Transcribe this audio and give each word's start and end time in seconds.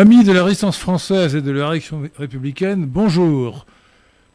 Amis 0.00 0.24
de 0.24 0.32
la 0.32 0.44
résistance 0.44 0.78
française 0.78 1.36
et 1.36 1.42
de 1.42 1.50
la 1.50 1.68
réaction 1.68 2.00
républicaine, 2.16 2.86
bonjour. 2.86 3.66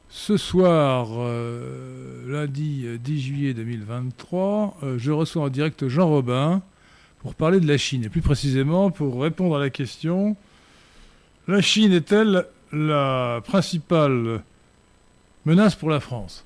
Ce 0.09 0.37
soir, 0.37 1.07
euh, 1.17 2.21
lundi 2.27 2.85
10 3.03 3.19
juillet 3.19 3.53
2023, 3.55 4.77
euh, 4.83 4.99
je 4.99 5.11
reçois 5.11 5.45
en 5.45 5.49
direct 5.49 5.87
Jean 5.87 6.07
Robin 6.07 6.61
pour 7.17 7.33
parler 7.33 7.59
de 7.59 7.67
la 7.67 7.79
Chine, 7.79 8.03
et 8.03 8.09
plus 8.09 8.21
précisément 8.21 8.91
pour 8.91 9.19
répondre 9.19 9.55
à 9.55 9.59
la 9.59 9.71
question 9.71 10.37
la 11.47 11.63
Chine 11.63 11.93
est-elle 11.93 12.45
la 12.71 13.41
principale 13.43 14.43
menace 15.47 15.73
pour 15.73 15.89
la 15.89 15.99
France? 15.99 16.45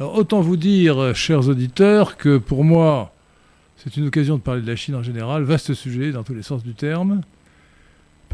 Alors 0.00 0.14
autant 0.14 0.40
vous 0.40 0.56
dire, 0.56 1.14
chers 1.14 1.50
auditeurs, 1.50 2.16
que 2.16 2.38
pour 2.38 2.64
moi, 2.64 3.12
c'est 3.76 3.98
une 3.98 4.06
occasion 4.06 4.36
de 4.38 4.42
parler 4.42 4.62
de 4.62 4.66
la 4.66 4.76
Chine 4.76 4.94
en 4.94 5.02
général, 5.02 5.42
vaste 5.42 5.74
sujet 5.74 6.12
dans 6.12 6.22
tous 6.22 6.32
les 6.32 6.42
sens 6.42 6.64
du 6.64 6.72
terme. 6.72 7.20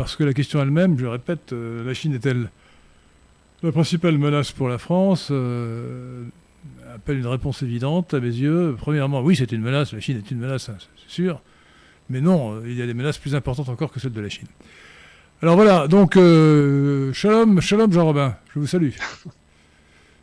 Parce 0.00 0.16
que 0.16 0.24
la 0.24 0.32
question 0.32 0.62
elle-même, 0.62 0.96
je 0.96 1.02
le 1.02 1.11
répète, 1.11 1.52
euh, 1.52 1.84
la 1.84 1.92
Chine 1.92 2.14
est-elle 2.14 2.48
la 3.62 3.70
principale 3.70 4.16
menace 4.16 4.50
pour 4.50 4.66
la 4.66 4.78
France 4.78 5.28
euh, 5.30 6.25
appelle 6.94 7.19
une 7.19 7.27
réponse 7.27 7.62
évidente 7.62 8.14
à 8.14 8.20
mes 8.20 8.28
yeux. 8.28 8.77
Premièrement, 8.78 9.20
oui, 9.20 9.36
c'est 9.36 9.52
une 9.52 9.60
menace, 9.60 9.92
la 9.92 10.00
Chine 10.00 10.16
est 10.16 10.30
une 10.30 10.38
menace, 10.38 10.70
c'est 10.70 11.12
sûr. 11.12 11.42
Mais 12.08 12.22
non, 12.22 12.55
euh, 12.55 12.62
il 12.64 12.78
y 12.78 12.80
a 12.80 12.86
des 12.86 12.94
menaces 12.94 13.19
plus 13.19 13.34
importantes 13.34 13.69
encore 13.69 13.92
que 13.92 14.00
celles 14.00 14.14
de 14.14 14.22
la 14.22 14.30
Chine. 14.30 14.48
Alors 15.42 15.56
voilà, 15.56 15.86
donc 15.86 16.14
shalom, 16.14 17.60
shalom 17.60 17.92
Jean-Robin, 17.92 18.34
je 18.55 18.58
vous 18.58 18.66
salue. 18.66 18.92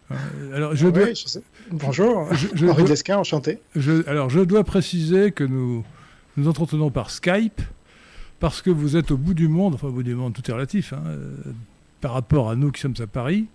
alors, 0.56 0.76
je 0.76 0.88
dois... 0.88 1.06
Bonjour, 1.70 2.34
je, 2.34 2.66
Henri 2.66 2.84
Desquin, 2.84 3.20
enchanté. 3.20 3.60
alors 4.08 4.32
je 4.32 4.40
dois 4.40 4.64
préciser 4.64 5.32
que 5.32 5.44
nous 5.44 5.86
nous 6.36 6.48
entretenons 6.48 6.90
par 6.90 7.12
Skype 7.12 7.62
parce 8.40 8.62
que 8.62 8.70
vous 8.70 8.98
êtes 8.98 9.12
au 9.12 9.18
bout 9.18 9.34
du 9.34 9.48
monde, 9.48 9.76
enfin 9.76 9.88
au 9.88 9.92
bout 9.92 10.04
du 10.04 10.16
monde, 10.16 10.34
tout 10.34 10.50
est 10.50 10.54
relatif, 10.54 10.94
hein, 10.94 11.02
euh, 11.08 11.36
par 12.02 12.14
rapport 12.14 12.50
à 12.50 12.56
nous 12.56 12.72
qui 12.72 12.82
sommes 12.82 12.96
à 13.00 13.08
Paris, 13.08 13.48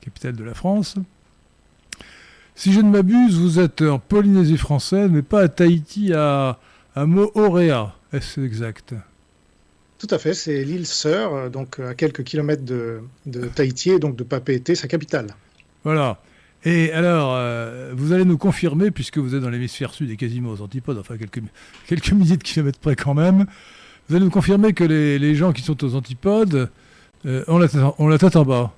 capitale 0.00 0.34
de 0.34 0.44
la 0.44 0.54
France. 0.54 0.96
Si 2.56 2.72
je 2.72 2.80
ne 2.80 2.90
m'abuse, 2.90 3.38
vous 3.38 3.58
êtes 3.58 3.82
en 3.82 3.98
Polynésie 3.98 4.56
française, 4.56 5.10
mais 5.10 5.22
pas 5.22 5.42
à 5.42 5.48
Tahiti, 5.48 6.12
à, 6.12 6.58
à 6.94 7.06
Moorea, 7.06 7.96
est-ce 8.12 8.40
exact? 8.40 8.94
Tout 9.98 10.08
à 10.10 10.18
fait, 10.18 10.34
c'est 10.34 10.64
l'île 10.64 10.86
sœur, 10.86 11.34
euh, 11.34 11.48
donc 11.48 11.78
à 11.80 11.94
quelques 11.94 12.24
kilomètres 12.24 12.64
de, 12.64 13.00
Tahiti 13.54 13.90
et 13.90 13.98
donc 13.98 14.16
de 14.16 14.24
Papeete, 14.24 14.74
sa 14.74 14.88
capitale. 14.88 15.28
Voilà. 15.84 16.20
Et 16.64 16.92
alors, 16.92 17.34
euh, 17.34 17.92
vous 17.94 18.12
allez 18.12 18.24
nous 18.24 18.38
confirmer, 18.38 18.90
puisque 18.90 19.18
vous 19.18 19.34
êtes 19.34 19.42
dans 19.42 19.50
l'hémisphère 19.50 19.92
sud 19.92 20.10
et 20.10 20.16
quasiment 20.16 20.50
aux 20.50 20.62
antipodes, 20.62 20.98
enfin 20.98 21.16
quelques, 21.18 21.42
quelques 21.86 22.12
milliers 22.12 22.36
de 22.36 22.42
kilomètres 22.42 22.78
près 22.78 22.96
quand 22.96 23.14
même, 23.14 23.46
vous 24.08 24.16
allez 24.16 24.24
nous 24.24 24.30
confirmer 24.30 24.72
que 24.72 24.84
les, 24.84 25.34
gens 25.34 25.52
qui 25.52 25.62
sont 25.62 25.82
aux 25.84 25.94
antipodes 25.94 26.70
euh, 27.26 27.44
ont, 27.48 27.58
la 27.58 28.18
tête, 28.18 28.36
en 28.36 28.44
bas 28.44 28.72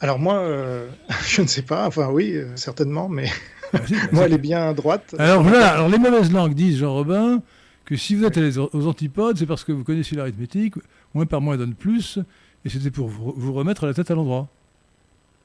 Alors 0.00 0.18
moi, 0.18 0.38
euh, 0.38 0.88
je 1.26 1.42
ne 1.42 1.46
sais 1.46 1.62
pas. 1.62 1.86
Enfin 1.86 2.08
oui, 2.08 2.32
euh, 2.34 2.56
certainement, 2.56 3.08
mais 3.08 3.30
ah, 3.72 3.78
moi, 4.12 4.24
elle 4.24 4.34
est 4.34 4.38
bien 4.38 4.72
droite. 4.72 5.14
Alors 5.18 5.42
voilà, 5.44 5.74
alors 5.74 5.88
les 5.88 5.98
mauvaises 5.98 6.32
langues 6.32 6.54
disent, 6.54 6.78
Jean 6.78 6.94
Robin, 6.94 7.42
que 7.84 7.96
si 7.96 8.14
vous 8.14 8.24
êtes 8.24 8.38
aux 8.56 8.86
antipodes, 8.86 9.36
c'est 9.38 9.46
parce 9.46 9.64
que 9.64 9.72
vous 9.72 9.84
connaissez 9.84 10.16
l'arithmétique, 10.16 10.74
moins 11.14 11.26
par 11.26 11.40
moins 11.40 11.56
donne 11.56 11.74
plus, 11.74 12.18
et 12.64 12.70
c'était 12.70 12.90
pour 12.90 13.08
vous, 13.08 13.52
remettre 13.52 13.86
la 13.86 13.94
tête 13.94 14.10
à 14.10 14.14
l'endroit. 14.14 14.48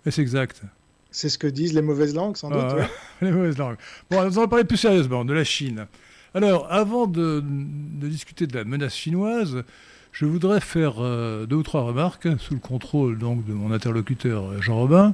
Est-ce 0.05 0.21
exact? 0.21 0.61
C'est 1.11 1.29
ce 1.29 1.37
que 1.37 1.47
disent 1.47 1.73
les 1.73 1.81
mauvaises 1.81 2.15
langues, 2.15 2.35
sans 2.35 2.49
doute. 2.49 2.59
Ah, 2.59 2.87
les 3.21 3.31
mauvaises 3.31 3.57
langues. 3.57 3.77
Bon, 4.09 4.23
nous 4.23 4.39
allons 4.39 4.47
parler 4.47 4.65
plus 4.65 4.77
sérieusement 4.77 5.23
de 5.23 5.33
la 5.33 5.43
Chine. 5.43 5.87
Alors, 6.35 6.71
avant 6.71 7.05
de, 7.05 7.43
discuter 7.45 8.47
de 8.47 8.55
la 8.55 8.63
menace 8.63 8.95
chinoise, 8.95 9.63
je 10.11 10.25
voudrais 10.25 10.61
faire 10.61 10.95
euh, 10.97 11.45
deux 11.45 11.57
ou 11.57 11.63
trois 11.63 11.83
remarques 11.83 12.27
sous 12.39 12.55
le 12.55 12.59
contrôle 12.59 13.19
donc 13.19 13.45
de 13.45 13.53
mon 13.53 13.71
interlocuteur 13.71 14.59
Jean 14.59 14.77
Robin. 14.77 15.13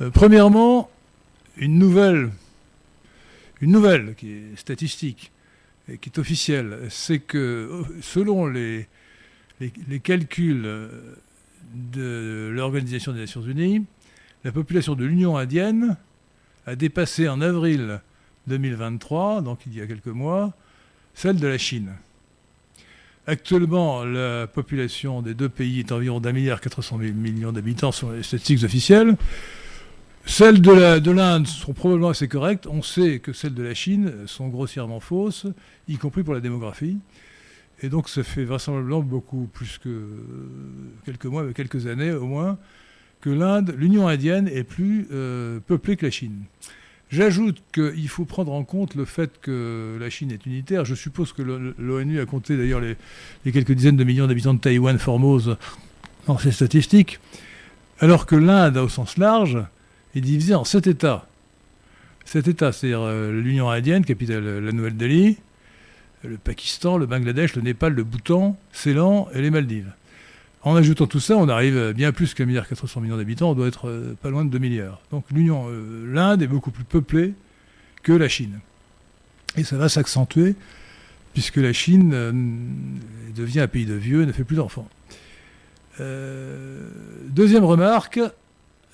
Euh, 0.00 0.08
premièrement, 0.08 0.90
une 1.58 1.78
nouvelle, 1.78 2.30
une 3.60 3.72
nouvelle 3.72 4.14
qui 4.14 4.32
est 4.32 4.56
statistique 4.56 5.32
et 5.86 5.98
qui 5.98 6.08
est 6.08 6.18
officielle, 6.18 6.78
c'est 6.88 7.18
que 7.18 7.84
selon 8.00 8.46
les 8.46 8.86
calculs 10.02 10.66
de 11.74 12.50
l'Organisation 12.54 13.12
des 13.12 13.20
Nations 13.20 13.42
Unies, 13.42 13.84
la 14.44 14.52
population 14.52 14.94
de 14.94 15.04
l'Union 15.04 15.36
indienne 15.36 15.98
a 16.66 16.74
dépassé 16.74 17.28
en 17.28 17.42
avril 17.42 18.00
2023, 18.48 19.42
donc 19.42 19.60
il 19.66 19.76
y 19.76 19.80
a 19.80 19.86
quelques 19.86 20.06
mois, 20.06 20.52
celle 21.14 21.36
de 21.36 21.46
la 21.46 21.58
Chine. 21.58 21.92
Actuellement, 23.26 24.04
la 24.04 24.46
population 24.46 25.20
des 25.20 25.34
deux 25.34 25.50
pays 25.50 25.80
est 25.80 25.92
environ 25.92 26.18
d'un 26.18 26.32
milliard 26.32 26.60
400 26.60 26.98
millions 26.98 27.52
d'habitants 27.52 27.92
selon 27.92 28.12
les 28.12 28.22
statistiques 28.22 28.64
officielles. 28.64 29.16
Celles 30.24 30.60
de 30.60 31.10
l'Inde 31.10 31.46
sont 31.46 31.72
probablement 31.72 32.08
assez 32.08 32.28
correctes. 32.28 32.66
On 32.66 32.82
sait 32.82 33.18
que 33.18 33.32
celles 33.32 33.54
de 33.54 33.62
la 33.62 33.74
Chine 33.74 34.12
sont 34.26 34.48
grossièrement 34.48 35.00
fausses, 35.00 35.46
y 35.88 35.96
compris 35.96 36.22
pour 36.22 36.34
la 36.34 36.40
démographie. 36.40 36.98
Et 37.82 37.88
donc 37.88 38.08
ça 38.08 38.22
fait 38.22 38.44
vraisemblablement 38.44 39.00
beaucoup 39.00 39.48
plus 39.52 39.78
que 39.78 40.08
quelques 41.04 41.26
mois, 41.26 41.52
quelques 41.52 41.86
années 41.86 42.12
au 42.12 42.26
moins, 42.26 42.58
que 43.20 43.30
l'Inde, 43.30 43.74
l'Union 43.76 44.08
indienne 44.08 44.48
est 44.48 44.64
plus 44.64 45.06
euh, 45.12 45.60
peuplée 45.60 45.96
que 45.96 46.06
la 46.06 46.10
Chine. 46.10 46.44
J'ajoute 47.10 47.62
qu'il 47.72 48.08
faut 48.08 48.26
prendre 48.26 48.52
en 48.52 48.64
compte 48.64 48.94
le 48.94 49.06
fait 49.06 49.40
que 49.40 49.96
la 49.98 50.10
Chine 50.10 50.30
est 50.30 50.44
unitaire. 50.44 50.84
Je 50.84 50.94
suppose 50.94 51.32
que 51.32 51.42
l'ONU 51.78 52.20
a 52.20 52.26
compté 52.26 52.56
d'ailleurs 52.56 52.80
les, 52.80 52.96
quelques 53.52 53.72
dizaines 53.72 53.96
de 53.96 54.04
millions 54.04 54.26
d'habitants 54.26 54.52
de 54.52 54.60
Taïwan, 54.60 54.98
Formose, 54.98 55.56
dans 56.26 56.36
ses 56.36 56.52
statistiques, 56.52 57.18
alors 58.00 58.26
que 58.26 58.36
l'Inde, 58.36 58.76
au 58.76 58.90
sens 58.90 59.16
large, 59.16 59.58
est 60.14 60.20
divisée 60.20 60.54
en 60.54 60.64
sept 60.64 60.86
États. 60.86 61.26
Sept 62.26 62.46
États, 62.46 62.72
c'est-à-dire 62.72 63.00
euh, 63.00 63.32
l'Union 63.32 63.70
indienne, 63.70 64.04
capitale 64.04 64.58
la 64.58 64.72
Nouvelle-Delhi, 64.72 65.38
le 66.24 66.36
Pakistan, 66.36 66.98
le 66.98 67.06
Bangladesh, 67.06 67.56
le 67.56 67.62
Népal, 67.62 67.94
le 67.94 68.04
Bhoutan, 68.04 68.58
Ceylan 68.72 69.28
et 69.32 69.40
les 69.40 69.50
Maldives. 69.50 69.90
En 70.62 70.74
ajoutant 70.74 71.06
tout 71.06 71.20
ça, 71.20 71.36
on 71.36 71.48
arrive 71.48 71.92
bien 71.94 72.10
plus 72.12 72.34
qu'un 72.34 72.44
milliard 72.44 72.66
400 72.66 73.00
millions 73.00 73.16
d'habitants, 73.16 73.50
on 73.50 73.54
doit 73.54 73.68
être 73.68 73.88
euh, 73.88 74.16
pas 74.20 74.28
loin 74.28 74.44
de 74.44 74.50
2 74.50 74.58
milliards. 74.58 75.00
Donc 75.12 75.24
l'Union, 75.30 75.66
euh, 75.68 76.12
l'Inde 76.12 76.42
est 76.42 76.48
beaucoup 76.48 76.72
plus 76.72 76.84
peuplée 76.84 77.34
que 78.02 78.12
la 78.12 78.28
Chine. 78.28 78.58
Et 79.56 79.64
ça 79.64 79.76
va 79.76 79.88
s'accentuer 79.88 80.56
puisque 81.32 81.56
la 81.56 81.72
Chine 81.72 82.10
euh, 82.12 82.32
devient 83.36 83.60
un 83.60 83.68
pays 83.68 83.86
de 83.86 83.94
vieux 83.94 84.22
et 84.22 84.26
ne 84.26 84.32
fait 84.32 84.44
plus 84.44 84.56
d'enfants. 84.56 84.88
deuxième 87.28 87.64
remarque, 87.64 88.20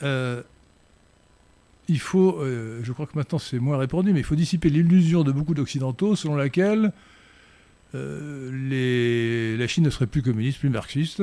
il 0.03 1.99
faut, 1.99 2.41
je 2.83 2.93
crois 2.93 3.07
que 3.07 3.17
maintenant 3.17 3.39
c'est 3.39 3.59
moins 3.59 3.79
répandu, 3.79 4.13
mais 4.13 4.21
il 4.21 4.25
faut 4.25 4.35
dissiper 4.35 4.69
l'illusion 4.69 5.23
de 5.23 5.33
beaucoup 5.33 5.55
d'Occidentaux 5.55 6.17
selon 6.17 6.37
laquelle 6.37 6.93
la 7.93 9.67
Chine 9.69 9.85
ne 9.85 9.91
serait 9.91 10.07
plus 10.07 10.23
communiste, 10.23 10.59
plus 10.59 10.71
marxiste, 10.71 11.23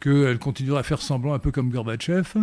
qu'elle 0.00 0.38
continuera 0.38 0.80
à 0.80 0.82
faire 0.82 1.02
semblant 1.02 1.34
un 1.34 1.38
peu 1.38 1.50
comme 1.50 1.70
Gorbatchev 1.70 2.34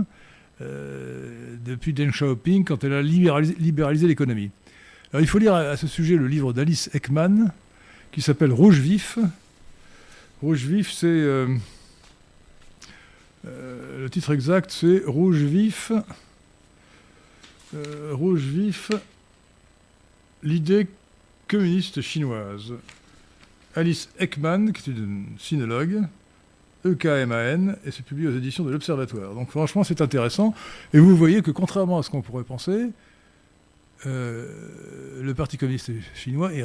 euh, 0.61 1.55
depuis 1.65 1.93
Deng 1.93 2.11
Xiaoping 2.11 2.63
quand 2.63 2.83
elle 2.83 2.93
a 2.93 3.01
libéralisé, 3.01 4.07
l'économie. 4.07 4.51
Alors 5.11 5.21
il 5.21 5.27
faut 5.27 5.37
lire 5.37 5.53
à, 5.53 5.75
ce 5.75 5.87
sujet 5.87 6.15
le 6.15 6.27
livre 6.27 6.53
d'Alice 6.53 6.89
Ekman 6.93 7.51
qui 8.11 8.21
s'appelle 8.21 8.53
Rouge 8.53 8.79
vif. 8.79 9.19
Rouge 10.41 10.65
vif, 10.65 10.91
c'est 10.91 11.07
euh, 11.07 11.47
euh, 13.47 14.03
le 14.03 14.09
titre 14.09 14.33
exact, 14.33 14.71
c'est 14.71 15.03
Rouge 15.05 15.37
vif. 15.37 15.91
Rouge 18.11 18.41
vif, 18.41 18.91
l'idée 20.43 20.87
communiste 21.49 21.99
chinoise. 22.01 22.73
Alice 23.75 24.07
Ekman, 24.17 24.71
qui 24.71 24.89
est 24.89 24.93
une 24.93 25.25
sinologue, 25.37 26.03
EKMAN, 26.85 27.75
et 27.85 27.91
c'est 27.91 28.05
publié 28.05 28.27
aux 28.27 28.37
éditions 28.37 28.63
de 28.63 28.71
l'Observatoire. 28.71 29.33
Donc 29.33 29.49
franchement, 29.49 29.83
c'est 29.83 30.01
intéressant. 30.01 30.53
Et 30.93 30.99
vous 30.99 31.15
voyez 31.15 31.41
que 31.41 31.51
contrairement 31.51 31.99
à 31.99 32.03
ce 32.03 32.09
qu'on 32.09 32.21
pourrait 32.21 32.43
penser, 32.43 32.91
euh, 34.05 35.21
le 35.21 35.33
Parti 35.33 35.57
communiste 35.57 35.91
chinois 36.13 36.53
est, 36.53 36.63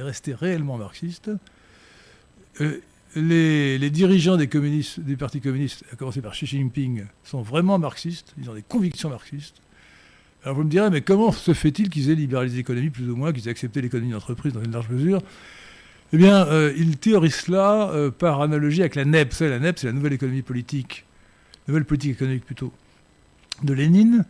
resté 0.00 0.34
réellement 0.34 0.76
marxiste. 0.76 1.30
Euh, 2.60 2.80
les, 3.16 3.90
dirigeants 3.90 4.36
des, 4.36 4.48
communistes, 4.48 5.00
des 5.00 5.16
partis 5.16 5.40
communistes, 5.40 5.84
à 5.92 5.96
commencer 5.96 6.20
par 6.20 6.32
Xi 6.32 6.46
Jinping, 6.46 7.04
sont 7.24 7.42
vraiment 7.42 7.78
marxistes, 7.78 8.34
ils 8.40 8.48
ont 8.48 8.54
des 8.54 8.62
convictions 8.62 9.10
marxistes. 9.10 9.56
Alors 10.44 10.56
vous 10.56 10.64
me 10.64 10.70
direz, 10.70 10.90
mais 10.90 11.02
comment 11.02 11.30
se 11.30 11.54
fait-il 11.54 11.88
qu'ils 11.88 12.10
aient 12.10 12.14
libéralisé 12.14 12.58
l'économie 12.58 12.90
plus 12.90 13.08
ou 13.08 13.16
moins, 13.16 13.32
qu'ils 13.32 13.46
aient 13.46 13.50
accepté 13.50 13.80
l'économie 13.80 14.12
d'entreprise 14.12 14.52
dans 14.52 14.62
une 14.62 14.72
large 14.72 14.88
mesure? 14.88 15.22
Eh 16.12 16.18
bien, 16.18 16.46
euh, 16.46 16.74
il 16.76 16.98
théorise 16.98 17.34
cela 17.36 17.90
euh, 17.90 18.10
par 18.10 18.42
analogie 18.42 18.80
avec 18.80 18.96
la 18.96 19.04
NEP. 19.06 19.32
la 19.40 19.58
NEP, 19.58 19.78
c'est 19.78 19.86
la 19.86 19.92
nouvelle 19.92 20.12
économie 20.12 20.42
politique, 20.42 21.06
nouvelle 21.68 21.86
politique 21.86 22.12
économique 22.12 22.44
plutôt, 22.44 22.72
de 23.62 23.72
Lénine, 23.72 24.26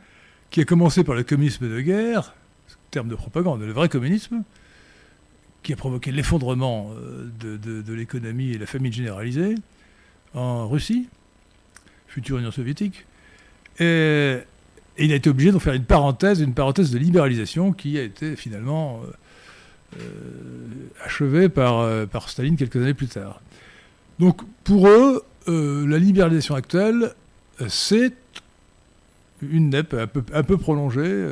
qui 0.51 0.61
a 0.61 0.65
commencé 0.65 1.03
par 1.03 1.17
le 1.17 1.25
communisme 1.25 1.69
de 1.69 1.81
guerre, 1.81 2.35
terme 2.93 3.09
de 3.09 3.17
propagande, 3.17 3.63
le 3.63 3.73
vrai 3.73 3.89
communisme, 3.89 4.45
qui 5.65 5.73
a 5.73 5.77
provoqué 5.77 6.13
l'effondrement 6.13 6.91
de, 7.41 7.57
de 7.57 7.93
l'économie 7.93 8.51
et 8.51 8.59
la 8.59 8.67
famine 8.67 8.93
généralisée 8.93 9.55
en 10.35 10.69
Russie, 10.69 11.09
future 12.07 12.39
Union 12.39 12.51
soviétique. 12.51 13.07
Et, 13.79 14.39
il 14.99 15.13
a 15.13 15.15
été 15.15 15.31
obligé 15.31 15.51
de 15.51 15.59
faire 15.59 15.73
une 15.73 15.85
parenthèse, 15.85 16.41
une 16.41 16.53
parenthèse 16.53 16.91
de 16.91 16.99
libéralisation 16.99 17.73
qui 17.73 17.99
a 17.99 18.03
été 18.03 18.37
finalement 18.37 19.01
euh, 19.97 20.01
euh, 20.01 21.05
achevée 21.05 21.49
par, 21.49 21.81
euh, 21.81 22.07
par 22.07 22.29
Staline 22.29 22.57
quelques 22.57 22.77
années 22.77 22.95
plus 22.95 23.09
tard. 23.09 23.41
Donc 24.19 24.41
pour 24.65 24.89
eux, 24.89 25.23
la 25.47 25.99
libéralisation 25.99 26.55
actuelle, 26.55 27.13
c'est 27.69 28.13
une 29.43 29.71
NEP 29.71 29.95
un 29.95 30.07
peu, 30.07 30.23
un 30.33 30.43
prolongée, 30.43 31.27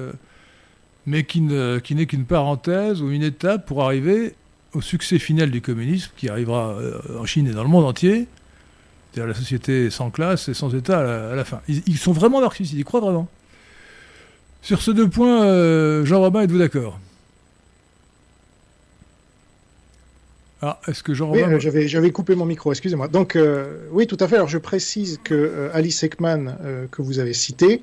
mais 1.07 1.25
qui, 1.25 1.43
n'est 1.43 2.07
qu'une 2.07 2.25
parenthèse 2.25 3.03
ou 3.03 3.11
une 3.11 3.23
étape 3.23 3.67
pour 3.67 3.85
arriver 3.85 4.35
au 4.73 4.81
succès 4.81 5.21
final 5.21 5.51
du 5.53 5.61
communisme 5.61 6.11
qui 6.17 6.29
arrivera 6.29 6.77
en 7.17 7.25
Chine 7.25 7.47
et 7.47 7.53
dans 7.53 7.63
le 7.63 7.69
monde 7.69 7.85
entier, 7.85 8.27
c'est-à-dire 9.13 9.29
la 9.29 9.39
société 9.39 9.91
sans 9.91 10.11
classe 10.11 10.49
et 10.49 10.55
sans 10.55 10.75
État 10.75 11.31
à 11.31 11.35
la, 11.37 11.45
fin. 11.45 11.61
Ils, 11.69 11.99
sont 11.99 12.13
vraiment 12.13 12.41
marxistes, 12.41 12.73
ils 12.73 12.81
y 12.81 12.85
croient 12.85 13.01
vraiment. 13.01 13.29
Sur 14.63 14.83
ces 14.83 14.93
deux 14.93 15.09
points, 15.09 15.45
euh, 15.45 16.05
Jean 16.05 16.21
Robin, 16.21 16.43
êtes-vous 16.43 16.59
d'accord? 16.59 16.99
Ah, 20.63 20.79
est-ce 20.89 21.03
que 21.03 21.13
Robin... 21.23 21.49
Oui, 21.49 21.67
euh, 21.67 21.87
j'avais 21.87 22.11
coupé 22.11 22.35
mon 22.35 22.45
micro, 22.45 22.71
excusez-moi. 22.71 23.09
Donc, 23.09 23.35
euh, 23.37 23.89
oui, 23.93 24.07
tout 24.07 24.19
à 24.21 24.29
fait. 24.29 24.37
Alors, 24.37 24.49
je 24.49 24.59
précise 24.59 25.19
que 25.23 25.71
Alice 25.73 26.03
Ekman, 26.03 26.57
que 26.91 27.03
vous 27.03 27.19
avez 27.19 27.33
cité, 27.33 27.83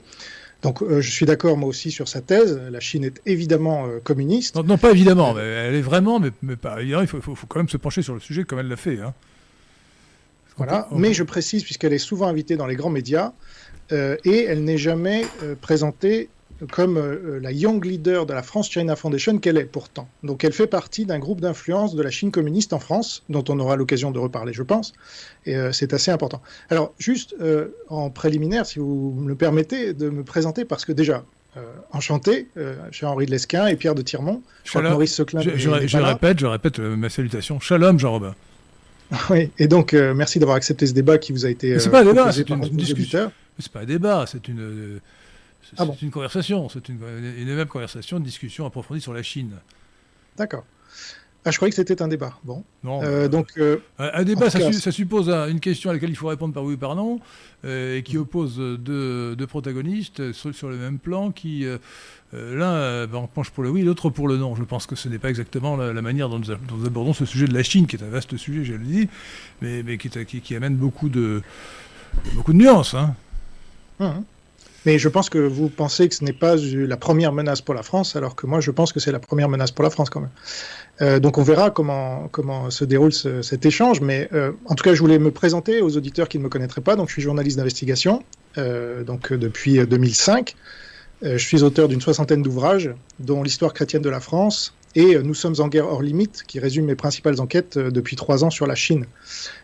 donc 0.62 0.84
je 0.88 1.10
suis 1.10 1.26
d'accord 1.26 1.58
moi 1.58 1.70
aussi 1.70 1.92
sur 1.92 2.08
sa 2.08 2.22
thèse. 2.22 2.60
La 2.72 2.80
Chine 2.80 3.04
est 3.04 3.22
évidemment 3.26 3.88
communiste. 4.04 4.56
Non, 4.56 4.78
pas 4.78 4.92
évidemment, 4.92 5.34
mais 5.34 5.42
elle 5.42 5.76
est 5.76 5.82
vraiment, 5.82 6.20
mais, 6.20 6.30
mais 6.42 6.56
pas 6.56 6.82
Il 6.82 7.08
faut, 7.08 7.22
faut, 7.22 7.36
faut, 7.36 7.48
quand 7.48 7.60
même 7.60 7.70
se 7.70 7.78
pencher 7.78 8.02
sur 8.02 8.14
le 8.14 8.20
sujet 8.20 8.44
comme 8.44 8.60
elle 8.60 8.68
l'a 8.68 8.76
fait. 8.76 9.00
Hein. 9.00 9.14
Voilà. 10.58 10.88
Mais 10.92 11.14
je 11.14 11.24
précise, 11.24 11.64
puisqu'elle 11.64 11.94
est 11.94 12.00
souvent 12.00 12.28
invitée 12.28 12.58
dans 12.58 12.66
les 12.66 12.76
grands 12.76 12.90
médias, 12.90 13.32
euh, 13.92 14.18
et 14.26 14.44
elle 14.44 14.64
n'est 14.64 14.78
jamais 14.78 15.26
euh, 15.44 15.56
présentée 15.60 16.30
comme 16.72 16.98
euh, 16.98 17.40
la 17.42 17.52
young 17.52 17.84
leader 17.84 18.26
de 18.26 18.34
la 18.34 18.44
France 18.44 18.70
China 18.70 18.96
Foundation 18.96 19.38
qu'elle 19.40 19.58
est 19.58 19.66
pourtant. 19.66 20.08
Donc 20.24 20.44
elle 20.44 20.54
fait 20.54 20.68
partie 20.68 21.06
d'un 21.06 21.20
groupe 21.20 21.42
d'influence 21.42 21.96
de 21.96 22.02
la 22.02 22.10
Chine 22.10 22.32
communiste 22.32 22.74
en 22.74 22.80
France, 22.80 23.24
dont 23.30 23.44
on 23.50 23.60
aura 23.60 23.76
l'occasion 23.76 24.12
de 24.12 24.20
reparler, 24.20 24.54
je 24.54 24.64
pense, 24.64 24.94
et 25.46 25.56
c'est 25.72 25.94
assez 25.94 26.12
important. 26.12 26.42
Alors 26.70 26.94
juste 26.98 27.36
en 27.90 28.10
préliminaire, 28.10 28.66
si 28.66 28.80
vous 28.80 29.14
me 29.18 29.30
le 29.30 29.36
permettez, 29.36 29.94
de 29.94 30.10
me 30.10 30.24
présenter, 30.24 30.66
parce 30.66 30.86
que 30.86 30.92
déjà, 30.92 31.24
enchanté, 31.92 32.48
cher 32.92 33.12
Henri 33.12 33.26
de 33.26 33.32
Lesquin 33.32 33.68
et 33.68 33.76
Pierre 33.76 33.96
de 33.96 34.02
Tirmont. 34.02 34.42
Maurice 34.76 35.16
Seclin. 35.16 35.42
Je, 35.42 35.58
je 35.58 35.98
répète, 35.98 36.40
je 36.40 36.46
répète 36.46 36.80
ma 36.80 37.10
salutation. 37.10 37.60
Shalom, 37.60 38.00
Jean-Robin. 38.00 38.36
Oui, 39.30 39.52
et 39.58 39.68
donc 39.68 39.94
euh, 39.94 40.14
merci 40.14 40.40
d'avoir 40.40 40.58
accepté 40.58 40.86
ce 40.86 40.94
débat 40.94 41.18
qui 41.18 41.32
vous 41.32 41.46
a 41.46 41.50
été. 41.50 41.80
c'est 41.80 41.90
pas 41.90 42.02
un 42.02 42.08
euh, 42.08 42.14
débat, 42.14 42.32
c'est 42.32 42.50
une, 42.50 42.60
discussion. 42.62 43.32
C'est 43.60 43.72
pas 43.72 43.82
un 43.82 43.86
débat, 43.86 44.26
c'est 44.28 44.48
une, 44.48 45.00
euh, 45.74 45.76
ah 45.78 45.86
c'est 45.94 46.06
une 46.06 46.12
conversation, 46.12 46.70
c'est 46.70 46.90
une, 46.90 47.00
une, 47.38 47.56
même 47.56 47.68
conversation, 47.68 48.18
une 48.18 48.24
discussion 48.24 48.66
approfondie 48.66 49.02
sur 49.02 49.14
la 49.14 49.24
Chine. 49.24 49.52
D'accord. 50.38 50.66
Ah, 51.46 51.52
je 51.52 51.58
croyais 51.58 51.70
que 51.70 51.78
c'était 51.78 52.02
un 52.02 52.10
débat. 52.10 52.38
Bon. 52.44 52.66
Non. 52.84 53.30
donc, 53.30 53.58
un, 54.00 54.24
débat, 54.24 54.50
ça, 54.50 54.92
suppose 54.92 55.30
une 55.30 55.62
question 55.62 55.90
à 55.90 55.94
laquelle 55.94 56.10
il 56.10 56.16
faut 56.16 56.28
répondre 56.28 56.54
par 56.54 56.64
oui 56.64 56.74
ou 56.74 56.78
par 56.78 56.96
non, 56.96 57.22
et 57.64 58.02
qui 58.04 58.18
oppose 58.18 58.58
deux, 58.58 59.34
deux 59.36 59.48
protagonistes 59.48 60.34
sur, 60.34 60.54
sur, 60.54 60.68
le 60.68 60.76
même 60.76 61.00
plan, 61.00 61.32
qui 61.32 61.66
euh, 62.34 62.58
l'un 62.58 62.74
euh, 62.74 63.08
ben, 63.08 63.28
penche 63.34 63.52
pour 63.52 63.64
le 63.64 63.70
oui, 63.70 63.84
l'autre 63.84 64.10
pour 64.10 64.28
le 64.28 64.38
non. 64.38 64.56
Je 64.56 64.64
pense 64.64 64.86
que 64.86 64.96
ce 64.96 65.08
n'est 65.08 65.20
pas 65.20 65.30
exactement 65.30 65.78
la, 65.78 66.02
manière 66.02 66.28
dont 66.28 66.40
nous, 66.40 66.86
abordons 66.86 67.14
ce 67.14 67.26
sujet 67.26 67.48
de 67.48 67.54
la 67.54 67.64
Chine, 67.64 67.88
qui 67.88 67.96
est 67.96 68.04
un 68.04 68.10
vaste 68.10 68.36
sujet, 68.36 68.66
je 68.66 68.74
le 68.74 68.84
dis, 68.84 69.08
mais, 69.62 69.82
mais 69.84 69.98
qui, 69.98 70.10
qui, 70.42 70.56
amène 70.56 70.76
beaucoup 70.76 71.08
de, 71.08 71.42
beaucoup 72.34 72.52
de 72.52 72.58
nuances. 72.58 72.96
Hein. 72.96 73.16
Hum. 74.00 74.24
Mais 74.88 74.98
je 74.98 75.10
pense 75.10 75.30
que 75.30 75.38
vous 75.38 75.70
pensez 75.70 76.10
que 76.10 76.16
ce 76.16 76.24
n'est 76.24 76.34
pas 76.34 76.56
la 76.56 76.98
première 76.98 77.32
menace 77.34 77.62
pour 77.62 77.76
la 77.76 77.84
France, 77.84 78.16
alors 78.16 78.36
que 78.36 78.48
moi 78.48 78.60
je 78.60 78.72
pense 78.72 78.92
que 78.92 79.00
c'est 79.00 79.12
la 79.12 79.20
première 79.20 79.50
menace 79.50 79.70
pour 79.70 79.84
la 79.84 79.92
France 79.92 80.10
quand 80.10 80.22
même. 80.22 80.32
Euh, 81.02 81.20
donc 81.20 81.38
on 81.38 81.44
verra 81.44 81.70
comment, 81.70 82.30
se 82.72 82.86
déroule 82.86 83.14
cet 83.14 83.66
échange, 83.66 84.02
mais 84.02 84.30
en 84.66 84.74
tout 84.74 84.84
cas 84.84 84.96
je 84.96 85.00
voulais 85.00 85.20
me 85.20 85.30
présenter 85.30 85.82
aux 85.82 85.96
auditeurs 85.96 86.28
qui 86.28 86.40
ne 86.40 86.44
me 86.44 86.50
connaîtraient 86.50 86.82
pas. 86.82 86.96
Donc 86.96 87.10
je 87.10 87.14
suis 87.14 87.22
journaliste 87.22 87.58
d'investigation, 87.58 88.24
donc 88.56 89.32
depuis 89.34 89.86
2005. 89.86 90.56
Euh, 91.24 91.38
je 91.38 91.46
suis 91.46 91.64
auteur 91.64 91.88
d'une 91.88 92.02
soixantaine 92.02 92.42
d'ouvrages, 92.42 92.94
dont 93.20 93.44
l'histoire 93.44 93.74
chrétienne 93.74 94.02
de 94.02 94.10
la 94.10 94.20
France 94.20 94.74
et 94.98 95.16
euh, 95.16 95.22
Nous 95.22 95.36
sommes 95.36 95.56
en 95.60 95.68
guerre 95.68 95.88
hors 95.88 96.02
limite, 96.02 96.44
qui 96.48 96.60
résume 96.60 96.86
mes 96.86 96.96
principales 96.96 97.40
enquêtes 97.40 97.78
euh, 97.78 97.92
depuis 97.92 98.16
trois 98.16 98.44
ans 98.44 98.50
sur 98.50 98.66
la 98.66 98.76
Chine. 98.76 99.06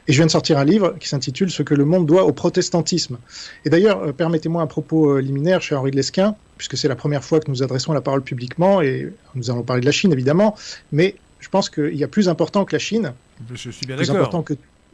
Et 0.07 0.13
je 0.13 0.17
viens 0.17 0.27
de 0.27 0.31
sortir 0.31 0.59
un 0.59 0.63
livre 0.63 0.95
qui 0.99 1.09
s'intitule 1.09 1.49
Ce 1.49 1.63
que 1.63 1.73
le 1.73 1.85
monde 1.85 2.05
doit 2.05 2.23
au 2.23 2.31
protestantisme. 2.31 3.17
Et 3.65 3.69
d'ailleurs, 3.69 4.13
permettez-moi 4.13 4.61
un 4.61 4.67
propos 4.67 5.17
liminaire 5.17 5.61
chez 5.61 5.75
Henri 5.75 5.89
de 5.89 5.95
Lesquin, 5.95 6.35
puisque 6.57 6.77
c'est 6.77 6.87
la 6.87 6.95
première 6.95 7.23
fois 7.23 7.39
que 7.39 7.49
nous 7.49 7.63
adressons 7.63 7.93
la 7.93 8.01
parole 8.01 8.21
publiquement, 8.21 8.81
et 8.81 9.11
nous 9.33 9.49
allons 9.49 9.63
parler 9.63 9.81
de 9.81 9.85
la 9.85 9.91
Chine 9.91 10.13
évidemment, 10.13 10.55
mais 10.91 11.15
je 11.39 11.49
pense 11.49 11.69
qu'il 11.69 11.95
y 11.95 12.03
a 12.03 12.07
plus 12.07 12.29
important 12.29 12.63
que 12.63 12.73
la 12.73 12.79
Chine. 12.79 13.13
Je 13.53 13.71
suis 13.71 13.87
bien 13.87 13.97
d'accord 13.97 14.45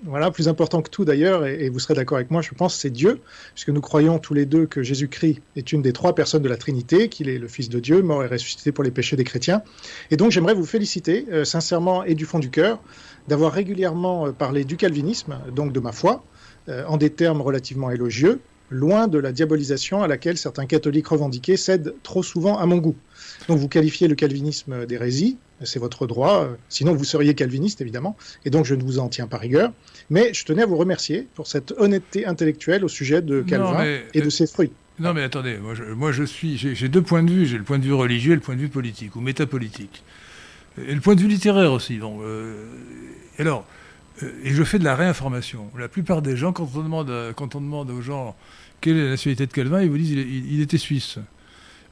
voilà, 0.04 0.32
plus 0.32 0.48
important 0.48 0.82
que 0.82 0.90
tout 0.90 1.06
d'ailleurs, 1.06 1.46
et, 1.46 1.70
vous 1.70 1.80
serez 1.80 1.94
d'accord 1.94 2.18
avec 2.18 2.32
moi, 2.32 2.42
je 2.42 2.52
pense, 2.54 2.76
c'est 2.76 2.90
Dieu, 2.90 3.20
puisque 3.54 3.70
nous 3.70 3.82
croyons 3.82 4.20
tous 4.20 4.34
les 4.34 4.46
deux 4.46 4.66
que 4.66 4.84
Jésus-Christ 4.84 5.42
est 5.56 5.72
une 5.72 5.82
des 5.82 5.94
trois 5.94 6.16
personnes 6.16 6.42
de 6.42 6.50
la 6.50 6.58
Trinité, 6.58 7.10
qu'il 7.10 7.30
est 7.30 7.38
le 7.38 7.48
Fils 7.48 7.70
de 7.70 7.80
Dieu, 7.80 8.02
mort 8.02 8.24
et 8.24 8.28
ressuscité 8.28 8.72
pour 8.72 8.84
les 8.84 8.92
péchés 8.92 9.16
des 9.16 9.24
chrétiens. 9.24 9.62
Et 10.12 10.18
donc 10.18 10.32
j'aimerais 10.32 10.54
vous 10.54 10.66
féliciter, 10.66 11.26
euh, 11.32 11.44
sincèrement 11.44 12.04
et 12.04 12.16
du 12.16 12.26
fond 12.26 12.40
du 12.40 12.50
cœur, 12.50 12.80
d'avoir 13.28 13.52
régulièrement 13.52 14.28
euh, 14.28 14.32
parlé 14.32 14.64
du 14.64 14.78
calvinisme, 14.78 15.40
donc 15.54 15.74
de 15.74 15.80
ma 15.80 15.92
foi, 15.92 16.24
euh, 16.70 16.86
en 16.88 16.98
des 16.98 17.10
termes 17.10 17.42
relativement 17.42 17.92
élogieux, 17.92 18.40
loin 18.70 19.08
de 19.08 19.18
la 19.18 19.32
diabolisation 19.32 20.04
à 20.04 20.08
laquelle 20.08 20.38
certains 20.38 20.66
catholiques 20.66 21.08
revendiqués 21.08 21.58
cèdent 21.58 21.94
trop 22.04 22.24
souvent 22.24 22.58
à 22.58 22.66
mon 22.66 22.78
goût. 22.78 22.96
Donc 23.48 23.58
vous 23.58 23.68
qualifiez 23.68 24.08
le 24.08 24.16
calvinisme 24.16 24.86
d'hérésie, 24.86 25.38
c'est 25.64 25.80
votre 25.80 26.08
droit, 26.08 26.48
sinon 26.70 26.94
vous 26.94 27.04
seriez 27.04 27.34
calviniste 27.36 27.82
évidemment, 27.82 28.16
et 28.46 28.50
donc 28.50 28.66
je 28.66 28.76
ne 28.76 28.84
vous 28.84 29.00
en 29.00 29.10
tiens 29.10 29.28
pas 29.28 29.38
rigueur. 29.38 29.72
Mais 30.10 30.34
je 30.34 30.46
tenais 30.46 30.64
à 30.64 30.66
vous 30.66 30.78
remercier 30.78 31.28
pour 31.36 31.48
cette 31.48 31.74
honnêteté 31.78 32.26
intellectuelle 32.26 32.84
au 32.84 32.88
sujet 32.88 33.22
de 33.22 33.42
Calvin 33.42 33.84
et 34.14 34.22
de 34.22 34.28
euh, 34.28 34.30
ses 34.30 34.48
fruits. 34.48 34.72
Non 35.00 35.14
mais 35.14 35.24
attendez, 35.24 35.58
moi 35.58 35.76
je, 35.76 35.84
moi 35.84 36.12
je 36.12 36.24
suis, 36.24 36.58
j'ai 36.58 36.90
deux 36.90 37.02
points 37.02 37.24
de 37.24 37.32
vue, 37.32 37.46
j'ai 37.46 37.58
le 37.58 37.64
point 37.64 37.80
de 37.80 37.84
vue 37.84 37.94
religieux 37.94 38.34
et 38.34 38.36
le 38.36 38.42
point 38.42 38.56
de 38.56 38.62
vue 38.62 38.70
politique, 38.70 39.16
ou 39.16 39.22
métapolitique. 39.22 40.04
Et 40.86 40.94
le 40.94 41.02
point 41.02 41.16
de 41.16 41.22
vue 41.22 41.28
littéraire 41.28 41.74
aussi. 41.74 41.98
Donc, 41.98 42.22
euh, 42.22 42.66
alors, 43.38 43.66
euh, 44.24 44.32
et 44.44 44.52
je 44.52 44.64
fais 44.64 44.80
de 44.80 44.84
la 44.84 44.96
réinformation. 44.96 45.70
La 45.78 45.88
plupart 45.88 46.22
des 46.22 46.38
gens, 46.38 46.54
quand 46.54 46.70
on 46.76 46.84
demande, 46.84 47.12
quand 47.36 47.56
on 47.56 47.62
demande 47.62 47.90
aux 47.92 48.02
gens 48.02 48.36
quelle 48.82 48.98
est 48.98 49.04
la 49.04 49.10
nationalité 49.10 49.46
de 49.46 49.52
Calvin, 49.52 49.82
ils 49.82 49.90
vous 49.90 49.98
disent 49.98 50.12
il, 50.12 50.54
il 50.54 50.62
était 50.62 50.78
suisse. 50.78 51.20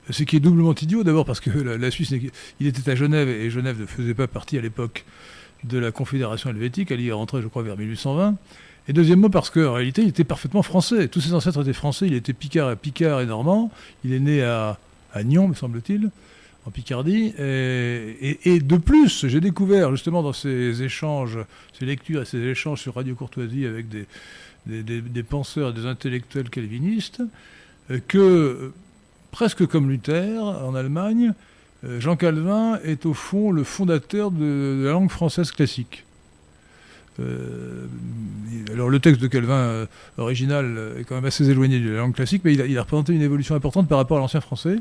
Ce 0.10 0.24
qui 0.24 0.38
est 0.38 0.40
doublement 0.40 0.74
idiot, 0.74 1.04
d'abord 1.04 1.26
parce 1.26 1.40
que 1.40 1.50
la, 1.50 1.92
Suisse, 1.92 2.14
il 2.60 2.68
était 2.68 2.92
à 2.92 2.96
Genève 2.96 3.28
et 3.28 3.50
Genève 3.50 3.80
ne 3.82 3.86
faisait 3.86 4.14
pas 4.14 4.28
partie 4.28 4.58
à 4.58 4.62
l'époque 4.62 5.06
de 5.64 5.78
la 5.78 5.92
Confédération 5.92 6.50
helvétique. 6.50 6.92
Elle 6.92 7.02
y 7.02 7.10
est 7.10 7.14
rentrée, 7.14 7.42
je 7.42 7.48
crois, 7.48 7.64
vers 7.64 7.78
1820. 7.78 8.36
Et 8.88 8.94
deuxièmement, 8.94 9.30
parce 9.30 9.50
qu'en 9.50 9.74
réalité, 9.74 10.02
il 10.02 10.08
était 10.08 10.24
parfaitement 10.24 10.62
français. 10.62 11.10
Tous 11.10 11.20
ses 11.20 11.34
ancêtres 11.34 11.62
étaient 11.62 11.74
français. 11.74 12.08
Il 12.08 12.14
était 12.14 12.34
picard, 12.34 12.76
picard 12.78 13.20
et 13.20 13.26
normand. 13.26 13.70
Il 14.06 14.14
est 14.14 14.20
né 14.20 14.44
à, 14.44 14.80
à 15.14 15.24
Nyon, 15.24 15.50
me 15.50 15.54
semble-t-il, 15.54 16.10
en 16.66 16.72
Picardie. 16.72 17.34
Et, 17.38 18.60
de 18.62 18.78
plus, 18.78 19.28
j'ai 19.28 19.42
découvert, 19.42 19.92
justement, 19.92 20.24
dans 20.24 20.32
ces 20.32 20.84
échanges, 20.84 21.40
ces 21.78 21.86
lectures 21.86 22.22
et 22.22 22.26
ces 22.26 22.40
échanges 22.40 22.82
sur 22.82 22.96
Radio 22.96 23.14
Courtoisie 23.14 23.66
avec 23.66 23.90
des, 23.90 24.06
des, 24.66 25.02
des 25.02 25.24
penseurs, 25.24 25.74
des 25.74 25.86
intellectuels 25.86 26.50
calvinistes, 26.50 27.22
euh, 27.92 28.00
que 28.08 28.72
presque 29.38 29.68
comme 29.68 29.88
Luther 29.88 30.42
en 30.42 30.74
Allemagne, 30.74 31.32
euh, 31.84 32.00
Jean 32.00 32.16
Calvin 32.16 32.80
est 32.84 33.06
au 33.06 33.14
fond 33.14 33.52
le 33.52 33.64
fondateur 33.64 34.32
de, 34.32 34.82
la 34.84 34.94
langue 34.94 35.12
française 35.12 35.52
classique. 35.52 36.06
Euh, 37.20 37.86
alors 38.74 38.90
le 38.90 39.00
texte 39.00 39.22
de 39.22 39.28
Calvin 39.28 39.54
euh, 39.54 39.86
original 40.18 40.96
est 40.98 41.04
quand 41.04 41.14
même 41.14 41.26
assez 41.26 41.48
éloigné 41.48 41.80
de 41.80 41.92
la 41.92 42.00
langue 42.00 42.16
classique, 42.16 42.42
mais 42.46 42.56
il 42.56 42.78
a, 42.80 42.82
représenté 42.82 43.14
une 43.14 43.22
évolution 43.22 43.54
importante 43.54 43.88
par 43.88 44.00
rapport 44.00 44.18
à 44.18 44.22
l'ancien 44.22 44.42
français. 44.42 44.80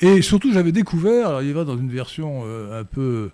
Et 0.00 0.20
surtout, 0.20 0.52
j'avais 0.52 0.72
découvert, 0.72 1.40
il 1.42 1.52
va 1.54 1.62
dans 1.62 1.78
une 1.78 1.88
version 1.88 2.42
un 2.72 2.82
peu 2.82 3.30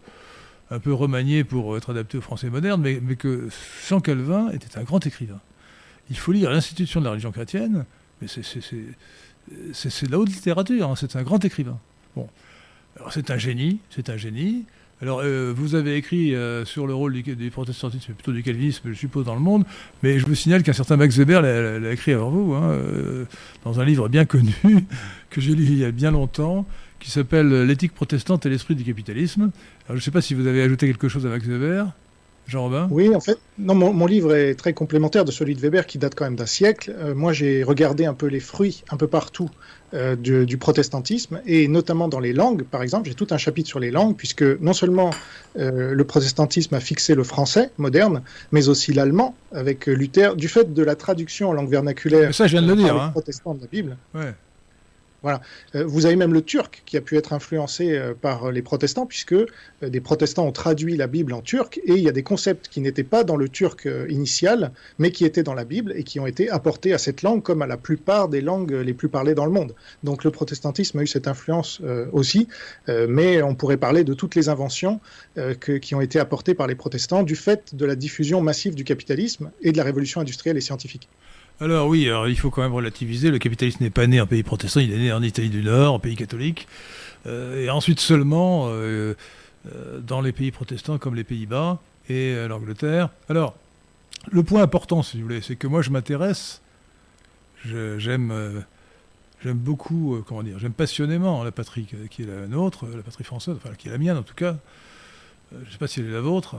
remaniée 0.87 1.45
pour 1.45 1.79
être 1.79 1.89
adapté 1.89 2.19
au 2.19 2.21
français 2.21 2.51
moderne, 2.51 2.83
mais, 2.83 3.01
mais 3.03 3.17
que 3.17 3.49
Jean 3.89 4.01
Calvin 4.01 4.51
était 4.51 4.79
un 4.79 4.83
grand 4.83 5.07
écrivain. 5.07 5.41
Il 6.11 6.19
faut 6.19 6.33
lire 6.33 6.51
l'institution 6.51 7.01
de 7.01 7.07
la 7.07 7.13
religion 7.13 7.33
chrétienne, 7.33 7.87
mais 8.21 8.29
c'est 8.29 8.43
de 9.51 10.11
la 10.11 10.19
haute 10.19 10.29
littérature, 10.29 10.91
hein, 10.91 10.95
c'est 10.97 11.17
un 11.17 11.23
grand 11.23 11.45
écrivain. 11.45 11.79
Bon. 12.17 12.29
C'est 13.11 13.31
un 13.31 13.39
génie, 13.39 13.79
c'est 13.91 14.11
un 14.11 14.17
génie. 14.17 14.65
Alors, 15.01 15.21
euh, 15.25 15.53
vous 15.55 15.75
avez 15.75 15.97
écrit 15.97 16.33
euh, 16.33 16.65
sur 16.65 16.87
le 16.87 16.95
rôle 16.95 17.13
du, 17.13 17.51
protestantisme, 17.51 18.13
plutôt 18.13 18.31
du 18.31 18.45
calvinisme, 18.45 18.91
je 18.93 18.95
suppose, 18.97 19.25
dans 19.25 19.35
le 19.35 19.41
monde, 19.41 19.65
mais 20.05 20.21
je 20.21 20.27
vous 20.27 20.37
signale 20.37 20.63
qu'un 20.63 20.73
certain 20.73 20.97
Max 20.97 21.17
Weber 21.17 21.43
l'a 21.43 21.93
écrit 21.93 22.13
avant 22.13 22.31
vous, 22.31 22.55
hein, 22.55 22.71
euh, 22.71 23.25
dans 23.65 23.81
un 23.81 23.85
livre 23.85 24.09
bien 24.09 24.25
connu, 24.25 24.55
que 25.31 25.41
j'ai 25.41 25.57
lu 25.57 25.65
il 25.65 25.79
y 25.79 25.85
a 25.85 25.91
bien 25.91 26.13
longtemps, 26.13 26.67
qui 27.01 27.11
s'appelle 27.11 27.65
L'éthique 27.65 27.95
protestante 27.95 28.47
et 28.47 28.49
l'esprit 28.49 28.77
du 28.77 28.85
capitalisme. 28.85 29.51
Alors, 29.87 29.89
je 29.89 29.95
ne 29.95 30.01
sais 30.01 30.13
pas 30.13 30.21
si 30.21 30.35
vous 30.35 30.47
avez 30.47 30.63
ajouté 30.63 30.87
quelque 30.87 31.09
chose 31.09 31.27
à 31.27 31.31
Max 31.31 31.47
Weber. 31.47 31.93
Jean-Robin 32.47 32.89
Oui, 32.91 33.15
en 33.15 33.21
fait, 33.21 33.39
non, 33.59 33.75
mon, 33.75 34.07
livre 34.07 34.35
est 34.35 34.55
très 34.55 34.73
complémentaire 34.73 35.25
de 35.25 35.31
celui 35.31 35.55
de 35.55 35.61
Weber 35.61 35.87
qui 35.87 35.99
date 35.99 36.15
quand 36.15 36.25
même 36.25 36.37
d'un 36.37 36.47
siècle. 36.47 36.95
Euh, 36.99 37.15
moi, 37.15 37.33
j'ai 37.33 37.63
regardé 37.63 38.05
un 38.05 38.15
peu 38.15 38.27
les 38.27 38.41
fruits 38.41 38.85
un 38.91 38.97
peu 38.97 39.07
partout 39.07 39.49
euh, 39.95 40.17
du, 40.17 40.59
protestantisme 40.59 41.41
et 41.47 41.69
notamment 41.69 42.09
dans 42.09 42.21
les 42.21 42.33
langues, 42.33 42.65
par 42.65 42.83
exemple. 42.83 43.09
J'ai 43.09 43.15
tout 43.15 43.29
un 43.31 43.39
chapitre 43.39 43.69
sur 43.69 43.79
les 43.79 43.91
langues 43.91 44.17
puisque 44.17 44.43
non 44.43 44.73
seulement 44.73 45.11
euh, 45.59 45.95
le 45.95 46.05
protestantisme 46.05 46.75
a 46.75 46.81
fixé 46.81 47.15
le 47.15 47.25
français 47.25 47.71
moderne, 47.79 48.23
mais 48.51 48.69
aussi 48.69 48.93
l'allemand 48.93 49.35
avec 49.53 49.87
Luther, 49.87 50.37
du 50.37 50.49
fait 50.49 50.73
de 50.73 50.83
la 50.83 50.97
traduction 50.97 51.51
en 51.51 51.53
langue 51.53 51.71
vernaculaire. 51.71 52.35
ça, 52.35 52.47
je 52.47 52.53
viens 52.53 52.63
de 52.63 52.69
le 52.69 52.77
dire. 52.77 52.97
Hein. 52.97 53.11
Protestant 53.11 53.55
de 53.55 53.61
la 53.61 53.67
Bible. 53.67 53.97
Voilà. 55.23 55.41
Euh, 55.75 55.85
vous 55.87 56.07
avez 56.07 56.17
même 56.17 56.35
le 56.35 56.43
turc 56.43 56.83
qui 56.85 56.97
a 56.97 57.01
pu 57.01 57.17
être 57.17 57.33
influencé 57.33 57.93
euh, 57.93 58.15
par 58.15 58.51
les 58.51 58.63
protestants, 58.63 59.07
puisque 59.07 59.33
euh, 59.33 59.47
des 59.83 60.01
protestants 60.01 60.47
ont 60.47 60.53
traduit 60.53 60.97
la 60.97 61.07
Bible 61.07 61.33
en 61.33 61.43
turc, 61.43 61.81
et 61.85 61.93
il 61.93 62.01
y 62.01 62.09
a 62.09 62.13
des 62.13 62.23
concepts 62.23 62.69
qui 62.69 62.81
n'étaient 62.81 63.05
pas 63.05 63.23
dans 63.23 63.37
le 63.37 63.49
turc 63.49 63.89
initial, 64.09 64.73
mais 64.99 65.13
qui 65.13 65.25
étaient 65.25 65.43
dans 65.43 65.55
la 65.55 65.65
Bible 65.65 65.93
et 65.97 66.03
qui 66.03 66.19
ont 66.19 66.27
été 66.27 66.51
apportés 66.51 66.93
à 66.93 66.99
cette 66.99 67.23
langue, 67.23 67.43
comme 67.43 67.63
à 67.63 67.67
la 67.67 67.77
plupart 67.77 68.29
des 68.29 68.41
langues 68.41 68.73
les 68.73 68.95
plus 68.95 69.09
parlées 69.09 69.35
dans 69.35 69.45
le 69.45 69.53
monde. 69.53 69.75
Donc 70.03 70.25
le 70.25 70.31
protestantisme 70.31 70.99
a 70.99 71.03
eu 71.03 71.07
cette 71.07 71.29
influence 71.29 71.81
aussi, 72.13 72.49
mais 72.89 73.43
on 73.43 73.55
pourrait 73.55 73.77
parler 73.77 74.05
de 74.05 74.15
toutes 74.15 74.35
les 74.35 74.49
inventions 74.49 75.01
qui 75.81 75.95
ont 75.95 76.01
été 76.01 76.19
apportées 76.19 76.55
par 76.55 76.67
les 76.67 76.75
protestants 76.75 77.23
du 77.23 77.37
fait 77.37 77.75
de 77.75 77.85
la 77.85 77.95
diffusion 77.95 78.41
massive 78.41 78.75
du 78.75 78.85
capitalisme 78.85 79.51
et 79.63 79.73
de 79.73 79.77
la 79.77 79.85
révolution 79.85 80.21
industrielle 80.21 80.57
et 80.57 80.63
scientifique. 80.63 81.09
Alors 81.61 81.87
oui, 81.87 82.09
il 82.29 82.39
faut 82.39 82.51
quand 82.51 82.63
même 82.63 82.75
relativiser. 82.75 83.31
Le 83.31 83.39
capitalisme 83.39 83.85
n'est 83.85 83.91
pas 83.91 84.07
né 84.07 84.21
en 84.21 84.27
pays 84.27 84.43
protestant, 84.43 84.81
il 84.81 84.93
est 84.93 84.99
né 84.99 85.13
en 85.13 85.23
Italie 85.23 85.51
du 85.51 85.63
Nord, 85.63 85.95
en 85.95 85.99
pays 85.99 86.17
catholique, 86.17 86.67
euh, 87.27 87.65
et 87.65 87.71
ensuite 87.71 88.01
seulement 88.01 88.67
euh, 88.69 89.15
euh, 89.73 90.01
dans 90.01 90.21
les 90.21 90.33
pays 90.33 90.51
protestants 90.51 90.99
comme 90.99 91.15
les 91.15 91.25
Pays-Bas 91.25 91.81
et 92.09 92.35
l'Angleterre. 92.49 93.11
Alors, 93.29 93.55
le 94.31 94.43
point 94.43 94.63
important, 94.63 95.03
si 95.03 95.19
vous 95.19 95.23
voulez, 95.25 95.41
c'est 95.41 95.57
que 95.57 95.69
moi 95.69 95.83
je 95.83 95.91
m'intéresse, 95.91 96.63
j'aime 97.65 98.65
j'aime 99.45 99.59
beaucoup, 99.59 100.21
comment 100.27 100.43
dire, 100.43 100.59
j'aime 100.59 100.73
passionnément 100.73 101.45
la 101.45 101.53
patrie 101.53 101.87
qui 102.11 102.23
est 102.23 102.27
la 102.27 102.49
nôtre, 102.49 102.87
la 102.95 103.03
patrie 103.03 103.25
française, 103.25 103.55
enfin 103.57 103.75
qui 103.77 103.89
est 103.89 103.93
la 103.93 103.99
mienne 103.99 104.17
en 104.17 104.23
tout 104.23 104.35
cas. 104.35 104.57
je 105.53 105.65
ne 105.65 105.71
sais 105.71 105.79
pas 105.79 105.87
si 105.87 106.01
elle 106.01 106.07
est 106.07 106.13
la 106.13 106.21
vôtre. 106.21 106.57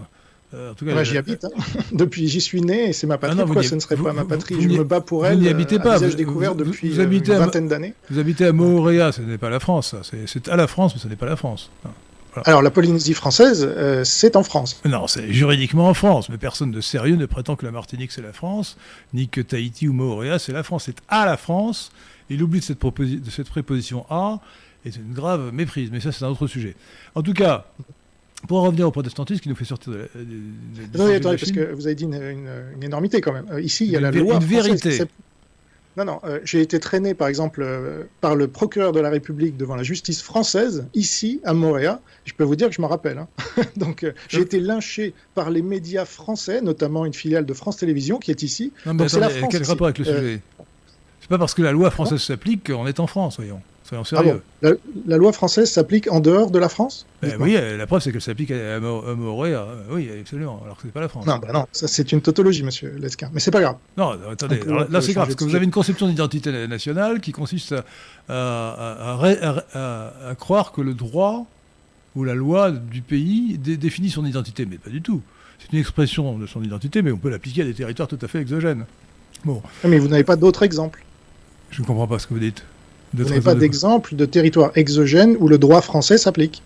Euh, 0.53 0.72
en 0.72 0.74
tout 0.75 0.86
cas, 0.86 1.03
j'y 1.03 1.17
habite. 1.17 1.45
Hein. 1.45 1.50
Depuis, 1.91 2.27
j'y 2.27 2.41
suis 2.41 2.62
né 2.62 2.89
et 2.89 2.93
c'est 2.93 3.07
ma 3.07 3.17
patrie. 3.17 3.39
Ah 3.41 3.45
non, 3.45 3.62
ce 3.62 3.75
ne 3.75 3.79
serait 3.79 3.95
pas 3.95 4.13
ma 4.13 4.25
patrie? 4.25 4.62
Je 4.62 4.67
me 4.67 4.83
bats 4.83 5.01
pour 5.01 5.25
elle. 5.25 5.36
Vous 5.36 5.41
n'y 5.41 5.50
habitez 5.50 5.79
pas. 5.79 5.98
Vous, 5.98 6.13
découvert 6.13 6.55
depuis 6.55 6.89
vous 6.89 7.00
habitez 7.00 7.31
une 7.31 7.39
vingtaine 7.39 7.67
d'années. 7.67 7.93
Vous 8.10 8.19
habitez 8.19 8.45
à 8.45 8.51
Moorea, 8.51 9.12
ce 9.12 9.22
n'est 9.22 9.38
pas 9.38 9.50
la 9.50 9.60
France. 9.60 9.95
C'est 10.27 10.48
à 10.48 10.55
la 10.55 10.67
France, 10.67 10.93
mais 10.95 11.01
ce 11.01 11.07
n'est 11.07 11.15
pas 11.15 11.25
la 11.25 11.36
France. 11.36 11.72
Alors 12.45 12.63
la 12.63 12.72
Polynésie 12.72 13.13
française, 13.13 13.63
euh, 13.63 14.03
c'est 14.03 14.36
en 14.36 14.41
France. 14.43 14.81
Non, 14.86 15.05
c'est 15.05 15.31
juridiquement 15.31 15.88
en 15.88 15.93
France, 15.93 16.29
mais 16.29 16.39
personne 16.39 16.72
de 16.72 16.81
sérieux 16.81 17.15
ne 17.15 17.27
prétend 17.27 17.55
que 17.55 17.63
la 17.63 17.72
Martinique 17.72 18.12
c'est 18.12 18.24
la 18.24 18.33
France, 18.33 18.75
ni 19.13 19.27
que 19.27 19.39
Tahiti 19.39 19.88
ou 19.88 19.93
Moorea 19.93 20.39
c'est 20.39 20.51
la 20.51 20.63
France. 20.63 20.86
C'est 20.86 20.98
à 21.10 21.27
la 21.27 21.38
France. 21.38 21.91
Il 22.29 22.41
oublie 22.41 22.60
de 22.60 22.65
cette, 22.65 22.81
de 22.81 23.29
cette 23.29 23.50
préposition 23.50 24.05
à, 24.10 24.39
et 24.86 24.91
c'est 24.91 25.00
une 25.00 25.13
grave 25.13 25.51
méprise. 25.53 25.89
Mais 25.91 26.00
ça, 26.00 26.12
c'est 26.12 26.25
un 26.25 26.29
autre 26.29 26.48
sujet. 26.48 26.75
En 27.15 27.22
tout 27.22 27.33
cas, 27.33 27.65
pour 28.47 28.59
en 28.59 28.63
revenir 28.63 28.88
au 28.88 28.91
protestantisme 28.91 29.41
qui 29.41 29.50
nous 29.50 29.55
fait 29.55 29.65
sortir 29.65 29.93
de 29.93 29.97
la. 29.97 30.05
non, 30.97 31.13
attendez, 31.13 31.38
parce 31.38 31.51
que 31.51 31.73
vous 31.73 31.88
avez 31.88 31.95
dit 31.95 32.03
une, 32.05 32.50
énormité 32.81 33.21
quand 33.21 33.33
même. 33.33 33.45
Euh, 33.51 33.62
ici, 33.62 33.85
il 33.85 33.91
y 33.91 33.97
a 33.97 34.00
la 34.00 34.12
loi. 34.12 34.35
Une 34.35 34.43
vérité. 34.43 35.01
Non, 35.95 36.05
non, 36.05 36.19
euh, 36.23 36.39
j'ai 36.43 36.59
été 36.59 36.79
traîné 36.79 37.13
par 37.13 37.27
exemple 37.27 37.62
euh, 37.62 38.05
par 38.19 38.35
le 38.35 38.47
procureur 38.47 38.93
de 38.93 39.00
la 39.00 39.12
République 39.12 39.57
devant 39.57 39.75
la 39.75 39.83
justice 39.83 40.23
française, 40.23 40.88
ici 40.95 41.39
à 41.43 41.53
Montréal. 41.53 42.00
Je 42.25 42.33
peux 42.33 42.43
vous 42.43 42.55
dire 42.55 42.67
que 42.67 42.73
je 42.73 42.81
m'en 42.81 42.88
rappelle. 42.88 43.19
Hein. 43.19 43.27
Donc 43.77 44.03
j'ai 44.27 44.41
été 44.41 44.59
lynché 44.59 45.13
par 45.35 45.51
les 45.51 45.62
médias 45.62 46.05
français, 46.05 46.62
notamment 46.62 47.05
une 47.05 47.13
filiale 47.13 47.45
de 47.45 47.53
France 47.53 47.77
Télévisions 47.77 48.17
qui 48.17 48.31
est 48.31 48.41
ici. 48.41 48.73
Non, 48.88 48.95
mais 48.95 49.05
la 49.05 49.29
France, 49.29 49.50
quel 49.51 49.63
rapport 49.63 49.85
avec 49.85 50.00
le 50.00 50.05
sujet? 50.05 50.41
C'est 51.21 51.29
pas 51.29 51.38
parce 51.38 51.53
que 51.53 51.62
la 51.62 51.71
loi 51.71 51.91
française 51.91 52.21
s'applique 52.21 52.71
qu'on 52.71 52.88
est 52.88 53.00
en 53.00 53.05
France, 53.05 53.38
voyons. 53.38 53.62
Soyons 54.03 54.41
ah 54.63 54.69
la, 55.07 55.17
loi 55.17 55.33
française 55.33 55.69
s'applique 55.71 56.12
en 56.12 56.19
dehors 56.19 56.51
de 56.51 56.59
la 56.59 56.69
France 56.69 57.05
ben 57.21 57.35
Oui, 57.39 57.53
la 57.53 57.85
preuve, 57.85 58.01
c'est 58.01 58.12
qu'elle 58.12 58.21
s'applique 58.21 58.51
à, 58.51 58.77
à, 58.77 58.79
Oui, 59.89 60.09
absolument, 60.19 60.62
alors 60.63 60.77
que 60.77 60.83
ce 60.83 60.88
n'est 60.88 60.93
pas 60.93 61.01
la 61.01 61.09
France. 61.09 61.25
Non, 61.25 61.38
ben 61.38 61.53
non, 61.53 61.65
ça 61.71 61.88
c'est 61.88 62.12
une 62.12 62.21
tautologie, 62.21 62.63
monsieur 62.63 62.95
Lesquin. 62.97 63.29
Mais 63.33 63.39
c'est 63.39 63.51
pas 63.51 63.62
grave. 63.62 63.75
Non, 63.97 64.15
attendez, 64.31 64.62
là 64.89 65.01
c'est 65.01 65.13
grave, 65.13 65.27
parce 65.27 65.35
que 65.35 65.43
vous 65.43 65.55
avez 65.55 65.65
une 65.65 65.71
conception 65.71 66.07
d'identité 66.07 66.67
nationale 66.67 67.21
qui 67.21 67.31
consiste 67.31 67.75
à, 68.29 69.17
à, 69.19 70.35
croire 70.35 70.71
que 70.71 70.81
le 70.81 70.93
droit 70.93 71.45
ou 72.15 72.23
la 72.23 72.35
loi 72.35 72.71
du 72.71 73.01
pays 73.01 73.57
définit 73.57 74.09
son 74.09 74.25
identité, 74.25 74.65
mais 74.65 74.77
pas 74.77 74.89
du 74.89 75.01
tout. 75.01 75.21
C'est 75.59 75.73
une 75.73 75.79
expression 75.79 76.38
de 76.38 76.45
son 76.45 76.62
identité, 76.63 77.01
mais 77.01 77.12
on 77.12 77.17
peut 77.17 77.29
l'appliquer 77.29 77.62
à 77.62 77.65
des 77.65 77.73
territoires 77.73 78.07
tout 78.07 78.19
à 78.21 78.27
fait 78.27 78.39
exogènes. 78.39 78.85
Bon. 79.45 79.62
Mais 79.83 79.97
vous 79.97 80.07
n'avez 80.07 80.23
pas 80.23 80.35
d'autres 80.35 80.63
exemples 80.63 81.03
Je 81.71 81.81
ne 81.81 81.88
comprends 81.88 82.07
pas 82.07 82.19
ce 82.19 82.27
que 82.27 82.33
vous 82.33 82.39
dites. 82.39 82.63
Vous 83.13 83.24
n'avez 83.24 83.41
pas 83.41 83.55
d'exemple 83.55 84.15
de 84.15 84.25
territoire 84.25 84.72
exogène 84.75 85.36
où 85.39 85.48
le 85.48 85.58
droit 85.58 85.82
français 85.82 86.17
s'applique 86.17 86.63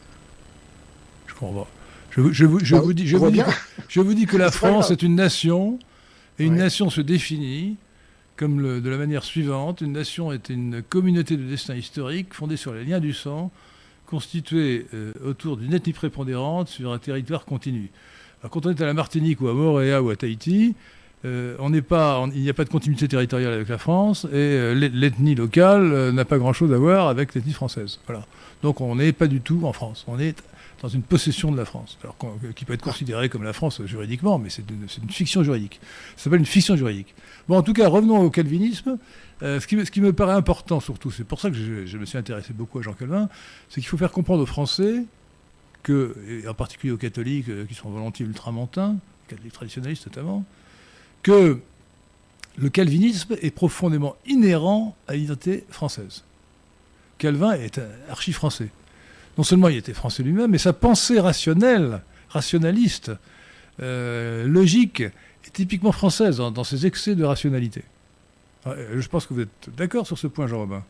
Je 1.27 1.33
comprends 1.33 1.63
pas. 1.63 1.67
Je, 2.11 2.21
vous, 2.21 2.59
dis, 2.59 2.65
je, 2.65 2.75
vous 3.99 4.13
dis, 4.13 4.25
que 4.25 4.37
la 4.37 4.49
France 4.49 4.89
est 4.89 5.03
une 5.03 5.13
nation, 5.13 5.77
et 6.39 6.45
une 6.45 6.55
nation 6.55 6.89
se 6.89 7.01
définit 7.01 7.75
comme 8.37 8.59
le, 8.59 8.81
de 8.81 8.89
la 8.89 8.97
manière 8.97 9.23
suivante. 9.23 9.81
Une 9.81 9.91
nation 9.91 10.31
est 10.31 10.49
une 10.49 10.81
communauté 10.81 11.37
de 11.37 11.43
destin 11.43 11.75
historique 11.75 12.33
fondée 12.33 12.57
sur 12.57 12.73
les 12.73 12.85
liens 12.85 12.99
du 12.99 13.13
sang, 13.13 13.51
constituée 14.07 14.87
euh, 14.93 15.11
autour 15.23 15.57
d'une 15.57 15.73
ethnie 15.73 15.93
prépondérante 15.93 16.69
sur 16.69 16.91
un 16.91 16.97
territoire 16.97 17.45
continu. 17.45 17.91
Alors, 18.41 18.51
quand 18.51 18.65
on 18.65 18.71
est 18.71 18.81
à 18.81 18.85
la 18.85 18.93
Martinique 18.93 19.41
ou 19.41 19.47
à 19.49 19.53
Moréa 19.53 20.01
ou 20.01 20.09
à 20.09 20.15
Tahiti, 20.15 20.75
euh, 21.25 21.55
on 21.59 21.71
n'est 21.71 21.81
pas, 21.81 22.23
il 22.35 22.41
n'y 22.41 22.49
a 22.49 22.53
pas 22.53 22.63
de 22.63 22.69
continuité 22.69 23.07
territoriale 23.07 23.53
avec 23.53 23.69
la 23.69 23.79
France 23.79 24.25
et 24.25 24.35
euh, 24.35 24.73
l'ethnie 24.73 25.33
locale 25.33 25.91
euh, 25.91 26.11
n'a 26.11 26.25
pas 26.25 26.37
grand-chose 26.37 26.71
à 26.71 26.77
voir 26.77 27.07
avec 27.07 27.33
l'ethnie 27.33 27.53
française. 27.53 27.99
Voilà. 28.05 28.25
Donc 28.61 28.81
on 28.81 28.95
n'est 28.95 29.13
pas 29.13 29.27
du 29.27 29.41
tout 29.41 29.61
en 29.63 29.73
France. 29.73 30.05
On 30.07 30.19
est 30.19 30.35
dans 30.83 30.89
une 30.89 31.01
possession 31.01 31.51
de 31.51 31.57
la 31.57 31.65
France, 31.65 31.97
alors 32.03 32.15
qui 32.55 32.63
peut 32.63 32.73
être 32.73 32.83
considérée 32.83 33.29
comme 33.29 33.41
la 33.41 33.53
France 33.53 33.81
juridiquement, 33.85 34.37
mais 34.37 34.51
c'est 34.51 34.63
une, 34.69 35.09
fiction 35.09 35.41
juridique. 35.41 35.79
Ça 36.15 36.25
s'appelle 36.25 36.39
une 36.39 36.45
fiction 36.45 36.75
juridique. 36.75 37.15
Bon, 37.47 37.57
en 37.57 37.63
tout 37.63 37.73
cas, 37.73 37.87
revenons 37.87 38.19
au 38.19 38.29
calvinisme. 38.29 38.99
ce, 39.41 39.65
qui, 39.65 40.01
me 40.01 40.13
paraît 40.13 40.35
important 40.35 40.79
surtout, 40.79 41.09
c'est 41.09 41.23
pour 41.23 41.39
ça 41.39 41.49
que 41.49 41.55
je, 41.55 41.97
me 41.97 42.05
suis 42.05 42.19
intéressé 42.19 42.53
beaucoup 42.53 42.77
à 42.77 42.83
Jean 42.83 42.93
Calvin, 42.93 43.27
c'est 43.69 43.81
qu'il 43.81 43.89
faut 43.89 43.97
faire 43.97 44.11
comprendre 44.11 44.43
aux 44.43 44.47
Français 44.47 45.03
que, 45.81 46.15
et 46.29 46.47
en 46.47 46.53
particulier 46.53 46.93
aux 46.93 46.97
catholiques 46.97 47.67
qui 47.67 47.73
sont 47.73 47.89
volontiers 47.89 48.27
ultramontains, 48.27 48.97
catholiques 49.27 49.53
traditionnalistes 49.53 50.05
notamment, 50.05 50.45
que 51.27 51.59
le 52.57 52.69
calvinisme 52.69 53.35
est 53.41 53.51
profondément 53.51 54.15
inhérent 54.25 54.95
à 55.09 55.15
l'identité 55.15 55.65
française. 55.69 56.23
Calvin 57.17 57.51
est 57.51 57.81
archi-français. 58.09 58.69
Non 59.37 59.43
seulement 59.43 59.67
il 59.67 59.75
était 59.75 59.93
français 59.93 60.23
lui-même, 60.23 60.51
mais 60.51 60.57
sa 60.57 60.71
pensée 60.71 61.19
rationnelle, 61.19 62.01
rationaliste, 62.29 63.11
euh, 63.81 64.47
logique, 64.47 65.01
est 65.01 65.51
typiquement 65.51 65.91
française 65.91 66.37
dans, 66.37 66.63
ses 66.63 66.85
excès 66.85 67.13
de 67.13 67.25
rationalité. 67.25 67.83
Euh, 68.65 69.01
je 69.01 69.07
pense 69.09 69.25
que 69.25 69.33
vous 69.33 69.41
êtes 69.41 69.69
d'accord 69.75 70.07
sur 70.07 70.17
ce 70.17 70.27
point, 70.27 70.47
Jean-Robin? 70.47 70.81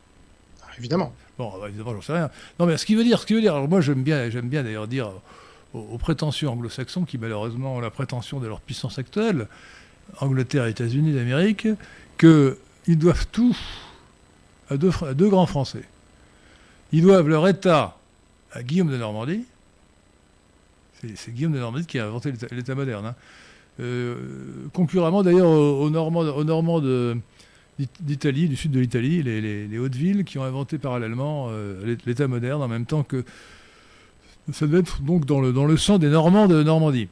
Ah, 0.61 0.67
évidemment. 0.77 1.13
Bon, 1.39 1.51
bah, 1.59 1.67
évidemment, 1.67 1.95
j'en 1.95 2.01
sais 2.01 2.13
rien. 2.13 2.29
Non, 2.59 2.67
mais 2.67 2.77
ce 2.77 2.85
qui 2.85 2.93
veut 2.93 3.03
dire, 3.03 3.19
ce 3.19 3.25
qui 3.25 3.33
veut 3.33 3.41
dire, 3.41 3.55
alors 3.55 3.67
moi 3.67 3.81
j'aime 3.81 4.03
bien, 4.03 4.29
j'aime 4.29 4.49
bien 4.49 4.61
d'ailleurs 4.61 4.87
dire 4.87 5.09
aux, 5.73 5.79
aux 5.79 5.97
prétentions 5.97 6.51
anglo-saxons 6.51 7.05
qui 7.05 7.17
malheureusement 7.17 7.77
ont 7.77 7.79
la 7.79 7.89
prétention 7.89 8.39
de 8.39 8.45
leur 8.45 8.61
puissance 8.61 8.99
actuelle, 8.99 9.47
Angleterre 10.19 10.65
et 10.65 10.71
États-Unis 10.71 11.13
d'Amérique, 11.13 11.67
qu'ils 12.17 12.97
doivent 12.97 13.27
tout 13.31 13.55
à 14.69 14.77
deux, 14.77 15.29
grands 15.29 15.45
Français. 15.45 15.83
Ils 16.91 17.01
doivent 17.01 17.27
leur 17.27 17.47
État 17.47 17.97
à 18.51 18.63
Guillaume 18.63 18.89
de 18.89 18.97
Normandie. 18.97 19.43
C'est 21.15 21.33
Guillaume 21.33 21.53
de 21.53 21.59
Normandie 21.59 21.85
qui 21.85 21.99
a 21.99 22.07
inventé 22.07 22.33
l'État 22.51 22.75
moderne. 22.75 23.07
Hein. 23.07 23.15
Euh, 23.79 24.15
d'ailleurs 25.23 25.49
aux, 25.49 25.89
Normands, 25.89 26.81
d'Italie, 27.99 28.49
du 28.49 28.55
sud 28.55 28.71
de 28.71 28.79
l'Italie, 28.79 29.21
les, 29.21 29.77
Hautes-Villes, 29.77 30.23
qui 30.23 30.39
ont 30.39 30.43
inventé 30.43 30.77
parallèlement 30.77 31.47
euh, 31.51 31.95
l'État 32.05 32.27
moderne 32.27 32.61
en 32.61 32.67
même 32.67 32.85
temps 32.85 33.03
que 33.03 33.23
ça 34.51 34.65
devait 34.65 34.79
être 34.79 35.01
donc 35.01 35.25
dans 35.25 35.41
le, 35.41 35.53
dans 35.53 35.65
le 35.65 35.77
sang 35.77 35.97
des 35.97 36.09
Normands 36.09 36.47
de 36.47 36.63
Normandie. 36.63 37.09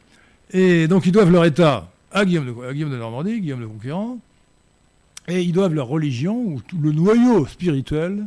Et 0.52 0.88
donc 0.88 1.06
ils 1.06 1.12
doivent 1.12 1.32
leur 1.32 1.46
État 1.46 1.92
à 2.16 2.24
Guillaume 2.24 2.46
de, 2.46 2.98
Normandie, 2.98 3.42
Guillaume 3.42 3.60
le 3.60 3.68
Conquérant, 3.68 4.18
et 5.28 5.42
ils 5.42 5.52
doivent 5.52 5.74
leur 5.74 5.88
religion, 5.88 6.38
ou 6.38 6.62
tout 6.66 6.78
le 6.82 6.94
noyau 6.94 7.46
spirituel, 7.46 8.26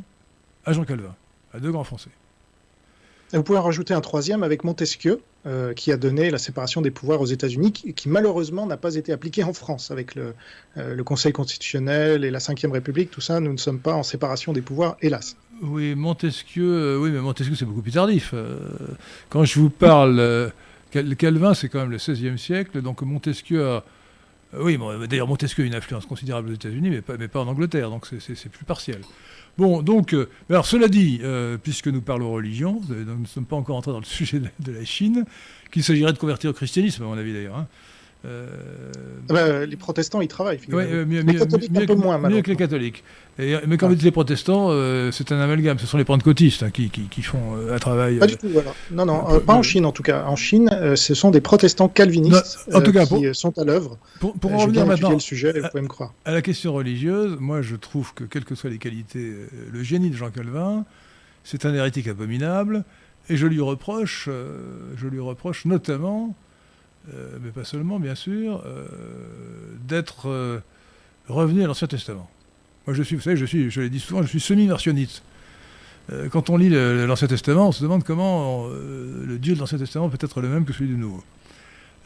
à 0.66 0.75
Jean 0.75 0.85
Calvin, 0.85 1.14
à 1.54 1.59
deux 1.59 1.73
grands 1.73 1.85
Français. 1.85 2.11
vous 3.33 3.42
pouvez 3.42 3.59
en 3.59 3.62
rajouter 3.62 3.95
un 3.95 4.02
troisième 4.02 4.42
avec 4.42 4.62
Montesquieu, 4.62 5.23
euh, 5.47 5.73
qui 5.73 5.90
a 5.90 5.97
donné 5.97 6.30
la 6.30 6.37
séparation 6.37 6.83
des 6.83 6.90
pouvoirs 6.90 7.23
aux 7.23 7.26
États-Unis, 7.26 7.73
qui, 7.73 8.09
malheureusement 8.11 8.66
n'a 8.66 8.76
pas 8.76 8.95
été 8.95 9.11
appliquée 9.11 9.42
en 9.42 9.54
France 9.54 9.90
avec 9.90 10.14
le, 10.14 10.35
euh, 10.76 10.95
le, 10.95 11.04
Conseil 11.04 11.33
constitutionnel 11.33 12.25
et 12.25 12.30
la 12.30 12.40
Ve 12.40 12.71
République. 12.71 13.11
Tout 13.11 13.23
ça, 13.23 13.40
nous 13.40 13.52
ne 13.52 13.57
sommes 13.57 13.80
pas 13.80 13.95
en 13.95 14.02
séparation 14.02 14.52
des 14.52 14.61
pouvoirs, 14.61 14.99
hélas. 15.00 15.35
Oui, 15.62 15.95
Montesquieu, 15.95 16.99
oui, 17.00 17.11
mais 17.11 17.21
Montesquieu, 17.21 17.57
c'est 17.57 17.64
beaucoup 17.64 17.83
plus 17.83 17.92
tardif. 17.92 18.35
quand 19.30 19.45
je 19.47 19.59
vous 19.59 19.71
parle, 19.71 20.52
Calvin, 20.90 21.54
c'est 21.54 21.68
quand 21.68 21.80
même 21.80 21.90
le 21.90 21.99
XVIe 21.99 22.38
siècle, 22.38 22.80
donc 22.83 23.02
Montesquieu 23.02 23.66
a 23.66 23.85
euh, 24.54 24.62
oui, 24.62 24.78
d'ailleurs 25.09 25.28
Montesquieu 25.28 25.64
a 25.64 25.66
une 25.66 25.75
influence 25.75 26.07
considérable 26.07 26.50
aux 26.50 26.54
États-Unis, 26.54 26.90
mais 26.90 27.28
pas, 27.28 27.40
en 27.40 27.49
Angleterre, 27.49 27.90
donc 27.90 28.07
c'est 28.07 28.49
plus 28.49 28.64
partiel. 28.64 29.00
Bon, 29.59 29.83
donc, 29.83 30.14
euh, 30.14 30.28
alors 30.49 30.66
cela 30.66 30.88
dit, 30.88 31.21
euh, 31.23 31.59
puisque 31.59 31.88
nous 31.88 32.00
parlons 32.00 32.33
religion, 32.33 32.80
nous 32.88 33.21
ne 33.21 33.26
sommes 33.26 33.45
pas 33.45 33.57
encore 33.57 33.76
entrés 33.76 33.90
dans 33.90 33.99
le 33.99 34.04
sujet 34.04 34.40
de, 34.40 34.73
la 34.73 34.85
Chine, 34.85 35.25
qu'il 35.73 35.83
s'agirait 35.83 36.12
de 36.12 36.18
convertir 36.18 36.50
au 36.50 36.52
christianisme, 36.52 37.02
à 37.02 37.07
mon 37.07 37.18
avis 37.18 37.33
d'ailleurs. 37.33 37.57
Hein. 37.57 37.66
Euh, 38.25 38.48
ah 39.28 39.32
bah, 39.32 39.66
les 39.66 39.76
protestants, 39.76 40.20
ils 40.20 40.28
travaillent. 40.28 40.58
Ouais, 40.72 41.04
mieux, 41.04 41.20
les 41.20 41.37
catholiques, 41.37 41.70
un 41.76 41.87
peu 41.87 41.94
moins, 41.94 42.18
mieux 42.18 42.42
que 42.42 42.50
les 42.50 42.56
catholiques. 42.56 43.04
Et, 43.38 43.54
mais 43.68 43.76
quand 43.76 43.87
vous 43.87 43.94
dites 43.94 44.04
les 44.04 44.10
protestants, 44.10 44.68
euh, 44.70 45.12
c'est 45.12 45.30
un 45.30 45.38
amalgame. 45.38 45.78
Ce 45.78 45.87
sont 45.87 45.98
les 45.98 46.04
pentecôtistes 46.04 46.64
hein, 46.64 46.70
qui, 46.70 46.90
qui, 46.90 47.22
font 47.22 47.56
euh, 47.56 47.76
un 47.76 47.78
travail. 47.78 48.18
Pas 48.18 48.26
du 48.26 48.37
tout, 48.37 48.48
voilà. 48.48 48.75
Non, 48.90 49.06
non, 49.06 49.40
pas 49.40 49.54
en 49.54 49.62
Chine 49.62 49.87
en 49.87 49.92
tout 49.92 50.02
cas. 50.02 50.25
En 50.25 50.34
Chine, 50.34 50.68
ce 50.96 51.14
sont 51.14 51.30
des 51.30 51.40
protestants 51.40 51.88
calvinistes 51.88 52.68
en 52.75 52.80
tout 52.80 52.92
cas, 52.92 53.06
qui 53.06 53.32
sont 53.34 53.56
à 53.56 53.64
l'œuvre. 53.64 53.98
Pour, 54.18 54.34
pour 54.34 54.52
en 54.52 54.58
revenir 54.58 54.84
maintenant 54.84 55.10
le 55.10 55.20
sujet, 55.20 55.52
vous 55.52 55.68
pouvez 55.68 55.82
me 55.82 55.88
croire. 55.88 56.12
à 56.25 56.32
la 56.32 56.42
question 56.42 56.72
religieuse, 56.72 57.37
moi 57.38 57.62
je 57.62 57.76
trouve 57.76 58.14
que, 58.14 58.25
quelles 58.25 58.44
que 58.44 58.56
soient 58.56 58.70
les 58.70 58.78
qualités, 58.78 59.32
le 59.70 59.82
génie 59.84 60.10
de 60.10 60.16
Jean 60.16 60.30
Calvin, 60.30 60.84
c'est 61.44 61.64
un 61.66 61.75
hérétique 61.75 62.08
abominable. 62.08 62.84
Et 63.30 63.37
je 63.37 63.46
lui 63.46 63.60
reproche, 63.60 64.28
je 64.96 65.06
lui 65.06 65.20
reproche 65.20 65.66
notamment 65.66 66.34
euh, 67.14 67.38
mais 67.42 67.50
pas 67.50 67.64
seulement, 67.64 67.98
bien 67.98 68.14
sûr, 68.14 68.62
euh, 68.66 68.86
d'être 69.86 70.28
euh, 70.28 70.60
revenu 71.28 71.62
à 71.62 71.66
l'Ancien 71.66 71.88
Testament. 71.88 72.28
Moi, 72.86 72.94
je 72.94 73.02
suis, 73.02 73.16
vous 73.16 73.22
savez, 73.22 73.36
je, 73.36 73.46
suis, 73.46 73.70
je 73.70 73.80
l'ai 73.80 73.90
dit 73.90 74.00
souvent, 74.00 74.22
je 74.22 74.28
suis 74.28 74.40
semi-versionniste. 74.40 75.22
quand 76.30 76.48
on 76.48 76.56
lit 76.56 76.70
l'Ancien 76.70 77.28
Testament, 77.28 77.68
on 77.68 77.72
se 77.72 77.82
demande 77.82 78.02
comment 78.02 78.66
le 78.66 79.36
Dieu 79.38 79.54
de 79.54 79.60
l'Ancien 79.60 79.76
Testament 79.76 80.08
peut 80.08 80.18
être 80.18 80.40
le 80.40 80.48
même 80.48 80.64
que 80.64 80.72
celui 80.72 80.88
du 80.88 80.96
Nouveau. 80.96 81.22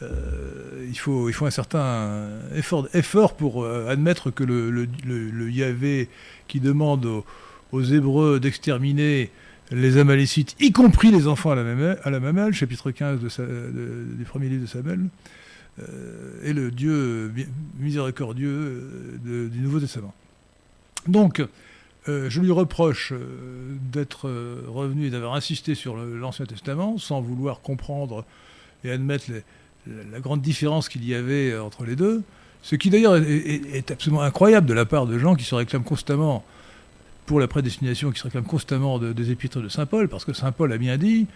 il, 0.01 0.97
faut, 0.97 1.29
il 1.29 1.33
faut 1.33 1.45
un 1.45 1.51
certain 1.51 2.27
effort, 2.53 2.89
effort 2.93 3.35
pour 3.37 3.65
admettre 3.65 4.29
que 4.29 4.43
le, 4.43 4.69
le, 4.71 5.49
Yahvé 5.49 6.09
qui 6.49 6.59
demande 6.59 7.23
aux 7.71 7.81
Hébreux 7.81 8.41
d'exterminer 8.41 9.31
les 9.73 9.97
Amalécites, 9.97 10.55
y 10.59 10.71
compris 10.71 11.11
les 11.11 11.27
enfants 11.27 11.51
à 11.51 11.55
la, 11.55 11.63
même, 11.63 11.97
à 12.03 12.09
la 12.09 12.19
mamelle, 12.19 12.53
chapitre 12.53 12.91
15 12.91 13.19
de, 13.19 14.15
du 14.15 14.23
premier 14.23 14.47
livre 14.47 14.61
de 14.61 14.67
Samuel, 14.67 15.07
euh, 15.79 16.43
est 16.43 16.53
le 16.53 16.69
Dieu 16.69 17.33
miséricordieux 17.79 19.17
euh, 19.25 19.49
du 19.49 19.59
Nouveau 19.59 19.79
Testament. 19.79 20.13
Donc, 21.07 21.43
euh, 22.07 22.29
je 22.29 22.39
lui 22.39 22.51
reproche 22.51 23.13
d'être 23.91 24.29
revenu 24.67 25.07
et 25.07 25.09
d'avoir 25.09 25.33
insisté 25.33 25.73
sur 25.73 25.97
l'Ancien 25.97 26.45
Testament 26.45 26.97
sans 26.99 27.21
vouloir 27.21 27.61
comprendre 27.61 28.25
et 28.83 28.91
admettre 28.91 29.25
la, 29.87 30.19
grande 30.19 30.41
différence 30.41 30.89
qu'il 30.89 31.03
y 31.05 31.15
avait 31.15 31.57
entre 31.57 31.85
les 31.85 31.95
deux, 31.95 32.21
ce 32.61 32.75
qui 32.75 32.89
d'ailleurs 32.89 33.15
est, 33.15 33.89
absolument 33.89 34.21
incroyable 34.21 34.67
de 34.67 34.73
la 34.73 34.85
part 34.85 35.07
de 35.07 35.17
gens 35.17 35.35
qui 35.35 35.43
se 35.43 35.55
réclament 35.55 35.83
constamment 35.83 36.43
pour 37.25 37.39
la 37.39 37.47
prédestination 37.47 38.11
qui 38.11 38.19
se 38.19 38.23
réclame 38.23 38.43
constamment 38.43 38.99
des 38.99 39.31
épîtres 39.31 39.61
de 39.61 39.69
Saint 39.69 39.85
Paul, 39.85 40.09
parce 40.09 40.25
que 40.25 40.33
Saint 40.33 40.51
Paul 40.51 40.71
a 40.73 40.77
bien 40.77 40.97
dit, 40.97 41.27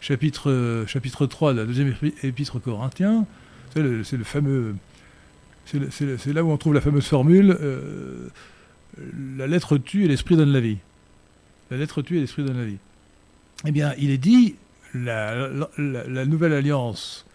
chapitre, 0.00 0.84
chapitre 0.86 1.26
3 1.26 1.54
de 1.54 1.60
la 1.60 1.66
deuxième 1.66 1.94
épître 2.22 2.60
corinthien, 2.60 3.26
c'est 3.74 3.82
le, 3.82 4.24
fameux. 4.24 4.76
C'est 5.66 6.32
là 6.32 6.44
où 6.44 6.50
on 6.50 6.56
trouve 6.56 6.74
la 6.74 6.80
fameuse 6.80 7.06
formule 7.06 7.56
euh, 7.60 8.28
la 9.36 9.46
lettre 9.46 9.78
tue 9.78 10.04
et 10.04 10.08
l'esprit 10.08 10.36
donne 10.36 10.52
la 10.52 10.60
vie. 10.60 10.78
La 11.70 11.76
lettre 11.76 12.02
tue 12.02 12.18
et 12.18 12.20
l'esprit 12.20 12.44
donne 12.44 12.58
la 12.58 12.64
vie. 12.64 12.78
Eh 13.66 13.72
bien, 13.72 13.94
il 13.98 14.10
est 14.10 14.18
dit 14.18 14.56
la, 14.94 15.48
la 15.78 16.26
nouvelle 16.26 16.52
alliance, 16.52 17.26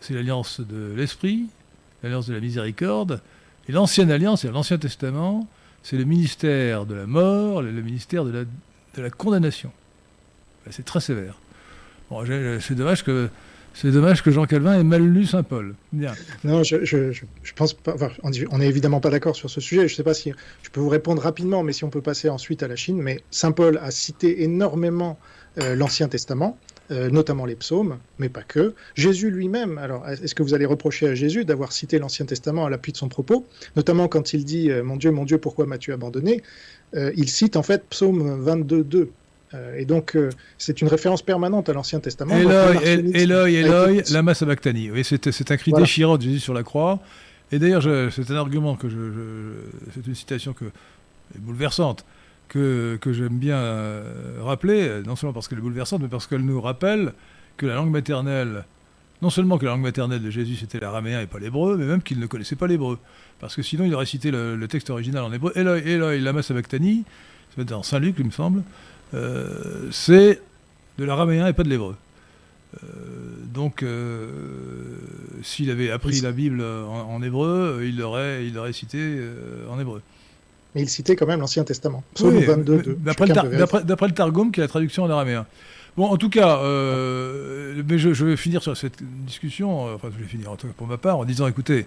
c'est 0.00 0.14
l'alliance 0.14 0.60
de 0.60 0.94
l'esprit, 0.96 1.46
l'alliance 2.02 2.28
de 2.28 2.34
la 2.34 2.40
miséricorde, 2.40 3.20
et 3.68 3.72
l'ancienne 3.72 4.10
alliance, 4.10 4.42
c'est 4.42 4.50
l'Ancien 4.50 4.78
Testament, 4.78 5.46
c'est 5.88 5.96
le 5.96 6.04
ministère 6.04 6.84
de 6.84 6.96
la 6.96 7.06
mort, 7.06 7.62
le, 7.62 7.70
ministère 7.70 8.24
de 8.24 8.44
la, 8.96 9.10
condamnation. 9.10 9.70
C'est 10.70 10.84
très 10.84 10.98
sévère. 10.98 11.38
C'est 12.60 12.74
dommage 12.74 13.04
que 13.04 13.28
Jean 14.32 14.46
Calvin 14.46 14.80
ait 14.80 14.82
mal 14.82 15.06
lu 15.06 15.26
Saint 15.26 15.44
Paul. 15.44 15.76
Bien. 15.92 16.12
Non, 16.42 16.64
je, 16.64 17.22
pense 17.54 17.74
pas. 17.74 17.94
on 18.24 18.58
n'est 18.58 18.66
évidemment 18.66 18.98
pas 18.98 19.10
d'accord 19.10 19.36
sur 19.36 19.48
ce 19.48 19.60
sujet. 19.60 19.86
Je 19.86 19.92
ne 19.92 19.96
sais 19.96 20.02
pas 20.02 20.14
si 20.14 20.32
je 20.64 20.70
peux 20.70 20.80
vous 20.80 20.88
répondre 20.88 21.22
rapidement, 21.22 21.62
mais 21.62 21.72
si 21.72 21.84
on 21.84 21.90
peut 21.90 22.02
passer 22.02 22.28
ensuite 22.28 22.64
à 22.64 22.68
la 22.68 22.74
Chine. 22.74 23.00
Mais 23.00 23.22
Saint 23.30 23.52
Paul 23.52 23.78
a 23.80 23.92
cité 23.92 24.42
énormément 24.42 25.20
euh, 25.60 25.76
l'Ancien 25.76 26.08
Testament. 26.08 26.58
Euh, 26.92 27.10
notamment 27.10 27.46
les 27.46 27.56
psaumes, 27.56 27.98
mais 28.20 28.28
pas 28.28 28.44
que. 28.44 28.72
Jésus 28.94 29.32
lui-même, 29.32 29.76
alors 29.76 30.08
est-ce 30.08 30.36
que 30.36 30.44
vous 30.44 30.54
allez 30.54 30.66
reprocher 30.66 31.08
à 31.08 31.16
Jésus 31.16 31.44
d'avoir 31.44 31.72
cité 31.72 31.98
l'Ancien 31.98 32.26
Testament 32.26 32.64
à 32.64 32.70
l'appui 32.70 32.92
de 32.92 32.96
son 32.96 33.08
propos, 33.08 33.44
notamment 33.74 34.06
quand 34.06 34.32
il 34.34 34.44
dit 34.44 34.70
euh, 34.70 34.84
Mon 34.84 34.94
Dieu, 34.94 35.10
mon 35.10 35.24
Dieu, 35.24 35.38
pourquoi 35.38 35.66
m'as-tu 35.66 35.92
abandonné 35.92 36.44
euh, 36.94 37.10
Il 37.16 37.28
cite 37.28 37.56
en 37.56 37.64
fait 37.64 37.84
psaume 37.88 38.40
22.2. 38.46 39.08
et 39.76 39.84
donc, 39.84 40.16
c'est 40.58 40.80
une 40.80 40.86
référence 40.86 41.22
permanente 41.22 41.68
à 41.68 41.72
l'Ancien 41.72 41.98
Testament. 41.98 42.36
Eloi, 42.36 42.76
Eloi, 42.84 43.50
Eloi, 43.50 44.02
lama 44.12 44.34
sabachthani. 44.34 44.92
Oui, 44.92 45.02
c'est 45.02 45.50
un 45.50 45.56
cri 45.56 45.72
déchirant 45.72 46.18
de 46.18 46.22
Jésus 46.22 46.40
sur 46.40 46.54
la 46.54 46.62
croix. 46.62 47.00
Et 47.50 47.58
d'ailleurs, 47.58 47.82
c'est 48.12 48.30
un 48.30 48.36
argument 48.36 48.76
que 48.76 48.88
je, 48.88 48.96
c'est 49.92 50.06
une 50.06 50.14
citation 50.14 50.52
que 50.52 50.66
est 51.34 51.40
bouleversante 51.40 52.04
que, 52.48 52.98
j'aime 53.12 53.38
bien 53.38 53.56
euh, 53.56 54.38
rappeler, 54.42 55.02
non 55.04 55.16
seulement 55.16 55.32
parce 55.32 55.48
qu'elle 55.48 55.58
est 55.58 55.62
bouleversante, 55.62 56.02
mais 56.02 56.08
parce 56.08 56.26
qu'elle 56.26 56.44
nous 56.44 56.60
rappelle 56.60 57.12
que 57.56 57.66
la 57.66 57.74
langue 57.74 57.90
maternelle, 57.90 58.64
non 59.22 59.30
seulement 59.30 59.58
que 59.58 59.64
la 59.64 59.72
langue 59.72 59.82
maternelle 59.82 60.22
de 60.22 60.30
Jésus 60.30 60.56
c'était 60.56 60.78
l'araméen 60.78 61.20
et 61.20 61.26
pas 61.26 61.38
l'hébreu, 61.38 61.76
mais 61.76 61.86
même 61.86 62.02
qu'il 62.02 62.20
ne 62.20 62.26
connaissait 62.26 62.56
pas 62.56 62.66
l'hébreu. 62.66 62.98
Parce 63.40 63.56
que 63.56 63.62
sinon 63.62 63.84
il 63.84 63.94
aurait 63.94 64.06
cité 64.06 64.30
le, 64.30 64.64
texte 64.68 64.90
original 64.90 65.24
en 65.24 65.32
hébreu, 65.32 65.52
Eloi, 65.54 65.78
Eloi, 65.78 66.16
lama 66.18 66.42
sabachthani, 66.42 67.04
ça 67.50 67.56
va 67.56 67.62
être 67.62 67.68
dans 67.68 67.82
Saint 67.82 67.98
Luc, 67.98 68.16
il 68.18 68.26
me 68.26 68.30
semble, 68.30 68.62
euh, 69.14 69.88
c'est 69.90 70.40
de 70.98 71.04
l'araméen 71.04 71.46
et 71.46 71.52
pas 71.52 71.62
de 71.62 71.68
l'hébreu. 71.68 71.96
Euh, 72.82 72.88
donc, 73.44 73.84
s'il 75.42 75.70
avait 75.70 75.90
appris 75.90 76.20
la 76.20 76.32
Bible 76.32 76.62
en, 76.62 77.22
hébreu, 77.22 77.82
il 77.84 77.98
l'aurait, 77.98 78.46
il 78.46 78.74
cité 78.74 79.18
en 79.70 79.80
hébreu 79.80 80.02
mais 80.76 80.82
il 80.82 80.90
citait 80.90 81.16
quand 81.16 81.26
même 81.26 81.40
l'Ancien 81.40 81.64
Testament. 81.64 82.04
D'après 82.20 83.26
le, 83.26 84.12
Targum, 84.12 84.52
qui 84.52 84.60
est 84.60 84.62
la 84.62 84.68
traduction 84.68 85.04
en 85.04 85.10
araméen. 85.10 85.46
Bon, 85.96 86.04
en 86.04 86.18
tout 86.18 86.28
cas, 86.28 86.58
euh, 86.58 87.82
mais 87.88 87.96
je, 87.98 88.10
vais 88.10 88.36
finir 88.36 88.62
sur 88.62 88.76
cette 88.76 89.02
discussion, 89.24 89.88
euh, 89.88 89.94
enfin, 89.94 90.08
je 90.14 90.22
vais 90.22 90.28
finir 90.28 90.54
pour 90.76 90.86
ma 90.86 90.98
part, 90.98 91.16
en 91.16 91.24
disant, 91.24 91.46
écoutez, 91.46 91.86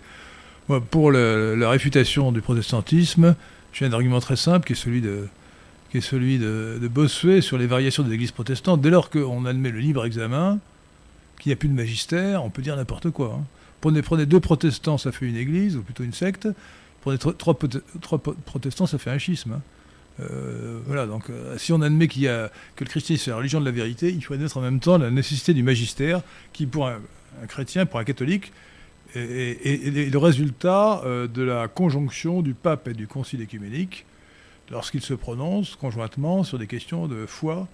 pour 0.89 1.11
la 1.11 1.69
réfutation 1.69 2.31
du 2.31 2.41
protestantisme, 2.41 3.35
j'ai 3.73 3.85
un 3.85 3.93
argument 3.93 4.19
très 4.21 4.35
simple 4.35 4.65
qui 4.65 4.73
est 4.73 4.75
celui 4.75 5.01
de, 5.01 5.27
qui 5.91 5.99
est 5.99 6.01
celui 6.01 6.39
de, 6.39 6.79
Bossuet 6.91 7.41
sur 7.41 7.59
les 7.59 7.67
variations 7.67 8.01
de 8.01 8.09
l'Église 8.09 8.31
protestante. 8.31 8.81
Dès 8.81 8.89
lors 8.89 9.11
qu'on 9.11 9.45
admet 9.45 9.69
le 9.69 9.79
libre 9.79 10.03
examen, 10.03 10.57
qu'il 11.39 11.51
n'y 11.51 11.53
a 11.53 11.57
plus 11.57 11.69
de 11.69 11.75
magistère, 11.75 12.43
on 12.43 12.49
peut 12.49 12.63
dire 12.63 12.75
n'importe 12.75 13.11
quoi. 13.11 13.37
Hein. 13.39 13.43
Prenez, 13.81 14.01
prenez 14.01 14.25
deux 14.25 14.39
protestants, 14.39 14.97
ça 14.97 15.11
fait 15.11 15.27
une 15.27 15.37
église, 15.37 15.77
ou 15.77 15.83
plutôt 15.83 16.03
une 16.03 16.13
secte. 16.13 16.47
Pour 17.01 17.11
les 17.11 17.17
trois, 17.17 17.57
protestants, 18.45 18.85
ça 18.85 18.97
fait 18.97 19.09
un 19.09 19.17
schisme. 19.17 19.53
Hein. 19.53 19.61
Euh, 20.19 20.79
voilà, 20.85 21.05
donc 21.05 21.29
euh, 21.29 21.57
si 21.57 21.71
on 21.71 21.81
admet 21.81 22.07
qu'il 22.07 22.23
y 22.23 22.27
a, 22.27 22.51
que 22.75 22.83
le 22.83 22.89
christianisme 22.89 23.29
est 23.29 23.31
la 23.31 23.37
religion 23.37 23.59
de 23.59 23.65
la 23.65 23.71
vérité, 23.71 24.09
il 24.09 24.21
faut 24.23 24.33
admettre 24.33 24.57
en 24.57 24.61
même 24.61 24.79
temps 24.79 24.97
la 24.97 25.11
nécessité 25.11 25.53
du 25.53 25.63
magistère, 25.63 26.21
qui 26.51 26.65
pour 26.65 26.87
un, 26.87 26.99
chrétien, 27.47 27.85
pour 27.85 27.99
un 27.99 28.03
catholique, 28.03 28.51
est, 29.15 30.11
le 30.11 30.17
résultat 30.17 31.01
euh, 31.05 31.27
de 31.27 31.41
la 31.41 31.67
conjonction 31.67 32.41
du 32.41 32.53
pape 32.53 32.87
et 32.89 32.93
du 32.93 33.07
concile 33.07 33.41
écuménique 33.41 34.05
lorsqu'ils 34.69 35.01
se 35.01 35.13
prononcent 35.13 35.75
conjointement 35.75 36.43
sur 36.43 36.59
des 36.59 36.67
questions 36.67 37.07
de 37.07 37.25
foi 37.25 37.67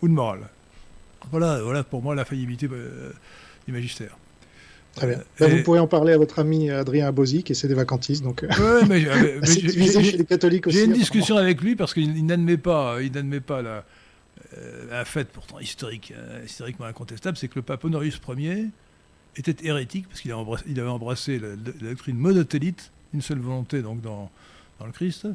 ou 0.00 0.08
de 0.08 0.12
morale. 0.12 0.48
Voilà, 1.30 1.60
voilà 1.60 1.82
pour 1.82 2.02
moi 2.02 2.14
la 2.14 2.24
faillibilité 2.24 2.68
du 2.68 3.72
magistère. 3.72 4.16
Très 4.94 5.08
bien. 5.08 5.18
Euh, 5.40 5.48
vous 5.48 5.62
pourrez 5.62 5.80
en 5.80 5.86
parler 5.86 6.12
à 6.12 6.18
votre 6.18 6.38
ami 6.38 6.70
Adrien 6.70 7.08
Abosi, 7.08 7.42
qui 7.42 7.52
est 7.52 7.66
des 7.66 7.74
vacantistes. 7.74 8.22
Donc, 8.22 8.44
euh, 8.44 8.48
ouais, 8.48 8.86
mais, 8.88 9.46
chez 9.46 10.16
les 10.16 10.24
catholiques 10.24 10.66
aussi. 10.66 10.78
J'ai 10.78 10.84
une 10.84 10.92
discussion 10.92 11.36
avec 11.36 11.60
lui 11.60 11.74
parce 11.74 11.94
qu'il 11.94 12.24
n'admet 12.24 12.56
pas, 12.56 12.98
il 13.02 13.12
n'admet 13.12 13.40
pas 13.40 13.62
la, 13.62 13.84
euh, 14.56 15.04
fait 15.04 15.28
pourtant 15.28 15.58
historique, 15.58 16.12
historiquement 16.44 16.86
incontestable, 16.86 17.36
c'est 17.36 17.48
que 17.48 17.56
le 17.56 17.62
pape 17.62 17.84
Honorius 17.84 18.20
Ier 18.36 18.66
était 19.36 19.66
hérétique 19.66 20.06
parce 20.08 20.20
qu'il 20.20 20.30
avait 20.30 20.40
embrassé, 20.40 20.64
il 20.68 20.78
avait 20.78 20.88
embrassé 20.88 21.40
la, 21.40 21.56
doctrine 21.56 22.16
monotélite, 22.16 22.92
une 23.12 23.22
seule 23.22 23.40
volonté 23.40 23.82
donc 23.82 24.00
dans, 24.00 24.30
dans 24.78 24.86
le 24.86 24.92
Christ, 24.92 25.26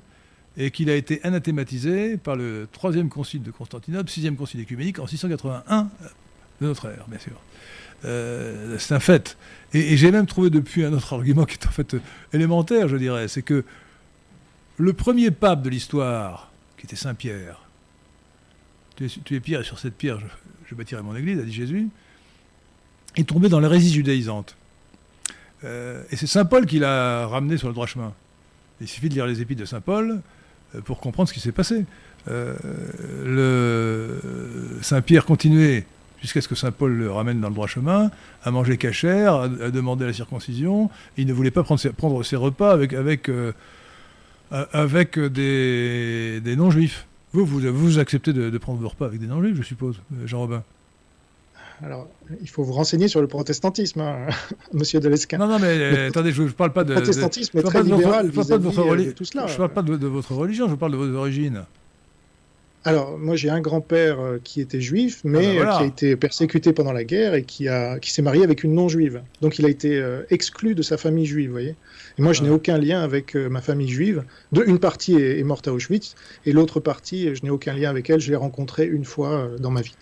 et 0.58 0.72
qu'il 0.72 0.90
a 0.90 0.96
été 0.96 1.20
anathématisé 1.24 2.18
par 2.18 2.38
le 2.38 2.68
troisième 2.72 3.10
concile 3.10 3.44
de 3.44 3.52
Constantinople, 3.52 4.10
sixième 4.10 4.38
concile 4.38 4.62
écuménique 4.62 5.00
en 5.00 5.08
681 5.08 5.90
de 6.62 6.66
notre 6.66 6.88
ère, 6.88 7.06
bien 7.10 7.20
sûr. 7.20 7.34
Euh, 8.06 8.78
c'est 8.80 8.94
un 8.94 9.00
fait. 9.00 9.38
Et, 9.74 9.98
j'ai 9.98 10.12
même 10.12 10.26
trouvé 10.26 10.50
depuis 10.50 10.84
un 10.86 10.94
autre 10.94 11.14
argument 11.14 11.46
qui 11.46 11.56
est 11.56 11.68
en 11.68 11.72
fait 11.72 11.96
élémentaire, 12.34 12.88
je 12.88 12.98
dirais, 12.98 13.28
c'est 13.28 13.42
que 13.42 13.64
le 14.78 14.94
premier 14.94 15.32
pape 15.32 15.62
de 15.62 15.70
l'histoire, 15.70 16.52
qui 16.78 16.86
était 16.86 16.96
Saint-Pierre, 16.96 17.62
tu 18.96 19.36
es, 19.36 19.40
pierre 19.40 19.62
et 19.62 19.64
sur 19.64 19.80
cette 19.80 19.96
pierre, 19.96 20.20
je, 20.68 20.76
bâtirai 20.76 21.02
mon 21.02 21.16
église, 21.16 21.40
a 21.40 21.44
dit 21.44 21.54
Jésus, 21.54 21.88
est 23.16 23.28
tombé 23.28 23.50
dans 23.50 23.60
l'hérésie 23.60 23.94
judaïsante. 23.94 24.56
Euh, 25.64 26.04
et 26.12 26.16
c'est 26.16 26.28
Saint 26.28 26.46
Paul 26.46 26.66
qui 26.66 26.80
l'a 26.80 27.28
ramené 27.28 27.58
sur 27.58 27.68
le 27.68 27.74
droit 27.74 27.88
chemin. 27.88 28.14
Il 28.82 28.88
suffit 28.88 29.10
de 29.10 29.14
lire 29.14 29.26
les 29.26 29.42
épîtres 29.42 29.62
de 29.62 29.66
Saint 29.66 29.82
Paul 29.82 30.22
euh, 30.76 30.82
pour 30.82 31.00
comprendre 31.00 31.28
ce 31.28 31.34
qui 31.34 31.40
s'est 31.40 31.52
passé. 31.52 31.86
Euh, 32.30 34.20
Saint 34.82 35.02
Pierre 35.02 35.26
continuait 35.26 35.86
jusqu'à 36.22 36.42
ce 36.42 36.48
que 36.48 36.56
Saint 36.56 36.72
Paul 36.72 36.94
le 36.94 37.12
ramène 37.12 37.40
dans 37.40 37.50
le 37.50 37.54
droit 37.54 37.68
chemin, 37.68 38.12
à 38.44 38.52
manger 38.52 38.78
cachère, 38.78 39.36
à, 39.36 39.48
demander 39.48 40.06
la 40.06 40.14
circoncision. 40.14 40.90
il 41.18 41.28
ne 41.28 41.34
voulait 41.34 41.52
pas 41.52 41.64
prendre 41.64 41.80
ses, 41.80 41.90
prendre 41.90 42.24
ses 42.24 42.36
repas 42.36 42.72
avec, 42.72 42.94
avec, 42.94 43.30
avec 44.52 45.20
des, 45.20 46.42
des 46.42 46.56
non-juifs. 46.56 47.08
Vous, 47.34 47.46
vous, 47.46 47.62
vous 47.72 48.00
acceptez 48.00 48.34
de, 48.34 48.50
de, 48.50 48.58
prendre 48.58 48.80
vos 48.80 48.90
repas 48.90 49.06
avec 49.06 49.20
des 49.20 49.28
non-juifs, 49.28 49.56
je 49.56 49.64
suppose, 49.64 50.02
Jean-Robin? 50.26 50.64
Alors, 51.82 52.10
il 52.42 52.50
faut 52.50 52.64
vous 52.64 52.74
renseigner 52.74 53.08
sur 53.08 53.22
le 53.22 53.28
protestantisme, 53.28 54.02
hein, 54.02 54.28
monsieur 54.74 55.00
Delesquin. 55.00 55.38
Non, 55.38 55.48
non, 55.48 55.60
mais 55.60 55.68
euh, 55.68 56.10
attendez, 56.10 56.32
je 56.32 56.44
ne 56.44 56.50
parle 56.50 56.74
pas 56.74 56.84
de. 56.84 56.94
Protestantisme 56.94 57.62
très 57.64 57.84
libéral 57.84 58.32
tout 58.32 58.44
cela. 58.44 59.48
Je 59.48 59.54
ne 59.54 59.58
parle 59.58 59.74
pas 59.74 59.82
de, 59.82 60.08
votre 60.08 60.34
religion, 60.34 60.68
je 60.68 60.76
parle 60.76 60.92
de 60.92 60.98
vos 60.98 61.16
origines. 61.16 61.64
Alors, 62.86 63.18
moi, 63.18 63.36
j'ai 63.36 63.50
un 63.50 63.60
grand-père 63.60 64.20
euh, 64.20 64.40
qui 64.44 64.62
était 64.62 64.80
juif, 64.80 65.22
mais 65.24 65.60
ah 65.60 65.64
ben 65.64 65.78
qui 65.78 65.84
a 65.84 65.86
été 65.86 66.16
persécuté 66.16 66.72
pendant 66.72 66.94
la 66.94 67.04
guerre 67.04 67.34
et 67.34 67.44
qui, 67.44 67.68
a, 67.68 68.00
qui 68.00 68.12
s'est 68.12 68.22
marié 68.22 68.44
avec 68.44 68.64
une 68.64 68.74
non-juive. 68.74 69.22
Donc, 69.42 69.60
il 69.60 69.66
a 69.66 69.70
été 69.70 69.98
euh, 69.98 70.24
exclu 70.30 70.76
de 70.76 70.82
sa 70.82 70.98
famille 70.98 71.26
juive, 71.26 71.48
vous 71.48 71.54
voyez. 71.54 71.76
Et 72.18 72.22
moi, 72.22 72.32
je 72.32 72.42
n'ai 72.42 72.50
aucun 72.50 72.78
lien 72.78 73.02
avec 73.02 73.36
ma 73.36 73.62
famille 73.62 73.90
juive. 73.90 74.24
De, 74.54 74.64
une 74.66 74.80
partie 74.80 75.16
est, 75.16 75.40
est 75.40 75.44
morte 75.44 75.68
à 75.68 75.74
Auschwitz, 75.74 76.16
et 76.46 76.54
l'autre 76.54 76.80
partie, 76.80 77.36
je 77.36 77.44
n'ai 77.44 77.50
aucun 77.50 77.74
lien 77.74 77.90
avec 77.90 78.10
elle. 78.10 78.20
Je 78.22 78.30
l'ai 78.30 78.38
rencontrée 78.38 78.86
une 78.86 79.06
fois 79.06 79.50
dans 79.60 79.72
ma 79.72 79.82
vie. 79.82 79.96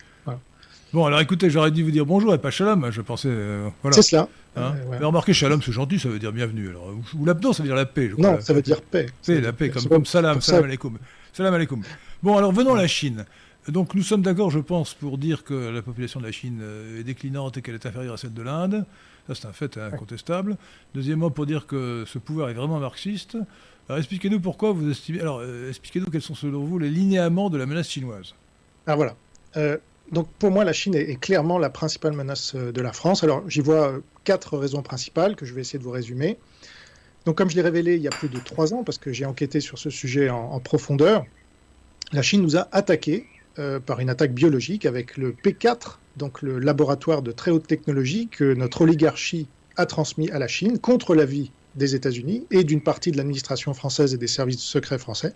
Bon, 0.92 1.04
alors 1.04 1.20
écoutez, 1.20 1.50
j'aurais 1.50 1.70
dû 1.70 1.82
vous 1.82 1.90
dire 1.90 2.06
bonjour 2.06 2.34
et 2.34 2.38
pas 2.38 2.50
shalom, 2.50 2.90
je 2.90 3.02
pensais. 3.02 3.28
Euh, 3.30 3.68
voilà. 3.82 3.94
C'est 3.94 4.02
cela. 4.02 4.26
Hein 4.56 4.74
Mais 4.90 5.04
remarquez, 5.04 5.34
shalom, 5.34 5.60
c'est 5.60 5.72
gentil, 5.72 5.98
ça 5.98 6.08
veut 6.08 6.18
dire 6.18 6.32
bienvenue. 6.32 6.70
Alors, 6.70 6.94
ou 7.18 7.26
l'abdo, 7.26 7.52
ça 7.52 7.62
veut 7.62 7.68
dire 7.68 7.76
la 7.76 7.84
paix. 7.84 8.08
Je 8.08 8.14
crois, 8.14 8.32
non, 8.32 8.40
ça 8.40 8.54
veut 8.54 8.62
dire 8.62 8.80
paix. 8.80 9.06
Paix, 9.26 9.40
la 9.42 9.52
paix, 9.52 9.68
comme, 9.68 9.84
comme 9.84 10.06
salam, 10.06 10.40
salam 10.40 10.64
alaikum. 10.64 10.96
Salam 11.34 11.52
alaikum. 11.52 11.82
Bon, 12.22 12.36
alors 12.36 12.52
venons 12.52 12.74
à 12.74 12.78
la 12.78 12.86
Chine. 12.86 13.24
Donc 13.68 13.94
nous 13.94 14.02
sommes 14.02 14.22
d'accord, 14.22 14.50
je 14.50 14.58
pense, 14.58 14.94
pour 14.94 15.18
dire 15.18 15.44
que 15.44 15.54
la 15.54 15.82
population 15.82 16.20
de 16.20 16.26
la 16.26 16.32
Chine 16.32 16.60
euh, 16.62 17.00
est 17.00 17.04
déclinante 17.04 17.56
et 17.56 17.62
qu'elle 17.62 17.74
est 17.74 17.86
inférieure 17.86 18.14
à 18.14 18.16
celle 18.16 18.34
de 18.34 18.42
l'Inde. 18.42 18.84
Ça, 19.26 19.34
c'est 19.34 19.46
un 19.46 19.52
fait 19.52 19.76
incontestable. 19.76 20.56
Deuxièmement, 20.94 21.30
pour 21.30 21.46
dire 21.46 21.66
que 21.66 22.04
ce 22.06 22.18
pouvoir 22.18 22.48
est 22.48 22.54
vraiment 22.54 22.80
marxiste. 22.80 23.36
Alors 23.88 23.98
expliquez-nous 23.98 24.40
pourquoi 24.40 24.72
vous 24.72 24.90
estimez. 24.90 25.20
Alors 25.20 25.40
euh, 25.42 25.68
expliquez-nous 25.68 26.10
quels 26.10 26.22
sont 26.22 26.34
selon 26.34 26.64
vous 26.64 26.78
les 26.78 26.90
linéaments 26.90 27.50
de 27.50 27.58
la 27.58 27.66
menace 27.66 27.88
chinoise. 27.88 28.34
Ah 28.86 28.96
voilà 28.96 29.14
donc 30.12 30.28
pour 30.38 30.50
moi, 30.50 30.64
la 30.64 30.72
Chine 30.72 30.94
est, 30.94 31.20
clairement 31.20 31.58
la 31.58 31.70
principale 31.70 32.12
menace 32.12 32.54
euh, 32.54 32.72
de 32.72 32.80
la 32.80 32.92
France. 32.92 33.24
Alors 33.24 33.48
j'y 33.48 33.60
vois 33.60 33.88
euh, 33.88 34.00
quatre 34.24 34.56
raisons 34.56 34.82
principales 34.82 35.36
que 35.36 35.44
je 35.44 35.54
vais 35.54 35.60
essayer 35.60 35.78
de 35.78 35.84
vous 35.84 35.90
résumer. 35.90 36.38
Donc 37.26 37.36
comme 37.36 37.50
je 37.50 37.56
l'ai 37.56 37.62
révélé 37.62 37.96
il 37.96 38.02
y 38.02 38.06
a 38.06 38.10
plus 38.10 38.28
de 38.28 38.38
trois 38.38 38.72
ans, 38.72 38.84
parce 38.84 38.98
que 38.98 39.12
j'ai 39.12 39.26
enquêté 39.26 39.60
sur 39.60 39.78
ce 39.78 39.90
sujet 39.90 40.30
en, 40.30 40.60
profondeur, 40.60 41.26
la 42.12 42.22
Chine 42.22 42.42
nous 42.42 42.56
a 42.56 42.68
attaqués 42.72 43.26
euh, 43.58 43.80
par 43.80 44.00
une 44.00 44.10
attaque 44.10 44.32
biologique 44.32 44.86
avec 44.86 45.16
le 45.16 45.32
P4, 45.32 45.98
donc 46.16 46.42
le 46.42 46.58
laboratoire 46.58 47.22
de 47.22 47.32
très 47.32 47.50
haute 47.50 47.66
technologie 47.66 48.28
que 48.28 48.54
notre 48.54 48.82
oligarchie 48.82 49.46
a 49.76 49.86
transmis 49.86 50.30
à 50.30 50.38
la 50.38 50.48
Chine 50.48 50.78
contre 50.78 51.14
l'avis 51.14 51.50
des 51.74 51.94
États-Unis 51.94 52.46
et 52.50 52.64
d'une 52.64 52.80
partie 52.80 53.12
de 53.12 53.16
l'administration 53.16 53.74
française 53.74 54.14
et 54.14 54.16
des 54.16 54.26
services 54.26 54.60
secrets 54.60 54.98
français. 54.98 55.34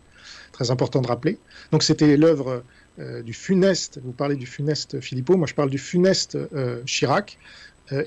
Très 0.52 0.70
important 0.70 1.00
de 1.00 1.06
rappeler. 1.06 1.38
Donc 1.72 1.82
c'était 1.82 2.16
l'œuvre 2.16 2.64
euh, 2.98 3.22
du 3.22 3.32
funeste, 3.32 4.00
vous 4.02 4.12
parlez 4.12 4.36
du 4.36 4.46
funeste 4.46 5.00
Philippot, 5.00 5.36
moi 5.36 5.46
je 5.46 5.54
parle 5.54 5.70
du 5.70 5.78
funeste 5.78 6.36
euh, 6.36 6.82
Chirac, 6.84 7.38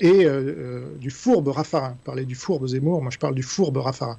et 0.00 0.26
du 0.98 1.10
fourbe 1.10 1.46
Raffarin. 1.46 1.90
Vous 1.90 2.04
parlez 2.04 2.24
du 2.24 2.34
fourbe 2.34 2.66
Zemmour, 2.66 3.02
moi 3.02 3.12
je 3.12 3.18
parle 3.18 3.36
du 3.36 3.44
fourbe 3.44 3.76
Raffarin. 3.76 4.18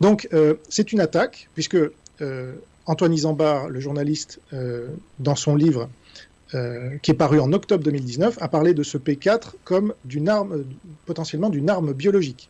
Donc 0.00 0.28
c'est 0.68 0.92
une 0.92 0.98
attaque, 0.98 1.48
puisque 1.54 1.76
Antoine 2.86 3.14
Isambard, 3.14 3.68
le 3.68 3.80
journaliste, 3.80 4.40
dans 5.18 5.36
son 5.36 5.56
livre 5.56 5.88
qui 7.02 7.10
est 7.10 7.14
paru 7.14 7.40
en 7.40 7.52
octobre 7.52 7.82
2019, 7.82 8.38
a 8.40 8.48
parlé 8.48 8.74
de 8.74 8.82
ce 8.82 8.98
P4 8.98 9.54
comme 9.64 9.94
d'une 10.04 10.28
arme, 10.28 10.64
potentiellement 11.06 11.48
d'une 11.48 11.70
arme 11.70 11.92
biologique. 11.92 12.48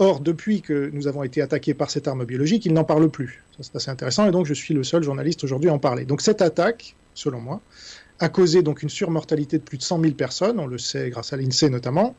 Or, 0.00 0.20
depuis 0.20 0.62
que 0.62 0.88
nous 0.94 1.08
avons 1.08 1.24
été 1.24 1.42
attaqués 1.42 1.74
par 1.74 1.90
cette 1.90 2.08
arme 2.08 2.24
biologique, 2.24 2.64
il 2.64 2.72
n'en 2.72 2.84
parle 2.84 3.10
plus. 3.10 3.44
C'est 3.60 3.76
assez 3.76 3.90
intéressant, 3.90 4.26
et 4.26 4.30
donc 4.30 4.46
je 4.46 4.54
suis 4.54 4.72
le 4.72 4.82
seul 4.82 5.02
journaliste 5.02 5.44
aujourd'hui 5.44 5.68
à 5.68 5.74
en 5.74 5.78
parler. 5.78 6.06
Donc 6.06 6.22
cette 6.22 6.40
attaque, 6.40 6.96
selon 7.12 7.38
moi, 7.38 7.60
a 8.18 8.30
causé 8.30 8.62
donc 8.62 8.82
une 8.82 8.88
surmortalité 8.88 9.58
de 9.58 9.62
plus 9.62 9.76
de 9.76 9.82
100 9.82 10.00
000 10.00 10.14
personnes, 10.14 10.58
on 10.58 10.66
le 10.66 10.78
sait 10.78 11.10
grâce 11.10 11.34
à 11.34 11.36
l'INSEE 11.36 11.68
notamment, 11.68 12.16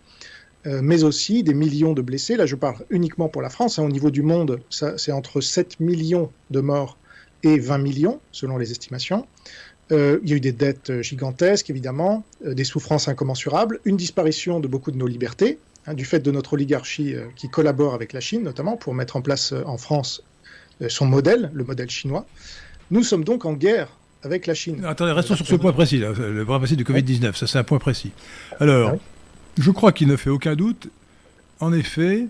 euh, 0.68 0.82
mais 0.84 1.04
aussi 1.04 1.42
des 1.42 1.56
millions 1.56 1.94
de 1.94 2.04
blessés. 2.04 2.36
Là, 2.36 2.46
je 2.46 2.56
parle 2.56 2.86
uniquement 2.92 3.30
pour 3.30 3.42
la 3.42 3.50
France. 3.50 3.80
Hein. 3.80 3.84
au 3.84 3.90
niveau 3.90 4.12
du 4.12 4.22
monde, 4.22 4.60
c'est 4.70 5.12
entre 5.12 5.42
7 5.42 5.80
millions 5.80 6.32
de 6.52 6.60
morts 6.60 7.00
et 7.44 7.60
20 7.60 7.78
millions, 7.80 8.20
selon 8.32 8.58
les 8.58 8.72
estimations. 8.72 9.28
Euh, 9.92 10.20
il 10.24 10.30
y 10.30 10.34
a 10.34 10.36
eu 10.38 10.40
des 10.40 10.52
dettes 10.52 11.02
gigantesques, 11.02 11.70
évidemment, 11.70 12.24
euh, 12.46 12.54
des 12.54 12.64
souffrances 12.64 13.08
incommensurables, 13.08 13.80
une 13.84 13.98
disparition 13.98 14.60
de 14.60 14.68
beaucoup 14.68 14.92
de 14.92 14.98
nos 14.98 15.08
libertés, 15.08 15.60
Hein, 15.88 15.96
du 15.96 16.06
fait 16.06 16.20
de 16.20 16.30
notre 16.30 16.54
oligarchie 16.54 17.16
euh, 17.16 17.26
qui 17.36 17.50
collabore 17.50 17.96
avec 17.96 18.14
la 18.14 18.20
Chine, 18.20 18.44
notamment 18.44 18.78
pour 18.78 18.94
mettre 18.94 19.18
en 19.18 19.22
place 19.22 19.52
euh, 19.52 19.64
en 19.66 19.78
France 19.78 20.22
euh, 20.84 20.90
son 20.90 21.08
modèle, 21.08 21.50
le 21.54 21.64
modèle 21.64 21.90
chinois. 21.90 22.28
Nous 22.92 23.04
sommes 23.04 23.24
donc 23.24 23.46
en 23.46 23.54
guerre 23.54 23.88
avec 24.22 24.46
la 24.46 24.54
Chine. 24.54 24.86
Attendez, 24.86 25.12
restons 25.12 25.36
sur 25.36 25.48
ce 25.48 25.56
point 25.56 25.74
précis, 25.74 25.98
le 25.98 26.44
point 26.46 26.60
précis 26.60 26.76
du 26.76 26.84
Covid-19, 26.84 27.34
ça 27.36 27.48
c'est 27.48 27.58
un 27.58 27.64
point 27.64 27.80
précis. 27.80 28.12
Alors, 28.60 28.96
je 29.58 29.72
crois 29.72 29.92
qu'il 29.92 30.08
ne 30.08 30.16
fait 30.18 30.30
aucun 30.30 30.56
doute, 30.56 30.90
en 31.60 31.74
effet, 31.74 32.28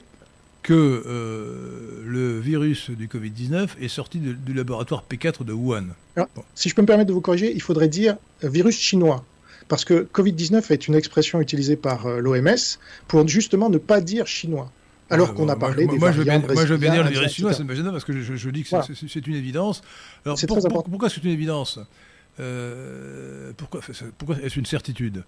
que 0.64 2.04
le 2.06 2.40
virus 2.40 2.90
du 2.92 3.08
Covid-19 3.08 3.70
est 3.80 3.88
sorti 3.88 4.20
du 4.20 4.54
laboratoire 4.54 5.04
P4 5.10 5.44
de 5.44 5.54
Wuhan. 5.54 5.88
Si 6.56 6.70
je 6.70 6.76
peux 6.76 6.82
me 6.82 6.88
permettre 6.88 7.10
de 7.10 7.14
vous 7.14 7.22
corriger, 7.22 7.52
il 7.54 7.62
faudrait 7.62 7.88
dire 7.88 8.18
virus 8.44 8.78
chinois 8.78 9.24
parce 9.72 9.86
que 9.86 10.06
Covid-19 10.14 10.74
est 10.74 10.90
une 10.90 10.96
expression 10.96 11.40
utilisée 11.40 11.78
par 11.78 12.06
euh, 12.06 12.20
l'OMS 12.20 12.58
pour 13.08 13.26
justement 13.26 13.70
ne 13.70 13.78
pas 13.78 14.02
dire 14.02 14.28
chinois. 14.28 14.70
Alors 15.10 15.30
ah, 15.32 15.34
qu'on 15.34 15.48
a 15.48 15.56
parlé 15.56 15.88
des 15.88 15.98
moi, 15.98 16.12
je 16.12 16.18
veux 16.18 16.24
bien, 16.26 16.40
moi, 16.40 16.66
je 16.66 16.74
veux 16.74 16.78
bien 16.78 16.92
dire 16.92 17.06
le 17.06 17.10
virus 17.10 17.32
chinois, 17.32 17.54
ça 17.54 17.64
me 17.64 17.92
parce 17.92 18.04
que 18.04 18.22
je, 18.22 18.50
dis 18.50 18.64
que 18.64 18.70
c'est 19.08 19.28
une 19.28 19.36
évidence. 19.36 19.82
Alors, 20.26 20.38
pour, 20.46 20.58
important. 20.58 20.90
pourquoi 20.90 21.10
c'est 21.10 21.24
une 21.24 21.32
évidence? 21.32 21.80
Euh, 22.42 23.54
Pourquoi, 23.56 23.80
pourquoi 24.18 24.38
est-ce 24.44 24.60
une 24.60 24.66
certitude? 24.66 25.24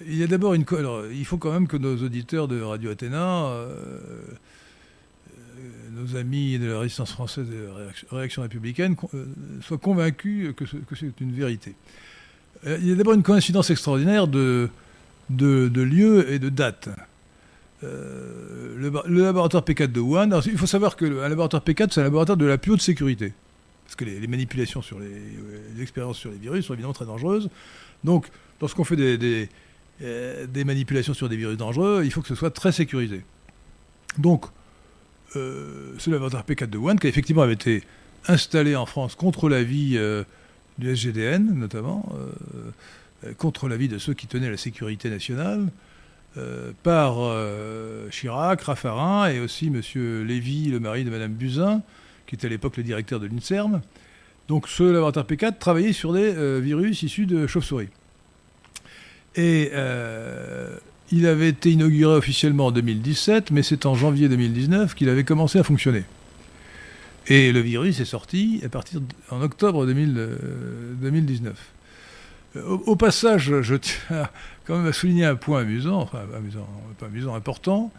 Il 0.00 0.16
y 0.16 0.22
a 0.22 0.26
d'abord 0.26 0.54
une. 0.54 0.64
Alors, 0.76 1.04
il 1.06 1.24
faut 1.24 1.38
quand 1.38 1.52
même 1.52 1.68
que 1.68 1.76
nos 1.76 1.96
auditeurs 1.96 2.48
de 2.48 2.60
Radio 2.60 2.90
Athéna, 2.90 3.46
euh, 3.46 3.68
nos 5.92 6.16
amis 6.16 6.58
de 6.58 6.66
la 6.66 6.80
résistance 6.80 7.12
française 7.12 7.46
et 7.48 7.56
de 7.56 7.68
la 8.10 8.18
réaction 8.18 8.42
républicaine, 8.42 8.96
soient 9.60 9.78
convaincus 9.78 10.54
que 10.56 10.64
c'est 10.96 11.20
une 11.20 11.32
vérité. 11.32 11.74
Euh, 12.66 12.78
il 12.80 12.88
y 12.88 12.92
a 12.92 12.94
d'abord 12.94 13.14
une 13.14 13.22
coïncidence 13.22 13.70
extraordinaire 13.70 14.28
de, 14.28 14.68
de, 15.30 15.82
lieux 15.82 16.32
et 16.32 16.38
de 16.38 16.48
dates. 16.48 16.88
Euh, 17.84 18.76
le, 18.78 19.22
laboratoire 19.22 19.64
P4 19.64 19.90
de 19.90 20.00
Wuhan, 20.00 20.30
il 20.46 20.56
faut 20.56 20.66
savoir 20.66 20.96
que 20.96 21.04
un 21.24 21.28
laboratoire 21.28 21.62
P4, 21.64 21.88
c'est 21.90 22.00
un 22.00 22.04
laboratoire 22.04 22.36
de 22.36 22.46
la 22.46 22.58
plus 22.58 22.72
haute 22.72 22.82
sécurité. 22.82 23.32
Parce 23.84 23.96
que 23.96 24.04
les, 24.04 24.26
manipulations 24.26 24.80
sur 24.80 24.98
les, 25.00 25.08
les, 25.76 25.82
expériences 25.82 26.18
sur 26.18 26.30
les 26.30 26.38
virus 26.38 26.66
sont 26.66 26.74
évidemment 26.74 26.94
très 26.94 27.04
dangereuses. 27.04 27.50
Donc, 28.04 28.26
lorsqu'on 28.60 28.84
fait 28.84 28.96
des, 28.96 29.48
euh, 30.02 30.46
manipulations 30.64 31.14
sur 31.14 31.28
des 31.28 31.36
virus 31.36 31.56
dangereux, 31.56 32.02
il 32.04 32.10
faut 32.10 32.22
que 32.22 32.28
ce 32.28 32.34
soit 32.34 32.50
très 32.50 32.72
sécurisé. 32.72 33.22
Donc, 34.18 34.46
ce 35.34 36.10
laboratoire 36.10 36.44
P4 36.44 36.66
de 36.66 36.76
Wuhan, 36.76 36.96
qui 36.96 37.06
effectivement 37.06 37.40
avait 37.40 37.54
été 37.54 37.82
installé 38.28 38.76
en 38.76 38.84
France 38.84 39.14
contre 39.14 39.48
l'avis 39.48 39.98
du 40.78 40.94
SGDN 40.94 41.54
notamment, 41.54 42.08
euh, 42.14 42.70
euh, 43.26 43.34
contre 43.34 43.68
l'avis 43.68 43.88
de 43.88 43.98
ceux 43.98 44.14
qui 44.14 44.26
tenaient 44.26 44.50
la 44.50 44.56
sécurité 44.56 45.10
nationale, 45.10 45.68
euh, 46.38 46.72
par 46.82 47.16
Chirac, 48.10 48.62
Raffarin 48.62 49.28
et 49.28 49.40
aussi 49.40 49.66
M. 49.66 49.80
Lévy, 50.26 50.70
le 50.70 50.80
mari 50.80 51.04
de 51.04 51.10
Mme 51.10 51.32
Buzyn, 51.32 51.82
qui 52.26 52.34
était 52.34 52.46
à 52.46 52.50
l'époque 52.50 52.76
le 52.76 52.82
directeur 52.82 53.20
de 53.20 53.26
l'INSERM. 53.26 53.82
Donc 54.48 54.68
ce 54.68 54.82
laboratoire 54.82 55.26
P4 55.26 55.58
travaillait 55.58 55.92
sur 55.92 56.12
des 56.12 56.60
virus 56.60 57.02
issus 57.02 57.26
de 57.26 57.46
chauves-souris. 57.46 57.88
Et 59.36 59.72
il 61.12 61.26
avait 61.26 61.50
été 61.50 61.70
inauguré 61.70 62.14
officiellement 62.16 62.66
en 62.66 62.70
2017, 62.72 63.50
mais 63.50 63.62
c'est 63.62 63.86
en 63.86 63.94
janvier 63.94 64.28
2019 64.28 64.94
qu'il 64.94 65.08
avait 65.10 65.24
commencé 65.24 65.58
à 65.58 65.62
fonctionner. 65.62 66.04
Et 67.28 67.52
le 67.52 67.60
virus 67.60 68.00
est 68.00 68.04
sorti 68.04 68.60
à 68.64 68.68
partir 68.68 69.00
en 69.30 69.42
octobre 69.42 69.86
2019. 69.86 71.54
Euh, 72.56 72.58
euh, 72.58 72.78
au, 72.86 72.96
passage, 72.96 73.60
je 73.60 73.74
tiens 73.76 74.28
quand 74.66 74.76
même 74.76 74.86
à 74.86 74.92
souligner 74.92 75.24
un 75.24 75.36
point 75.36 75.60
amusant, 75.60 76.00
enfin 76.00 76.20
amusant, 76.36 76.66
pas 76.98 77.06
amusant, 77.06 77.34
important. 77.34 77.92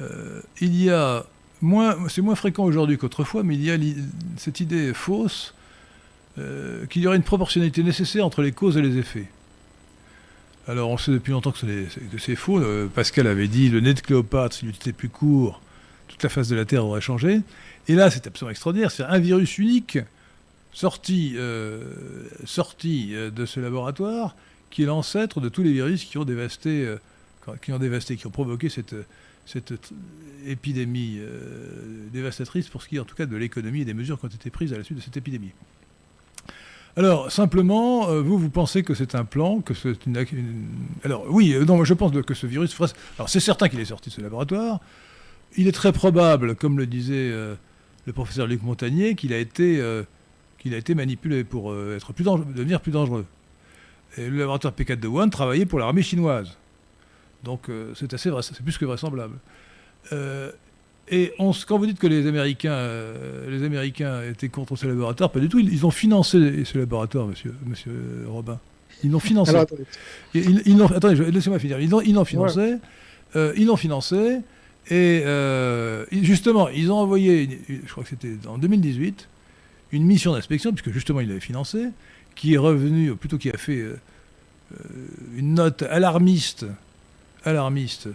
Euh, 0.00 0.40
il 0.60 0.80
y 0.82 0.90
a 0.90 1.26
moins, 1.60 1.96
c'est 2.08 2.22
moins 2.22 2.36
fréquent 2.36 2.64
aujourd'hui 2.64 2.96
qu'autrefois, 2.96 3.42
mais 3.42 3.54
il 3.54 3.62
y 3.62 3.70
a 3.70 3.76
cette 4.36 4.60
idée 4.60 4.94
fausse 4.94 5.54
qu'il 6.88 7.02
y 7.02 7.06
aurait 7.08 7.16
une 7.16 7.24
proportionnalité 7.24 7.82
nécessaire 7.82 8.24
entre 8.24 8.42
les 8.42 8.52
causes 8.52 8.76
et 8.76 8.82
les 8.82 8.96
effets. 8.96 9.26
Alors 10.68 10.90
on 10.90 10.98
sait 10.98 11.12
depuis 11.12 11.32
longtemps 11.32 11.50
que 11.50 11.58
c'est 12.18 12.36
faux. 12.36 12.60
Pascal 12.94 13.26
avait 13.26 13.48
dit 13.48 13.70
le 13.70 13.80
nez 13.80 13.94
de 13.94 14.00
Cléopâtre, 14.00 14.54
s'il 14.54 14.68
était 14.68 14.92
plus 14.92 15.08
court, 15.08 15.62
toute 16.08 16.22
la 16.22 16.28
face 16.28 16.48
de 16.48 16.56
la 16.56 16.66
Terre 16.66 16.84
aurait 16.84 17.00
changé. 17.00 17.40
Et 17.88 17.94
là, 17.94 18.10
c'est 18.10 18.26
absolument 18.26 18.50
extraordinaire. 18.50 18.90
C'est 18.90 19.02
un 19.02 19.18
virus 19.18 19.56
unique 19.56 19.98
sorti, 20.72 21.36
sorti 22.44 23.14
de 23.14 23.46
ce 23.46 23.60
laboratoire 23.60 24.36
qui 24.70 24.82
est 24.82 24.86
l'ancêtre 24.86 25.40
de 25.40 25.48
tous 25.48 25.62
les 25.62 25.72
virus 25.72 26.04
qui 26.04 26.18
ont 26.18 26.24
dévasté, 26.24 26.86
qui 28.18 28.26
ont 28.26 28.30
provoqué 28.30 28.68
cette, 28.68 28.94
épidémie 30.46 31.16
euh, 31.18 32.08
dévastatrice 32.12 32.68
pour 32.68 32.82
ce 32.82 32.88
qui 32.88 32.96
est 32.96 33.00
en 33.00 33.04
tout 33.04 33.16
cas 33.16 33.26
de 33.26 33.36
l'économie 33.36 33.80
et 33.80 33.84
des 33.84 33.94
mesures 33.94 34.18
qui 34.18 34.26
ont 34.26 34.28
été 34.28 34.50
prises 34.50 34.72
à 34.72 34.78
la 34.78 34.84
suite 34.84 34.98
de 34.98 35.02
cette 35.02 35.16
épidémie. 35.16 35.52
Alors, 36.96 37.30
simplement, 37.30 38.08
euh, 38.08 38.22
vous, 38.22 38.38
vous 38.38 38.50
pensez 38.50 38.82
que 38.82 38.94
c'est 38.94 39.14
un 39.14 39.24
plan, 39.24 39.60
que 39.60 39.74
c'est 39.74 40.06
une, 40.06 40.16
Alors, 41.04 41.24
oui, 41.28 41.52
euh, 41.52 41.64
non, 41.64 41.84
je 41.84 41.94
pense 41.94 42.12
que 42.12 42.34
ce 42.34 42.46
virus... 42.46 42.76
Alors, 43.18 43.28
c'est 43.28 43.40
certain 43.40 43.68
qu'il 43.68 43.78
est 43.80 43.84
sorti 43.84 44.10
de 44.10 44.14
ce 44.14 44.20
laboratoire. 44.20 44.80
Il 45.56 45.68
est 45.68 45.72
très 45.72 45.92
probable, 45.92 46.56
comme 46.56 46.78
le 46.78 46.86
disait 46.86 47.30
le 47.30 48.12
professeur 48.12 48.46
Luc 48.46 48.62
Montagnier, 48.62 49.14
qu'il 49.14 49.32
a, 49.32 49.38
été, 49.38 49.80
a 49.80 50.76
été 50.76 50.94
manipulé 50.94 51.42
pour 51.42 51.74
être 51.74 52.12
devenir 52.12 52.80
plus 52.82 52.92
dangereux. 52.92 53.24
Et 54.18 54.28
le 54.28 54.38
laboratoire 54.38 54.74
P4 54.74 55.00
de 55.00 55.08
Wuhan 55.08 55.30
travaillait 55.30 55.64
pour 55.64 55.78
l'armée 55.78 56.02
chinoise. 56.02 56.58
Donc 57.44 57.68
euh, 57.68 57.92
c'est 57.94 58.12
assez 58.14 58.30
c'est 58.42 58.62
plus 58.62 58.78
que 58.78 58.84
vraisemblable. 58.84 59.36
Euh, 61.12 61.14
et 61.14 61.34
quand 61.66 61.78
vous 61.78 61.86
dites 61.86 61.98
que 61.98 62.06
les 62.06 62.26
Américains, 62.26 62.72
euh, 62.72 63.50
les 63.50 63.64
Américains 63.64 64.22
étaient 64.22 64.48
contre 64.48 64.76
ce 64.76 64.86
laboratoire, 64.86 65.30
pas 65.30 65.40
du 65.40 65.48
tout. 65.48 65.58
Ils, 65.58 65.86
ont 65.86 65.90
financé 65.90 66.64
ce 66.64 66.78
laboratoire, 66.78 67.26
monsieur, 67.26 67.54
monsieur 67.66 67.92
Robin. 68.26 68.58
Ils 69.04 69.10
l'ont 69.10 69.20
financé. 69.20 69.54
attendez, 69.54 69.84
ils, 70.34 70.82
attendez 70.82 71.30
laissez-moi 71.30 71.58
finir. 71.58 71.78
Ils 71.80 71.90
l'ont 71.90 72.24
financé. 72.24 72.76
ils 73.34 73.66
l'ont 73.66 73.76
financé. 73.76 74.40
Et 74.90 75.22
justement, 76.22 76.68
ils 76.68 76.90
ont 76.90 76.98
envoyé, 76.98 77.60
je 77.68 77.90
crois 77.90 78.02
que 78.04 78.10
c'était 78.10 78.36
en 78.46 78.58
2018, 78.58 79.28
une 79.92 80.04
mission 80.04 80.32
d'inspection, 80.32 80.72
puisque 80.72 80.92
justement 80.92 81.20
ils 81.20 81.28
l'avaient 81.28 81.40
financé, 81.40 81.88
qui 82.34 82.54
est 82.54 82.58
revenu, 82.58 83.14
plutôt 83.14 83.38
qui 83.38 83.50
a 83.50 83.56
fait 83.56 83.84
une 85.36 85.54
note 85.54 85.82
alarmiste 85.82 86.66
alarmiste 87.44 88.08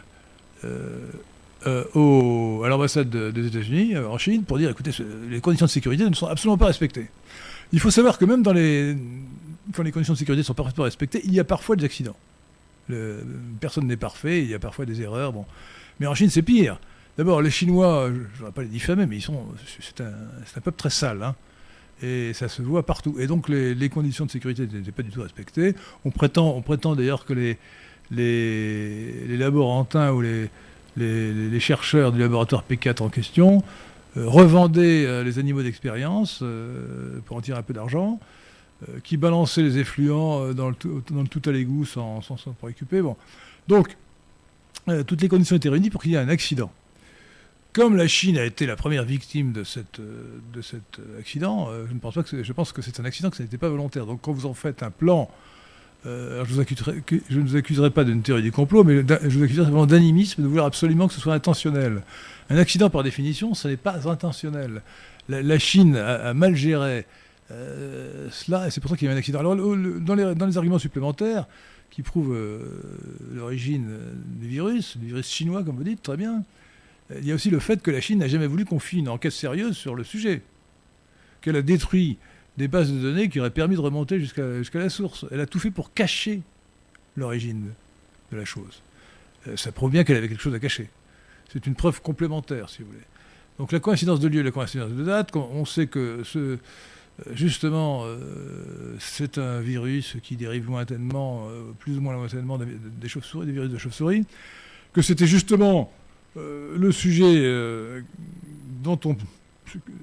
euh, 1.67 2.63
à 2.63 2.69
l'ambassade 2.69 3.09
des 3.09 3.47
États-Unis 3.47 3.95
euh, 3.95 4.07
en 4.07 4.17
Chine 4.17 4.43
pour 4.43 4.57
dire 4.57 4.69
écoutez, 4.69 4.91
les 5.29 5.39
conditions 5.41 5.65
de 5.65 5.71
sécurité 5.71 6.09
ne 6.09 6.15
sont 6.15 6.27
absolument 6.27 6.57
pas 6.57 6.67
respectées. 6.67 7.09
Il 7.71 7.79
faut 7.79 7.91
savoir 7.91 8.17
que 8.17 8.25
même 8.25 8.43
dans 8.43 8.53
les, 8.53 8.95
quand 9.73 9.83
les 9.83 9.91
conditions 9.91 10.13
de 10.13 10.19
sécurité 10.19 10.43
sont 10.43 10.53
parfaitement 10.53 10.83
respectées, 10.83 11.21
il 11.23 11.33
y 11.33 11.39
a 11.39 11.43
parfois 11.43 11.75
des 11.75 11.85
accidents. 11.85 12.15
personne 13.59 13.87
n'est 13.87 13.97
parfait, 13.97 14.43
il 14.43 14.49
y 14.49 14.53
a 14.53 14.59
parfois 14.59 14.85
des 14.85 15.01
erreurs. 15.01 15.33
Bon. 15.33 15.45
Mais 15.99 16.07
en 16.07 16.15
Chine, 16.15 16.29
c'est 16.29 16.41
pire. 16.41 16.79
D'abord, 17.17 17.41
les 17.41 17.51
Chinois, 17.51 18.09
je 18.09 18.19
ne 18.19 18.25
voudrais 18.37 18.51
pas 18.51 18.61
les 18.63 18.67
diffamer, 18.67 19.05
mais 19.05 19.19
c'est 19.19 20.01
un, 20.01 20.05
un, 20.05 20.61
peuple 20.61 20.77
très 20.77 20.89
sale. 20.89 21.21
Hein. 21.23 21.35
et 22.01 22.33
ça 22.33 22.49
se 22.49 22.61
voit 22.61 22.85
partout. 22.85 23.15
Et 23.19 23.27
donc, 23.27 23.49
les, 23.49 23.75
les 23.75 23.89
conditions 23.89 24.25
de 24.25 24.31
sécurité 24.31 24.67
n'étaient 24.67 24.91
pas 24.91 25.03
du 25.03 25.11
tout 25.11 25.21
respectées. 25.21 25.75
On 26.05 26.11
prétend, 26.11 26.55
on 26.55 26.61
prétend 26.61 26.95
d'ailleurs 26.95 27.25
que 27.25 27.33
les, 27.33 27.57
les, 28.11 29.37
laborantins 29.37 30.11
ou 30.11 30.21
les, 30.21 30.49
les, 30.97 31.59
chercheurs 31.59 32.11
du 32.11 32.19
laboratoire 32.19 32.63
P4 32.69 33.01
en 33.03 33.09
question 33.09 33.63
euh, 34.17 34.27
revendaient 34.27 35.05
euh, 35.05 35.23
les 35.23 35.39
animaux 35.39 35.63
d'expérience 35.63 36.39
euh, 36.41 37.19
pour 37.25 37.37
en 37.37 37.41
tirer 37.41 37.57
un 37.57 37.63
peu 37.63 37.73
d'argent, 37.73 38.19
qui 39.05 39.15
balançaient 39.15 39.61
les 39.61 39.77
effluents 39.77 40.53
dans 40.53 40.67
le, 40.67 40.75
tout 40.75 41.41
à 41.45 41.51
l'égout 41.53 41.85
sans 41.85 42.21
s'en 42.21 42.51
préoccuper. 42.51 43.01
Bon. 43.01 43.15
Donc, 43.69 43.95
toutes 45.07 45.21
les 45.21 45.29
conditions 45.29 45.55
étaient 45.55 45.69
réunies 45.69 45.89
pour 45.89 46.01
qu'il 46.01 46.11
y 46.11 46.15
ait 46.15 46.17
un 46.17 46.27
accident. 46.27 46.69
Comme 47.71 47.95
la 47.95 48.09
Chine 48.09 48.37
a 48.37 48.43
été 48.43 48.65
la 48.65 48.75
première 48.75 49.05
victime 49.05 49.53
de 49.53 49.63
cet 49.63 50.01
accident, 51.17 51.69
je, 51.87 51.93
ne 51.93 51.99
pense 51.99 52.15
pas 52.15 52.23
que 52.23 52.43
je 52.43 52.51
pense 52.51 52.73
que 52.73 52.81
c'est 52.81 52.99
un 52.99 53.05
accident 53.05 53.29
que 53.29 53.37
ça 53.37 53.43
n'était 53.43 53.57
pas 53.57 53.69
volontaire. 53.69 54.05
Donc 54.05 54.19
quand 54.21 54.33
vous 54.33 54.47
en 54.47 54.53
faites 54.53 54.83
un 54.83 54.91
plan 54.91 55.31
euh, 56.05 56.43
je, 56.45 57.39
ne 57.39 57.45
vous 57.45 57.55
accuserai 57.55 57.89
pas 57.89 58.03
d'une 58.03 58.21
théorie 58.21 58.41
du 58.41 58.51
complot, 58.51 58.83
mais 58.83 58.97
je 58.97 59.37
vous 59.37 59.43
accuserai 59.43 59.65
vraiment 59.65 59.85
d'animisme, 59.85 60.41
de 60.41 60.47
vouloir 60.47 60.65
absolument 60.65 61.07
que 61.07 61.13
ce 61.13 61.21
soit 61.21 61.33
intentionnel. 61.33 62.03
Un 62.49 62.57
accident, 62.57 62.89
par 62.89 63.03
définition, 63.03 63.53
ce 63.53 63.69
n'est 63.69 63.77
pas 63.77 64.07
intentionnel. 64.09 64.81
La, 65.29 65.59
Chine 65.59 65.95
a, 65.95 66.33
mal 66.33 66.55
géré 66.55 67.05
euh, 67.51 68.27
cela, 68.31 68.67
et 68.67 68.71
c'est 68.71 68.81
pour 68.81 68.91
ça 68.91 68.97
qu'il 68.97 69.07
y 69.07 69.09
a 69.09 69.13
eu 69.13 69.15
un 69.15 69.17
accident. 69.17 69.39
Alors, 69.39 69.55
dans 69.55 70.15
les, 70.15 70.57
arguments 70.57 70.79
supplémentaires 70.79 71.47
qui 71.89 72.01
prouvent 72.01 72.33
euh, 72.33 72.59
l'origine 73.33 73.87
du 74.41 74.47
virus, 74.47 74.97
du 74.97 75.07
virus 75.07 75.29
chinois, 75.29 75.63
comme 75.63 75.77
vous 75.77 75.83
dites, 75.83 76.01
très 76.01 76.17
bien, 76.17 76.43
il 77.17 77.25
y 77.25 77.31
a 77.31 77.35
aussi 77.35 77.49
le 77.49 77.59
fait 77.59 77.81
que 77.81 77.91
la 77.91 78.01
Chine 78.01 78.19
n'a 78.19 78.27
jamais 78.27 78.47
voulu 78.47 78.65
qu'on 78.65 78.79
fît 78.79 78.97
une 78.97 79.09
enquête 79.09 79.31
sérieuse 79.31 79.77
sur 79.77 79.95
le 79.95 80.03
sujet, 80.03 80.41
qu'elle 81.41 81.55
a 81.55 81.61
détruit 81.61 82.17
des 82.57 82.67
bases 82.67 82.91
de 82.91 82.99
données 82.99 83.29
qui 83.29 83.39
auraient 83.39 83.49
permis 83.49 83.75
de 83.75 83.81
remonter 83.81 84.19
jusqu'à 84.19 84.79
la 84.79 84.89
source. 84.89 85.25
Elle 85.31 85.39
a 85.39 85.45
tout 85.45 85.59
fait 85.59 85.71
pour 85.71 85.93
cacher 85.93 86.41
l'origine 87.17 87.71
de 88.31 88.37
la 88.37 88.45
chose. 88.45 88.81
Euh, 89.47 89.57
ça 89.57 89.71
prouve 89.71 89.91
bien 89.91 90.03
qu'elle 90.03 90.17
avait 90.17 90.29
quelque 90.29 90.41
chose 90.41 90.53
à 90.53 90.59
cacher. 90.59 90.89
C'est 91.51 91.65
une 91.67 91.75
preuve 91.75 92.01
complémentaire, 92.01 92.69
si 92.69 92.81
vous 92.81 92.89
voulez. 92.89 93.03
Donc 93.59 93.71
la 93.71 93.79
coïncidence 93.79 94.19
de 94.19 94.27
lieu 94.27 94.39
et 94.39 94.43
la 94.43 94.51
coïncidence 94.51 94.91
de 94.91 95.03
date, 95.03 95.35
on 95.35 95.65
sait 95.65 95.87
que 95.87 96.23
ce, 96.23 96.39
euh, 96.39 96.57
justement, 97.33 98.03
euh, 98.05 98.95
c'est 98.99 99.37
un 99.37 99.59
virus 99.59 100.17
qui 100.23 100.35
dérive 100.35 100.67
lointainement, 100.67 101.47
plus 101.79 101.97
ou 101.97 102.01
moins 102.01 102.13
lointainement 102.13 102.57
des, 102.57 103.07
chauves-souris, 103.07 103.45
des 103.45 103.51
virus 103.51 103.69
de 103.69 103.77
chauve-souris, 103.77 104.25
que 104.91 105.01
c'était 105.01 105.27
justement 105.27 105.91
le 106.35 106.91
sujet 106.91 108.01
dont 108.81 108.99
on 109.05 109.15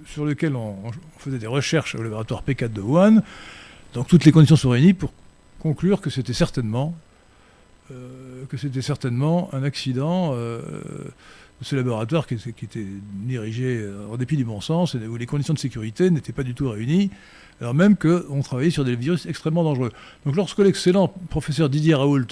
sur 0.06 0.24
lequel 0.24 0.56
on, 0.56 0.76
faisait 1.18 1.38
des 1.38 1.46
recherches 1.46 1.94
au 1.94 2.02
laboratoire 2.02 2.42
P4 2.46 2.72
de 2.72 2.80
Wuhan. 2.80 3.22
Donc 3.94 4.08
toutes 4.08 4.24
les 4.24 4.32
conditions 4.32 4.56
sont 4.56 4.70
réunies 4.70 4.94
pour 4.94 5.12
conclure 5.58 6.00
que 6.00 6.10
c'était 6.10 6.32
certainement, 6.32 6.94
euh, 7.90 8.44
un 9.52 9.62
accident 9.62 10.32
euh, 10.34 10.60
de 11.60 11.64
ce 11.64 11.76
laboratoire 11.76 12.26
qui, 12.26 12.34
était 12.34 12.86
dirigé 13.26 13.78
euh, 13.78 14.06
en 14.10 14.16
dépit 14.16 14.36
du 14.36 14.44
bon 14.44 14.60
sens 14.60 14.94
et 14.94 15.06
où 15.06 15.16
les 15.16 15.26
conditions 15.26 15.54
de 15.54 15.58
sécurité 15.58 16.10
n'étaient 16.10 16.32
pas 16.32 16.42
du 16.42 16.54
tout 16.54 16.70
réunies, 16.70 17.10
alors 17.60 17.74
même 17.74 17.96
qu'on 17.96 18.40
travaillait 18.42 18.70
sur 18.70 18.84
des 18.84 18.96
virus 18.96 19.26
extrêmement 19.26 19.64
dangereux. 19.64 19.92
Donc 20.24 20.36
lorsque 20.36 20.58
l'excellent 20.58 21.08
professeur 21.28 21.68
Didier 21.68 21.94
Raoult, 21.94 22.26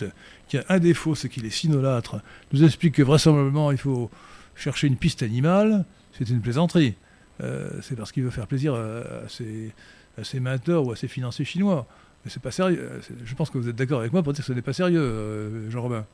qui 0.49 0.59
a 0.59 0.65
un 0.69 0.79
défaut, 0.79 1.15
c'est 1.15 1.29
qu'il 1.29 1.45
est 1.45 1.51
sinolâtre, 1.51 2.21
nous 2.53 2.65
explique 2.65 2.95
que 2.95 3.03
vraisemblablement 3.03 3.71
il 3.71 3.79
faut 3.79 4.11
chercher 4.57 4.87
une 4.87 4.97
piste 4.97 5.23
animale, 5.23 5.85
c'est 6.17 6.31
une 6.31 6.41
plaisanterie. 6.41 6.95
Euh, 7.43 7.69
c'est 7.83 7.97
parce 7.97 8.13
qu'il 8.13 8.25
veut 8.25 8.31
faire 8.31 8.47
plaisir 8.47 8.75
à, 8.75 9.29
ses, 9.29 9.73
à 10.17 10.41
mentors 10.41 10.87
ou 10.87 10.93
à 10.93 10.97
ses 10.97 11.09
financiers 11.09 11.45
chinois. 11.45 11.87
Mais 12.25 12.31
c'est 12.31 12.43
pas 12.43 12.51
sérieux. 12.51 12.91
Je 13.25 13.35
pense 13.35 13.51
que 13.51 13.59
vous 13.59 13.69
êtes 13.69 13.77
d'accord 13.77 14.01
avec 14.01 14.13
moi 14.13 14.23
pour 14.23 14.33
dire 14.33 14.45
que 14.45 14.47
ce 14.47 14.53
n'est 14.53 14.63
pas 14.63 14.73
sérieux, 14.73 15.01
euh, 15.01 15.71
Jean-Robin. 15.71 16.05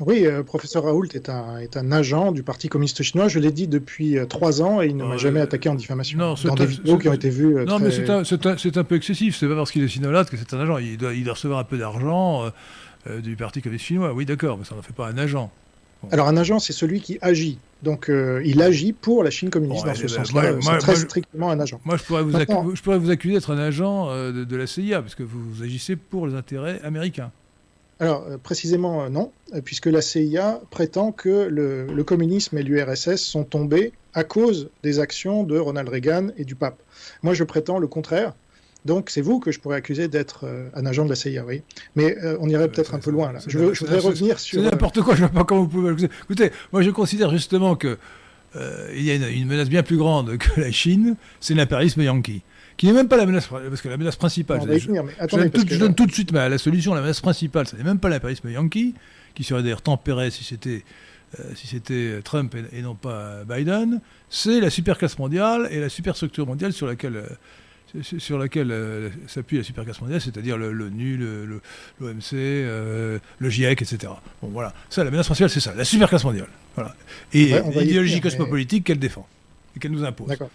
Oui, 0.00 0.26
euh, 0.26 0.44
professeur 0.44 0.84
Raoult 0.84 1.08
est 1.12 1.28
un, 1.28 1.58
est 1.58 1.76
un 1.76 1.90
agent 1.90 2.30
du 2.30 2.44
Parti 2.44 2.68
communiste 2.68 3.02
chinois. 3.02 3.26
Je 3.26 3.40
l'ai 3.40 3.50
dit 3.50 3.66
depuis 3.66 4.16
trois 4.28 4.62
ans 4.62 4.80
et 4.80 4.86
il 4.86 4.96
ne 4.96 5.04
m'a 5.04 5.16
jamais 5.16 5.40
attaqué 5.40 5.68
en 5.68 5.74
diffamation. 5.74 6.18
Non, 6.18 6.34
dans 6.44 6.54
des 6.54 6.66
vidéos 6.66 6.98
qui 6.98 7.08
ont 7.08 7.12
été 7.12 7.30
vues. 7.30 7.64
non, 7.66 7.80
mais 7.80 7.90
c'est 7.90 8.08
un, 8.08 8.22
un, 8.22 8.84
peu 8.84 8.94
excessif. 8.94 9.36
C'est 9.36 9.48
pas 9.48 9.56
parce 9.56 9.72
qu'il 9.72 9.82
est 9.82 9.88
sinolate 9.88 10.30
que 10.30 10.36
c'est 10.36 10.54
un 10.54 10.60
agent. 10.60 10.78
Il 10.78 10.98
doit, 10.98 11.14
il 11.14 11.24
doit 11.24 11.34
recevoir 11.34 11.58
un 11.58 11.64
peu 11.64 11.78
d'argent 11.78 12.52
du 13.24 13.34
Parti 13.34 13.60
communiste 13.60 13.86
chinois. 13.86 14.12
Oui, 14.12 14.24
d'accord, 14.24 14.56
mais 14.56 14.64
ça 14.64 14.76
n'en 14.76 14.82
fait 14.82 14.94
pas 14.94 15.08
un 15.08 15.18
agent. 15.18 15.50
Alors 16.10 16.28
un 16.28 16.36
agent, 16.36 16.58
c'est 16.58 16.72
celui 16.72 17.00
qui 17.00 17.18
agit. 17.20 17.58
Donc 17.82 18.08
euh, 18.08 18.42
il 18.44 18.60
agit 18.62 18.92
pour 18.92 19.22
la 19.22 19.30
Chine 19.30 19.50
communiste 19.50 19.84
dans 19.86 19.94
ce 19.94 20.02
ben, 20.02 20.08
sens-là. 20.08 20.52
C'est 20.60 20.78
très 20.78 20.96
strictement 20.96 21.50
un 21.50 21.60
agent. 21.60 21.80
Moi, 21.84 21.96
je 21.96 22.04
pourrais 22.04 22.22
vous, 22.22 22.74
je 22.74 22.82
pourrais 22.82 22.98
vous 22.98 23.10
accuser 23.10 23.34
d'être 23.34 23.52
un 23.52 23.58
agent 23.58 24.08
euh, 24.10 24.44
de, 24.44 24.56
la 24.56 24.66
CIA, 24.66 25.00
parce 25.00 25.14
que 25.14 25.22
vous, 25.22 25.62
agissez 25.62 25.96
pour 25.96 26.26
les 26.26 26.34
intérêts 26.34 26.80
américains. 26.82 27.30
Alors 28.00 28.24
euh, 28.28 28.38
précisément 28.38 29.08
non, 29.10 29.32
puisque 29.64 29.86
la 29.86 30.02
CIA 30.02 30.60
prétend 30.70 31.12
que 31.12 31.48
le 31.50 32.04
communisme 32.04 32.58
et 32.58 32.62
l'URSS 32.62 33.16
sont 33.16 33.44
tombés 33.44 33.92
à 34.14 34.24
cause 34.24 34.70
des 34.82 34.98
actions 34.98 35.44
de 35.44 35.58
Ronald 35.58 35.88
Reagan 35.88 36.28
et 36.36 36.44
du 36.44 36.54
pape. 36.54 36.80
Moi, 37.22 37.34
je 37.34 37.44
prétends 37.44 37.78
le 37.78 37.86
contraire. 37.86 38.34
Donc 38.84 39.10
c'est 39.10 39.20
vous 39.20 39.40
que 39.40 39.50
je 39.50 39.58
pourrais 39.58 39.76
accuser 39.76 40.08
d'être 40.08 40.44
euh, 40.44 40.68
un 40.74 40.86
agent 40.86 41.04
de 41.04 41.10
la 41.10 41.16
CIA, 41.16 41.44
oui. 41.44 41.62
Mais 41.96 42.16
euh, 42.18 42.36
on 42.40 42.48
irait 42.48 42.68
peut-être 42.68 42.94
un 42.94 43.00
peu 43.00 43.10
loin 43.10 43.32
là. 43.32 43.40
Je, 43.46 43.58
voudrais 43.58 43.98
revenir 43.98 44.38
sur. 44.38 44.62
C'est 44.62 44.70
n'importe 44.70 45.00
quoi, 45.00 45.14
je 45.14 45.22
ne 45.22 45.28
sais 45.28 45.34
pas 45.34 45.44
comment 45.44 45.62
vous 45.62 45.68
pouvez 45.68 46.08
Écoutez, 46.24 46.52
moi 46.72 46.82
je 46.82 46.90
considère 46.90 47.30
justement 47.30 47.74
que 47.74 47.98
euh, 48.56 48.92
il 48.94 49.02
y 49.02 49.10
a 49.10 49.14
une, 49.14 49.46
menace 49.46 49.68
bien 49.68 49.82
plus 49.82 49.96
grande 49.96 50.38
que 50.38 50.60
la 50.60 50.70
Chine, 50.70 51.16
c'est 51.40 51.54
l'impérialisme 51.54 52.02
yankee. 52.02 52.42
Qui 52.76 52.86
n'est 52.86 52.92
même 52.92 53.08
pas 53.08 53.16
la 53.16 53.26
menace, 53.26 53.48
parce 53.48 53.82
que 53.82 53.88
la 53.88 53.96
menace 53.96 54.14
principale. 54.14 54.60
je, 54.62 55.78
donne 55.78 55.94
tout 55.96 56.06
de 56.06 56.12
suite 56.12 56.30
la 56.30 56.58
solution, 56.58 56.94
la 56.94 57.00
menace 57.00 57.20
principale, 57.20 57.66
ce 57.66 57.74
n'est 57.74 57.82
même 57.82 57.98
pas 57.98 58.08
l'impérialisme 58.08 58.48
yankee, 58.48 58.94
qui 59.34 59.42
serait 59.42 59.62
d'ailleurs 59.64 59.82
tempéré 59.82 60.30
si 60.30 60.44
c'était 60.44 60.84
si 61.54 61.66
c'était 61.66 62.20
Trump 62.24 62.54
et, 62.54 62.78
et, 62.78 62.80
non 62.80 62.94
pas 62.94 63.44
Biden, 63.44 64.00
c'est 64.30 64.60
la 64.60 64.70
superclasse 64.70 65.18
mondiale 65.18 65.68
et 65.70 65.78
la 65.78 65.90
superstructure 65.90 66.46
mondiale 66.46 66.72
sur 66.72 66.86
laquelle 66.86 67.22
sur 68.02 68.38
laquelle 68.38 68.74
s'appuie 69.26 69.58
la 69.58 69.62
supercasse 69.62 70.00
mondiale, 70.00 70.20
c'est-à-dire 70.20 70.56
l'ONU, 70.56 71.16
le, 71.16 71.60
l'OMC, 72.00 72.32
le 72.32 73.20
GIEC, 73.50 73.82
etc. 73.82 74.12
Bon, 74.42 74.48
voilà. 74.48 74.74
Ça, 74.90 75.04
la 75.04 75.10
menace 75.10 75.26
principale, 75.26 75.50
c'est 75.50 75.60
ça, 75.60 75.74
la 75.74 75.84
supercasse 75.84 76.24
mondiale. 76.24 76.48
Voilà. 76.74 76.94
Et 77.32 77.54
l'idéologie 77.74 78.20
cosmopolitique 78.20 78.84
qu'elle 78.84 78.98
défend 78.98 79.26
et 79.76 79.80
qu'elle 79.80 79.92
nous 79.92 80.04
impose. 80.04 80.28
D'accord. 80.28 80.50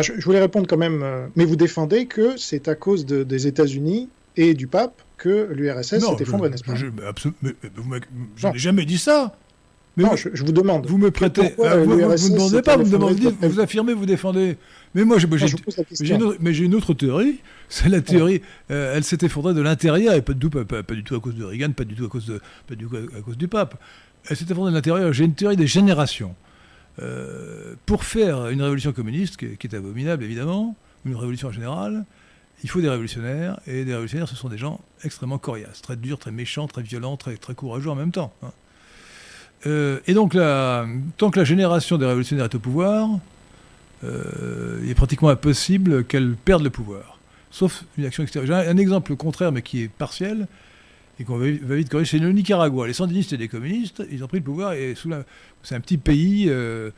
je, 0.00 0.12
voulais 0.24 0.40
répondre 0.40 0.66
quand 0.66 0.76
même, 0.76 1.30
mais 1.36 1.44
vous 1.44 1.56
défendez 1.56 2.06
que 2.06 2.36
c'est 2.36 2.68
à 2.68 2.74
cause 2.74 3.06
des 3.06 3.46
États-Unis 3.46 4.08
et 4.36 4.54
du 4.54 4.66
pape 4.66 5.02
que 5.18 5.48
l'URSS 5.52 5.98
s'est 5.98 6.22
effondrée, 6.22 6.48
n'est-ce 6.48 6.64
pas 6.64 6.74
Je, 6.76 6.86
n'ai 6.86 8.58
jamais 8.58 8.86
dit 8.86 8.98
ça. 8.98 9.36
Mais 9.96 10.04
non, 10.04 10.14
je, 10.14 10.28
vous 10.44 10.52
demande. 10.52 10.86
Vous 10.86 10.96
me 10.96 11.10
prêtez. 11.10 11.54
Euh, 11.58 11.82
vous 11.84 11.96
ne 11.96 12.06
me 12.06 12.32
demandez 12.32 12.62
pas, 12.62 12.76
vous 12.76 12.84
me 12.84 12.90
demandez, 12.90 13.34
vous 13.42 13.58
affirmez, 13.58 13.94
vous 13.94 14.06
défendez. 14.06 14.56
Mais 14.98 15.04
moi, 15.04 15.18
j'ai 15.18 16.14
une, 16.14 16.64
une, 16.64 16.74
autre 16.74 16.92
théorie. 16.92 17.38
C'est 17.68 17.88
la 17.88 18.00
théorie. 18.00 18.42
Euh, 18.72 18.96
elle 18.96 19.04
s'est 19.04 19.18
effondrée 19.22 19.54
de 19.54 19.60
l'intérieur 19.60 20.12
et 20.14 20.22
pas 20.22 20.32
du, 20.32 20.48
tout, 20.48 20.64
pas, 20.64 20.82
du 20.82 21.04
tout 21.04 21.14
à 21.14 21.20
cause 21.20 21.36
de 21.36 21.44
Reagan, 21.44 21.70
pas 21.70 21.84
du 21.84 21.94
tout 21.94 22.06
à 22.06 22.08
cause, 22.08 22.26
de, 22.26 22.40
pas 22.66 22.74
du, 22.74 22.86
à 22.86 23.20
cause 23.20 23.36
du 23.36 23.46
pape. 23.46 23.80
Elle 24.28 24.36
s'est 24.36 24.46
effondrée 24.50 24.72
de 24.72 24.76
l'intérieur. 24.76 25.12
J'ai 25.12 25.24
une 25.24 25.34
théorie 25.34 25.56
des 25.56 25.68
générations. 25.68 26.34
Euh, 27.00 27.74
pour 27.86 28.02
faire 28.02 28.48
une 28.48 28.60
révolution 28.60 28.92
communiste, 28.92 29.36
qui, 29.36 29.56
qui 29.56 29.68
est 29.68 29.76
abominable 29.76 30.24
évidemment, 30.24 30.74
une 31.04 31.14
révolution 31.14 31.46
en 31.46 31.52
général, 31.52 32.04
il 32.64 32.68
faut 32.70 32.80
des 32.80 32.88
révolutionnaires, 32.88 33.60
et 33.68 33.84
des 33.84 33.92
révolutionnaires, 33.92 34.28
ce 34.28 34.34
sont 34.34 34.48
des 34.48 34.58
gens 34.58 34.80
extrêmement 35.04 35.38
coriaces, 35.38 35.80
très 35.80 35.94
durs, 35.94 36.18
très 36.18 36.32
méchants, 36.32 36.66
très 36.66 36.82
violents, 36.82 37.16
très, 37.16 37.36
très 37.36 37.54
courageux 37.54 37.88
en 37.88 37.94
même 37.94 38.10
temps. 38.10 38.32
Hein. 38.42 38.50
Euh, 39.66 40.00
et 40.08 40.14
donc, 40.14 40.32
tant 40.32 41.30
que 41.30 41.38
la 41.38 41.44
génération 41.44 41.98
des 41.98 42.06
révolutionnaires 42.06 42.46
est 42.46 42.54
au 42.56 42.58
pouvoir, 42.58 43.08
euh, 44.04 44.80
il 44.82 44.90
est 44.90 44.94
pratiquement 44.94 45.28
impossible 45.28 46.04
qu'elle 46.04 46.34
perde 46.34 46.62
le 46.62 46.70
pouvoir, 46.70 47.18
sauf 47.50 47.84
une 47.96 48.04
action 48.04 48.22
extérieure. 48.22 48.62
J'ai 48.62 48.70
un, 48.70 48.76
exemple 48.76 49.16
contraire, 49.16 49.52
mais 49.52 49.62
qui 49.62 49.82
est 49.82 49.88
partiel, 49.88 50.46
et 51.20 51.24
qu'on 51.24 51.36
va, 51.36 51.46
vite 51.46 51.88
corriger, 51.88 52.18
c'est 52.18 52.22
le 52.22 52.30
Nicaragua. 52.30 52.86
Les 52.86 52.92
sandinistes 52.92 53.32
et 53.32 53.36
les 53.36 53.48
communistes, 53.48 54.04
ils 54.10 54.22
ont 54.22 54.28
pris 54.28 54.38
le 54.38 54.44
pouvoir, 54.44 54.72
et 54.74 54.94
c'est 55.62 55.74
un 55.74 55.80
petit 55.80 55.98
pays... 55.98 56.46
Euh, 56.48 56.90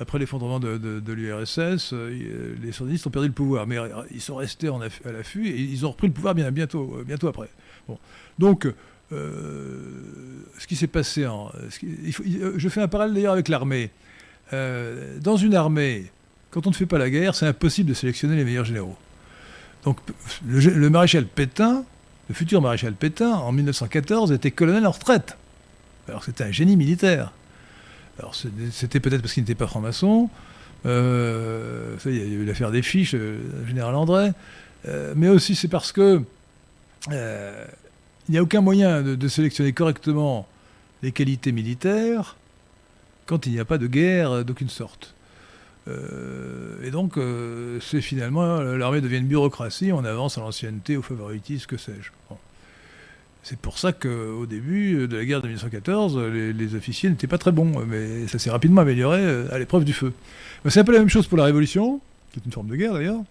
après 0.00 0.20
l'effondrement 0.20 0.60
de, 0.60 1.12
l'URSS, 1.12 1.92
euh, 1.92 2.54
les 2.62 2.70
sandinistes 2.70 3.04
ont 3.08 3.10
perdu 3.10 3.26
le 3.26 3.34
pouvoir, 3.34 3.66
mais 3.66 3.78
ils 4.12 4.20
sont 4.20 4.36
restés 4.36 4.68
à 4.68 5.10
l'affût 5.10 5.48
et 5.48 5.60
ils 5.60 5.84
ont 5.84 5.90
repris 5.90 6.06
le 6.06 6.12
pouvoir 6.12 6.36
bien 6.36 6.52
bientôt, 6.52 6.98
bientôt 7.04 7.26
après. 7.26 7.48
Donc, 8.38 8.68
ce 9.10 10.66
qui 10.68 10.76
s'est 10.76 10.86
passé 10.86 11.26
je 11.66 12.68
fais 12.68 12.80
un 12.80 12.86
parallèle 12.86 13.12
d'ailleurs 13.12 13.32
avec 13.32 13.48
l'armée. 13.48 13.90
dans 14.52 15.36
une 15.36 15.56
armée, 15.56 16.12
quand 16.50 16.66
on 16.66 16.70
ne 16.70 16.74
fait 16.74 16.86
pas 16.86 16.98
la 16.98 17.10
guerre, 17.10 17.34
c'est 17.34 17.46
impossible 17.46 17.88
de 17.88 17.94
sélectionner 17.94 18.36
les 18.36 18.44
meilleurs 18.44 18.64
généraux. 18.64 18.96
Donc, 19.84 19.98
le, 20.46 20.90
maréchal 20.90 21.26
Pétain, 21.26 21.84
le 22.28 22.34
futur 22.34 22.60
maréchal 22.60 22.94
Pétain, 22.94 23.32
en 23.32 23.52
1914, 23.52 24.32
était 24.32 24.50
colonel 24.50 24.86
en 24.86 24.90
retraite. 24.90 25.36
Alors, 26.08 26.24
c'était 26.24 26.44
un 26.44 26.50
génie 26.50 26.76
militaire. 26.76 27.32
Alors 28.18 28.34
c'était 28.34 29.00
peut-être 29.00 29.20
parce 29.20 29.32
qu'il 29.32 29.42
n'était 29.42 29.54
pas 29.54 29.66
franc-maçon. 29.66 30.28
Euh, 30.86 31.96
il 32.06 32.16
y 32.16 32.20
a 32.20 32.24
eu 32.24 32.44
l'affaire 32.44 32.70
des 32.70 32.82
fiches, 32.82 33.14
euh, 33.14 33.38
général 33.66 33.94
André. 33.94 34.32
Euh, 34.86 35.12
mais 35.16 35.28
aussi 35.28 35.54
c'est 35.54 35.68
parce 35.68 35.92
que 35.92 36.22
il 37.10 38.32
n'y 38.32 38.38
a 38.38 38.42
aucun 38.42 38.60
moyen 38.60 39.02
de, 39.02 39.28
sélectionner 39.28 39.72
correctement 39.72 40.46
les 41.02 41.12
qualités 41.12 41.52
militaires 41.52 42.36
quand 43.26 43.46
il 43.46 43.52
n'y 43.52 43.60
a 43.60 43.64
pas 43.64 43.78
de 43.78 43.86
guerre 43.86 44.44
d'aucune 44.44 44.68
sorte. 44.68 45.14
Et 46.82 46.90
donc, 46.90 47.18
c'est 47.80 48.00
finalement, 48.00 48.60
l'armée 48.60 49.00
devient 49.00 49.18
une 49.18 49.26
bureaucratie, 49.26 49.92
on 49.92 50.04
avance 50.04 50.38
à 50.38 50.40
l'ancienneté, 50.40 50.96
au 50.96 51.02
favoritisme, 51.02 51.66
que 51.66 51.76
sais-je. 51.76 52.10
C'est 53.48 53.58
pour 53.58 53.78
ça 53.78 53.92
qu'au 53.94 54.44
début 54.44 55.08
de 55.08 55.16
la 55.16 55.24
guerre 55.24 55.40
de 55.40 55.46
1914, 55.46 56.18
les, 56.18 56.74
officiers 56.74 57.08
n'étaient 57.08 57.26
pas 57.26 57.38
très 57.38 57.50
bons, 57.50 57.82
mais 57.86 58.26
ça 58.28 58.38
s'est 58.38 58.50
rapidement 58.50 58.82
amélioré 58.82 59.20
euh, 59.20 59.48
à 59.50 59.58
l'épreuve 59.58 59.84
du 59.84 59.94
feu. 59.94 60.12
C'est 60.68 60.80
un 60.80 60.84
peu 60.84 60.92
la 60.92 60.98
même 60.98 61.08
chose 61.08 61.26
pour 61.26 61.38
la 61.38 61.44
Révolution, 61.44 62.00
qui 62.30 62.40
est 62.40 62.44
une 62.44 62.52
forme 62.52 62.68
de 62.68 62.76
guerre 62.76 62.92
d'ailleurs. 62.92 63.22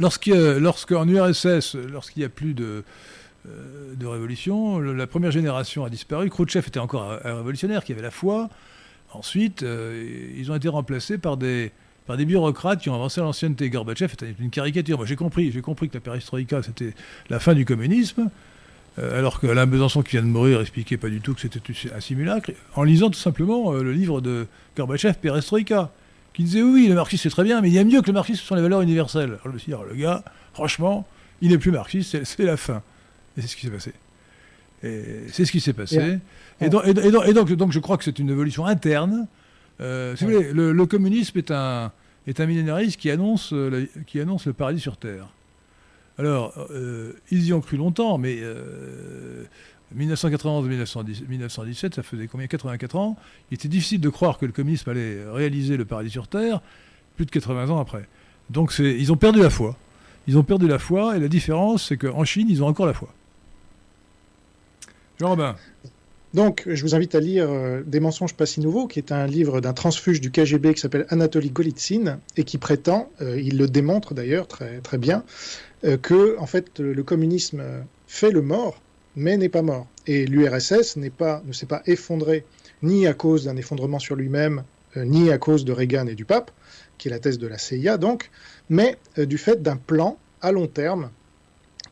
Lorsqu'en 0.00 1.06
URSS, 1.06 1.76
lorsqu'il 1.76 2.22
n'y 2.22 2.26
a 2.26 2.28
plus 2.28 2.54
de, 2.54 2.82
euh, 3.46 3.94
de 3.94 4.06
révolution, 4.06 4.80
la 4.80 5.06
première 5.06 5.30
génération 5.30 5.84
a 5.84 5.90
disparu. 5.90 6.28
Khrouchtchev 6.28 6.66
était 6.66 6.80
encore 6.80 7.12
un, 7.24 7.36
révolutionnaire 7.36 7.84
qui 7.84 7.92
avait 7.92 8.02
la 8.02 8.10
foi. 8.10 8.50
Ensuite, 9.14 9.62
euh, 9.62 10.32
ils 10.36 10.50
ont 10.50 10.54
été 10.54 10.68
remplacés 10.68 11.18
par 11.18 11.36
des, 11.36 11.70
par 12.06 12.16
des 12.16 12.24
bureaucrates 12.24 12.80
qui 12.80 12.90
ont 12.90 12.94
avancé 12.94 13.20
à 13.20 13.24
l'ancienneté. 13.24 13.68
Gorbatchev 13.70 14.12
était 14.12 14.34
une 14.38 14.50
caricature. 14.50 14.96
Moi, 14.96 15.06
j'ai 15.06 15.16
compris, 15.16 15.52
j'ai 15.52 15.60
compris 15.60 15.88
que 15.88 15.94
la 15.94 16.00
perestroïka, 16.00 16.62
c'était 16.62 16.94
la 17.28 17.38
fin 17.38 17.54
du 17.54 17.64
communisme, 17.64 18.30
euh, 18.98 19.18
alors 19.18 19.40
que 19.40 19.46
Alain 19.46 19.66
Besançon, 19.66 20.02
qui 20.02 20.12
vient 20.12 20.22
de 20.22 20.28
mourir, 20.28 20.60
expliquait 20.60 20.96
pas 20.96 21.08
du 21.08 21.20
tout 21.20 21.34
que 21.34 21.40
c'était 21.40 21.60
un 21.94 22.00
simulacre, 22.00 22.52
en 22.74 22.82
lisant 22.84 23.10
tout 23.10 23.18
simplement 23.18 23.72
euh, 23.72 23.82
le 23.82 23.92
livre 23.92 24.20
de 24.20 24.46
Gorbatchev, 24.76 25.14
Perestroïka, 25.20 25.90
qui 26.32 26.44
disait 26.44 26.62
oui, 26.62 26.88
le 26.88 26.94
marxisme 26.94 27.24
c'est 27.24 27.30
très 27.30 27.44
bien, 27.44 27.60
mais 27.60 27.68
il 27.68 27.74
y 27.74 27.78
a 27.78 27.84
mieux 27.84 28.00
que 28.00 28.06
le 28.06 28.14
marxisme, 28.14 28.40
ce 28.40 28.46
sont 28.46 28.54
les 28.54 28.62
valeurs 28.62 28.80
universelles. 28.80 29.38
Alors, 29.42 29.46
je 29.46 29.50
me 29.50 29.58
suis 29.58 29.72
dit, 29.72 29.78
le 29.90 29.96
gars, 29.96 30.24
franchement, 30.54 31.06
il 31.42 31.50
n'est 31.50 31.58
plus 31.58 31.72
marxiste, 31.72 32.24
c'est 32.24 32.44
la 32.44 32.56
fin. 32.56 32.82
Et 33.36 33.42
c'est 33.42 33.48
ce 33.48 33.56
qui 33.56 33.66
s'est 33.66 33.72
passé. 33.72 33.92
Et 34.82 35.28
c'est 35.28 35.44
ce 35.44 35.52
qui 35.52 35.60
s'est 35.60 35.72
passé. 35.72 36.18
Et, 36.60 36.68
donc, 36.68 36.86
et, 36.86 37.32
donc, 37.32 37.52
donc, 37.52 37.72
je 37.72 37.78
crois 37.80 37.96
que 37.96 38.04
c'est 38.04 38.18
une 38.18 38.30
évolution 38.30 38.66
interne 38.66 39.26
euh, 39.82 40.14
si 40.16 40.24
vous 40.24 40.30
voulez, 40.30 40.52
le, 40.52 40.86
communisme 40.86 41.38
est 41.38 41.50
un, 41.50 41.92
est 42.26 42.40
un 42.40 42.46
millénarisme 42.46 42.98
qui 42.98 43.10
annonce, 43.10 43.52
euh, 43.52 43.86
qui 44.06 44.20
annonce 44.20 44.46
le 44.46 44.52
paradis 44.52 44.80
sur 44.80 44.96
Terre. 44.96 45.28
Alors, 46.18 46.52
euh, 46.70 47.14
ils 47.30 47.46
y 47.46 47.52
ont 47.52 47.60
cru 47.60 47.76
longtemps, 47.76 48.18
mais 48.18 48.40
1991-1917, 49.96 51.94
ça 51.94 52.02
faisait 52.02 52.26
combien 52.26 52.46
84 52.46 52.96
ans 52.96 53.16
Il 53.50 53.54
était 53.54 53.68
difficile 53.68 54.00
de 54.00 54.08
croire 54.08 54.38
que 54.38 54.46
le 54.46 54.52
communisme 54.52 54.90
allait 54.90 55.24
réaliser 55.28 55.76
le 55.76 55.84
paradis 55.84 56.10
sur 56.10 56.28
Terre 56.28 56.60
plus 57.16 57.26
de 57.26 57.30
80 57.30 57.70
ans 57.70 57.80
après. 57.80 58.06
Donc 58.50 58.74
ils 58.78 59.10
ont 59.10 59.16
perdu 59.16 59.40
la 59.40 59.50
foi. 59.50 59.76
Ils 60.28 60.38
ont 60.38 60.44
perdu 60.44 60.68
la 60.68 60.78
foi, 60.78 61.16
et 61.16 61.20
la 61.20 61.26
différence, 61.28 61.88
c'est 61.88 61.96
qu'en 61.96 62.24
Chine, 62.24 62.46
ils 62.48 62.62
ont 62.62 62.68
encore 62.68 62.86
la 62.86 62.94
foi. 62.94 63.08
Jean-Robin 65.18 65.56
donc, 66.34 66.62
je 66.66 66.82
vous 66.82 66.94
invite 66.94 67.14
à 67.14 67.20
lire 67.20 67.46
euh, 67.50 67.82
Des 67.84 68.00
mensonges 68.00 68.34
pas 68.34 68.46
si 68.46 68.60
nouveaux, 68.60 68.86
qui 68.86 68.98
est 68.98 69.12
un 69.12 69.26
livre 69.26 69.60
d'un 69.60 69.74
transfuge 69.74 70.20
du 70.20 70.30
KGB 70.30 70.72
qui 70.74 70.80
s'appelle 70.80 71.04
Anatoly 71.10 71.50
Golitsyn 71.50 72.20
et 72.38 72.44
qui 72.44 72.56
prétend, 72.56 73.10
euh, 73.20 73.38
il 73.38 73.58
le 73.58 73.68
démontre 73.68 74.14
d'ailleurs 74.14 74.48
très, 74.48 74.80
bien, 74.98 75.24
euh, 75.84 75.98
que 75.98 76.38
en 76.38 76.46
fait 76.46 76.78
le 76.78 77.02
communisme 77.02 77.62
fait 78.06 78.30
le 78.30 78.40
mort, 78.40 78.80
mais 79.14 79.36
n'est 79.36 79.50
pas 79.50 79.60
mort. 79.60 79.86
Et 80.06 80.24
l'URSS 80.24 80.98
pas, 81.18 81.42
ne 81.46 81.52
s'est 81.52 81.66
pas 81.66 81.82
effondré 81.86 82.46
ni 82.82 83.06
à 83.06 83.12
cause 83.12 83.44
d'un 83.44 83.56
effondrement 83.56 83.98
sur 83.98 84.16
lui-même, 84.16 84.64
ni 84.96 85.30
à 85.30 85.38
cause 85.38 85.64
de 85.64 85.72
Reagan 85.72 86.06
et 86.06 86.14
du 86.14 86.24
pape, 86.24 86.50
qui 86.98 87.08
est 87.08 87.10
la 87.10 87.18
thèse 87.18 87.38
de 87.38 87.46
la 87.46 87.58
CIA 87.58 87.98
donc, 87.98 88.30
mais 88.68 88.96
du 89.16 89.38
fait 89.38 89.62
d'un 89.62 89.76
plan 89.76 90.18
à 90.40 90.50
long 90.50 90.66
terme 90.66 91.10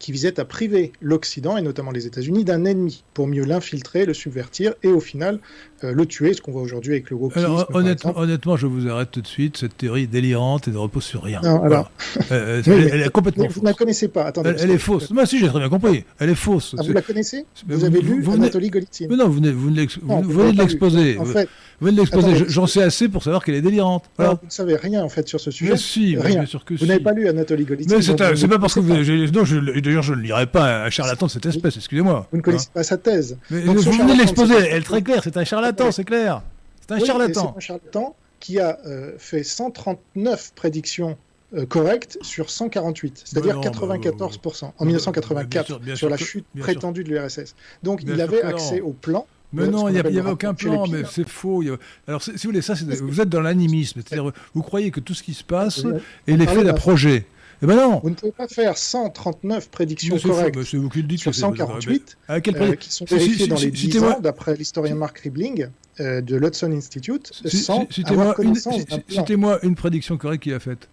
qui 0.00 0.10
visait 0.10 0.40
à 0.40 0.44
priver 0.44 0.92
l'Occident, 1.00 1.56
et 1.56 1.62
notamment 1.62 1.92
les 1.92 2.06
États-Unis, 2.06 2.44
d'un 2.44 2.64
ennemi, 2.64 3.04
pour 3.14 3.28
mieux 3.28 3.44
l'infiltrer, 3.44 4.06
le 4.06 4.14
subvertir, 4.14 4.74
et 4.82 4.88
au 4.88 4.98
final 4.98 5.38
le 5.82 6.06
tuer, 6.06 6.34
ce 6.34 6.40
qu'on 6.40 6.52
voit 6.52 6.62
aujourd'hui 6.62 6.92
avec 6.92 7.10
le 7.10 7.16
wokisme. 7.16 7.40
Alors, 7.40 7.68
honnêtement, 8.16 8.56
je 8.56 8.66
vous 8.66 8.88
arrête 8.88 9.10
tout 9.10 9.22
de 9.22 9.26
suite, 9.26 9.56
cette 9.56 9.76
théorie 9.76 10.06
délirante 10.06 10.68
et 10.68 10.70
ne 10.70 10.78
repose 10.78 11.04
sur 11.04 11.22
rien. 11.22 11.40
Non, 11.42 11.62
alors... 11.62 11.90
Euh, 12.30 12.62
euh, 12.66 12.88
elle, 12.92 13.02
est 13.02 13.10
complètement 13.10 13.46
Vous 13.48 13.60
ne 13.60 13.66
la 13.66 13.74
connaissez 13.74 14.08
pas, 14.08 14.24
attendez. 14.24 14.54
Elle, 14.58 14.70
est 14.70 14.78
fausse. 14.78 15.10
Moi, 15.10 15.26
si, 15.26 15.38
j'ai 15.38 15.48
très 15.48 15.58
bien 15.58 15.68
compris. 15.68 16.04
Elle 16.18 16.30
est 16.30 16.34
fausse. 16.34 16.74
Ah, 16.78 16.82
vous 16.82 16.92
la 16.92 17.02
connaissez 17.02 17.46
Vous, 17.68 17.84
avez 17.84 18.00
lu 18.00 18.24
Anatoly 18.30 18.70
Golitsyn 18.70 19.06
Mais 19.10 19.16
non, 19.16 19.26
vous 19.26 19.34
venez, 19.34 19.50
vous 19.50 19.68
venez 19.68 20.52
de 20.52 20.58
l'exposer. 20.58 21.18
En 21.18 21.24
fait, 21.24 21.48
vous 21.80 21.86
venez 21.86 21.96
de 21.96 22.00
l'exposer. 22.02 22.44
J'en 22.48 22.66
sais 22.66 22.82
assez 22.82 23.08
pour 23.08 23.22
savoir 23.22 23.44
qu'elle 23.44 23.54
est 23.54 23.62
délirante. 23.62 24.04
Alors, 24.18 24.34
vous 24.34 24.46
ne 24.46 24.50
savez 24.50 24.76
rien, 24.76 25.02
en 25.02 25.08
fait, 25.08 25.28
sur 25.28 25.40
ce 25.40 25.50
sujet. 25.50 25.72
Mais 25.72 25.78
si, 25.78 26.16
rien. 26.16 26.40
Bien 26.40 26.46
sûr 26.46 26.64
que 26.64 26.74
vous 26.74 26.86
n'avez 26.86 27.00
pas 27.00 27.12
lu 27.12 27.28
Anatoly 27.28 27.64
Golitsyn. 27.64 27.96
Mais 27.96 28.02
c'est 28.02 28.48
pas 28.48 28.58
parce 28.58 28.74
que 28.74 28.80
vous... 28.80 29.80
D'ailleurs, 29.80 30.02
je 30.02 30.14
ne 30.14 30.20
lirai 30.20 30.46
pas 30.46 30.84
un 30.84 30.90
charlatan 30.90 31.26
de 31.26 31.30
cette 31.30 31.46
espèce, 31.46 31.76
excusez-moi. 31.76 32.26
Vous 32.30 32.36
ne 32.38 32.42
connaissez 32.42 32.66
hein. 32.68 32.72
pas 32.74 32.82
sa 32.82 32.96
thèse. 32.96 33.38
vous 33.50 33.80
venez 33.80 34.14
de 34.14 34.18
l'exposer. 34.18 34.54
Elle 34.54 34.78
est 34.78 34.84
très 34.84 35.02
claire. 35.02 35.20
C'est 35.24 35.36
un 35.36 35.44
charlatan, 35.44 35.69
c'est 35.90 36.04
clair. 36.04 36.42
C'est 36.80 36.94
un 36.94 37.04
charlatan. 37.04 37.52
C'est 37.52 37.56
un 37.56 37.60
charlatan 37.60 38.16
qui 38.40 38.58
a 38.58 38.78
euh, 38.86 39.12
fait 39.18 39.42
139 39.42 40.52
prédictions 40.54 41.16
euh, 41.54 41.66
correctes 41.66 42.18
sur 42.22 42.48
148, 42.48 43.22
c'est-à-dire 43.24 43.60
94% 43.60 44.72
en 44.78 44.84
1984 44.84 45.80
sur 45.94 46.08
la 46.08 46.16
chute 46.16 46.46
prétendue 46.58 47.04
de 47.04 47.10
l'URSS. 47.10 47.54
Donc 47.82 48.02
il 48.02 48.20
avait 48.20 48.42
accès 48.42 48.80
au 48.80 48.92
plan. 48.92 49.26
Mais 49.52 49.66
non, 49.66 49.88
il 49.88 49.94
n'y 49.94 49.98
avait 49.98 50.20
aucun 50.20 50.54
plan, 50.54 50.86
mais 50.86 51.02
c'est 51.10 51.28
faux. 51.28 51.62
Alors, 52.06 52.22
si 52.22 52.30
vous 52.30 52.38
voulez, 52.44 52.62
ça, 52.62 52.74
vous 53.02 53.20
êtes 53.20 53.28
dans 53.28 53.40
l'animisme. 53.40 54.00
C'est-à-dire, 54.06 54.32
vous 54.54 54.62
croyez 54.62 54.90
que 54.90 55.00
tout 55.00 55.14
ce 55.14 55.22
qui 55.22 55.34
se 55.34 55.44
passe 55.44 55.84
est 56.26 56.36
l'effet 56.36 56.64
d'un 56.64 56.72
projet. 56.72 57.26
Eh 57.62 57.66
ben 57.66 57.76
non. 57.76 58.00
Vous 58.02 58.10
ne 58.10 58.14
pouvez 58.14 58.32
pas 58.32 58.48
faire 58.48 58.78
139 58.78 59.70
prédictions 59.70 60.18
correctes 60.18 60.56
vous 60.74 60.88
qui 60.88 61.02
le 61.02 61.08
dites, 61.08 61.20
sur 61.20 61.34
148 61.34 62.16
à 62.28 62.40
quel 62.40 62.56
euh, 62.56 62.74
qui 62.74 62.90
sont 62.90 63.04
vérifiées 63.04 63.46
dans 63.48 63.56
les 63.56 63.70
10 63.70 64.02
ans, 64.02 64.20
d'après 64.20 64.54
l'historien 64.56 64.94
Mark 64.94 65.18
Ribling 65.18 65.68
euh, 66.00 66.20
de 66.22 66.36
l'Hudson 66.36 66.72
Institute, 66.72 67.32
sans 67.46 67.86
avoir 68.06 68.34
connaissance 68.34 68.82
Citez-moi 69.08 69.58
une 69.62 69.74
prédiction 69.74 70.16
correcte 70.16 70.44
qu'il 70.44 70.54
a 70.54 70.60
faite. 70.60 70.88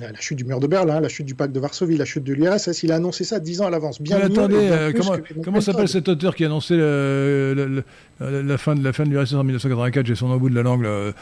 La 0.00 0.20
chute 0.20 0.38
du 0.38 0.44
mur 0.44 0.60
de 0.60 0.66
Berlin, 0.66 1.00
la 1.00 1.08
chute 1.08 1.26
du 1.26 1.34
pacte 1.34 1.52
de 1.52 1.60
Varsovie, 1.60 1.96
la 1.96 2.04
chute 2.04 2.24
de 2.24 2.32
l'URSS, 2.32 2.82
il 2.82 2.92
a 2.92 2.96
annoncé 2.96 3.24
ça 3.24 3.40
dix 3.40 3.60
ans 3.60 3.66
à 3.66 3.70
l'avance. 3.70 4.00
Bien 4.00 4.18
Mais 4.18 4.24
attendez, 4.24 4.56
euh, 4.56 4.92
comment, 4.96 5.16
comment 5.44 5.60
s'appelle 5.60 5.88
cet 5.88 6.08
auteur 6.08 6.34
qui 6.34 6.44
a 6.44 6.46
annoncé 6.46 6.76
le, 6.76 7.54
le, 7.56 7.84
le, 8.20 8.42
la 8.42 8.58
fin 8.58 8.74
de 8.74 8.82
la 8.82 8.92
fin 8.92 9.04
de 9.04 9.10
l'URSS 9.10 9.34
en 9.34 9.44
1984 9.44 10.06
J'ai 10.06 10.14
son 10.14 10.28
nom 10.28 10.34
au 10.34 10.38
bout 10.38 10.50
de 10.50 10.54
la 10.54 10.62
langue. 10.62 10.82
Là, 10.82 11.12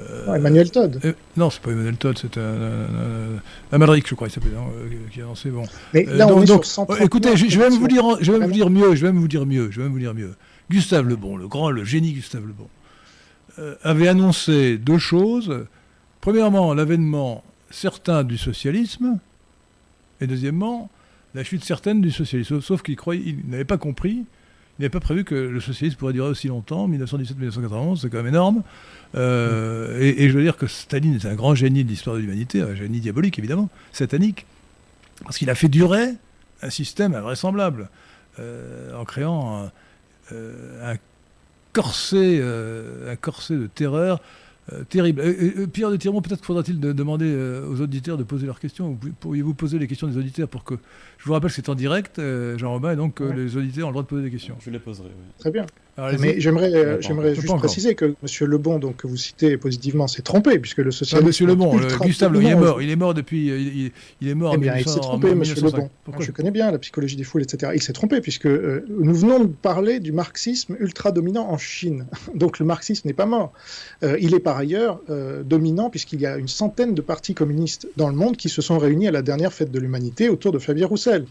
euh, 0.00 0.34
Emmanuel 0.34 0.70
Todd. 0.70 1.00
Euh, 1.04 1.12
non, 1.36 1.50
c'est 1.50 1.60
pas 1.60 1.70
Emmanuel 1.70 1.96
Todd, 1.96 2.18
c'est 2.20 2.38
un, 2.38 3.40
Amalric, 3.72 4.08
je 4.08 4.14
crois, 4.14 4.28
il 4.28 4.30
s'appelle, 4.30 4.52
qui 5.12 5.20
a 5.20 5.24
annoncé. 5.24 5.50
Bon. 5.50 5.64
Mais 5.92 6.04
là, 6.04 6.26
donc, 6.26 6.38
on 6.38 6.42
est 6.42 6.46
donc, 6.46 6.64
sur 6.64 6.86
écoutez, 7.00 7.36
je, 7.36 7.48
je, 7.48 7.58
vais 7.58 7.68
même 7.70 7.78
vous 7.78 7.88
dire, 7.88 8.04
je 8.20 8.32
vais 8.32 8.38
même 8.38 8.48
vous 8.48 8.54
dire 8.54 8.70
mieux, 8.70 8.94
je 8.94 9.06
vais 9.06 9.12
même 9.12 9.20
vous 9.20 9.28
dire 9.28 9.46
mieux, 9.46 9.70
je 9.70 9.78
vais 9.78 9.84
même 9.84 9.92
vous 9.92 9.98
dire 9.98 10.14
mieux. 10.14 10.34
Gustave 10.70 11.06
Le 11.06 11.16
Bon, 11.16 11.36
le 11.36 11.46
grand, 11.46 11.70
le 11.70 11.84
génie 11.84 12.12
Gustave 12.12 12.44
Le 12.46 12.52
Bon, 12.52 12.68
avait 13.82 14.08
annoncé 14.08 14.78
deux 14.78 14.98
choses. 14.98 15.66
Premièrement, 16.20 16.72
l'avènement 16.72 17.44
certain 17.74 18.24
du 18.24 18.38
socialisme, 18.38 19.18
et 20.20 20.26
deuxièmement, 20.26 20.90
la 21.34 21.42
chute 21.44 21.64
certaine 21.64 22.00
du 22.00 22.10
socialisme. 22.10 22.60
Sauf 22.60 22.82
qu'il 22.82 22.96
il 23.12 23.38
n'avait 23.48 23.64
pas 23.64 23.78
compris, 23.78 24.24
il 24.78 24.82
n'avait 24.82 24.90
pas 24.90 25.00
prévu 25.00 25.24
que 25.24 25.34
le 25.34 25.60
socialisme 25.60 25.98
pourrait 25.98 26.12
durer 26.12 26.28
aussi 26.28 26.48
longtemps, 26.48 26.88
1917-1991, 26.88 28.00
c'est 28.00 28.10
quand 28.10 28.18
même 28.18 28.28
énorme. 28.28 28.62
Euh, 29.16 29.98
et, 30.00 30.28
je 30.28 30.36
veux 30.36 30.42
dire 30.42 30.56
que 30.56 30.66
Staline 30.66 31.14
est 31.14 31.26
un 31.26 31.34
grand 31.34 31.54
génie 31.54 31.84
de 31.84 31.88
l'histoire 31.88 32.16
de 32.16 32.20
l'humanité, 32.20 32.62
un 32.62 32.74
génie 32.74 33.00
diabolique 33.00 33.38
évidemment, 33.38 33.68
satanique, 33.92 34.46
parce 35.24 35.38
qu'il 35.38 35.50
a 35.50 35.54
fait 35.54 35.68
durer 35.68 36.14
un 36.62 36.70
système 36.70 37.14
invraisemblable, 37.14 37.88
euh, 38.38 38.96
en 38.96 39.04
créant 39.04 39.70
euh, 40.32 40.92
un 40.92 40.96
corset 41.72 42.38
de 42.38 43.66
terreur 43.74 44.20
euh, 44.72 44.84
terrible. 44.84 45.20
Euh, 45.20 45.66
Pierre 45.66 45.90
de 45.90 45.96
Tirmont, 45.96 46.22
peut-être 46.22 46.44
faudra-t-il 46.44 46.80
de 46.80 46.92
demander 46.92 47.26
euh, 47.28 47.68
aux 47.68 47.80
auditeurs 47.80 48.16
de 48.16 48.24
poser 48.24 48.46
leurs 48.46 48.60
questions. 48.60 48.98
Pourriez-vous 49.20 49.54
poser 49.54 49.78
les 49.78 49.86
questions 49.86 50.06
des 50.06 50.16
auditeurs 50.16 50.48
pour 50.48 50.64
que. 50.64 50.74
Je 51.18 51.26
vous 51.26 51.32
rappelle 51.32 51.50
que 51.50 51.56
c'est 51.56 51.68
en 51.68 51.74
direct, 51.74 52.20
Jean-Robin, 52.56 52.92
et 52.92 52.96
donc 52.96 53.20
ouais. 53.20 53.34
les 53.34 53.56
auditeurs 53.56 53.86
ont 53.86 53.90
le 53.90 53.94
droit 53.94 54.02
de 54.02 54.08
poser 54.08 54.22
des 54.24 54.30
questions. 54.30 54.56
Je 54.60 54.70
les 54.70 54.78
poserai, 54.78 55.08
oui. 55.08 55.24
Très 55.38 55.50
bien. 55.50 55.66
Alors, 55.96 56.18
mais 56.18 56.40
j'aimerais, 56.40 57.00
j'aimerais 57.00 57.34
juste 57.34 57.56
préciser 57.56 57.94
que 57.94 58.06
M. 58.06 58.48
Lebon, 58.48 58.78
donc, 58.80 58.96
que 58.96 59.06
vous 59.06 59.16
citez 59.16 59.56
positivement, 59.56 60.08
s'est 60.08 60.22
trompé, 60.22 60.58
puisque 60.58 60.78
le 60.78 60.90
socialisme. 60.90 61.26
Monsieur 61.26 61.46
Lebon, 61.46 61.76
Gustave 62.02 62.32
Lebon, 62.32 62.46
il 62.46 62.50
est 62.50 62.56
mort. 62.56 62.82
Il 62.82 62.90
est 62.90 62.96
mort 62.96 63.14
depuis. 63.14 63.46
Il, 63.46 63.92
il 64.20 64.28
est 64.28 64.34
mort 64.34 64.54
eh 64.56 64.58
bien, 64.58 64.74
1900, 64.74 64.90
il 64.90 64.94
s'est 64.94 65.00
trompé, 65.00 65.30
M. 65.30 65.42
Lebon. 65.42 65.90
Je 66.18 66.30
connais 66.32 66.50
bien 66.50 66.70
la 66.72 66.78
psychologie 66.78 67.14
des 67.16 67.22
foules, 67.22 67.42
etc. 67.42 67.72
Il 67.74 67.82
s'est 67.82 67.92
trompé, 67.92 68.20
puisque 68.20 68.46
euh, 68.46 68.84
nous 68.88 69.14
venons 69.14 69.40
de 69.40 69.46
parler 69.46 70.00
du 70.00 70.10
marxisme 70.10 70.76
ultra 70.80 71.12
dominant 71.12 71.48
en 71.48 71.58
Chine. 71.58 72.06
donc 72.34 72.58
le 72.58 72.66
marxisme 72.66 73.06
n'est 73.06 73.14
pas 73.14 73.26
mort. 73.26 73.52
Euh, 74.02 74.18
il 74.20 74.34
est 74.34 74.40
par 74.40 74.56
ailleurs 74.56 75.00
euh, 75.10 75.42
dominant, 75.44 75.90
puisqu'il 75.90 76.20
y 76.20 76.26
a 76.26 76.36
une 76.36 76.48
centaine 76.48 76.94
de 76.94 77.02
partis 77.02 77.34
communistes 77.34 77.88
dans 77.96 78.08
le 78.08 78.16
monde 78.16 78.36
qui 78.36 78.48
se 78.48 78.62
sont 78.62 78.78
réunis 78.78 79.06
à 79.06 79.12
la 79.12 79.22
dernière 79.22 79.52
fête 79.52 79.70
de 79.70 79.78
l'humanité 79.78 80.28
autour 80.28 80.50
de 80.50 80.58
Fabien 80.58 80.86
Roussel. 80.86 81.26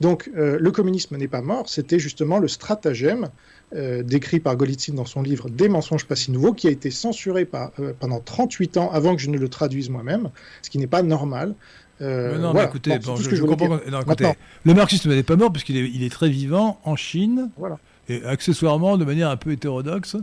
Donc 0.00 0.30
le 0.34 0.70
communisme 0.70 1.16
n'est 1.16 1.28
pas 1.28 1.42
mort, 1.42 1.68
c'était 1.68 1.98
justement 1.98 2.38
le 2.38 2.48
stratagème 2.48 3.28
euh, 3.74 4.02
décrit 4.02 4.40
par 4.40 4.56
Golitsyn 4.56 4.94
dans 4.94 5.04
son 5.04 5.20
livre 5.20 5.50
Des 5.50 5.68
mensonges 5.68 6.06
pas 6.06 6.16
si 6.16 6.30
nouveaux, 6.30 6.54
qui 6.54 6.68
a 6.68 6.70
été 6.70 6.90
censuré 6.90 7.44
par, 7.44 7.70
euh, 7.80 7.92
pendant 7.98 8.18
38 8.18 8.78
ans 8.78 8.90
avant 8.90 9.14
que 9.14 9.20
je 9.20 9.28
ne 9.28 9.36
le 9.36 9.48
traduise 9.50 9.90
moi-même, 9.90 10.30
ce 10.62 10.70
qui 10.70 10.78
n'est 10.78 10.86
pas 10.86 11.02
normal. 11.02 11.54
Euh, 12.00 12.38
non, 12.38 12.52
voilà. 12.52 12.60
mais 12.60 12.68
écoutez, 12.68 12.98
bon, 12.98 13.16
je, 13.16 13.28
je, 13.28 13.36
je 13.36 13.44
comprends. 13.44 13.68
Non, 13.90 14.00
écoutez 14.00 14.32
le 14.64 14.72
marxisme 14.72 15.10
n'est 15.10 15.22
pas 15.22 15.36
mort 15.36 15.52
puisqu'il 15.52 15.76
est, 15.76 15.90
il 15.90 16.02
est 16.02 16.08
très 16.08 16.30
vivant 16.30 16.80
en 16.84 16.96
Chine 16.96 17.50
voilà. 17.58 17.78
et 18.08 18.24
accessoirement 18.24 18.96
de 18.96 19.04
manière 19.04 19.28
un 19.28 19.36
peu 19.36 19.52
hétérodoxe 19.52 20.16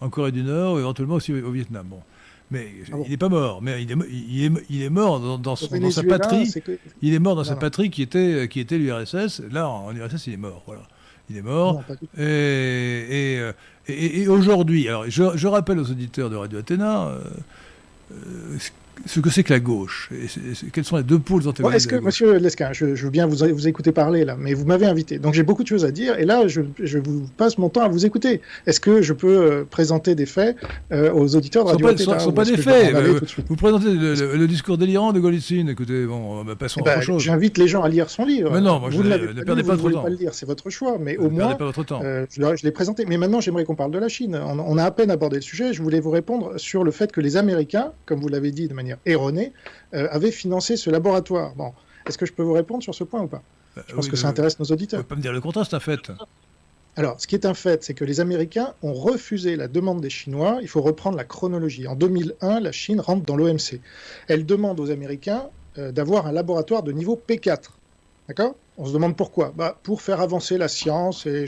en 0.00 0.08
Corée 0.08 0.30
du 0.30 0.44
Nord, 0.44 0.78
éventuellement 0.78 1.16
aussi 1.16 1.32
au 1.32 1.50
Vietnam. 1.50 1.86
Bon. 1.88 2.00
Mais 2.52 2.68
ah 2.86 2.96
bon. 2.96 3.02
il 3.06 3.10
n'est 3.10 3.16
pas 3.16 3.30
mort, 3.30 3.62
mais 3.62 3.82
il 3.82 3.90
est, 3.90 3.96
il 4.10 4.44
est, 4.44 4.52
il 4.70 4.82
est 4.82 4.90
mort 4.90 5.18
dans, 5.18 5.38
dans, 5.38 5.56
son, 5.56 5.76
dans 5.76 5.90
sa 5.90 6.04
patrie. 6.04 6.52
Que... 6.64 6.78
Il 7.00 7.14
est 7.14 7.18
mort 7.18 7.34
dans 7.34 7.42
non, 7.42 7.48
sa 7.48 7.56
patrie 7.56 7.90
qui 7.90 8.02
était, 8.02 8.46
qui 8.48 8.60
était 8.60 8.78
l'URSS. 8.78 9.42
Là, 9.50 9.68
en 9.68 9.92
URSS, 9.92 10.28
il 10.28 10.34
est 10.34 10.36
mort. 10.36 10.62
Voilà 10.66 10.82
il 11.32 11.38
est 11.38 11.42
mort. 11.42 11.82
Non, 11.88 11.96
et, 12.18 12.22
et, 12.22 13.38
euh, 13.40 13.52
et, 13.88 14.22
et 14.22 14.28
aujourd'hui, 14.28 14.88
alors 14.88 15.04
je, 15.08 15.36
je, 15.36 15.46
rappelle 15.48 15.78
aux 15.78 15.90
auditeurs 15.90 16.30
de 16.30 16.36
Radio 16.36 16.58
Athéna 16.58 17.06
euh, 17.06 17.20
euh, 18.12 18.58
ce 19.06 19.20
que 19.20 19.30
c'est 19.30 19.42
que 19.42 19.52
la 19.52 19.60
gauche 19.60 20.10
et 20.12 20.26
Quels 20.72 20.84
sont 20.84 20.96
les 20.96 21.02
deux 21.02 21.18
pôles 21.18 21.46
antagonistes 21.48 21.76
Est-ce 21.76 21.88
que, 21.88 21.96
Monsieur 21.96 22.38
Lesquin, 22.38 22.72
je, 22.72 22.94
je, 22.94 23.04
veux 23.04 23.10
bien 23.10 23.26
vous, 23.26 23.36
vous 23.52 23.68
écouter 23.68 23.92
parler 23.92 24.24
là, 24.24 24.36
mais 24.38 24.54
vous 24.54 24.64
m'avez 24.64 24.86
invité, 24.86 25.18
donc 25.18 25.34
j'ai 25.34 25.42
beaucoup 25.42 25.62
de 25.62 25.68
choses 25.68 25.84
à 25.84 25.90
dire, 25.90 26.18
et 26.18 26.24
là, 26.24 26.46
je, 26.46 26.60
je, 26.82 26.98
vous 26.98 27.26
passe 27.36 27.58
mon 27.58 27.68
temps 27.68 27.82
à 27.82 27.88
vous 27.88 28.06
écouter. 28.06 28.40
Est-ce 28.66 28.80
que 28.80 29.02
je 29.02 29.12
peux 29.12 29.28
euh, 29.28 29.64
présenter 29.68 30.14
des 30.14 30.26
faits 30.26 30.56
euh, 30.92 31.12
aux 31.12 31.34
auditeurs 31.36 31.64
de 31.64 31.70
Radio 31.70 31.96
Ce 31.96 32.10
ne 32.10 32.18
sont 32.18 32.32
pas 32.32 32.44
des 32.44 32.56
faits. 32.56 32.94
Euh, 32.94 33.20
vous 33.48 33.56
présentez 33.56 33.92
le, 33.92 34.14
le, 34.14 34.36
le, 34.36 34.46
discours 34.46 34.78
délirant 34.78 35.12
de 35.12 35.20
Golitsyn. 35.20 35.68
Écoutez, 35.68 36.04
bon, 36.04 36.44
bah, 36.44 36.54
passons 36.58 36.80
eh 36.80 36.84
ben, 36.84 36.92
à 36.92 36.96
autre 36.96 37.04
chose. 37.04 37.22
J'invite 37.22 37.58
les 37.58 37.68
gens 37.68 37.82
à 37.82 37.88
lire 37.88 38.10
son 38.10 38.24
livre. 38.24 38.50
Mais 38.52 38.60
non, 38.60 38.78
moi, 38.78 38.90
vous 38.90 39.02
je 39.02 39.08
ne 39.08 39.42
perdez 39.42 39.62
pas, 39.62 39.70
pas 39.70 39.76
trop 39.76 39.90
temps. 39.90 40.02
Pas 40.02 40.10
le 40.10 40.16
lire, 40.16 40.34
c'est 40.34 40.46
votre 40.46 40.70
choix, 40.70 40.98
mais 41.00 41.14
ne 41.14 41.20
au 41.20 41.30
moins, 41.30 41.54
pas 41.54 41.64
votre 41.64 41.84
temps. 41.84 42.00
Euh, 42.04 42.26
je, 42.30 42.42
je 42.42 42.62
l'ai 42.64 42.70
présenté. 42.70 43.04
Mais 43.06 43.16
maintenant, 43.16 43.40
j'aimerais 43.40 43.64
qu'on 43.64 43.74
parle 43.74 43.90
de 43.90 43.98
la 43.98 44.08
Chine. 44.08 44.38
On, 44.42 44.58
on, 44.58 44.78
a 44.78 44.84
à 44.84 44.90
peine 44.90 45.10
abordé 45.10 45.36
le 45.36 45.42
sujet. 45.42 45.72
Je 45.72 45.82
voulais 45.82 46.00
vous 46.00 46.10
répondre 46.10 46.58
sur 46.58 46.84
le 46.84 46.90
fait 46.90 47.12
que 47.12 47.20
les 47.20 47.36
Américains, 47.36 47.92
comme 48.06 48.20
vous 48.20 48.28
l'avez 48.28 48.50
dit 48.50 48.68
de 48.68 48.74
manière 48.74 48.81
erronée, 49.06 49.52
euh, 49.94 50.08
avaient 50.10 50.30
financé 50.30 50.76
ce 50.76 50.90
laboratoire. 50.90 51.54
Bon, 51.54 51.72
est-ce 52.06 52.18
que 52.18 52.26
je 52.26 52.32
peux 52.32 52.42
vous 52.42 52.52
répondre 52.52 52.82
sur 52.82 52.94
ce 52.94 53.04
point 53.04 53.22
ou 53.22 53.28
pas? 53.28 53.42
Bah, 53.76 53.82
Je 53.86 53.94
pense 53.94 54.04
oui, 54.06 54.10
que 54.10 54.16
ça 54.16 54.28
intéresse 54.28 54.58
nos 54.58 54.66
auditeurs. 54.66 55.00
Vous 55.00 55.04
pouvez 55.04 55.14
pas 55.14 55.16
me 55.16 55.22
dire 55.22 55.32
le 55.32 55.40
contraire, 55.40 55.66
c'est 55.68 55.76
un 55.76 55.80
fait. 55.80 56.12
Alors, 56.96 57.18
ce 57.18 57.26
qui 57.26 57.34
est 57.34 57.46
un 57.46 57.54
fait, 57.54 57.82
c'est 57.82 57.94
que 57.94 58.04
les 58.04 58.20
Américains 58.20 58.74
ont 58.82 58.92
refusé 58.92 59.56
la 59.56 59.66
demande 59.66 60.02
des 60.02 60.10
Chinois. 60.10 60.58
Il 60.60 60.68
faut 60.68 60.82
reprendre 60.82 61.16
la 61.16 61.24
chronologie. 61.24 61.86
En 61.86 61.94
2001, 61.94 62.60
la 62.60 62.72
Chine 62.72 63.00
rentre 63.00 63.24
dans 63.24 63.36
l'OMC. 63.36 63.80
Elle 64.28 64.44
demande 64.44 64.78
aux 64.78 64.90
Américains 64.90 65.48
euh, 65.78 65.90
d'avoir 65.90 66.26
un 66.26 66.32
laboratoire 66.32 66.82
de 66.82 66.92
niveau 66.92 67.20
P4. 67.28 67.70
D'accord? 68.28 68.54
On 68.78 68.86
se 68.86 68.92
demande 68.94 69.16
pourquoi 69.16 69.52
bah, 69.54 69.78
Pour 69.82 70.00
faire 70.00 70.22
avancer 70.22 70.56
la 70.56 70.68
science 70.68 71.26
et 71.26 71.44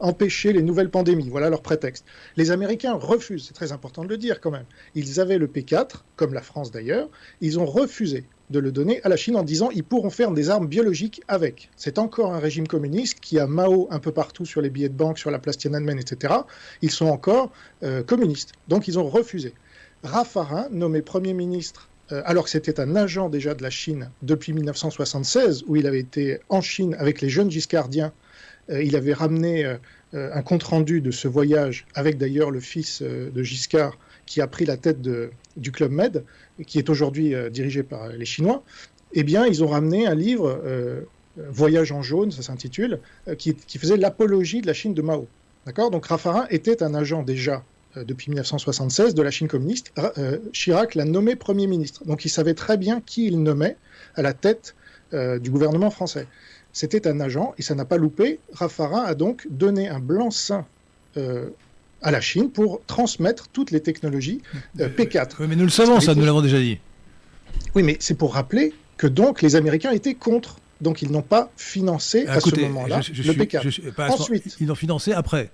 empêcher 0.00 0.52
les 0.54 0.62
nouvelles 0.62 0.90
pandémies. 0.90 1.28
Voilà 1.28 1.50
leur 1.50 1.60
prétexte. 1.60 2.06
Les 2.36 2.50
Américains 2.50 2.94
refusent, 2.94 3.46
c'est 3.46 3.54
très 3.54 3.72
important 3.72 4.02
de 4.02 4.08
le 4.08 4.16
dire 4.16 4.40
quand 4.40 4.50
même. 4.50 4.64
Ils 4.94 5.20
avaient 5.20 5.36
le 5.36 5.46
P4, 5.46 5.96
comme 6.16 6.32
la 6.32 6.40
France 6.40 6.70
d'ailleurs. 6.70 7.10
Ils 7.42 7.58
ont 7.58 7.66
refusé 7.66 8.24
de 8.48 8.58
le 8.58 8.72
donner 8.72 9.02
à 9.02 9.10
la 9.10 9.16
Chine 9.16 9.36
en 9.36 9.42
disant 9.42 9.68
ils 9.72 9.84
pourront 9.84 10.08
faire 10.08 10.30
des 10.30 10.48
armes 10.48 10.66
biologiques 10.66 11.20
avec. 11.28 11.70
C'est 11.76 11.98
encore 11.98 12.32
un 12.32 12.38
régime 12.38 12.66
communiste 12.66 13.20
qui 13.20 13.38
a 13.38 13.46
Mao 13.46 13.86
un 13.90 13.98
peu 13.98 14.12
partout 14.12 14.46
sur 14.46 14.62
les 14.62 14.70
billets 14.70 14.88
de 14.88 14.94
banque, 14.94 15.18
sur 15.18 15.30
la 15.30 15.38
place 15.38 15.58
Tiananmen, 15.58 15.98
etc. 15.98 16.32
Ils 16.80 16.90
sont 16.90 17.06
encore 17.06 17.52
euh, 17.82 18.02
communistes. 18.02 18.52
Donc 18.68 18.88
ils 18.88 18.98
ont 18.98 19.08
refusé. 19.08 19.52
Raffarin, 20.02 20.68
nommé 20.70 21.02
Premier 21.02 21.34
ministre 21.34 21.88
alors 22.10 22.44
que 22.44 22.50
c'était 22.50 22.80
un 22.80 22.96
agent 22.96 23.28
déjà 23.28 23.54
de 23.54 23.62
la 23.62 23.70
Chine 23.70 24.10
depuis 24.22 24.52
1976, 24.52 25.64
où 25.66 25.76
il 25.76 25.86
avait 25.86 26.00
été 26.00 26.38
en 26.48 26.60
Chine 26.60 26.94
avec 26.98 27.20
les 27.20 27.28
jeunes 27.28 27.50
giscardiens. 27.50 28.12
Euh, 28.70 28.82
il 28.82 28.96
avait 28.96 29.12
ramené 29.12 29.64
euh, 29.64 29.78
un 30.12 30.42
compte-rendu 30.42 31.00
de 31.00 31.10
ce 31.10 31.28
voyage, 31.28 31.86
avec 31.94 32.18
d'ailleurs 32.18 32.50
le 32.50 32.60
fils 32.60 33.02
de 33.02 33.42
Giscard, 33.42 33.98
qui 34.26 34.40
a 34.40 34.46
pris 34.46 34.64
la 34.64 34.76
tête 34.76 35.00
du 35.00 35.72
Club 35.72 35.90
Med, 35.90 36.24
qui 36.66 36.78
est 36.78 36.88
aujourd'hui 36.88 37.34
dirigé 37.50 37.82
par 37.82 38.08
les 38.08 38.24
Chinois. 38.24 38.62
Eh 39.12 39.24
bien, 39.24 39.44
ils 39.46 39.64
ont 39.64 39.66
ramené 39.66 40.06
un 40.06 40.14
livre, 40.14 40.62
Voyage 41.36 41.90
en 41.90 42.00
jaune, 42.00 42.30
ça 42.30 42.42
s'intitule, 42.42 43.00
qui, 43.38 43.56
faisait 43.76 43.96
l'apologie 43.96 44.60
de 44.60 44.68
la 44.68 44.72
Chine 44.72 44.94
de 44.94 45.02
Mao. 45.02 45.26
D'accord? 45.66 45.90
Donc 45.90 46.06
Raffarin 46.06 46.46
était 46.50 46.82
un 46.82 46.94
agent 46.94 47.22
déjà 47.22 47.56
euh, 47.56 47.60
depuis 47.96 48.30
1976 48.30 49.14
de 49.14 49.22
la 49.22 49.30
Chine 49.30 49.48
communiste, 49.48 49.92
euh, 49.98 50.38
Chirac 50.52 50.94
l'a 50.94 51.04
nommé 51.04 51.36
Premier 51.36 51.66
ministre. 51.66 52.04
Donc 52.04 52.24
il 52.24 52.28
savait 52.28 52.54
très 52.54 52.76
bien 52.76 53.00
qui 53.00 53.26
il 53.26 53.42
nommait 53.42 53.76
à 54.16 54.22
la 54.22 54.32
tête 54.32 54.74
euh, 55.12 55.38
du 55.38 55.50
gouvernement 55.50 55.90
français. 55.90 56.26
C'était 56.72 57.06
un 57.06 57.20
agent 57.20 57.54
et 57.56 57.62
ça 57.62 57.76
n'a 57.76 57.84
pas 57.84 57.98
loupé. 57.98 58.40
Raffarin 58.52 59.04
a 59.04 59.14
donc 59.14 59.46
donné 59.48 59.88
un 59.88 60.00
blanc-seing 60.00 60.66
euh, 61.16 61.50
à 62.02 62.10
la 62.10 62.20
Chine 62.20 62.50
pour 62.50 62.80
transmettre 62.86 63.46
toutes 63.48 63.70
les 63.70 63.80
technologies 63.80 64.42
euh, 64.80 64.88
P4. 64.88 65.36
Oui, 65.38 65.46
mais 65.48 65.54
nous 65.54 65.64
le 65.64 65.70
savons, 65.70 66.00
ça, 66.00 66.16
nous 66.16 66.24
l'avons 66.24 66.42
déjà 66.42 66.58
dit. 66.58 66.80
Oui, 67.76 67.84
mais 67.84 67.96
c'est 68.00 68.14
pour 68.14 68.34
rappeler 68.34 68.72
que 68.96 69.06
donc 69.06 69.40
les 69.40 69.54
Américains 69.54 69.92
étaient 69.92 70.14
contre. 70.14 70.56
Donc 70.80 71.00
ils 71.00 71.12
n'ont 71.12 71.22
pas 71.22 71.52
financé 71.56 72.26
à 72.26 72.40
ce 72.40 72.58
moment-là 72.60 72.98
le 72.98 73.32
P4. 73.32 73.68
Je, 73.68 73.90
pas, 73.90 74.10
Ensuite, 74.10 74.56
ils 74.58 74.66
l'ont 74.66 74.74
financé 74.74 75.12
après. 75.12 75.50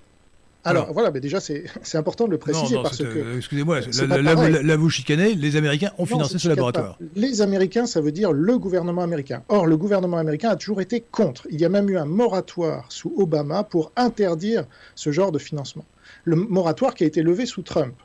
Alors, 0.63 0.93
voilà, 0.93 1.11
mais 1.11 1.19
déjà, 1.19 1.39
c'est 1.41 1.97
important 1.97 2.25
de 2.25 2.31
le 2.31 2.37
préciser 2.37 2.75
non, 2.75 2.81
non, 2.81 2.83
parce 2.83 2.97
que. 2.97 3.03
Euh, 3.03 3.37
excusez-moi, 3.37 3.79
là, 3.81 4.75
vous 4.77 4.89
chicanez, 4.89 5.35
les 5.35 5.55
Américains 5.55 5.91
ont 5.97 6.03
non, 6.03 6.05
financé 6.05 6.39
ce 6.39 6.47
laboratoire. 6.47 6.97
Pas. 6.97 7.05
Les 7.15 7.41
Américains, 7.41 7.85
ça 7.85 8.01
veut 8.01 8.11
dire 8.11 8.31
le 8.31 8.57
gouvernement 8.57 9.01
américain. 9.01 9.43
Or, 9.49 9.65
le 9.65 9.77
gouvernement 9.77 10.17
américain 10.17 10.49
a 10.49 10.55
toujours 10.55 10.81
été 10.81 11.01
contre. 11.01 11.47
Il 11.49 11.59
y 11.59 11.65
a 11.65 11.69
même 11.69 11.89
eu 11.89 11.97
un 11.97 12.05
moratoire 12.05 12.85
sous 12.89 13.13
Obama 13.17 13.63
pour 13.63 13.91
interdire 13.95 14.65
ce 14.95 15.11
genre 15.11 15.31
de 15.31 15.39
financement. 15.39 15.85
Le 16.23 16.35
moratoire 16.35 16.93
qui 16.93 17.03
a 17.03 17.07
été 17.07 17.23
levé 17.23 17.45
sous 17.45 17.61
Trump. 17.61 17.95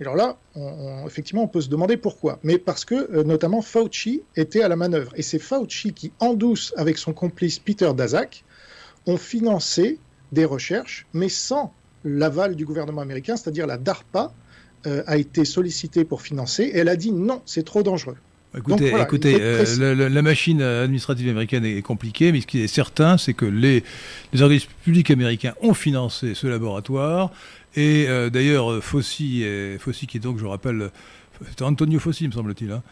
Alors 0.00 0.14
là, 0.14 0.36
on, 0.54 0.60
on, 0.60 1.06
effectivement, 1.06 1.44
on 1.44 1.48
peut 1.48 1.62
se 1.62 1.70
demander 1.70 1.96
pourquoi. 1.96 2.38
Mais 2.42 2.58
parce 2.58 2.84
que, 2.84 3.10
euh, 3.12 3.24
notamment, 3.24 3.62
Fauci 3.62 4.22
était 4.36 4.62
à 4.62 4.68
la 4.68 4.76
manœuvre. 4.76 5.12
Et 5.16 5.22
c'est 5.22 5.38
Fauci 5.38 5.94
qui, 5.94 6.12
en 6.20 6.34
douce, 6.34 6.74
avec 6.76 6.98
son 6.98 7.14
complice 7.14 7.58
Peter 7.58 7.90
Daszak, 7.94 8.44
ont 9.06 9.16
financé 9.16 9.98
des 10.32 10.44
recherches, 10.44 11.06
mais 11.12 11.28
sans 11.28 11.72
l'aval 12.06 12.56
du 12.56 12.64
gouvernement 12.64 13.02
américain, 13.02 13.36
c'est-à-dire 13.36 13.66
la 13.66 13.76
DARPA, 13.76 14.32
euh, 14.86 15.02
a 15.06 15.16
été 15.16 15.44
sollicitée 15.44 16.04
pour 16.04 16.22
financer, 16.22 16.64
et 16.64 16.78
elle 16.78 16.88
a 16.88 16.96
dit 16.96 17.12
non, 17.12 17.42
c'est 17.44 17.64
trop 17.64 17.82
dangereux. 17.82 18.16
Écoutez, 18.56 18.94
écoutez 18.98 19.38
la, 19.78 20.22
machine 20.22 20.62
administrative 20.62 21.28
américaine 21.28 21.64
est, 21.64 21.82
compliquée, 21.82 22.32
mais 22.32 22.40
ce 22.40 22.46
qui 22.46 22.62
est 22.62 22.68
certain, 22.68 23.18
c'est 23.18 23.34
que 23.34 23.44
les, 23.44 23.82
les, 24.32 24.42
organismes 24.42 24.70
publics 24.82 25.10
américains 25.10 25.52
ont 25.60 25.74
financé 25.74 26.32
ce 26.34 26.46
laboratoire. 26.46 27.32
Et 27.74 28.06
d'ailleurs, 28.32 28.82
Fossi, 28.82 29.44
Fossi, 29.78 30.06
qui 30.06 30.16
est 30.16 30.20
donc, 30.20 30.38
je 30.38 30.46
rappelle, 30.46 30.90
c'était 31.50 31.64
Antonio 31.64 31.98
Fossi, 31.98 32.26
me 32.28 32.32
semble-t-il, 32.32 32.70
hein, 32.72 32.82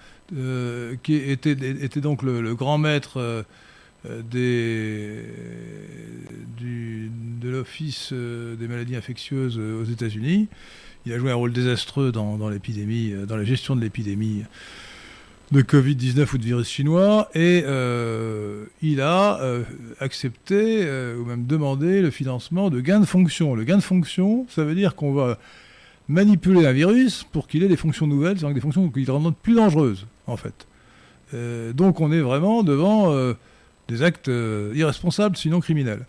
qui 1.03 1.15
était, 1.15 1.53
était, 1.53 2.01
donc 2.01 2.23
le, 2.23 2.55
grand 2.55 2.77
maître 2.77 3.47
du, 4.31 5.23
de 6.61 7.49
l'Office 7.49 8.13
des 8.13 8.69
maladies 8.69 8.97
infectieuses 8.97 9.59
aux 9.59 9.85
États-Unis. 9.85 10.49
Il 11.07 11.13
a 11.13 11.19
joué 11.19 11.31
un 11.31 11.35
rôle 11.35 11.53
désastreux 11.53 12.13
dans, 12.13 12.49
l'épidémie, 12.49 13.13
euh, 13.13 13.27
dans 13.27 13.37
la 13.37 13.45
gestion 13.45 13.77
de 13.77 13.81
l'épidémie 13.83 14.45
de 15.53 15.61
Covid-19 15.61 16.35
ou 16.35 16.39
de 16.39 16.43
virus 16.43 16.69
chinois, 16.69 17.29
et 17.35 17.63
euh, 17.67 18.65
il 18.81 19.03
a 19.03 19.39
euh, 19.43 19.63
accepté 20.01 20.81
ou 21.19 21.25
même 21.27 21.45
demandé 21.45 22.01
le 22.01 22.11
financement 22.11 22.71
de 22.71 22.81
gains 22.81 23.01
de 23.01 23.05
fonction. 23.05 23.55
Le 23.55 23.65
gain 23.65 23.77
de 23.77 23.83
fonction, 23.83 24.47
ça 24.49 24.65
veut 24.65 24.75
dire 24.75 24.95
qu'on 24.95 25.13
va 25.13 25.39
manipuler 26.09 26.67
un 26.67 26.73
virus 26.73 27.25
pour 27.31 27.47
qu'il 27.47 27.63
ait 27.63 27.69
des 27.69 27.77
fonctions 27.77 28.07
nouvelles, 28.07 28.39
c'est-à-dire 28.39 28.55
des 28.55 28.61
fonctions 28.61 28.89
qui 28.89 29.05
le 29.05 29.13
rendent 29.13 29.37
plus 29.37 29.55
dangereuses, 29.55 30.07
en 30.27 30.37
fait. 30.37 30.67
donc 31.75 32.01
on 32.01 32.11
est 32.11 32.21
vraiment 32.21 32.63
devant 32.63 33.13
des 33.89 34.03
actes 34.03 34.31
irresponsables, 34.75 35.37
sinon 35.37 35.61
criminels. 35.61 36.07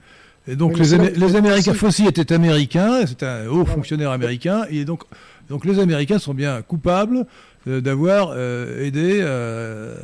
Et 0.47 0.55
donc 0.55 0.77
les, 0.77 0.93
Américains, 1.35 1.73
Fossi 1.73 2.05
était 2.05 2.31
américain, 2.31 3.05
c'était 3.07 3.25
un 3.25 3.47
haut 3.47 3.65
fonctionnaire 3.65 4.11
américain, 4.11 4.65
et 4.69 4.85
donc, 4.85 5.03
donc 5.49 5.65
les 5.65 5.79
Américains 5.79 6.19
sont 6.19 6.35
bien 6.35 6.61
coupables 6.61 7.25
euh, 7.67 7.81
d'avoir 7.81 8.29
euh, 8.31 8.85
aidé 8.85 9.19
euh, 9.21 9.95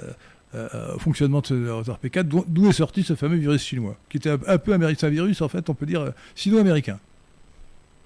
au 0.95 0.99
fonctionnement 0.99 1.41
de 1.41 1.47
ce 1.47 1.53
RP4, 1.53 2.23
d'où 2.23 2.69
est 2.69 2.73
sorti 2.73 3.03
ce 3.03 3.13
fameux 3.13 3.37
virus 3.37 3.63
chinois, 3.63 3.95
qui 4.09 4.17
était 4.17 4.31
un, 4.31 4.57
peu 4.57 4.73
américain, 4.73 5.07
un 5.07 5.11
virus 5.11 5.41
en 5.41 5.47
fait, 5.47 5.69
on 5.69 5.75
peut 5.75 5.85
dire 5.85 6.11
sino-américain. 6.33 6.97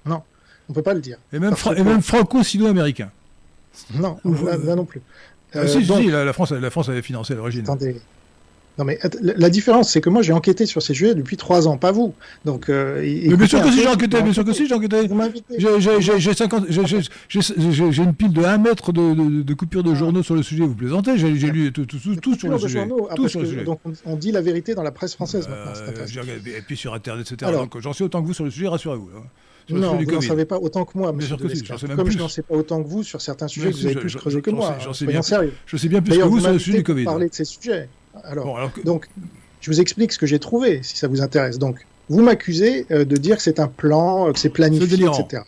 Non, 0.05 0.21
on 0.67 0.73
peut 0.73 0.83
pas 0.83 0.93
le 0.93 0.99
dire. 0.99 1.17
Et 1.31 1.39
même, 1.39 1.55
même 1.77 2.01
franco-sino-américain. 2.01 3.11
Non, 3.93 4.19
là, 4.25 4.75
non 4.75 4.85
plus. 4.85 5.01
Ah, 5.53 5.67
si, 5.67 5.85
si, 5.85 6.07
la, 6.07 6.33
France, 6.33 6.51
la 6.51 6.69
France 6.69 6.89
avait 6.89 7.01
financé 7.01 7.33
à 7.33 7.37
l'origine. 7.37 7.61
Attendez, 7.61 8.01
non 8.77 8.83
mais 8.83 8.99
la 9.21 9.49
différence, 9.49 9.91
c'est 9.91 10.01
que 10.01 10.09
moi 10.09 10.21
j'ai 10.21 10.33
enquêté 10.33 10.65
sur 10.65 10.81
ces 10.81 10.93
sujets 10.93 11.15
depuis 11.15 11.37
trois 11.37 11.67
ans, 11.67 11.77
pas 11.77 11.91
vous. 11.91 12.13
Donc, 12.43 12.69
euh, 12.69 13.01
mais 13.01 13.35
bien 13.35 13.47
sûr 13.47 13.61
que 13.61 13.71
si 13.71 13.81
j'ai 13.81 13.87
enquêté, 13.87 14.21
bien 14.21 14.33
sûr 14.33 14.43
que 14.43 14.51
si 14.51 14.67
j'ai 14.67 14.73
enquêté. 14.73 15.07
J'ai 17.29 18.03
une 18.03 18.13
pile 18.13 18.33
de 18.33 18.43
1 18.43 18.57
mètre 18.57 18.91
de, 18.91 19.43
de, 19.43 19.53
coupures 19.53 19.83
de 19.83 19.91
ah. 19.91 19.95
journaux 19.95 20.23
sur 20.23 20.35
le 20.35 20.43
sujet. 20.43 20.63
Vous 20.63 20.75
plaisantez 20.75 21.17
J'ai 21.17 21.31
lu 21.31 21.71
tout, 21.71 21.85
tout, 21.85 21.97
tout, 22.21 22.35
sur 22.35 22.49
le 22.49 22.59
sujet. 22.59 22.87
tout 23.15 23.29
sur 23.29 23.39
le 23.39 23.45
sujet. 23.45 23.63
Donc 23.63 23.79
on, 24.05 24.15
dit 24.15 24.31
la 24.31 24.41
vérité 24.41 24.75
dans 24.75 24.83
la 24.83 24.91
presse 24.91 25.13
française 25.13 25.47
maintenant. 25.47 25.71
Euh, 25.75 26.39
et 26.45 26.61
puis 26.61 26.75
sur 26.75 26.93
Internet, 26.93 27.31
etc. 27.31 27.51
donc 27.53 27.79
j'en 27.79 27.93
sais 27.93 28.03
autant 28.03 28.21
que 28.21 28.27
vous 28.27 28.33
sur 28.33 28.43
le 28.43 28.51
sujet, 28.51 28.67
rassurez-vous. 28.67 29.09
Hein. 29.15 29.23
Non, 29.69 29.95
vous 29.95 30.11
n'en 30.11 30.21
savez 30.21 30.45
pas 30.45 30.57
autant 30.57 30.85
que 30.85 30.97
moi, 30.97 31.11
monsieur 31.11 31.35
Bien 31.37 31.47
sûr 31.47 31.79
que 31.79 31.95
Comme 31.95 32.11
je 32.11 32.17
n'en 32.17 32.29
sais 32.29 32.43
pas 32.43 32.55
autant 32.55 32.83
que 32.83 32.87
vous 32.87 33.03
sur 33.03 33.21
certains 33.21 33.47
sujets, 33.47 33.71
vous 33.71 33.85
avez 33.85 33.95
plus 33.95 34.15
creusé 34.15 34.41
que 34.41 34.51
moi. 34.51 34.77
J'en 34.79 34.93
sais 34.93 35.05
sais 35.05 35.87
bien 35.87 36.01
plus 36.01 36.17
que 36.17 36.23
vous 36.23 36.39
sur 36.39 36.51
le 36.51 36.59
sujet 36.59 36.77
du 36.79 36.83
Covid. 36.83 37.05
parler 37.05 37.29
de 37.29 37.33
ces 37.33 37.45
sujets. 37.45 37.89
Alors, 38.23 38.71
donc, 38.83 39.07
je 39.61 39.71
vous 39.71 39.81
explique 39.81 40.11
ce 40.11 40.19
que 40.19 40.25
j'ai 40.25 40.39
trouvé, 40.39 40.81
si 40.83 40.97
ça 40.97 41.07
vous 41.07 41.21
intéresse. 41.21 41.57
Donc, 41.59 41.85
vous 42.09 42.21
m'accusez 42.21 42.85
euh, 42.91 43.05
de 43.05 43.17
dire 43.17 43.37
que 43.37 43.41
c'est 43.41 43.59
un 43.59 43.67
plan, 43.67 44.27
euh, 44.27 44.31
que 44.31 44.39
c'est 44.39 44.49
planifié, 44.49 45.05
etc. 45.05 45.43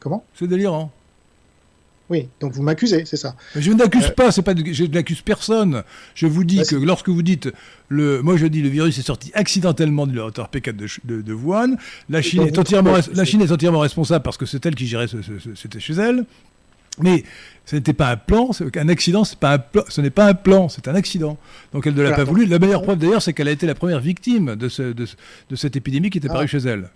Comment? 0.00 0.24
C'est 0.34 0.46
délirant. 0.46 0.92
Oui, 2.08 2.28
donc 2.40 2.52
vous 2.52 2.62
m'accusez, 2.62 3.04
c'est 3.04 3.16
ça. 3.16 3.34
je 3.56 3.72
n'accuse 3.72 4.06
euh, 4.06 4.10
pas, 4.10 4.30
c'est 4.30 4.42
pas, 4.42 4.54
je 4.54 4.84
n'accuse 4.84 5.22
personne. 5.22 5.82
Je 6.14 6.28
vous 6.28 6.44
dis 6.44 6.58
bah, 6.58 6.64
que 6.64 6.76
lorsque 6.76 7.08
vous 7.08 7.22
dites 7.22 7.48
le, 7.88 8.22
moi 8.22 8.36
je 8.36 8.46
dis 8.46 8.62
le 8.62 8.68
virus 8.68 8.96
est 8.98 9.02
sorti 9.02 9.32
accidentellement 9.34 10.06
du 10.06 10.14
laboratoire 10.14 10.48
P4 10.52 10.76
de, 10.76 10.86
de, 11.02 11.22
de 11.22 11.32
Wuhan. 11.32 11.74
La 12.08 12.22
Chine 12.22 12.42
est 12.42 12.56
entièrement, 12.58 12.94
la 13.12 13.24
Chine 13.24 13.42
est 13.42 13.50
entièrement 13.50 13.80
responsable 13.80 14.22
parce 14.22 14.36
que 14.36 14.46
c'est 14.46 14.64
elle 14.66 14.76
qui 14.76 14.86
gérait, 14.86 15.08
c'était 15.56 15.80
chez 15.80 15.94
elle. 15.94 16.24
Mais 16.98 17.24
ce 17.64 17.76
n'était 17.76 17.92
pas 17.92 18.10
un 18.10 18.16
plan, 18.16 18.50
un 18.76 18.88
accident, 18.88 19.22
pas 19.38 19.54
un 19.54 19.82
ce 19.88 20.00
n'est 20.00 20.10
pas 20.10 20.26
un 20.26 20.34
plan, 20.34 20.68
c'est 20.68 20.88
un 20.88 20.94
accident. 20.94 21.36
Donc 21.72 21.86
elle 21.86 21.94
ne 21.94 22.02
l'a 22.02 22.12
pas 22.12 22.24
voulu. 22.24 22.46
La 22.46 22.58
meilleure 22.58 22.82
preuve 22.82 22.98
d'ailleurs, 22.98 23.22
c'est 23.22 23.32
qu'elle 23.32 23.48
a 23.48 23.52
été 23.52 23.66
la 23.66 23.74
première 23.74 24.00
victime 24.00 24.56
de, 24.56 24.68
ce, 24.68 24.82
de, 24.82 25.06
cette 25.56 25.76
épidémie 25.76 26.10
qui 26.10 26.18
était 26.18 26.28
parue 26.28 26.44
ah. 26.44 26.46
chez 26.46 26.58
elle. 26.58 26.90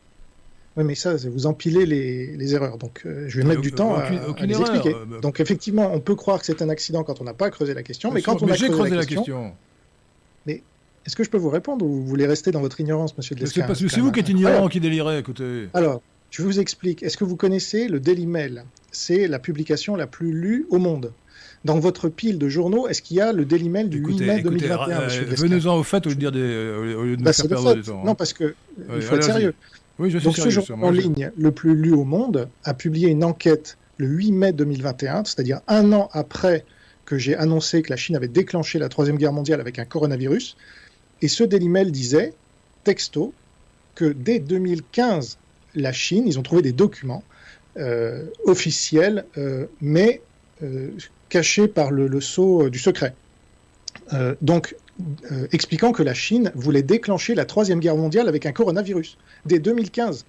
Oui, 0.76 0.84
mais 0.84 0.94
ça, 0.94 1.16
vous 1.16 1.46
empilez 1.46 1.84
les, 1.84 2.36
les 2.36 2.54
erreurs. 2.54 2.78
Donc, 2.78 3.02
euh, 3.04 3.24
je 3.26 3.40
vais 3.40 3.44
mettre 3.46 3.60
du 3.60 3.72
temps 3.72 3.96
à, 3.96 4.08
les 4.46 4.58
expliquer. 4.60 4.94
Euh, 4.94 5.04
bah. 5.04 5.18
Donc, 5.20 5.40
effectivement, 5.40 5.92
on 5.92 5.98
peut 5.98 6.14
croire 6.14 6.38
que 6.38 6.46
c'est 6.46 6.62
un 6.62 6.68
accident 6.68 7.02
quand 7.02 7.20
on 7.20 7.24
n'a 7.24 7.34
pas 7.34 7.50
creusé 7.50 7.74
la 7.74 7.82
question, 7.82 8.12
mais 8.12 8.22
quand 8.22 8.40
on 8.40 8.48
a 8.48 8.54
creusé, 8.54 8.94
la, 8.94 9.04
question, 9.04 9.52
Mais 10.46 10.62
est-ce 11.04 11.16
que 11.16 11.24
je 11.24 11.30
peux 11.30 11.38
vous 11.38 11.50
répondre 11.50 11.84
ou 11.84 11.88
vous 11.88 12.06
voulez 12.06 12.26
rester 12.26 12.52
dans 12.52 12.60
votre 12.60 12.78
ignorance, 12.80 13.18
monsieur 13.18 13.34
de 13.34 13.44
C'est 13.46 13.98
vous 13.98 14.12
qui 14.12 14.20
êtes 14.20 14.28
ignorant, 14.28 14.68
qui 14.68 14.78
délirez, 14.78 15.18
écoutez. 15.18 15.68
Alors, 15.74 16.02
je 16.30 16.42
vous 16.42 16.60
explique. 16.60 17.02
Est-ce 17.02 17.16
que 17.16 17.24
vous 17.24 17.36
connaissez 17.36 17.88
le 17.88 17.98
Daily 17.98 18.26
Mail? 18.26 18.64
C'est 18.92 19.28
la 19.28 19.38
publication 19.38 19.96
la 19.96 20.06
plus 20.06 20.32
lue 20.32 20.66
au 20.70 20.78
monde. 20.78 21.12
Dans 21.64 21.78
votre 21.78 22.08
pile 22.08 22.38
de 22.38 22.48
journaux, 22.48 22.88
est-ce 22.88 23.02
qu'il 23.02 23.18
y 23.18 23.20
a 23.20 23.32
le 23.32 23.44
Daily 23.44 23.68
Mail 23.68 23.90
du 23.90 23.98
8 23.98 24.20
mai 24.20 24.42
2021 24.42 25.00
euh, 25.00 25.08
Venez-en 25.28 25.76
au 25.76 25.82
fait 25.82 26.06
au 26.06 26.10
lieu 26.10 26.14
de, 26.14 26.20
dire 26.20 26.32
des, 26.32 26.94
au 26.94 27.04
lieu 27.04 27.16
de 27.16 27.22
bah, 27.22 27.32
faire 27.32 27.48
perdre 27.48 27.74
du 27.74 27.82
temps. 27.82 28.02
Non, 28.04 28.14
parce 28.14 28.32
que 28.32 28.54
il 28.94 29.02
faut 29.02 29.16
être 29.16 29.24
sérieux. 29.24 29.54
Oui, 29.98 30.10
je 30.10 30.18
suis 30.18 30.24
Donc 30.24 30.36
ce 30.36 30.48
journal 30.48 30.88
en 30.88 30.90
ligne 30.90 31.30
le 31.36 31.50
plus 31.50 31.76
lu 31.76 31.92
au 31.92 32.04
monde 32.04 32.48
a 32.64 32.72
publié 32.72 33.08
une 33.08 33.22
enquête 33.22 33.76
le 33.98 34.06
8 34.06 34.32
mai 34.32 34.52
2021, 34.54 35.24
c'est-à-dire 35.24 35.60
un 35.68 35.92
an 35.92 36.08
après 36.12 36.64
que 37.04 37.18
j'ai 37.18 37.36
annoncé 37.36 37.82
que 37.82 37.90
la 37.90 37.96
Chine 37.96 38.16
avait 38.16 38.28
déclenché 38.28 38.78
la 38.78 38.88
troisième 38.88 39.18
guerre 39.18 39.34
mondiale 39.34 39.60
avec 39.60 39.78
un 39.78 39.84
coronavirus. 39.84 40.56
Et 41.20 41.28
ce 41.28 41.44
Daily 41.44 41.68
Mail 41.68 41.92
disait, 41.92 42.32
texto, 42.84 43.34
que 43.94 44.06
dès 44.06 44.38
2015, 44.38 45.36
la 45.74 45.92
Chine, 45.92 46.24
ils 46.26 46.38
ont 46.38 46.42
trouvé 46.42 46.62
des 46.62 46.72
documents 46.72 47.22
euh, 47.78 48.26
officiels, 48.44 49.24
euh, 49.38 49.66
mais 49.80 50.22
euh, 50.62 50.90
cachés 51.28 51.68
par 51.68 51.90
le, 51.90 52.20
sceau 52.20 52.68
du 52.68 52.78
secret. 52.78 53.14
donc, 54.42 54.74
expliquant 55.52 55.92
que 55.92 56.02
la 56.02 56.12
Chine 56.12 56.50
voulait 56.54 56.82
déclencher 56.82 57.34
la 57.34 57.44
Troisième 57.44 57.78
Guerre 57.78 57.96
mondiale 57.96 58.28
avec 58.28 58.44
un 58.44 58.52
coronavirus, 58.52 59.16
dès 59.46 59.60
2015. 59.60 60.26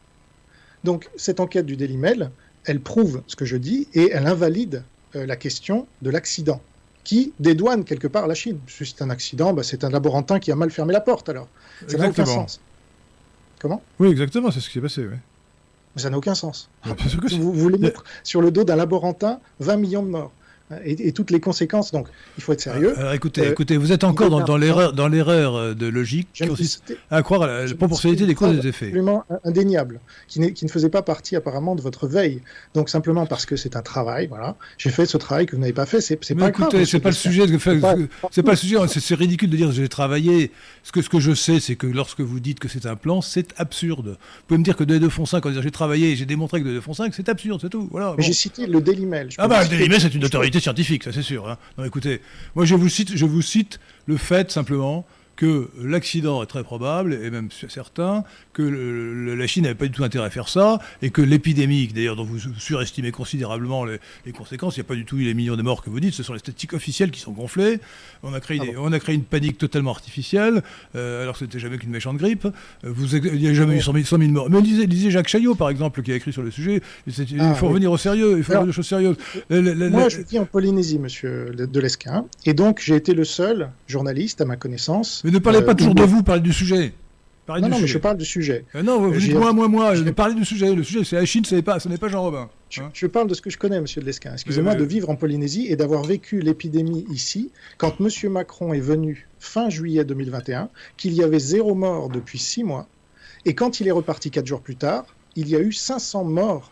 Donc, 0.83 1.09
cette 1.15 1.39
enquête 1.39 1.65
du 1.65 1.75
Daily 1.75 1.97
Mail, 1.97 2.29
elle 2.65 2.79
prouve 2.79 3.23
ce 3.25 3.35
que 3.35 3.45
je 3.45 3.57
dis 3.57 3.87
et 3.95 4.11
elle 4.11 4.27
invalide 4.27 4.83
la 5.15 5.35
question 5.35 5.87
de 6.03 6.11
l'accident 6.11 6.61
qui 7.03 7.33
dédouane 7.39 7.83
quelque 7.83 8.07
part 8.07 8.27
la 8.27 8.35
Chine. 8.35 8.59
Si 8.67 8.85
c'est 8.85 9.01
un 9.01 9.09
accident, 9.09 9.53
bah, 9.53 9.63
c'est 9.63 9.83
un 9.83 9.89
laborantin 9.89 10.39
qui 10.39 10.51
a 10.51 10.55
mal 10.55 10.69
fermé 10.69 10.93
la 10.93 11.01
porte 11.01 11.27
alors. 11.27 11.47
Ça 11.87 11.97
n'a 11.97 12.09
aucun 12.09 12.25
sens. 12.25 12.61
Comment? 13.59 13.81
Oui, 13.99 14.09
exactement, 14.09 14.51
c'est 14.51 14.59
ce 14.59 14.67
qui 14.67 14.73
s'est 14.75 14.81
passé. 14.81 15.01
Oui. 15.01 15.17
Mais 15.95 16.01
ça 16.01 16.09
n'a 16.09 16.17
aucun 16.17 16.35
sens. 16.35 16.69
Ah, 16.83 16.89
vous, 16.97 17.53
voulez 17.53 17.77
mettre 17.77 18.03
sur 18.23 18.41
le 18.41 18.51
dos 18.51 18.63
d'un 18.63 18.75
laborantin 18.75 19.39
20 19.59 19.77
millions 19.77 20.03
de 20.03 20.09
morts 20.09 20.31
et, 20.85 21.11
toutes 21.11 21.31
les 21.31 21.39
conséquences. 21.39 21.91
Donc, 21.91 22.07
il 22.37 22.43
faut 22.43 22.53
être 22.53 22.61
sérieux. 22.61 22.97
Alors, 22.97 23.13
écoutez, 23.13 23.41
euh, 23.41 23.51
écoutez, 23.51 23.77
vous 23.77 23.91
êtes 23.91 24.03
encore 24.03 24.29
dans, 24.29 24.41
dans 24.41 24.57
l'erreur, 24.57 24.93
dans 24.93 25.07
l'erreur 25.07 25.55
euh, 25.55 25.73
de 25.73 25.87
logique 25.87 26.29
qui 26.33 26.47
consiste 26.47 26.95
à 27.09 27.21
croire 27.21 27.43
à 27.43 27.65
la 27.65 27.73
proportionnalité 27.73 28.25
des 28.25 28.35
causes 28.35 28.57
et 28.57 28.61
des 28.61 28.67
effets. 28.67 28.87
Absolument 28.87 29.25
indéniable, 29.43 29.99
qui, 30.27 30.53
qui, 30.53 30.65
ne 30.65 30.69
faisait 30.69 30.89
pas 30.89 31.01
partie 31.01 31.35
apparemment 31.35 31.75
de 31.75 31.81
votre 31.81 32.07
veille. 32.07 32.41
Donc, 32.73 32.89
simplement 32.89 33.25
parce 33.25 33.45
que 33.45 33.55
c'est 33.55 33.75
un 33.75 33.81
travail, 33.81 34.27
voilà. 34.27 34.55
J'ai 34.77 34.89
fait 34.89 35.05
ce 35.05 35.17
travail 35.17 35.45
que 35.45 35.55
vous 35.55 35.61
n'avez 35.61 35.73
pas 35.73 35.85
fait. 35.85 36.01
C'est 36.01 36.17
pas 36.35 36.49
écoutez, 36.49 36.85
c'est 36.85 36.99
pas 36.99 37.09
le 37.09 37.15
sujet. 37.15 37.45
C'est 38.31 38.43
pas 38.43 38.51
le 38.51 38.57
sujet. 38.57 38.77
C'est 38.87 39.15
ridicule 39.15 39.49
de 39.49 39.57
dire 39.57 39.71
j'ai 39.71 39.89
travaillé. 39.89 40.51
Ce 40.83 40.91
que 40.91 41.01
ce 41.01 41.09
que 41.09 41.19
je 41.19 41.33
sais, 41.33 41.59
c'est 41.59 41.75
que 41.75 41.87
lorsque 41.87 42.21
vous 42.21 42.39
dites 42.39 42.59
que 42.59 42.67
c'est 42.67 42.85
un 42.85 42.95
plan, 42.95 43.21
c'est 43.21 43.53
absurde. 43.57 44.17
Vous 44.17 44.45
pouvez 44.47 44.57
me 44.57 44.63
dire 44.63 44.75
que 44.75 44.83
de 44.83 44.97
2 44.97 45.09
font 45.09 45.25
5 45.25 45.41
quand 45.41 45.61
j'ai 45.61 45.71
travaillé, 45.71 46.15
j'ai 46.15 46.25
démontré 46.25 46.61
que 46.61 46.67
de 46.67 46.73
2 46.73 46.81
font 46.81 46.93
5, 46.93 47.13
c'est 47.13 47.29
absurde, 47.29 47.59
c'est 47.61 47.69
tout. 47.69 47.87
Voilà. 47.91 48.15
Mais 48.17 48.23
j'ai 48.23 48.33
cité 48.33 48.67
le 48.67 48.81
Daily 48.81 49.05
Mail. 49.05 49.29
Ah 49.37 49.47
bah 49.47 49.63
le 49.63 49.69
Daily 49.69 49.89
Mail, 49.89 50.01
c'est 50.01 50.13
une 50.13 50.25
autorité 50.25 50.59
scientifique, 50.61 51.03
ça 51.03 51.11
c'est 51.11 51.21
sûr. 51.21 51.49
Hein. 51.49 51.57
Non, 51.77 51.83
écoutez, 51.83 52.21
moi 52.55 52.65
je 52.65 52.75
vous 52.75 52.89
cite, 52.89 53.15
je 53.15 53.25
vous 53.25 53.41
cite 53.41 53.79
le 54.05 54.17
fait 54.17 54.51
simplement 54.51 55.05
que 55.41 55.69
l'accident 55.81 56.43
est 56.43 56.45
très 56.45 56.63
probable, 56.63 57.15
et 57.15 57.31
même 57.31 57.49
certain, 57.67 58.23
que 58.53 58.61
la 58.61 59.47
Chine 59.47 59.63
n'avait 59.63 59.73
pas 59.73 59.87
du 59.87 59.91
tout 59.91 60.03
intérêt 60.03 60.27
à 60.27 60.29
faire 60.29 60.47
ça, 60.47 60.77
et 61.01 61.09
que 61.09 61.23
l'épidémie, 61.23 61.87
d'ailleurs 61.87 62.15
dont 62.15 62.23
vous 62.23 62.37
surestimez 62.59 63.09
considérablement 63.09 63.83
les, 63.83 63.99
conséquences, 64.33 64.77
il 64.77 64.81
n'y 64.81 64.85
a 64.85 64.87
pas 64.87 64.93
du 64.93 65.03
tout 65.03 65.17
eu 65.17 65.23
les 65.23 65.33
millions 65.33 65.55
de 65.55 65.63
morts 65.63 65.81
que 65.81 65.89
vous 65.89 65.99
dites, 65.99 66.13
ce 66.13 66.21
sont 66.21 66.33
les 66.33 66.39
statistiques 66.39 66.73
officielles 66.73 67.09
qui 67.09 67.19
sont 67.19 67.31
gonflées, 67.31 67.79
on 68.21 68.35
a 68.35 68.39
créé, 68.39 68.59
ah 68.61 68.77
on 68.77 68.93
a 68.93 68.99
créé 68.99 69.15
une 69.15 69.23
panique 69.23 69.57
totalement 69.57 69.89
artificielle, 69.89 70.61
euh, 70.95 71.23
alors 71.23 71.33
que 71.33 71.39
ce 71.39 71.45
n'était 71.45 71.57
jamais 71.57 71.79
qu'une 71.79 71.89
méchante 71.89 72.17
grippe, 72.17 72.47
vous, 72.83 73.15
il 73.15 73.41
n'y 73.41 73.47
a 73.47 73.53
jamais 73.55 73.77
eu 73.77 73.81
100 73.81 73.93
000, 74.19 74.31
morts. 74.31 74.47
Mais 74.47 74.61
disait, 74.61 75.09
Jacques 75.09 75.27
Chaillot, 75.27 75.55
par 75.55 75.71
exemple, 75.71 76.03
qui 76.03 76.11
a 76.11 76.15
écrit 76.15 76.31
sur 76.31 76.43
le 76.43 76.51
sujet, 76.51 76.83
il 77.07 77.39
ah 77.39 77.55
faut 77.55 77.69
revenir 77.69 77.91
au 77.91 77.97
sérieux, 77.97 78.37
il 78.37 78.43
faut 78.43 78.51
faire 78.51 78.67
des 78.67 78.71
choses 78.71 78.87
sérieuses. 78.87 79.17
moi, 79.49 80.07
je 80.07 80.21
vis 80.21 80.37
en 80.37 80.45
Polynésie, 80.45 80.99
monsieur 80.99 81.49
Delesquin, 81.55 82.25
et 82.45 82.53
donc 82.53 82.79
j'ai 82.79 82.95
été 82.95 83.15
le 83.15 83.23
seul 83.23 83.71
journaliste, 83.87 84.39
à 84.41 84.45
ma 84.45 84.55
connaissance, 84.55 85.23
mais 85.23 85.30
ne 85.31 85.39
parlez 85.39 85.61
pas 85.61 85.71
euh, 85.71 85.75
toujours 85.75 85.95
de 85.95 86.03
vous, 86.03 86.23
parlez 86.23 86.41
du 86.41 86.53
sujet. 86.53 86.93
non, 87.47 87.69
non, 87.69 87.79
mais 87.79 87.87
je 87.87 87.97
parle 87.97 88.17
du 88.17 88.25
sujet. 88.25 88.65
Euh, 88.75 88.83
non, 88.83 88.99
vous, 88.99 89.17
dites 89.19 89.33
moi, 89.33 89.53
moi, 89.53 89.67
moi. 89.67 89.95
Je 89.95 90.03
vais 90.03 90.13
parler 90.13 90.35
du 90.35 90.45
sujet. 90.45 90.73
Le 90.73 90.83
sujet, 90.83 91.03
c'est 91.03 91.15
la 91.15 91.25
Chine, 91.25 91.45
ce 91.45 91.55
n'est 91.55 91.61
pas, 91.61 91.79
pas 91.79 92.07
Jean 92.07 92.21
Robin. 92.21 92.49
Hein. 92.77 92.89
Je, 92.93 93.07
parle 93.07 93.27
de 93.27 93.33
ce 93.33 93.41
que 93.41 93.49
je 93.49 93.57
connais, 93.57 93.79
Monsieur 93.81 94.01
de 94.01 94.05
Lesquin. 94.05 94.33
Excusez-moi 94.33 94.75
de 94.75 94.83
vivre 94.83 95.09
en 95.09 95.15
Polynésie 95.15 95.67
et 95.69 95.75
d'avoir 95.75 96.03
vécu 96.03 96.39
l'épidémie 96.39 97.05
ici. 97.11 97.51
Quand 97.77 97.99
Monsieur 97.99 98.29
Macron 98.29 98.73
est 98.73 98.79
venu 98.79 99.27
fin 99.39 99.69
juillet 99.69 100.05
2021, 100.05 100.69
qu'il 100.97 101.13
y 101.13 101.23
avait 101.23 101.39
zéro 101.39 101.75
mort 101.75 102.09
depuis 102.09 102.39
six 102.39 102.63
mois, 102.63 102.87
et 103.45 103.55
quand 103.55 103.79
il 103.79 103.87
est 103.87 103.91
reparti 103.91 104.31
quatre 104.31 104.45
jours 104.45 104.61
plus 104.61 104.75
tard, 104.75 105.05
il 105.35 105.49
y 105.49 105.55
a 105.55 105.59
eu 105.59 105.73
500 105.73 106.23
morts. 106.25 106.71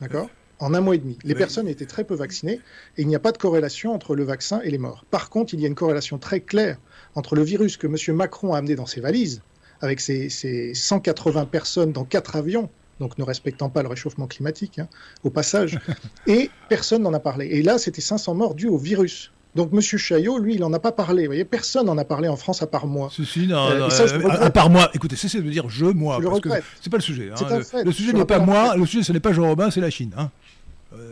D'accord 0.00 0.28
en 0.60 0.74
un 0.74 0.80
mois 0.80 0.94
et 0.94 0.98
demi. 0.98 1.18
Les 1.24 1.34
personnes 1.34 1.68
étaient 1.68 1.86
très 1.86 2.04
peu 2.04 2.14
vaccinées 2.14 2.60
et 2.96 3.02
il 3.02 3.08
n'y 3.08 3.14
a 3.14 3.20
pas 3.20 3.32
de 3.32 3.38
corrélation 3.38 3.94
entre 3.94 4.14
le 4.14 4.24
vaccin 4.24 4.60
et 4.62 4.70
les 4.70 4.78
morts. 4.78 5.04
Par 5.10 5.30
contre, 5.30 5.54
il 5.54 5.60
y 5.60 5.64
a 5.64 5.68
une 5.68 5.74
corrélation 5.74 6.18
très 6.18 6.40
claire 6.40 6.78
entre 7.14 7.34
le 7.34 7.42
virus 7.42 7.76
que 7.76 7.86
M. 7.86 8.16
Macron 8.16 8.54
a 8.54 8.58
amené 8.58 8.74
dans 8.74 8.86
ses 8.86 9.00
valises, 9.00 9.42
avec 9.80 10.00
ses, 10.00 10.74
180 10.74 11.46
personnes 11.46 11.92
dans 11.92 12.04
quatre 12.04 12.36
avions, 12.36 12.68
donc 13.00 13.16
ne 13.18 13.24
respectant 13.24 13.68
pas 13.68 13.82
le 13.82 13.88
réchauffement 13.88 14.26
climatique, 14.26 14.78
hein, 14.78 14.88
au 15.24 15.30
passage, 15.30 15.78
et 16.26 16.50
personne 16.68 17.02
n'en 17.02 17.14
a 17.14 17.20
parlé. 17.20 17.46
Et 17.46 17.62
là, 17.62 17.78
c'était 17.78 18.00
500 18.00 18.34
morts 18.34 18.54
dus 18.54 18.68
au 18.68 18.78
virus. 18.78 19.32
Donc 19.54 19.70
M. 19.72 19.80
Chaillot, 19.80 20.38
lui, 20.38 20.54
il 20.54 20.60
n'en 20.60 20.72
a 20.72 20.78
pas 20.78 20.92
parlé. 20.92 21.22
Vous 21.22 21.30
voyez, 21.30 21.44
personne 21.44 21.86
n'en 21.86 21.98
a 21.98 22.04
parlé 22.04 22.28
en 22.28 22.36
France 22.36 22.62
à 22.62 22.66
part 22.66 22.86
moi. 22.86 23.10
Si, 23.10 23.46
non, 23.46 23.70
euh, 23.70 23.88
euh, 23.88 24.28
à, 24.40 24.50
part 24.50 24.70
moi. 24.70 24.90
Écoutez, 24.94 25.16
cessez 25.16 25.40
de 25.40 25.50
dire 25.50 25.68
je, 25.68 25.86
moi. 25.86 26.18
Je 26.22 26.28
parce 26.28 26.40
que 26.40 26.48
c'est 26.80 26.90
pas 26.90 26.98
le 26.98 27.02
sujet. 27.02 27.30
Hein. 27.32 27.82
Le, 27.84 27.92
sujet 27.92 28.12
n'est 28.12 28.24
pas 28.24 28.38
moi, 28.38 28.76
le 28.76 28.84
sujet 28.86 29.02
ce 29.02 29.12
n'est 29.12 29.20
pas 29.20 29.32
Jean 29.32 29.48
Robin, 29.48 29.70
c'est 29.70 29.80
la 29.80 29.90
Chine. 29.90 30.12
Hein. 30.16 30.30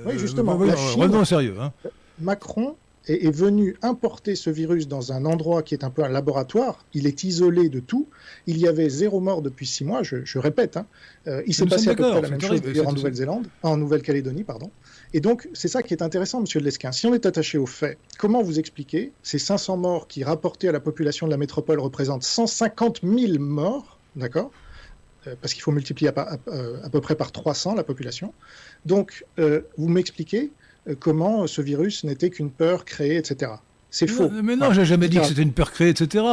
oui, 0.05 0.18
justement. 0.18 0.53
Euh, 0.61 0.74
revenons 0.97 1.20
au 1.20 1.24
sérieux. 1.24 1.57
Hein. 1.61 1.72
Macron 2.20 2.76
est, 3.07 3.30
venu 3.30 3.76
importer 3.82 4.34
ce 4.34 4.50
virus 4.50 4.88
dans 4.88 5.12
un 5.12 5.24
endroit 5.24 5.62
qui 5.62 5.74
est 5.74 5.84
un 5.84 5.90
peu 5.90 6.02
un 6.04 6.09
laboratoire. 6.09 6.84
Il 6.94 7.07
est 7.07 7.24
isolé 7.24 7.68
de 7.68 7.80
tout. 7.80 8.09
Il 8.46 8.59
y 8.59 8.66
avait 8.66 8.88
zéro 8.88 9.20
mort 9.20 9.42
depuis 9.42 9.66
six 9.66 9.84
mois, 9.84 10.02
je, 10.02 10.38
répète. 10.38 10.76
Hein. 10.76 10.86
Euh, 11.26 11.42
il 11.46 11.54
s'est 11.54 11.66
passé 11.66 11.90
à 11.90 11.94
peu 11.94 12.11
près 12.11 12.22
la 12.22 12.28
même 12.28 12.40
chose 12.40 12.61
en 12.84 12.92
Nouvelle-Zélande, 12.92 13.46
en 13.62 13.76
Nouvelle-Calédonie, 13.76 14.44
pardon. 14.44 14.70
Et 15.14 15.20
donc, 15.20 15.48
c'est 15.54 15.68
ça 15.68 15.82
qui 15.82 15.94
est 15.94 16.02
intéressant, 16.02 16.40
monsieur 16.40 16.61
Lesquin. 16.61 16.92
Si 16.92 17.07
on 17.07 17.14
est 17.14 17.26
attaché 17.26 17.59
aux 17.59 17.66
faits, 17.66 17.98
comment 18.18 18.42
vous 18.42 18.59
expliquer 18.59 19.12
ces 19.22 19.38
500 19.38 19.76
morts 19.76 20.09
qui, 20.09 20.24
rapportés 20.24 20.68
à 20.68 20.72
la 20.72 20.80
population 20.80 21.26
de 21.26 21.30
la 21.30 21.38
métropole, 21.38 21.80
représentent 21.80 22.24
150 22.24 23.00
000 23.02 23.38
morts, 23.38 23.98
d'accord? 24.16 24.50
Euh, 25.26 25.34
parce 25.40 25.54
qu'il 25.54 25.62
faut 25.62 25.72
multiplier 25.72 26.11
à, 26.16 26.38
à, 26.84 26.90
peu 26.90 27.00
près 27.00 27.14
par 27.14 27.32
300 27.32 27.74
la 27.74 27.84
population. 27.84 28.32
Donc, 28.84 29.24
euh, 29.38 29.62
vous 29.76 29.88
m'expliquez 29.88 30.44
euh, 30.44 30.65
comment 30.95 31.47
ce 31.47 31.61
virus 31.62 32.05
n'était 32.05 32.30
qu'une 32.30 32.51
peur 32.51 32.84
créée, 32.84 33.16
etc. 33.16 33.53
C'est 33.91 34.09
faux. 34.09 34.30
Mais 34.43 34.57
non, 34.57 34.72
j'ai 34.72 34.84
jamais 34.84 35.09
dit 35.09 35.18
que 35.18 35.24
c'était 35.24 35.43
une 35.43 35.53
peur 35.53 35.72
créée, 35.72 35.89
etc. 35.91 36.24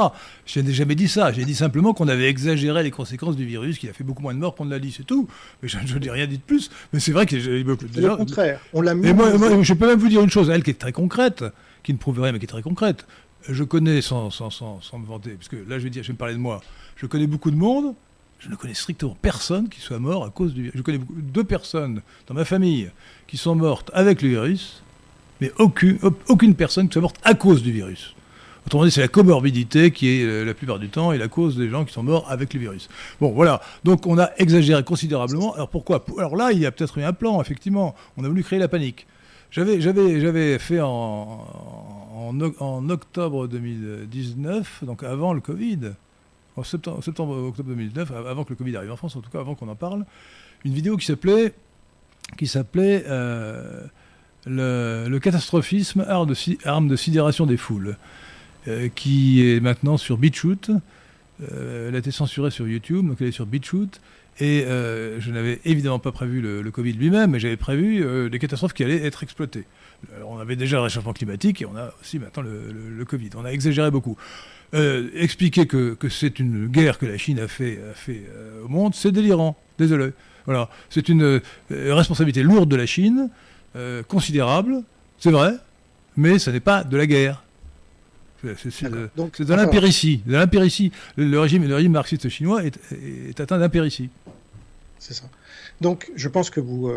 Je 0.45 0.59
n'ai 0.59 0.73
jamais 0.73 0.95
dit 0.95 1.07
ça. 1.07 1.31
J'ai 1.31 1.45
dit 1.45 1.55
simplement 1.55 1.93
qu'on 1.93 2.07
avait 2.07 2.27
exagéré 2.27 2.83
les 2.83 2.91
conséquences 2.91 3.35
du 3.35 3.45
virus, 3.45 3.77
qu'il 3.77 3.89
a 3.89 3.93
fait 3.93 4.03
beaucoup 4.03 4.21
moins 4.21 4.33
de 4.33 4.39
morts 4.39 4.55
qu'on 4.55 4.65
ne 4.65 4.71
l'a 4.71 4.79
dit, 4.79 4.91
c'est 4.91 5.05
tout. 5.05 5.27
Mais 5.61 5.69
je, 5.69 5.97
n'ai 5.97 6.09
rien 6.09 6.27
dit 6.27 6.37
de 6.37 6.43
plus. 6.43 6.69
Mais 6.91 6.99
c'est 6.99 7.11
vrai 7.11 7.25
que 7.25 7.39
j'ai 7.39 7.63
beaucoup. 7.63 7.85
Le 7.95 8.15
contraire. 8.17 8.59
On 8.73 8.81
l'a 8.81 8.95
mis. 8.95 9.13
moi, 9.13 9.31
je 9.61 9.73
peux 9.73 9.87
même 9.87 9.99
vous 9.99 10.09
dire 10.09 10.21
une 10.21 10.29
chose, 10.29 10.49
elle 10.49 10.63
qui 10.63 10.71
est 10.71 10.79
très 10.79 10.91
concrète, 10.91 11.45
qui 11.83 11.93
ne 11.93 11.97
prouve 11.97 12.19
rien, 12.19 12.31
mais 12.31 12.39
qui 12.39 12.45
est 12.45 12.47
très 12.47 12.63
concrète. 12.63 13.05
Je 13.47 13.63
connais, 13.63 14.01
sans, 14.01 14.29
sans, 14.29 14.49
sans, 14.49 14.81
sans 14.81 14.99
me 14.99 15.05
vanter, 15.05 15.31
parce 15.31 15.49
que 15.49 15.55
là, 15.55 15.77
je 15.77 15.83
vais 15.83 15.89
dire, 15.89 16.03
je 16.03 16.07
vais 16.07 16.13
me 16.13 16.17
parler 16.17 16.33
de 16.33 16.39
moi. 16.39 16.61
Je 16.95 17.05
connais 17.05 17.27
beaucoup 17.27 17.51
de 17.51 17.57
monde 17.57 17.93
je 18.43 18.49
ne 18.49 18.55
connais 18.55 18.73
strictement 18.73 19.15
personne 19.21 19.69
qui 19.69 19.79
soit 19.79 19.99
mort 19.99 20.25
à 20.25 20.29
cause 20.29 20.53
du 20.53 20.63
virus. 20.63 20.77
Je 20.77 20.81
connais 20.81 20.99
deux 21.09 21.45
personnes 21.45 22.01
dans 22.27 22.33
ma 22.33 22.43
famille 22.43 22.89
qui 23.25 23.37
sont 23.37 23.55
mortes 23.55 23.89
avec 23.93 24.21
le 24.21 24.29
virus, 24.29 24.83
mais 25.39 25.51
aucune, 25.59 26.55
personne 26.55 26.87
qui 26.89 26.93
soit 26.93 27.01
morte 27.01 27.19
à 27.23 27.35
cause 27.35 27.63
du 27.63 27.71
virus. 27.71 28.15
Autrement 28.65 28.83
dit, 28.85 28.91
c'est 28.91 29.01
la 29.01 29.07
comorbidité 29.07 29.91
qui 29.91 30.09
est 30.09 30.23
euh, 30.23 30.43
la 30.43 30.53
plupart 30.53 30.79
du 30.79 30.89
temps 30.89 31.11
et 31.11 31.17
la 31.17 31.27
cause 31.27 31.57
des 31.57 31.69
gens 31.69 31.85
qui 31.85 31.93
sont 31.93 32.03
morts 32.03 32.29
avec 32.29 32.53
le 32.53 32.59
virus. 32.59 32.89
Bon, 33.19 33.31
voilà. 33.31 33.61
Donc 33.85 34.07
on 34.07 34.17
a 34.17 34.31
exagéré 34.37 34.83
considérablement. 34.83 35.53
Alors 35.53 35.69
pourquoi? 35.69 36.03
Alors 36.17 36.35
là, 36.35 36.51
il 36.51 36.59
y 36.59 36.65
a 36.65 36.71
peut-être 36.71 36.97
eu 36.97 37.03
un 37.03 37.13
plan, 37.13 37.41
effectivement. 37.41 37.95
On 38.17 38.25
a 38.25 38.27
voulu 38.27 38.43
créer 38.43 38.59
la 38.59 38.67
panique. 38.67 39.07
J'avais, 39.51 40.57
fait 40.59 40.81
en, 40.81 41.45
en, 42.59 42.89
octobre 42.89 43.47
2019, 43.47 44.83
donc 44.83 45.03
avant 45.03 45.33
le 45.33 45.41
Covid, 45.41 45.91
en 46.55 46.63
septembre, 46.63 47.37
octobre 47.47 47.69
2019, 47.69 48.11
avant 48.11 48.43
que 48.43 48.49
le 48.49 48.55
Covid 48.55 48.75
arrive 48.77 48.91
en 48.91 48.97
France, 48.97 49.15
en 49.15 49.21
tout 49.21 49.29
cas 49.29 49.39
avant 49.39 49.55
qu'on 49.55 49.69
en 49.69 49.75
parle, 49.75 50.05
une 50.65 50.73
vidéo 50.73 50.97
qui 50.97 51.05
s'appelait 51.05 51.53
qui 52.37 52.47
s'appelait 52.47 53.03
euh, 53.07 53.85
le, 54.45 55.17
catastrophisme, 55.19 56.05
arme 56.07 56.87
de, 56.87 56.95
sidération 56.95 57.45
des 57.45 57.57
foules, 57.57 57.97
euh, 58.67 58.89
qui 58.93 59.47
est 59.47 59.59
maintenant 59.59 59.97
sur 59.97 60.17
BitChute. 60.17 60.71
Euh, 61.51 61.89
elle 61.89 61.95
a 61.95 61.99
été 61.99 62.11
censurée 62.11 62.51
sur 62.51 62.67
YouTube, 62.67 63.07
donc 63.07 63.17
elle 63.19 63.27
est 63.27 63.31
sur 63.31 63.45
BitChute. 63.45 64.01
Et 64.39 64.65
je 64.65 65.31
n'avais 65.31 65.59
évidemment 65.63 65.99
pas 65.99 66.11
prévu 66.11 66.41
le, 66.41 66.71
Covid 66.71 66.93
lui-même, 66.93 67.31
mais 67.31 67.39
j'avais 67.39 67.55
prévu 67.55 68.03
les 68.29 68.39
catastrophes 68.39 68.73
qui 68.73 68.83
allaient 68.83 69.05
être 69.05 69.21
exploitées. 69.21 69.65
on 70.25 70.39
avait 70.39 70.55
déjà 70.55 70.77
le 70.77 70.83
réchauffement 70.83 71.13
climatique 71.13 71.61
et 71.61 71.67
on 71.67 71.75
a 71.75 71.91
aussi 72.01 72.17
maintenant 72.17 72.41
le 72.41 73.05
Covid. 73.05 73.29
On 73.35 73.45
a 73.45 73.49
exagéré 73.49 73.91
beaucoup. 73.91 74.17
Euh, 74.73 75.09
expliquer 75.13 75.67
que, 75.67 75.95
c'est 76.09 76.39
une 76.39 76.67
guerre 76.67 76.97
que 76.97 77.05
la 77.05 77.17
Chine 77.17 77.39
a 77.39 77.47
fait, 77.47 77.79
fait 77.93 78.23
euh, 78.27 78.63
au 78.65 78.67
monde, 78.67 78.95
c'est 78.95 79.11
délirant. 79.11 79.55
Désolé. 79.77 80.13
Voilà. 80.45 80.69
C'est 80.89 81.09
une 81.09 81.23
euh, 81.23 81.39
responsabilité 81.69 82.41
lourde 82.41 82.69
de 82.69 82.75
la 82.75 82.85
Chine, 82.85 83.29
considérable, 84.07 84.83
c'est 85.17 85.31
vrai, 85.31 85.53
mais 86.15 86.37
ce 86.37 86.51
n'est 86.51 86.59
pas 86.59 86.83
de 86.83 86.95
la 86.95 87.07
guerre. 87.07 87.43
C'est 88.57 88.83
de, 88.83 89.09
l'impéritie. 89.55 90.21
De. 90.27 90.33
Le, 91.23 91.39
régime, 91.39 91.67
le 91.67 91.75
régime 91.75 91.91
marxiste 91.93 92.29
chinois 92.29 92.63
est, 92.63 92.77
est 92.91 93.39
atteint 93.39 93.57
d'impéritie. 93.57 94.09
C'est 94.99 95.13
ça. 95.15 95.23
Donc, 95.83 96.11
je 96.15 96.29
pense 96.29 96.49
que 96.49 96.61
vous, 96.61 96.89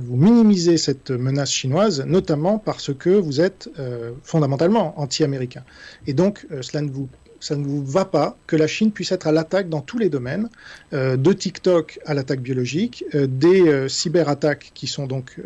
vous 0.00 0.16
minimisez 0.16 0.76
cette 0.76 1.10
menace 1.10 1.50
chinoise, 1.50 2.04
notamment 2.04 2.58
parce 2.58 2.92
que 2.94 3.10
vous 3.10 3.40
êtes 3.40 3.70
euh, 3.78 4.12
fondamentalement 4.22 4.98
anti-américain. 5.00 5.64
Et 6.06 6.12
donc, 6.12 6.46
euh, 6.50 6.62
cela 6.62 6.82
ne 6.82 6.90
vous 6.90 7.08
ça 7.40 7.56
ne 7.56 7.64
vous 7.64 7.84
va 7.84 8.04
pas 8.04 8.36
que 8.46 8.56
la 8.56 8.66
Chine 8.66 8.92
puisse 8.92 9.12
être 9.12 9.26
à 9.26 9.32
l'attaque 9.32 9.68
dans 9.68 9.80
tous 9.80 9.98
les 9.98 10.08
domaines, 10.08 10.48
euh, 10.92 11.16
de 11.16 11.32
TikTok 11.32 11.98
à 12.06 12.14
l'attaque 12.14 12.40
biologique, 12.40 13.04
des 13.14 13.88
cyberattaques 13.88 14.70
qui 14.74 14.86
sont 14.86 15.06
donc... 15.06 15.36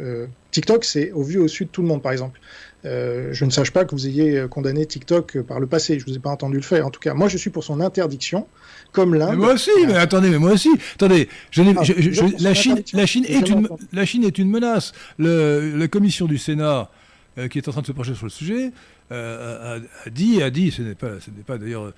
TikTok, 0.50 0.84
c'est 0.84 1.10
au 1.12 1.22
vu 1.22 1.38
au 1.38 1.48
sud 1.48 1.68
de 1.68 1.72
tout 1.72 1.82
le 1.82 1.88
monde, 1.88 2.02
par 2.02 2.12
exemple. 2.12 2.40
je 2.84 3.44
ne 3.44 3.50
sache 3.50 3.70
pas 3.72 3.84
que 3.84 3.94
vous 3.94 4.06
ayez 4.06 4.46
condamné 4.48 4.86
TikTok 4.86 5.40
par 5.42 5.58
le 5.58 5.66
passé, 5.66 5.98
je 5.98 6.04
ne 6.04 6.10
vous 6.10 6.16
ai 6.16 6.20
pas 6.20 6.30
entendu 6.30 6.56
le 6.56 6.62
faire. 6.62 6.86
En 6.86 6.90
tout 6.90 7.00
cas, 7.00 7.14
moi, 7.14 7.28
je 7.28 7.36
suis 7.36 7.50
pour 7.50 7.64
son 7.64 7.80
interdiction 7.80 8.46
comme 8.94 9.14
l'Inde. 9.14 9.36
Moi 9.36 9.52
aussi, 9.52 9.70
mais 9.86 9.96
attendez, 9.96 10.30
mais 10.30 10.38
moi 10.38 10.52
aussi. 10.52 10.70
Attendez, 10.94 11.28
je, 11.50 11.62
ah, 11.62 11.82
la, 12.40 12.54
Chine, 12.54 12.82
la, 12.94 13.06
Chine 13.06 13.24
est 13.28 13.48
une, 13.48 13.68
la 13.92 14.06
Chine 14.06 14.24
est 14.24 14.38
une 14.38 14.48
menace. 14.48 14.92
Le, 15.18 15.76
la 15.76 15.88
commission 15.88 16.26
du 16.26 16.38
Sénat, 16.38 16.90
euh, 17.38 17.48
qui 17.48 17.58
est 17.58 17.68
en 17.68 17.72
train 17.72 17.82
de 17.82 17.86
se 17.86 17.92
pencher 17.92 18.14
sur 18.14 18.26
le 18.26 18.30
sujet, 18.30 18.72
euh, 19.12 19.80
a, 20.04 20.10
dit, 20.10 20.42
a 20.42 20.50
dit, 20.50 20.70
ce 20.70 20.82
n'est 20.82 20.94
pas, 20.94 21.20
ce 21.20 21.30
n'est 21.30 21.42
pas 21.42 21.58
d'ailleurs 21.58 21.92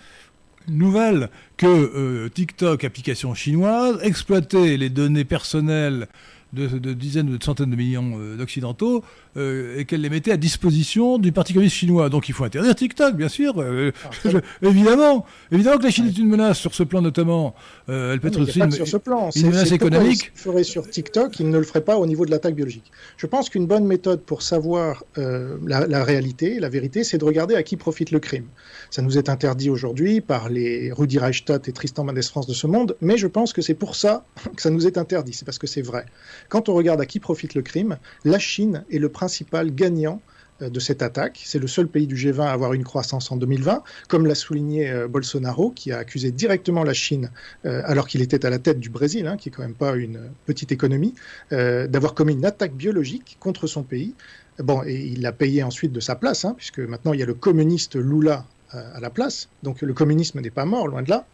nouvelle, 0.69 1.31
que 1.57 1.67
euh, 1.67 2.29
TikTok, 2.29 2.85
application 2.85 3.35
chinoise, 3.35 3.99
exploitait 4.03 4.77
les 4.77 4.91
données 4.91 5.25
personnelles 5.25 6.09
de, 6.53 6.67
dizaines 6.95 7.31
ou 7.31 7.39
de 7.39 7.45
centaines 7.45 7.71
de 7.71 7.77
millions 7.77 8.19
euh, 8.19 8.37
d'Occidentaux 8.37 9.05
euh, 9.37 9.79
et 9.79 9.85
qu'elle 9.85 10.01
les 10.01 10.09
mettait 10.09 10.33
à 10.33 10.37
disposition 10.37 11.19
du 11.19 11.33
Parti 11.33 11.53
communiste 11.53 11.77
chinois. 11.77 12.09
Donc 12.09 12.29
il 12.29 12.33
faut 12.33 12.45
interdire 12.45 12.75
TikTok, 12.75 13.17
bien 13.17 13.29
sûr. 13.29 13.55
Euh, 13.59 13.93
ah, 14.05 14.31
évidemment. 14.63 15.27
Évidemment 15.53 15.79
que 15.79 15.85
la 15.85 15.91
Chine 15.91 16.07
est 16.07 16.19
une 16.19 16.29
menace 16.29 16.59
sur 16.59 16.75
ce 16.75 16.83
plan 16.83 17.03
notamment. 17.03 17.55
elle 17.89 18.19
peut 18.21 18.29
être 18.29 18.41
aussi 18.41 18.61
une, 18.61 18.71
sur 18.71 18.89
ce 18.89 18.97
plan. 18.97 19.31
une 19.37 19.51
menace 19.51 19.73
économique. 19.73 20.33
Il 20.35 20.41
ferait 20.41 20.65
sur 20.65 20.89
TikTok, 20.89 21.39
il 21.39 21.51
ne 21.51 21.59
le 21.59 21.65
ferait 21.65 21.85
pas 21.85 21.97
au 21.97 22.07
niveau 22.07 22.25
de 22.25 22.31
l'attaque 22.31 22.55
biologique. 22.55 22.91
Je 23.17 23.27
pense 23.27 23.51
qu'une 23.51 23.67
bonne 23.67 23.85
méthode 23.85 24.23
pour 24.23 24.43
savoir 24.43 25.05
la, 25.17 25.87
la, 25.87 26.05
réalité, 26.05 26.59
la 26.59 26.69
vérité, 26.69 27.05
c'est 27.05 27.19
de 27.19 27.25
regarder 27.25 27.55
à 27.55 27.63
qui 27.63 27.77
profite 27.77 28.11
le 28.11 28.21
crime. 28.21 28.47
Ça 28.91 29.03
nous 29.03 29.19
est 29.19 29.29
interdit 29.29 29.69
aujourd'hui 29.69 30.21
par 30.21 30.49
les 30.49 30.93
Rudi 30.93 31.19
Reichstadt 31.19 31.69
et 31.69 31.73
Tristan 31.73 32.05
Mendes 32.05 32.23
France 32.23 32.47
de 32.47 32.55
ce 32.55 32.67
monde, 32.67 32.97
mais 33.01 33.17
je 33.19 33.27
pense 33.27 33.53
que 33.53 33.63
c'est 33.63 33.75
pour 33.75 33.97
ça 33.97 34.25
que 34.57 34.63
ça 34.63 34.71
nous 34.71 34.87
est 34.87 34.99
interdit. 34.99 35.35
C'est 35.35 35.45
parce 35.45 35.59
que 35.59 35.67
c'est 35.67 35.83
vrai. 35.83 36.07
Quand 36.49 36.69
on 36.69 36.75
regarde 36.75 37.01
à 37.01 37.07
qui 37.07 37.21
profite 37.21 37.55
le 37.55 37.63
crime, 37.63 37.99
la 38.25 38.39
Chine 38.39 38.85
est 38.91 38.99
le 38.99 39.09
principal 39.09 39.26
gagnant 39.73 40.21
euh, 40.63 40.71
de 40.71 40.81
cette 40.81 41.03
attaque. 41.03 41.43
C'est 41.45 41.59
le 41.59 41.67
seul 41.67 41.87
pays 41.87 42.07
du 42.07 42.17
G20 42.17 42.41
à 42.41 42.53
avoir 42.53 42.73
une 42.73 42.85
croissance 42.85 43.31
en 43.31 43.37
2020, 43.37 43.83
comme 44.09 44.27
l'a 44.27 44.35
souligné 44.35 44.91
euh, 44.91 45.07
Bolsonaro, 45.07 45.71
qui 45.71 45.93
a 45.93 45.99
accusé 45.99 46.31
directement 46.31 46.83
la 46.83 46.95
Chine, 46.95 47.31
euh, 47.67 47.83
alors 47.85 48.09
qu'il 48.09 48.23
était 48.23 48.47
à 48.47 48.49
la 48.49 48.59
tête 48.59 48.81
du 48.81 48.89
Brésil, 48.89 49.27
hein, 49.27 49.37
qui 49.37 49.51
est 49.51 49.53
quand 49.53 49.63
même 49.63 49.75
pas 49.75 49.95
une 49.97 50.31
petite 50.47 50.73
économie, 50.73 51.15
d'avoir 51.51 52.15
commis 52.15 52.33
une 52.33 52.45
attaque 52.47 52.73
biologique 52.73 53.37
contre 53.39 53.67
son 53.67 53.83
pays. 53.83 54.15
Bon, 54.59 54.83
et 54.87 54.95
il 54.95 55.21
l'a 55.21 55.33
payé 55.33 55.63
ensuite 55.63 55.93
de 55.93 56.01
sa 56.01 56.15
place, 56.15 56.45
hein, 56.47 56.55
puisque 56.57 56.79
maintenant 56.79 57.13
il 57.13 57.21
y 57.21 57.23
a 57.23 57.27
le 57.27 57.35
communiste 57.35 57.97
Lula 57.97 58.47
à 58.73 59.01
la 59.01 59.11
place. 59.11 59.49
Donc 59.63 59.83
le 59.83 59.93
communisme 59.93 60.41
n'est 60.41 60.51
pas 60.51 60.65
mort, 60.65 60.89
loin 60.89 61.03
de 61.03 61.11
là. 61.11 61.27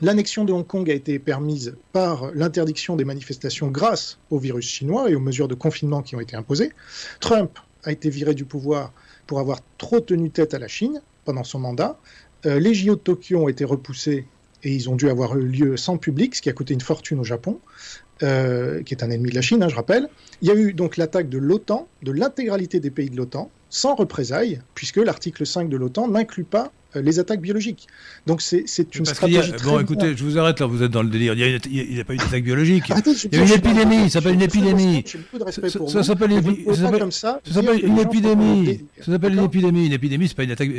L'annexion 0.00 0.44
de 0.44 0.52
Hong 0.52 0.66
Kong 0.66 0.90
a 0.90 0.94
été 0.94 1.20
permise 1.20 1.76
par 1.92 2.32
l'interdiction 2.34 2.96
des 2.96 3.04
manifestations 3.04 3.68
grâce 3.68 4.18
au 4.30 4.38
virus 4.38 4.66
chinois 4.66 5.08
et 5.08 5.14
aux 5.14 5.20
mesures 5.20 5.46
de 5.46 5.54
confinement 5.54 6.02
qui 6.02 6.16
ont 6.16 6.20
été 6.20 6.34
imposées. 6.34 6.72
Trump 7.20 7.58
a 7.84 7.92
été 7.92 8.10
viré 8.10 8.34
du 8.34 8.44
pouvoir 8.44 8.92
pour 9.26 9.38
avoir 9.38 9.60
trop 9.78 10.00
tenu 10.00 10.30
tête 10.30 10.52
à 10.52 10.58
la 10.58 10.66
Chine 10.66 11.00
pendant 11.24 11.44
son 11.44 11.60
mandat. 11.60 11.98
Euh, 12.44 12.58
les 12.58 12.74
JO 12.74 12.96
de 12.96 13.00
Tokyo 13.00 13.44
ont 13.44 13.48
été 13.48 13.64
repoussés 13.64 14.26
et 14.64 14.74
ils 14.74 14.90
ont 14.90 14.96
dû 14.96 15.08
avoir 15.08 15.36
eu 15.38 15.46
lieu 15.46 15.76
sans 15.76 15.96
public, 15.96 16.34
ce 16.34 16.42
qui 16.42 16.48
a 16.48 16.52
coûté 16.52 16.74
une 16.74 16.80
fortune 16.80 17.20
au 17.20 17.24
Japon, 17.24 17.60
euh, 18.22 18.82
qui 18.82 18.94
est 18.94 19.04
un 19.04 19.10
ennemi 19.10 19.30
de 19.30 19.34
la 19.34 19.42
Chine, 19.42 19.62
hein, 19.62 19.68
je 19.68 19.76
rappelle. 19.76 20.08
Il 20.42 20.48
y 20.48 20.50
a 20.50 20.54
eu 20.54 20.72
donc 20.72 20.96
l'attaque 20.96 21.28
de 21.28 21.38
l'OTAN, 21.38 21.86
de 22.02 22.10
l'intégralité 22.10 22.80
des 22.80 22.90
pays 22.90 23.10
de 23.10 23.16
l'OTAN, 23.16 23.50
sans 23.68 23.94
représailles, 23.94 24.60
puisque 24.74 24.96
l'article 24.96 25.46
5 25.46 25.68
de 25.68 25.76
l'OTAN 25.76 26.08
n'inclut 26.08 26.44
pas 26.44 26.72
les 27.00 27.18
attaques 27.18 27.40
biologiques. 27.40 27.86
Donc 28.26 28.42
c'est 28.42 28.64
une 28.94 29.04
stratégie. 29.04 29.52
A, 29.52 29.56
bon, 29.64 29.80
écoutez, 29.80 30.16
je 30.16 30.24
vous 30.24 30.38
arrête 30.38 30.60
là, 30.60 30.66
vous 30.66 30.82
êtes 30.82 30.90
dans 30.90 31.02
le 31.02 31.08
délire. 31.08 31.34
Il 31.34 31.94
n'y 31.94 32.00
a, 32.00 32.04
pas 32.04 32.14
eu 32.14 32.16
d'attaque 32.16 32.44
biologique. 32.44 32.84
il 32.88 33.34
y 33.34 33.40
a 33.40 33.42
eu 33.42 33.46
une 33.46 33.52
épidémie, 33.52 34.10
ça 34.10 34.20
s'appelle 34.20 34.34
une 34.34 34.42
épidémie. 34.42 35.04
Ça 35.88 36.02
s'appelle 36.02 36.30
une 36.32 36.38
épidémie. 36.38 36.64
Ça 36.74 37.54
s'appelle 37.54 37.84
une 37.84 37.98
épidémie. 37.98 38.80
Ça 39.00 39.12
s'appelle 39.12 39.32
une 39.34 39.44
épidémie. 39.44 39.86
Une 39.86 39.92
épidémie, 39.92 40.28
c'est 40.28 40.36
pas 40.36 40.44
une 40.44 40.52
attaque. 40.52 40.70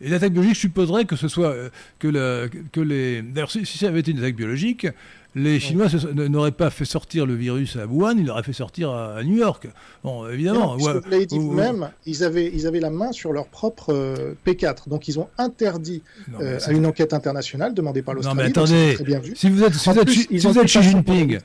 Une 0.00 0.12
attaque 0.12 0.32
biologique, 0.32 0.54
je 0.54 0.60
supposerais 0.60 1.04
que 1.04 1.16
ce 1.16 1.28
soit 1.28 1.50
euh, 1.50 1.68
que, 1.98 2.48
que 2.72 2.80
les. 2.80 3.22
D'ailleurs, 3.22 3.50
si, 3.50 3.64
si 3.66 3.78
ça 3.78 3.88
avait 3.88 4.00
été 4.00 4.10
une 4.10 4.18
attaque 4.18 4.36
biologique, 4.36 4.86
les 5.34 5.58
Chinois 5.58 5.88
n'auraient 6.14 6.52
pas 6.52 6.70
fait 6.70 6.84
sortir 6.84 7.26
le 7.26 7.34
virus 7.34 7.76
à 7.76 7.86
Wuhan, 7.86 8.16
ils 8.18 8.26
l'auraient 8.26 8.42
fait 8.42 8.52
sortir 8.52 8.90
à, 8.90 9.22
New 9.24 9.36
York. 9.36 9.68
Bon, 10.02 10.28
évidemment. 10.28 10.76
vous 10.76 10.88
l'avez 11.10 11.26
dit 11.26 11.38
vous-même, 11.38 11.90
ils 12.06 12.22
avaient, 12.22 12.50
ils 12.52 12.66
avaient 12.66 12.80
la 12.80 12.90
main 12.90 13.12
sur 13.12 13.32
leur 13.32 13.46
propre 13.46 13.92
euh, 13.92 14.34
P4. 14.46 14.88
Donc, 14.88 15.08
ils 15.08 15.18
ont 15.18 15.28
interdit 15.38 16.02
euh, 16.40 16.58
à 16.64 16.72
une 16.72 16.86
enquête 16.86 17.12
internationale 17.12 17.74
demandée 17.74 18.02
par 18.02 18.14
l'Australie. 18.14 18.36
Non, 18.36 18.42
mais 18.44 18.50
attendez, 18.50 18.94
très 18.94 19.04
bien 19.04 19.18
vu. 19.18 19.32
si 19.34 19.50
vous 19.50 19.62
êtes, 19.64 19.74
si 19.74 19.90
vous 19.90 19.98
êtes, 19.98 20.10
si 20.10 20.38
vous 20.38 20.58
êtes 20.58 20.66
Xi 20.66 20.82
Jinping. 20.82 21.38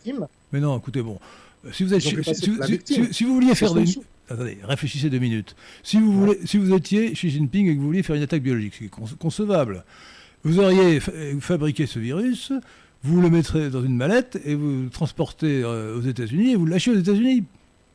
Mais 0.51 0.59
non, 0.59 0.77
écoutez, 0.77 1.01
bon. 1.01 1.19
Si 1.73 1.83
vous, 1.83 1.93
êtes, 1.93 2.01
si, 2.01 3.23
vous 3.25 3.33
vouliez 3.33 3.53
faire. 3.53 3.73
Attendez, 4.29 4.59
réfléchissez 4.63 5.09
deux 5.09 5.19
minutes. 5.19 5.55
Si 5.83 5.97
vous, 5.97 6.13
voulez, 6.13 6.39
si 6.45 6.57
vous 6.57 6.73
étiez 6.73 7.11
Xi 7.13 7.29
Jinping 7.31 7.67
et 7.67 7.73
que 7.73 7.79
vous 7.79 7.87
vouliez 7.87 8.03
faire 8.03 8.15
une 8.15 8.21
attaque 8.21 8.43
biologique, 8.43 8.75
c'est 8.79 9.17
concevable. 9.17 9.83
Vous 10.43 10.59
auriez 10.59 11.01
fabriqué 11.41 11.85
ce 11.85 11.99
virus, 11.99 12.53
vous 13.03 13.21
le 13.21 13.29
mettrez 13.29 13.69
dans 13.69 13.83
une 13.83 13.95
mallette 13.95 14.39
et 14.45 14.55
vous 14.55 14.83
le 14.83 14.89
transportez 14.89 15.63
euh, 15.63 15.97
aux 15.97 16.01
États-Unis 16.01 16.51
et 16.51 16.55
vous 16.55 16.65
le 16.65 16.71
lâchez 16.71 16.91
aux 16.91 16.97
États-Unis. 16.97 17.43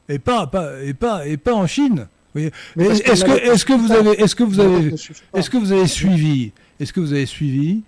Et 0.09 0.19
pas, 0.19 0.47
pas, 0.47 0.83
et, 0.83 0.95
pas, 0.95 1.27
et 1.27 1.37
pas 1.37 1.55
en 1.55 1.67
Chine. 1.67 2.07
Est-ce 2.35 3.25
que, 3.25 3.31
est 3.31 3.65
que, 3.65 3.73
vous 3.75 3.93
avez, 3.93 4.21
est-ce 4.21 4.35
que 4.35 4.43
vous 4.43 4.61
avez, 4.61 4.95
est-ce 5.35 5.51
que 5.51 5.57
vous 5.57 5.73
avez 5.73 5.87
suivi, 5.87 6.51
est-ce 6.81 6.93
que 6.93 7.01
vous 7.01 7.13
avez 7.13 7.27
suivi, 7.27 7.83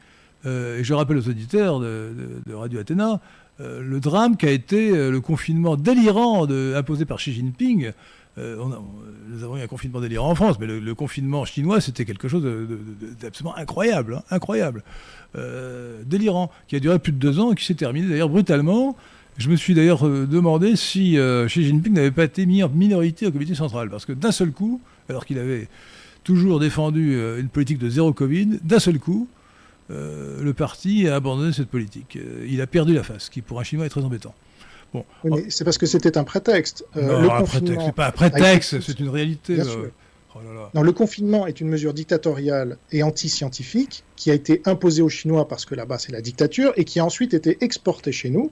euh, 0.46 0.78
et 0.78 0.84
je 0.84 0.94
rappelle 0.94 1.16
aux 1.16 1.28
auditeurs 1.28 1.80
de, 1.80 2.12
Radio 2.52 2.78
Athéna, 2.78 3.20
euh, 3.60 3.82
le 3.82 3.98
drame 3.98 4.36
qui 4.36 4.46
a 4.46 4.52
été 4.52 4.92
le 4.92 5.20
confinement 5.20 5.76
délirant 5.76 6.46
de, 6.46 6.74
imposé 6.76 7.04
par 7.06 7.18
Xi 7.18 7.32
Jinping. 7.32 7.92
On 8.38 8.70
nous 9.36 9.44
avons 9.44 9.56
eu 9.56 9.62
un 9.62 9.66
confinement 9.66 10.00
délirant 10.00 10.30
en 10.30 10.34
France, 10.34 10.56
mais 10.58 10.66
le, 10.66 10.94
confinement 10.94 11.44
chinois, 11.44 11.80
c'était 11.80 12.04
quelque 12.04 12.28
chose 12.28 12.42
d'absolument 13.20 13.56
incroyable, 13.56 14.16
hein, 14.16 14.22
incroyable. 14.30 14.82
Euh, 15.36 16.02
délirant, 16.04 16.50
qui 16.68 16.76
a 16.76 16.80
duré 16.80 16.98
plus 16.98 17.12
de 17.12 17.18
deux 17.18 17.38
ans 17.38 17.52
et 17.52 17.54
qui 17.54 17.64
s'est 17.64 17.74
terminé 17.74 18.08
d'ailleurs 18.08 18.28
brutalement. 18.28 18.96
Je 19.36 19.50
me 19.50 19.56
suis 19.56 19.74
d'ailleurs 19.74 20.06
euh, 20.06 20.26
demandé 20.26 20.76
si 20.76 21.18
euh, 21.18 21.46
Xi 21.46 21.64
Jinping 21.64 21.92
n'avait 21.92 22.10
pas 22.10 22.24
été 22.24 22.46
mis 22.46 22.62
en 22.62 22.70
minorité 22.70 23.26
au 23.26 23.32
comité 23.32 23.54
central, 23.54 23.90
parce 23.90 24.06
que 24.06 24.12
d'un 24.12 24.32
seul 24.32 24.52
coup, 24.52 24.80
alors 25.08 25.26
qu'il 25.26 25.38
avait 25.38 25.68
toujours 26.24 26.58
défendu 26.58 27.20
une 27.38 27.48
politique 27.48 27.78
de 27.78 27.88
zéro 27.88 28.12
Covid, 28.12 28.58
d'un 28.64 28.80
seul 28.80 28.98
coup, 28.98 29.28
le 29.90 30.52
parti 30.52 31.06
a 31.06 31.14
abandonné 31.14 31.52
cette 31.52 31.68
politique. 31.68 32.18
il 32.48 32.60
a 32.60 32.66
perdu 32.66 32.94
la 32.94 33.04
face, 33.04 33.26
ce 33.26 33.30
qui 33.30 33.42
pour 33.42 33.60
un 33.60 33.62
Chinois 33.62 33.86
est 33.86 33.90
très 33.90 34.02
embêtant. 34.02 34.34
Bon. 35.24 35.40
c'est 35.48 35.64
parce 35.64 35.78
que 35.78 35.86
c'était 35.86 36.16
un 36.18 36.24
prétexte. 36.24 36.84
non, 36.94 37.20
le 37.20 37.30
un 37.30 37.42
prétexte, 37.42 37.86
c'est 37.86 37.94
pas 37.94 38.08
un 38.08 38.12
prétexte, 38.12 38.80
c'est 38.80 39.00
une 39.00 39.08
réalité. 39.08 39.58
Oh 39.62 40.82
le 40.82 40.92
confinement 40.92 41.46
est 41.46 41.60
une 41.60 41.68
mesure 41.68 41.94
dictatoriale 41.94 42.76
et 42.92 43.02
anti-scientifique 43.02 44.04
qui 44.16 44.30
a 44.30 44.34
été 44.34 44.60
imposée 44.64 45.02
aux 45.02 45.08
Chinois 45.08 45.48
parce 45.48 45.64
que 45.64 45.74
là-bas 45.74 45.98
c'est 45.98 46.12
la 46.12 46.20
dictature 46.20 46.72
et 46.76 46.84
qui 46.84 47.00
a 47.00 47.04
ensuite 47.04 47.32
été 47.34 47.56
exportée 47.62 48.12
chez 48.12 48.30
nous, 48.30 48.50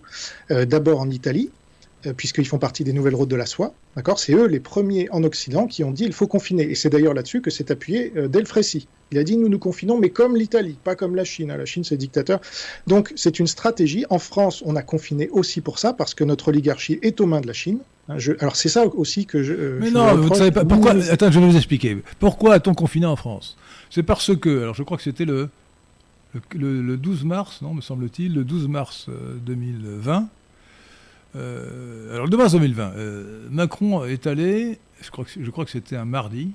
euh, 0.51 0.65
d'abord 0.65 1.01
en 1.01 1.11
Italie, 1.11 1.51
euh, 1.51 1.64
puisqu'ils 2.13 2.47
font 2.47 2.59
partie 2.59 2.85
des 2.85 2.93
nouvelles 2.93 3.15
routes 3.15 3.31
de 3.31 3.37
la 3.37 3.47
soie. 3.47 3.73
D'accord 3.97 4.19
C'est 4.19 4.35
eux 4.35 4.47
les 4.47 4.61
premiers 4.61 5.09
en 5.11 5.23
Occident 5.25 5.67
qui 5.67 5.85
ont 5.85 5.91
dit 5.91 6.05
il 6.05 6.13
faut 6.13 6.27
confiner. 6.27 6.65
Et 6.65 6.75
c'est 6.75 6.91
d'ailleurs 6.91 7.15
là-dessus 7.15 7.41
que 7.41 7.51
s'est 7.51 7.71
appuyé 7.71 8.13
euh, 8.17 8.29
Delfrécy. 8.29 8.89
Il 9.13 9.19
a 9.19 9.25
dit 9.25 9.37
nous 9.37 9.49
nous 9.49 9.59
confinons, 9.59 9.99
mais 9.99 10.11
comme 10.11 10.37
l'Italie, 10.37 10.77
pas 10.83 10.97
comme 10.97 11.15
la 11.15 11.25
Chine. 11.25 11.51
Hein. 11.51 11.57
La 11.57 11.65
Chine, 11.65 11.85
c'est 11.85 11.97
dictateur. 11.97 12.41
Donc 12.87 13.13
c'est 13.17 13.39
une 13.39 13.47
stratégie. 13.47 14.05
En 14.11 14.19
France, 14.19 14.63
on 14.67 14.77
a 14.77 14.83
confiné 14.83 15.29
aussi 15.31 15.61
pour 15.61 15.79
ça, 15.79 15.93
parce 15.93 16.15
que 16.15 16.25
notre 16.25 16.49
oligarchie 16.49 16.99
est 17.03 17.21
aux 17.21 17.27
mains 17.27 17.41
de 17.41 17.47
la 17.47 17.53
Chine. 17.53 17.79
Hein, 18.09 18.17
alors 18.41 18.57
c'est 18.57 18.69
ça 18.69 18.85
aussi 18.87 19.25
que 19.25 19.43
je. 19.43 19.53
Euh, 19.53 19.79
mais 19.81 19.91
non, 19.91 20.15
vous 20.17 20.29
ne 20.29 20.35
savez 20.35 20.51
pas. 20.51 20.65
Pourquoi 20.65 20.93
Attends, 20.93 21.31
je 21.31 21.41
vais 21.41 21.47
vous 21.47 21.57
expliquer. 21.57 22.03
Pourquoi 22.19 22.55
a-t-on 22.55 22.75
confiné 22.75 23.07
en 23.07 23.17
France? 23.17 23.57
C'est 23.89 24.03
parce 24.03 24.37
que, 24.37 24.63
alors 24.63 24.75
je 24.75 24.83
crois 24.83 24.97
que 24.97 25.03
c'était 25.03 25.25
le, 25.25 25.49
le, 26.55 26.97
12 26.97 27.25
mars, 27.25 27.63
non, 27.63 27.73
me 27.73 27.81
semble-t-il, 27.81 28.35
le 28.35 28.45
12 28.45 28.69
mars 28.69 29.07
2020. 29.47 30.29
Euh, 31.37 32.13
alors 32.13 32.27
le 32.27 32.31
2 32.31 32.37
mars 32.37 32.53
2020, 32.53 32.93
euh, 32.97 33.49
Macron 33.51 34.05
est 34.05 34.27
allé, 34.27 34.79
je 35.01 35.11
crois 35.11 35.25
que, 35.65 35.71
c'était 35.71 35.97
un 35.97 36.05
mardi, 36.05 36.53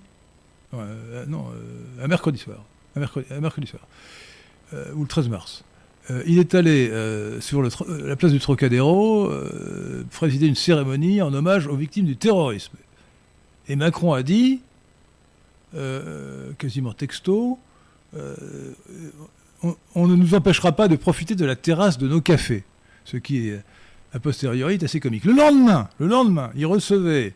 non, 1.28 1.48
un 2.02 2.08
mercredi 2.08 2.38
soir, 2.38 2.64
un 2.96 3.00
mercredi, 3.40 3.68
soir, 3.68 3.88
ou 4.96 5.02
le 5.02 5.08
13 5.08 5.30
mars. 5.30 5.64
Euh, 6.12 6.24
il 6.26 6.40
est 6.40 6.56
allé 6.56 6.90
euh, 6.90 7.40
sur 7.42 7.62
la 7.62 8.16
place 8.16 8.32
du 8.32 8.40
Trocadéro 8.40 9.28
euh, 9.28 10.04
présider 10.12 10.48
une 10.48 10.56
cérémonie 10.56 11.22
en 11.22 11.34
hommage 11.34 11.68
aux 11.68 11.76
victimes 11.76 12.06
du 12.06 12.18
terrorisme. 12.18 12.78
Et 13.68 13.76
Macron 13.76 14.14
a 14.14 14.24
dit, 14.24 14.62
quasiment 16.58 16.94
texto, 16.94 17.60
on, 19.62 20.08
ne 20.08 20.16
nous 20.16 20.34
empêchera 20.34 20.72
pas 20.72 20.88
de 20.88 20.96
profiter 20.96 21.36
de 21.36 21.46
la 21.46 21.56
terrasse 21.56 22.00
de 22.00 22.08
nos 22.08 22.20
cafés. 22.20 22.64
Ce 23.06 23.18
qui 23.18 23.50
est, 23.50 23.62
a 24.14 24.20
posteriori, 24.20 24.76
est 24.76 24.84
assez 24.84 25.00
comique. 25.00 25.26
Le 25.26 25.34
lendemain, 25.34 25.90
le 26.00 26.08
lendemain, 26.08 26.52
il 26.56 26.66
recevait, 26.66 27.34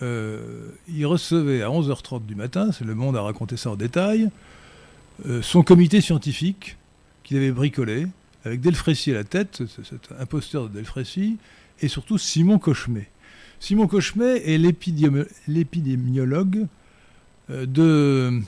recevait 0.00 1.62
à 1.62 1.68
11h30 1.68 2.26
du 2.26 2.34
matin, 2.34 2.70
c'est 2.72 2.84
Le 2.84 2.94
Monde 2.94 3.16
a 3.16 3.22
raconté 3.22 3.56
ça 3.56 3.70
en 3.70 3.76
détail, 3.76 4.28
son 5.40 5.62
comité 5.62 6.00
scientifique 6.00 6.76
qu'il 7.24 7.36
avait 7.36 7.52
bricolé, 7.52 8.06
avec 8.44 8.60
Delfrécy 8.60 9.12
à 9.12 9.14
la 9.14 9.24
tête, 9.24 9.62
cet 9.84 10.10
imposteur 10.18 10.68
de 10.68 10.74
Delfrécy, 10.74 11.38
et 11.80 11.88
surtout 11.88 12.18
Simon 12.18 12.58
Cochemet. 12.58 13.08
Simon 13.60 13.86
Cochemet 13.86 14.52
est 14.52 14.58
l'épidémiologue 14.58 16.66
euh, 17.50 18.40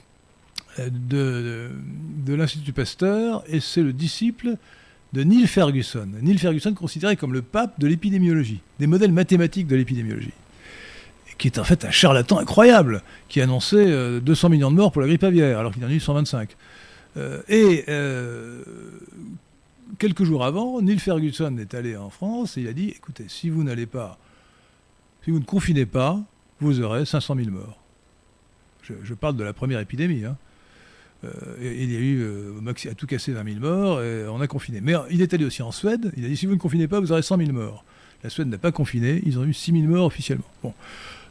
de, 0.79 1.70
l'Institut 2.27 2.72
Pasteur, 2.72 3.45
et 3.47 3.61
c'est 3.61 3.83
le 3.83 3.93
disciple 3.93 4.57
de 5.15 5.23
Neil 5.23 5.47
Ferguson. 5.47 6.09
Neil 6.21 6.39
Ferguson 6.39 6.75
considéré 6.75 7.17
comme 7.17 7.33
le 7.33 7.41
pape 7.41 7.81
de 7.81 7.87
l'épidémiologie, 7.87 8.61
des 8.79 8.87
modèles 8.87 9.12
mathématiques 9.12 9.67
de 9.67 9.77
l'épidémiologie 9.77 10.33
qui 11.39 11.49
est 11.49 11.59
en 11.59 11.65
fait 11.65 11.85
un 11.85 11.91
charlatan 11.91 12.39
incroyable, 12.39 13.03
qui 13.29 13.41
annonçait 13.41 14.21
200 14.21 14.47
euh, 14.47 14.51
millions 14.51 14.71
de 14.71 14.77
morts 14.77 14.93
pour 14.93 15.03
la 15.03 15.09
grippe 15.09 15.25
aviaire, 15.25 15.59
alors 15.59 15.73
qu'il 15.73 15.85
en 15.85 15.89
a 15.89 15.93
eu 15.93 16.01
125. 16.01 16.57
Euh, 17.17 17.43
et 17.49 17.85
euh, 17.89 18.62
quelques 19.99 20.25
jours 20.25 20.45
avant, 20.45 20.81
Neil 20.81 20.99
Ferguson 20.99 21.57
est 21.59 21.75
allé 21.75 21.97
en 21.97 22.11
France 22.11 22.57
et 22.57 22.62
il 22.62 22.69
a 22.69 22.73
dit 22.73 22.91
écoutez, 22.91 23.25
si 23.29 23.51
vous 23.51 23.65
n'allez 23.65 23.87
pas, 23.87 24.19
si 25.25 25.31
vous 25.31 25.39
ne 25.39 25.45
confinez 25.45 25.87
pas, 25.87 26.21
vous 26.61 26.81
aurez 26.81 27.05
500 27.05 27.37
000 27.37 27.51
morts. 27.51 27.79
Je, 28.83 29.15
parle 29.15 29.37
de 29.37 29.45
la 29.45 29.55
première 29.55 29.81
épidémie. 29.81 30.25
Hein. 30.27 30.37
Euh, 31.25 31.31
il 31.61 31.93
y 31.93 31.97
a 31.97 32.01
eu 32.01 32.91
à 32.91 32.95
tout 32.95 33.07
casser 33.07 33.33
20 33.33 33.45
000 33.45 33.61
morts 33.61 34.03
et 34.03 34.27
on 34.29 34.41
a 34.41 34.47
confiné. 34.47 34.81
Mais 34.81 34.95
il 35.11 35.22
est 35.22 35.33
allé 35.35 35.45
aussi 35.45 35.62
en 35.62 35.72
Suède. 35.72 36.12
Il 36.16 36.25
a 36.25 36.29
dit 36.29 36.37
si 36.37 36.47
vous 36.47 36.55
ne 36.55 36.59
confinez 36.59 36.89
pas, 36.89 37.01
vous 37.01 37.12
aurez 37.12 37.22
100 37.22 37.39
000 37.39 37.53
morts. 37.53 37.85
La 38.22 38.31
Suède 38.31 38.49
n'a 38.49 38.59
pas 38.59 38.72
confiné. 38.72 39.22
Ils 39.27 39.39
ont 39.39 39.45
eu 39.45 39.53
6 39.53 39.72
000 39.72 39.85
morts 39.85 40.07
officiellement. 40.07 40.45
Bon. 40.62 40.72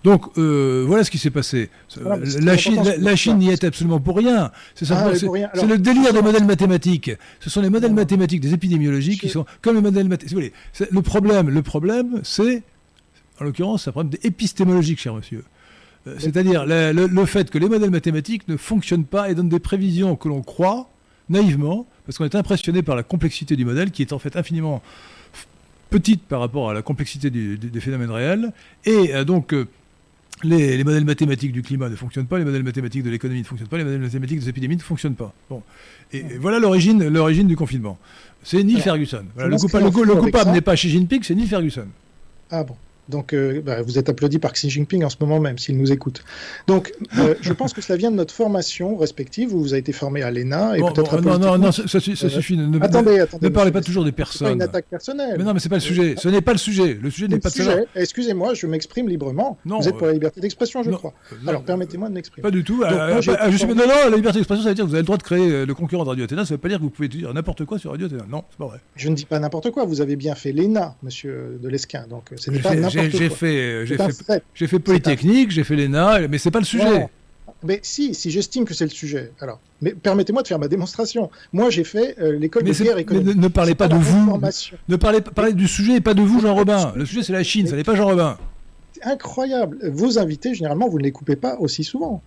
Donc 0.04 0.38
euh, 0.38 0.84
voilà 0.86 1.04
ce 1.04 1.12
qui 1.12 1.18
s'est 1.18 1.32
passé. 1.32 1.70
la, 1.96 2.58
Chine, 2.58 3.38
n'y 3.38 3.50
est 3.50 3.64
absolument 3.64 4.02
pour 4.02 4.18
rien. 4.18 4.52
C'est 4.76 4.92
ah, 4.92 5.10
le 5.12 5.78
délire 5.78 6.12
des 6.12 6.22
modèles 6.22 6.44
mathématiques. 6.44 7.12
Ce 7.40 7.50
sont 7.50 7.62
les 7.62 7.70
modèles 7.70 7.94
mathématiques 7.94 8.42
des 8.42 8.54
épidémiologies 8.54 9.18
qui 9.18 9.30
sont 9.30 9.46
comme 9.62 9.76
les 9.76 9.82
modèles 9.82 10.10
mathématiques. 10.10 10.54
Le 10.92 11.02
problème, 11.02 11.50
le 11.50 11.62
problème, 11.62 12.20
c'est, 12.24 12.64
en 13.40 13.46
l'occurrence, 13.46 13.88
un 13.88 13.92
problème 13.92 14.14
épistémologique, 14.24 15.00
cher 15.00 15.14
monsieur. 15.14 15.44
Euh, 16.08 16.16
c'est-à-dire 16.20 16.66
le, 16.66 17.26
fait 17.26 17.50
que 17.50 17.58
les 17.58 17.70
modèles 17.70 17.92
mathématiques 17.92 18.48
ne 18.48 18.58
fonctionnent 18.58 19.06
pas 19.06 19.30
et 19.30 19.36
donnent 19.36 19.50
des 19.50 19.60
prévisions 19.60 20.16
que 20.16 20.28
l'on 20.28 20.42
croit 20.42 20.90
naïvement, 21.30 21.88
parce 22.06 22.18
qu'on 22.18 22.26
est 22.26 22.36
impressionné 22.36 22.82
par 22.82 22.96
la 22.96 23.04
complexité 23.04 23.56
du 23.56 23.66
modèle, 23.66 23.92
qui 23.92 24.02
est 24.02 24.12
en 24.12 24.20
fait 24.20 24.36
infiniment 24.36 24.82
petite 25.90 26.24
par 26.24 26.40
rapport 26.40 26.70
à 26.70 26.74
la 26.74 26.82
complexité 26.82 27.30
des 27.30 27.80
phénomènes 27.80 28.12
réels. 28.12 28.52
Et 28.86 29.14
euh, 29.16 29.24
donc, 29.24 29.54
les, 30.44 30.84
modèles 30.84 31.06
mathématiques 31.06 31.52
du 31.52 31.62
climat 31.62 31.90
ne 31.90 31.96
fonctionnent 31.96 32.26
pas, 32.26 32.38
les 32.38 32.46
modèles 32.46 32.64
mathématiques 32.64 33.04
de 33.04 33.10
l'économie 33.10 33.42
ne 33.42 33.46
fonctionnent 33.46 33.70
pas, 33.70 33.78
les 33.78 33.84
modèles 33.84 34.02
mathématiques 34.02 34.40
des 34.40 34.50
épidémies 34.50 34.78
ne 34.78 34.82
fonctionnent 34.82 35.16
pas. 35.16 35.34
Bon. 35.50 35.62
Et, 36.12 36.24
voilà 36.40 36.60
l'origine, 36.60 37.08
l'origine 37.08 37.48
du 37.48 37.56
confinement. 37.56 37.98
C'est 38.44 38.64
Neil 38.64 38.82
Ferguson. 38.82 39.24
le, 39.38 40.16
coupable, 40.20 40.52
n'est 40.52 40.62
pas 40.62 40.76
Xi 40.76 40.90
Jinping, 40.90 41.24
c'est 41.24 41.36
Neil 41.36 41.48
Ferguson. 41.48 41.88
Ah 42.52 42.64
bon 42.64 42.76
Donc, 43.10 43.34
euh, 43.34 43.62
bah, 43.62 43.82
vous 43.82 44.00
êtes 44.00 44.08
applaudi 44.08 44.40
par 44.40 44.54
Xi 44.54 44.70
Jinping 44.70 45.04
en 45.04 45.10
ce 45.10 45.18
moment 45.20 45.40
même, 45.40 45.58
s'il 45.58 45.78
nous 45.78 45.92
écoute. 45.92 46.24
Donc, 46.68 46.94
euh, 47.18 47.36
je 47.42 47.52
pense 47.54 47.74
que 47.74 47.82
cela 47.82 47.98
vient 47.98 48.12
de 48.12 48.16
notre 48.16 48.34
formation 48.34 48.96
respective, 48.96 49.54
où 49.54 49.60
vous 49.60 49.74
avez 49.74 49.80
été 49.80 49.92
formé 49.92 50.24
à 50.24 50.32
l'ENA 50.32 50.78
et 50.78 50.82
peut-être 50.82 51.20
Non, 51.22 51.38
non, 51.38 51.58
non, 51.58 51.72
ça, 51.72 52.00
suffit. 52.00 52.58
Ne, 52.58 52.82
attendez, 52.82 53.20
attendez. 53.20 53.48
Ne 53.48 53.54
parlez 53.54 53.72
pas 53.72 53.82
toujours 53.82 54.06
des 54.06 54.14
personnes. 54.14 54.48
C'est 54.48 54.54
une 54.54 54.62
attaque 54.62 54.86
personnelle. 54.86 55.36
Mais 55.38 55.44
non, 55.44 55.54
mais 55.54 55.60
c'est 55.60 55.70
pas 55.70 55.76
le 55.76 55.82
sujet. 55.82 56.16
Ce 56.18 56.30
n'est 56.30 56.42
pas 56.42 56.54
le 56.54 56.58
sujet. 56.58 56.98
Le 57.02 57.10
sujet 57.10 57.28
n'est 57.28 57.40
pas 57.40 57.50
de 57.50 57.56
sujet. 57.56 57.86
Excusez-moi, 57.96 58.54
je 58.54 58.68
m'exprime 58.68 59.10
librement. 59.10 59.58
Non, 59.66 59.80
vous 59.80 59.88
êtes 59.88 59.98
pour 59.98 60.08
la 60.08 60.14
liberté 60.14 60.40
d'expression, 60.40 60.84
je 60.84 60.92
crois. 60.92 61.14
Alors, 61.48 61.64
permettez-moi 61.64 62.08
de 62.10 62.14
m'exprimer. 62.14 62.44
Pas 62.44 62.52
du 62.52 62.64
tout. 62.64 62.84
non, 62.84 63.76
non, 63.76 64.10
la 64.10 64.16
liberté 64.16 64.40
d'expression, 64.40 64.64
ça 64.64 64.70
veut 64.70 64.76
dire 64.76 64.86
que 64.86 64.90
vous 64.90 64.96
avez 64.96 65.02
le 65.02 65.06
droit 65.06 65.18
de 65.18 65.24
créer 65.24 65.66
le 65.66 65.74
concurrent 65.74 66.04
de 66.04 66.10
Radio 66.10 66.24
Athéna. 66.24 66.46
Ça 66.46 66.54
veut 66.54 66.60
pas 66.60 66.70
dire 66.70 66.78
que 66.78 66.84
vous 66.84 66.90
pouvez 66.90 67.10
dire 67.10 67.34
n'importe 67.34 67.66
quoi 67.66 67.78
sur 67.78 67.92
Radio 67.92 68.08
Athéna. 68.08 68.24
Non, 68.30 68.44
c'est 68.50 68.58
pas 68.58 68.68
vrai. 68.68 68.80
Je 68.96 69.10
ne 69.10 69.16
dis 69.16 69.26
pas 69.26 69.40
n'importe 69.40 69.72
quoi. 69.72 69.84
Vous 69.84 70.00
avez 70.00 70.16
bien 70.16 70.36
fait 70.36 70.54
l'ENA, 70.54 70.96
monsieur 71.04 71.60
de 71.62 71.68
Lesquin. 71.68 72.06
Donc, 72.08 72.30
ce 72.38 72.50
n'est 72.50 72.60
pas. 72.60 72.74
J'ai 72.94 73.30
fait 73.30 73.86
j'ai 73.86 73.98
fait, 73.98 74.44
j'ai 74.54 74.68
fait 74.68 74.80
Polytechnique, 74.80 75.52
j'ai 75.52 75.64
fait 75.64 75.76
l'ENA, 75.76 76.28
mais 76.28 76.38
c'est 76.38 76.52
pas 76.52 76.60
le 76.60 76.66
sujet. 76.66 77.08
Mais 77.64 77.80
si, 77.82 78.14
si 78.14 78.30
j'estime 78.30 78.66
que 78.66 78.74
c'est 78.74 78.84
le 78.84 78.90
sujet. 78.90 79.32
Alors, 79.40 79.60
mais 79.82 79.94
permettez-moi 79.94 80.42
de 80.42 80.48
faire 80.48 80.60
ma 80.60 80.68
démonstration. 80.68 81.32
Moi, 81.54 81.70
j'ai 81.70 81.86
fait 81.86 82.16
euh, 82.20 82.38
l'école 82.38 82.64
de 82.64 82.74
guerre 82.74 82.98
économique. 82.98 83.38
Ne, 83.38 83.42
ne 83.42 83.48
parlez 83.48 83.74
pas, 83.74 83.88
de 83.88 83.96
vous. 83.96 84.40
Ne 84.90 84.96
parlez, 84.98 85.22
parlez 85.22 85.54
du 85.54 85.68
sujet 85.68 85.96
et 85.96 86.02
pas 86.02 86.14
de 86.14 86.22
vous, 86.22 86.42
Jean 86.42 86.56
Robin. 86.56 86.92
Le 86.96 87.06
sujet, 87.06 87.24
c'est 87.24 87.34
la 87.34 87.44
Chine, 87.44 87.68
ça 87.68 87.76
n'est 87.76 87.86
pas 87.86 87.96
Jean 87.96 88.08
Robin. 88.08 88.38
C'est 88.94 89.06
incroyable. 89.06 89.78
Vos 89.90 90.20
invités, 90.20 90.54
généralement, 90.54 90.90
vous 90.90 91.00
ne 91.00 91.04
les 91.04 91.12
coupez 91.12 91.38
pas 91.38 91.56
aussi 91.58 91.86
souvent. 91.86 92.22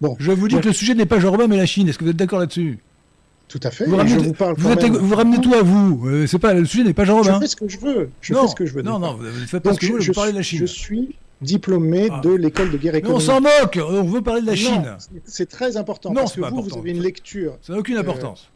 Bon. 0.00 0.16
Je 0.18 0.32
vous 0.32 0.48
dis 0.48 0.58
que 0.60 0.66
le 0.66 0.72
sujet 0.72 0.94
n'est 0.94 1.06
pas 1.06 1.20
Jean 1.20 1.30
Robin, 1.30 1.46
mais 1.46 1.56
la 1.56 1.66
Chine. 1.66 1.88
Est-ce 1.88 1.98
que 1.98 2.04
vous 2.04 2.10
êtes 2.10 2.16
d'accord 2.16 2.40
là-dessus? 2.40 2.78
Tout 3.48 3.60
à 3.62 3.70
fait. 3.70 3.84
Vous 3.84 3.96
ramenez, 3.96 4.16
vous, 4.16 4.32
parle 4.32 4.54
vous, 4.56 5.14
ramenez 5.14 5.40
tout 5.40 5.52
à 5.52 5.62
vous. 5.62 6.08
Euh, 6.08 6.26
c'est 6.26 6.38
pas 6.38 6.54
le 6.54 6.64
sujet 6.64 6.84
n'est 6.84 6.94
pas 6.94 7.04
Jean 7.04 7.18
Robin. 7.18 7.34
Je 7.34 7.40
fais 7.40 7.46
ce 7.48 7.56
que 7.56 7.68
je 7.68 7.78
veux. 7.78 8.10
Je 8.20 8.34
fais 8.34 8.48
ce 8.48 8.54
que 8.54 8.66
je 8.66 8.74
veux. 8.74 8.82
Non, 8.82 8.98
non, 8.98 9.14
vous 9.14 9.26
faites 9.46 9.62
pas 9.62 9.74
ce 9.74 9.78
que 9.78 9.86
je 9.86 9.92
veux. 9.92 10.00
Je, 10.00 10.12
parler 10.12 10.32
de 10.32 10.38
la 10.38 10.42
Chine. 10.42 10.60
Je 10.60 10.66
suis 10.66 11.16
diplômé 11.42 12.08
ah. 12.10 12.20
de 12.20 12.30
l'école 12.30 12.70
de 12.70 12.78
guerre 12.78 12.94
économique. 12.94 13.16
on 13.16 13.20
s'en 13.20 13.40
moque, 13.40 13.78
on 13.82 14.04
veut 14.04 14.22
parler 14.22 14.42
de 14.42 14.46
la 14.46 14.56
Chine. 14.56 14.96
C'est 15.24 15.48
très 15.48 15.76
important 15.76 16.10
non, 16.10 16.22
parce 16.22 16.34
que 16.34 16.40
vous, 16.40 16.62
vous 16.62 16.78
avez 16.78 16.90
une 16.90 17.02
lecture. 17.02 17.58
Ça 17.62 17.72
n'a 17.72 17.78
aucune 17.78 17.96
euh, 17.96 18.00
importance. 18.00 18.48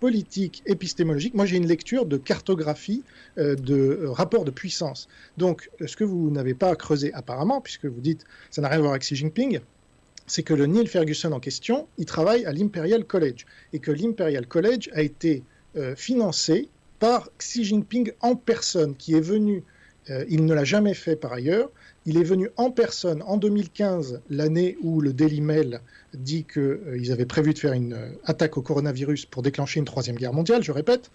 politique, 0.00 0.62
épistémologique. 0.66 1.34
Moi, 1.34 1.46
j'ai 1.46 1.56
une 1.56 1.68
lecture 1.68 2.06
de 2.06 2.16
cartographie, 2.16 3.02
euh, 3.38 3.54
de 3.54 3.74
euh, 4.02 4.10
rapport 4.10 4.44
de 4.44 4.50
puissance. 4.50 5.08
Donc, 5.36 5.70
ce 5.84 5.96
que 5.96 6.04
vous 6.04 6.30
n'avez 6.30 6.54
pas 6.54 6.74
creusé 6.74 7.12
apparemment, 7.14 7.60
puisque 7.60 7.86
vous 7.86 8.00
dites 8.00 8.24
ça 8.50 8.62
n'a 8.62 8.68
rien 8.68 8.78
à 8.78 8.80
voir 8.80 8.92
avec 8.92 9.02
Xi 9.02 9.16
Jinping, 9.16 9.60
c'est 10.30 10.42
que 10.42 10.54
le 10.54 10.66
Neil 10.66 10.86
Ferguson 10.86 11.32
en 11.32 11.40
question, 11.40 11.88
il 11.98 12.06
travaille 12.06 12.44
à 12.44 12.52
l'Imperial 12.52 13.04
College 13.04 13.46
et 13.72 13.78
que 13.78 13.90
l'Imperial 13.90 14.46
College 14.46 14.88
a 14.92 15.02
été 15.02 15.42
financé 15.96 16.68
par 16.98 17.30
Xi 17.38 17.64
Jinping 17.64 18.12
en 18.20 18.34
personne, 18.36 18.94
qui 18.96 19.14
est 19.14 19.20
venu, 19.20 19.62
il 20.28 20.44
ne 20.44 20.54
l'a 20.54 20.64
jamais 20.64 20.94
fait 20.94 21.16
par 21.16 21.32
ailleurs, 21.32 21.70
il 22.06 22.16
est 22.16 22.24
venu 22.24 22.50
en 22.56 22.70
personne 22.70 23.22
en 23.22 23.36
2015, 23.36 24.22
l'année 24.30 24.76
où 24.82 25.00
le 25.00 25.12
Daily 25.12 25.40
Mail 25.40 25.80
dit 26.14 26.44
qu'ils 26.44 26.60
euh, 26.62 27.12
avaient 27.12 27.26
prévu 27.26 27.52
de 27.52 27.58
faire 27.58 27.72
une 27.72 27.92
euh, 27.92 28.08
attaque 28.24 28.56
au 28.56 28.62
coronavirus 28.62 29.26
pour 29.26 29.42
déclencher 29.42 29.80
une 29.80 29.86
troisième 29.86 30.16
guerre 30.16 30.32
mondiale, 30.32 30.62
je 30.62 30.72
répète. 30.72 31.10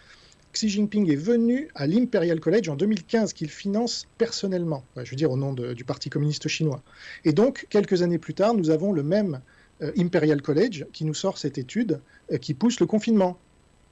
Xi 0.55 0.69
Jinping 0.69 1.11
est 1.11 1.17
venu 1.17 1.67
à 1.75 1.85
l'Imperial 1.85 2.39
College 2.39 2.69
en 2.69 2.75
2015, 2.75 3.33
qu'il 3.33 3.49
finance 3.49 4.07
personnellement, 4.17 4.85
je 4.95 5.09
veux 5.09 5.17
dire 5.17 5.29
au 5.29 5.37
nom 5.37 5.53
du 5.53 5.83
Parti 5.83 6.09
communiste 6.09 6.47
chinois. 6.47 6.81
Et 7.25 7.33
donc, 7.33 7.67
quelques 7.69 8.01
années 8.01 8.17
plus 8.17 8.33
tard, 8.33 8.53
nous 8.53 8.69
avons 8.69 8.93
le 8.93 9.03
même 9.03 9.41
euh, 9.81 9.91
Imperial 9.97 10.41
College 10.41 10.85
qui 10.93 11.03
nous 11.03 11.13
sort 11.13 11.37
cette 11.37 11.57
étude 11.57 11.99
qui 12.39 12.53
pousse 12.53 12.79
le 12.79 12.85
confinement. 12.85 13.37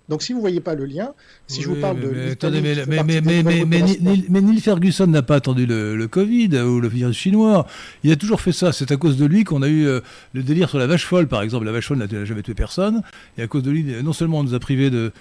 Donc 0.10 0.22
si 0.22 0.34
vous 0.34 0.40
ne 0.40 0.42
voyez 0.42 0.60
pas 0.60 0.76
le 0.76 0.86
lien, 0.86 1.14
si 1.48 1.62
je 1.62 1.70
vous 1.70 1.76
parle 1.76 2.00
de... 2.00 2.10
Mais, 2.10 2.32
attendez, 2.32 2.62
mais, 2.62 4.42
Neil 4.42 4.60
Ferguson 4.60 5.08
n'a 5.08 5.22
pas 5.22 5.36
attendu 5.36 5.66
le, 5.66 6.08
Covid 6.08 6.58
ou 6.60 6.82
le 6.82 6.88
virus 6.90 7.16
chinois. 7.16 7.66
Il 8.04 8.12
a 8.12 8.18
toujours 8.18 8.42
fait 8.42 8.52
ça. 8.52 8.74
C'est 8.74 8.92
à 8.92 8.98
cause 8.98 9.18
de 9.18 9.26
lui 9.26 9.46
qu'on 9.46 9.62
a 9.62 9.68
eu 9.70 9.86
euh, 9.86 10.02
le 10.34 10.44
délire 10.44 10.70
sur 10.70 10.78
la 10.78 10.88
vache 10.88 11.06
folle, 11.06 11.28
par 11.28 11.42
exemple. 11.42 11.66
La 11.66 11.72
vache 11.72 11.88
folle 11.88 12.00
n'a 12.00 12.26
jamais 12.26 12.42
tué 12.42 12.54
personne. 12.54 13.02
Et 13.38 13.44
à 13.44 13.48
cause 13.48 13.64
de 13.64 13.72
lui, 13.72 13.86
non 14.04 14.12
seulement 14.12 14.40
on 14.40 14.44
nous 14.44 14.54
a 14.54 14.60
privés 14.60 14.90
de, 14.90 15.14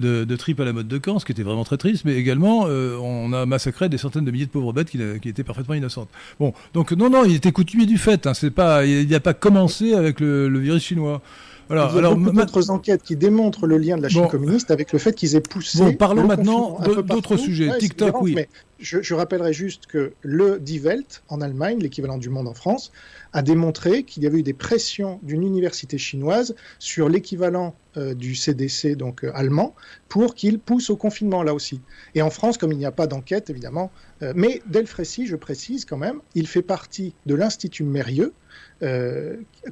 de, 0.00 0.36
tripes 0.36 0.60
à 0.60 0.64
la 0.64 0.72
mode 0.72 0.88
de 0.88 1.00
Caen, 1.04 1.18
ce 1.18 1.24
qui 1.24 1.32
était 1.32 1.42
vraiment 1.42 1.64
très 1.64 1.76
triste, 1.76 2.04
mais 2.04 2.14
également 2.14 2.64
euh, 2.66 2.96
on 2.96 3.32
a 3.32 3.46
massacré 3.46 3.88
des 3.88 3.98
centaines 3.98 4.24
de 4.24 4.30
milliers 4.30 4.46
de 4.46 4.50
pauvres 4.50 4.72
bêtes 4.72 4.90
qui, 4.90 4.98
étaient 5.28 5.44
parfaitement 5.44 5.74
innocentes. 5.74 6.08
Bon, 6.38 6.52
donc 6.74 6.92
non, 6.92 7.10
non, 7.10 7.24
il 7.24 7.34
était 7.36 7.52
coutumier 7.52 7.86
du 7.86 7.98
fait. 7.98 8.26
Hein. 8.26 8.34
C'est 8.34 8.50
pas, 8.50 8.84
il 8.84 9.08
n'a 9.08 9.20
pas 9.20 9.34
commencé 9.34 9.94
avec 9.94 10.20
le 10.20 10.58
virus 10.58 10.82
chinois. 10.82 11.22
Voilà, 11.70 11.88
il 11.92 11.94
y 11.94 11.96
a 11.96 11.98
alors, 12.00 12.16
beaucoup 12.16 12.36
d'autres 12.36 12.70
enquêtes 12.70 13.04
qui 13.04 13.14
démontrent 13.14 13.68
le 13.68 13.78
lien 13.78 13.96
de 13.96 14.02
la 14.02 14.08
Chine 14.08 14.26
communiste 14.26 14.72
avec 14.72 14.92
le 14.92 14.98
fait 14.98 15.12
qu'ils 15.12 15.36
aient 15.36 15.40
poussé. 15.40 15.78
Bon, 15.78 15.92
parlons 15.94 16.26
maintenant 16.26 16.80
d'autres 17.04 17.36
sujets. 17.36 17.78
TikTok, 17.78 18.20
oui. 18.20 18.32
Mais 18.34 18.48
je, 18.80 19.00
je, 19.02 19.14
rappellerai 19.14 19.52
juste 19.52 19.86
que 19.86 20.12
le 20.22 20.58
Die 20.58 20.80
Welt 20.80 21.22
en 21.28 21.40
Allemagne, 21.40 21.78
l'équivalent 21.78 22.18
du 22.18 22.28
Monde 22.28 22.48
en 22.48 22.54
France, 22.54 22.90
a 23.32 23.42
démontré 23.42 24.02
qu'il 24.02 24.24
y 24.24 24.26
avait 24.26 24.40
eu 24.40 24.42
des 24.42 24.52
pressions 24.52 25.20
d'une 25.22 25.44
université 25.44 25.96
chinoise 25.96 26.56
sur 26.80 27.08
l'équivalent 27.08 27.76
euh, 27.96 28.14
du 28.14 28.36
CDC 28.36 28.94
donc 28.94 29.24
euh, 29.24 29.32
allemand 29.34 29.74
pour 30.08 30.36
qu'il 30.36 30.60
pousse 30.60 30.90
au 30.90 30.96
confinement 30.96 31.42
là 31.42 31.54
aussi. 31.54 31.80
Et 32.14 32.22
en 32.22 32.30
France, 32.30 32.56
comme 32.56 32.70
il 32.70 32.78
n'y 32.78 32.86
a 32.86 32.92
pas 32.92 33.06
d'enquête 33.06 33.50
évidemment, 33.50 33.90
euh, 34.22 34.32
mais 34.36 34.62
Delfrécy, 34.66 35.26
je 35.26 35.34
précise 35.36 35.84
quand 35.84 35.96
même, 35.96 36.20
il 36.36 36.46
fait 36.46 36.62
partie 36.62 37.14
de 37.26 37.34
l'Institut 37.34 37.82
Mérieux, 37.82 38.32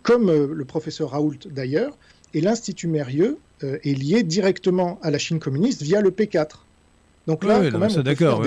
comme 0.02 0.28
euh, 0.28 0.48
le 0.52 0.64
professeur 0.64 1.10
Raoult 1.10 1.38
d'ailleurs, 1.50 1.96
et 2.34 2.40
l'Institut 2.40 2.88
Mérieux 2.88 3.38
euh, 3.64 3.78
est 3.82 3.94
lié 3.94 4.22
directement 4.22 4.98
à 5.02 5.10
la 5.10 5.18
Chine 5.18 5.38
communiste 5.38 5.82
via 5.82 6.00
le 6.00 6.10
P4. 6.10 6.48
Donc 7.26 7.44
là, 7.44 7.60
quand 7.70 7.78
même, 7.78 7.90
d'accord. 8.02 8.42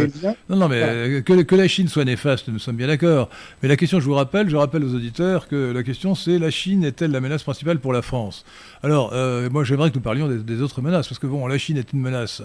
Non, 0.49 0.55
non, 0.55 0.67
mais 0.67 1.21
que, 1.21 1.43
que, 1.43 1.55
la 1.55 1.67
Chine 1.67 1.87
soit 1.87 2.03
néfaste, 2.03 2.47
nous 2.47 2.57
sommes 2.57 2.77
bien 2.77 2.87
d'accord. 2.87 3.29
Mais 3.61 3.69
la 3.69 3.75
question, 3.75 3.99
je 3.99 4.05
vous 4.05 4.15
rappelle, 4.15 4.49
je 4.49 4.55
rappelle 4.55 4.83
aux 4.83 4.95
auditeurs 4.95 5.47
que 5.47 5.71
la 5.71 5.83
question, 5.83 6.15
c'est 6.15 6.39
la 6.39 6.49
Chine 6.49 6.83
est-elle 6.83 7.11
la 7.11 7.21
menace 7.21 7.43
principale 7.43 7.77
pour 7.77 7.93
la 7.93 8.01
France? 8.01 8.43
Alors, 8.81 9.13
moi, 9.51 9.63
j'aimerais 9.63 9.91
que 9.91 9.95
nous 9.97 10.01
parlions 10.01 10.27
des, 10.27 10.39
des, 10.39 10.63
autres 10.63 10.81
menaces, 10.81 11.07
parce 11.07 11.19
que 11.19 11.27
bon, 11.27 11.45
la 11.45 11.59
Chine 11.59 11.77
est 11.77 11.93
une 11.93 12.01
menace 12.01 12.41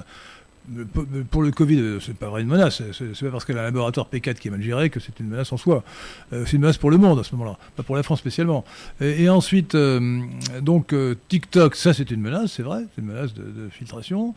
pour 1.31 1.43
le 1.43 1.51
Covid, 1.53 1.79
euh, 1.79 2.01
c'est 2.01 2.17
pas 2.17 2.29
vrai 2.29 2.43
une 2.43 2.49
menace. 2.49 2.83
C'est 2.93 3.25
pas 3.27 3.31
parce 3.31 3.45
qu'elle 3.45 3.59
a 3.59 3.63
un 3.63 3.65
laboratoire 3.65 4.09
P4 4.13 4.35
qui 4.35 4.49
est 4.49 4.51
mal 4.51 4.63
géré 4.63 4.91
que 4.91 5.01
c'est 5.01 5.19
une 5.21 5.29
menace 5.29 5.53
en 5.53 5.57
soi. 5.57 5.85
Euh, 6.33 6.45
c'est 6.47 6.55
une 6.55 6.63
menace 6.63 6.79
pour 6.79 6.91
le 6.91 6.99
monde 6.99 7.19
à 7.19 7.25
ce 7.25 7.35
moment-là, 7.37 7.59
pas 7.77 7.83
pour 7.83 7.97
la 7.97 8.03
France 8.03 8.19
spécialement. 8.19 8.65
Et, 9.01 9.29
ensuite, 9.29 9.75
euh, 9.75 10.23
donc 10.63 10.95
TikTok, 11.29 11.77
ça 11.77 11.95
c'est 11.95 12.11
une 12.11 12.21
menace, 12.21 12.53
c'est 12.53 12.63
vrai, 12.63 12.85
c'est 12.95 13.01
une 13.01 13.09
menace 13.09 13.35
de, 13.35 13.69
filtration. 13.71 14.35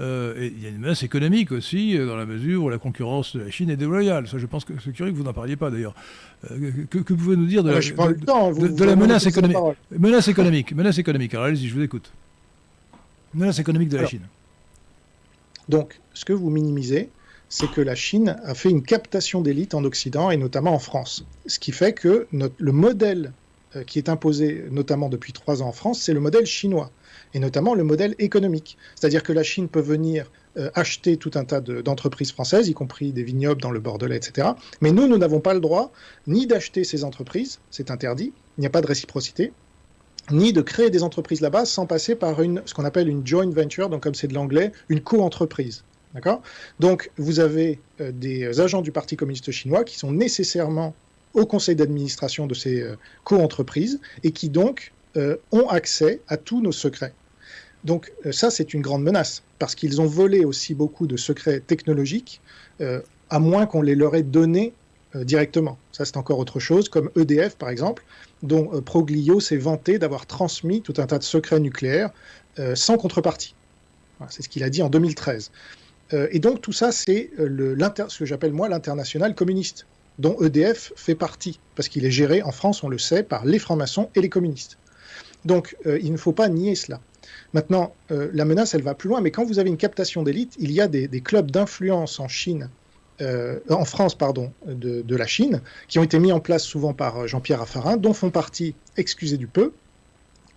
et 0.00 0.52
il 0.56 0.62
y 0.62 0.66
a 0.66 0.68
une 0.68 0.78
menace 0.78 1.02
économique 1.02 1.52
aussi, 1.52 1.98
dans 1.98 2.16
la 2.16 2.26
mesure 2.26 2.64
où 2.64 2.68
la 2.68 2.78
concurrence 2.78 3.36
de 3.36 3.42
la 3.42 3.50
Chine 3.50 3.70
est 3.70 3.76
déloyale. 3.76 4.28
Ça, 4.28 4.38
je 4.38 4.46
pense 4.46 4.64
que 4.64 4.72
c'est 4.84 4.92
curieux 4.92 5.12
que 5.12 5.16
vous 5.16 5.24
n'en 5.24 5.32
parliez 5.32 5.56
pas 5.56 5.70
d'ailleurs. 5.70 5.94
que, 6.48 6.98
que 6.98 7.14
pouvez-nous 7.14 7.46
dire 7.46 7.62
de, 7.62 7.70
la, 7.70 7.80
de, 7.80 8.84
la 8.84 8.96
menace 8.96 9.26
économique 9.26 9.56
Menace 9.90 10.28
économique, 10.28 10.74
menace 10.74 10.98
économique. 10.98 11.34
Alors 11.34 11.46
allez-y, 11.46 11.68
je 11.68 11.74
vous 11.74 11.82
écoute. 11.82 12.12
Menace 13.34 13.58
économique 13.58 13.88
de 13.88 13.96
la 13.96 14.06
Chine. 14.06 14.22
Donc, 15.68 16.00
ce 16.14 16.24
que 16.24 16.32
vous 16.32 16.50
minimisez, 16.50 17.10
c'est 17.48 17.68
que 17.68 17.80
la 17.80 17.94
Chine 17.94 18.36
a 18.44 18.54
fait 18.54 18.70
une 18.70 18.82
captation 18.82 19.42
d'élite 19.42 19.74
en 19.74 19.84
Occident 19.84 20.30
et 20.30 20.36
notamment 20.36 20.74
en 20.74 20.78
France. 20.78 21.26
Ce 21.46 21.58
qui 21.58 21.72
fait 21.72 21.92
que 21.92 22.26
le 22.32 22.72
modèle 22.72 23.32
euh, 23.76 23.84
qui 23.84 23.98
est 23.98 24.10
imposé 24.10 24.66
notamment 24.70 25.08
depuis 25.08 25.32
trois 25.32 25.62
ans 25.62 25.68
en 25.68 25.72
France, 25.72 26.00
c'est 26.00 26.12
le 26.12 26.20
modèle 26.20 26.44
chinois, 26.44 26.90
et 27.32 27.38
notamment 27.38 27.74
le 27.74 27.84
modèle 27.84 28.14
économique. 28.18 28.76
C'est-à-dire 28.94 29.22
que 29.22 29.32
la 29.32 29.42
Chine 29.42 29.68
peut 29.68 29.80
venir 29.80 30.30
euh, 30.58 30.70
acheter 30.74 31.16
tout 31.16 31.30
un 31.34 31.44
tas 31.44 31.60
d'entreprises 31.60 32.32
françaises, 32.32 32.68
y 32.68 32.74
compris 32.74 33.12
des 33.12 33.22
vignobles 33.22 33.62
dans 33.62 33.70
le 33.70 33.80
Bordelais, 33.80 34.16
etc. 34.16 34.48
Mais 34.82 34.92
nous, 34.92 35.08
nous 35.08 35.16
n'avons 35.16 35.40
pas 35.40 35.54
le 35.54 35.60
droit 35.60 35.90
ni 36.26 36.46
d'acheter 36.46 36.84
ces 36.84 37.02
entreprises, 37.02 37.60
c'est 37.70 37.90
interdit, 37.90 38.34
il 38.58 38.60
n'y 38.60 38.66
a 38.66 38.70
pas 38.70 38.82
de 38.82 38.86
réciprocité, 38.86 39.52
ni 40.30 40.52
de 40.52 40.60
créer 40.62 40.90
des 40.90 41.02
entreprises 41.02 41.40
là-bas 41.40 41.64
sans 41.64 41.86
passer 41.86 42.14
par 42.14 42.40
une, 42.42 42.62
ce 42.64 42.74
qu'on 42.74 42.84
appelle 42.84 43.08
une 43.08 43.26
joint 43.26 43.50
venture, 43.50 43.88
donc 43.88 44.02
comme 44.02 44.14
c'est 44.14 44.28
de 44.28 44.34
l'anglais, 44.34 44.72
une 44.88 45.00
co-entreprise. 45.00 45.84
D'accord? 46.14 46.42
Donc, 46.78 47.10
vous 47.16 47.40
avez 47.40 47.80
euh, 48.00 48.12
des 48.12 48.60
agents 48.60 48.82
du 48.82 48.92
Parti 48.92 49.16
communiste 49.16 49.50
chinois 49.50 49.82
qui 49.82 49.96
sont 49.98 50.12
nécessairement 50.12 50.94
au 51.32 51.46
conseil 51.46 51.74
d'administration 51.74 52.46
de 52.46 52.54
ces 52.54 52.82
euh, 52.82 52.96
co-entreprises 53.24 53.98
et 54.22 54.32
qui 54.32 54.50
donc 54.50 54.92
euh, 55.16 55.36
ont 55.52 55.68
accès 55.68 56.20
à 56.28 56.36
tous 56.36 56.60
nos 56.60 56.72
secrets. 56.72 57.14
Donc, 57.84 58.12
ça, 58.30 58.50
c'est 58.50 58.74
une 58.74 58.80
grande 58.80 59.02
menace 59.02 59.42
parce 59.58 59.74
qu'ils 59.74 60.00
ont 60.00 60.06
volé 60.06 60.44
aussi 60.44 60.72
beaucoup 60.72 61.08
de 61.08 61.16
secrets 61.16 61.58
technologiques, 61.58 62.40
à 63.28 63.38
moins 63.40 63.66
qu'on 63.66 63.82
les 63.82 63.96
leur 63.96 64.14
ait 64.14 64.22
donnés 64.22 64.72
directement. 65.14 65.78
Ça, 65.92 66.04
c'est 66.04 66.16
encore 66.16 66.38
autre 66.38 66.58
chose, 66.58 66.88
comme 66.88 67.10
EDF, 67.16 67.56
par 67.56 67.68
exemple 67.68 68.04
dont 68.42 68.70
euh, 68.74 68.80
Proglio 68.80 69.40
s'est 69.40 69.56
vanté 69.56 69.98
d'avoir 69.98 70.26
transmis 70.26 70.82
tout 70.82 70.94
un 70.98 71.06
tas 71.06 71.18
de 71.18 71.24
secrets 71.24 71.60
nucléaires 71.60 72.10
euh, 72.58 72.74
sans 72.74 72.96
contrepartie. 72.96 73.54
c'est 74.28 74.42
ce 74.42 74.48
qu'il 74.48 74.62
a 74.62 74.70
dit 74.70 74.82
en 74.82 74.88
2013. 74.88 75.50
Euh, 76.12 76.28
et 76.30 76.38
donc 76.38 76.60
tout 76.60 76.72
ça, 76.72 76.92
c'est 76.92 77.30
ce 77.36 78.18
que 78.18 78.24
j'appelle 78.24 78.52
moi 78.52 78.68
l'international 78.68 79.34
communiste, 79.34 79.86
dont 80.18 80.36
EDF 80.40 80.92
fait 80.96 81.14
partie, 81.14 81.58
parce 81.74 81.88
qu'il 81.88 82.04
est 82.04 82.10
géré 82.10 82.42
en 82.42 82.52
France, 82.52 82.82
on 82.82 82.88
le 82.88 82.98
sait, 82.98 83.22
par 83.22 83.44
les 83.44 83.58
francs-maçons 83.58 84.10
et 84.14 84.20
les 84.20 84.28
communistes. 84.28 84.76
Donc 85.44 85.76
il 85.86 86.12
ne 86.12 86.16
faut 86.16 86.32
pas 86.32 86.48
nier 86.48 86.74
cela. 86.74 87.00
Maintenant, 87.54 87.94
la 88.10 88.44
menace, 88.44 88.74
elle 88.74 88.82
va 88.82 88.94
plus 88.94 89.08
loin, 89.08 89.20
mais 89.20 89.30
quand 89.30 89.44
vous 89.44 89.58
avez 89.58 89.70
une 89.70 89.76
captation 89.76 90.22
d'élite, 90.22 90.54
il 90.58 90.70
y 90.70 90.80
a 90.80 90.86
des 90.86 91.20
clubs 91.20 91.50
d'influence 91.50 92.20
en 92.20 92.28
Chine 92.28 92.68
en 93.20 93.84
France, 93.84 94.16
pardon, 94.16 94.52
de, 94.66 95.16
la 95.16 95.26
Chine, 95.26 95.60
qui 95.88 95.98
ont 95.98 96.02
été 96.02 96.18
mis 96.18 96.32
en 96.32 96.40
place 96.40 96.64
souvent 96.64 96.92
par 96.92 97.28
Jean-Pierre 97.28 97.60
Raffarin, 97.60 97.96
dont 97.96 98.12
font 98.12 98.30
partie, 98.30 98.74
excusez 98.96 99.36
du 99.36 99.46
peu, 99.46 99.72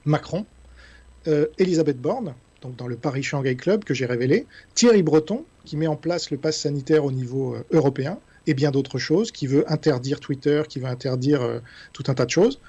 Macron, 0.05 0.45
Elisabeth 1.59 1.99
Borne, 1.99 2.33
donc 2.61 2.75
dans 2.75 2.87
le 2.87 2.95
Paris 2.95 3.23
Shanghai 3.23 3.55
Club 3.55 3.83
que 3.83 3.93
j'ai 3.93 4.05
révélé, 4.05 4.47
Thierry 4.73 5.03
Breton, 5.03 5.45
qui 5.63 5.77
met 5.77 5.87
en 5.87 5.95
place 5.95 6.31
le 6.31 6.37
pass 6.37 6.57
sanitaire 6.57 7.05
au 7.05 7.11
niveau 7.11 7.55
européen, 7.71 8.19
et 8.47 8.53
bien 8.53 8.71
d'autres 8.71 8.99
choses, 8.99 9.31
qui 9.31 9.47
veut 9.47 9.71
interdire 9.71 10.19
Twitter, 10.19 10.63
qui 10.67 10.79
veut 10.79 10.87
interdire 10.87 11.41
euh, 11.41 11.59
tout 11.93 12.03
un 12.07 12.13
tas 12.13 12.25
de 12.25 12.31
choses. 12.31 12.59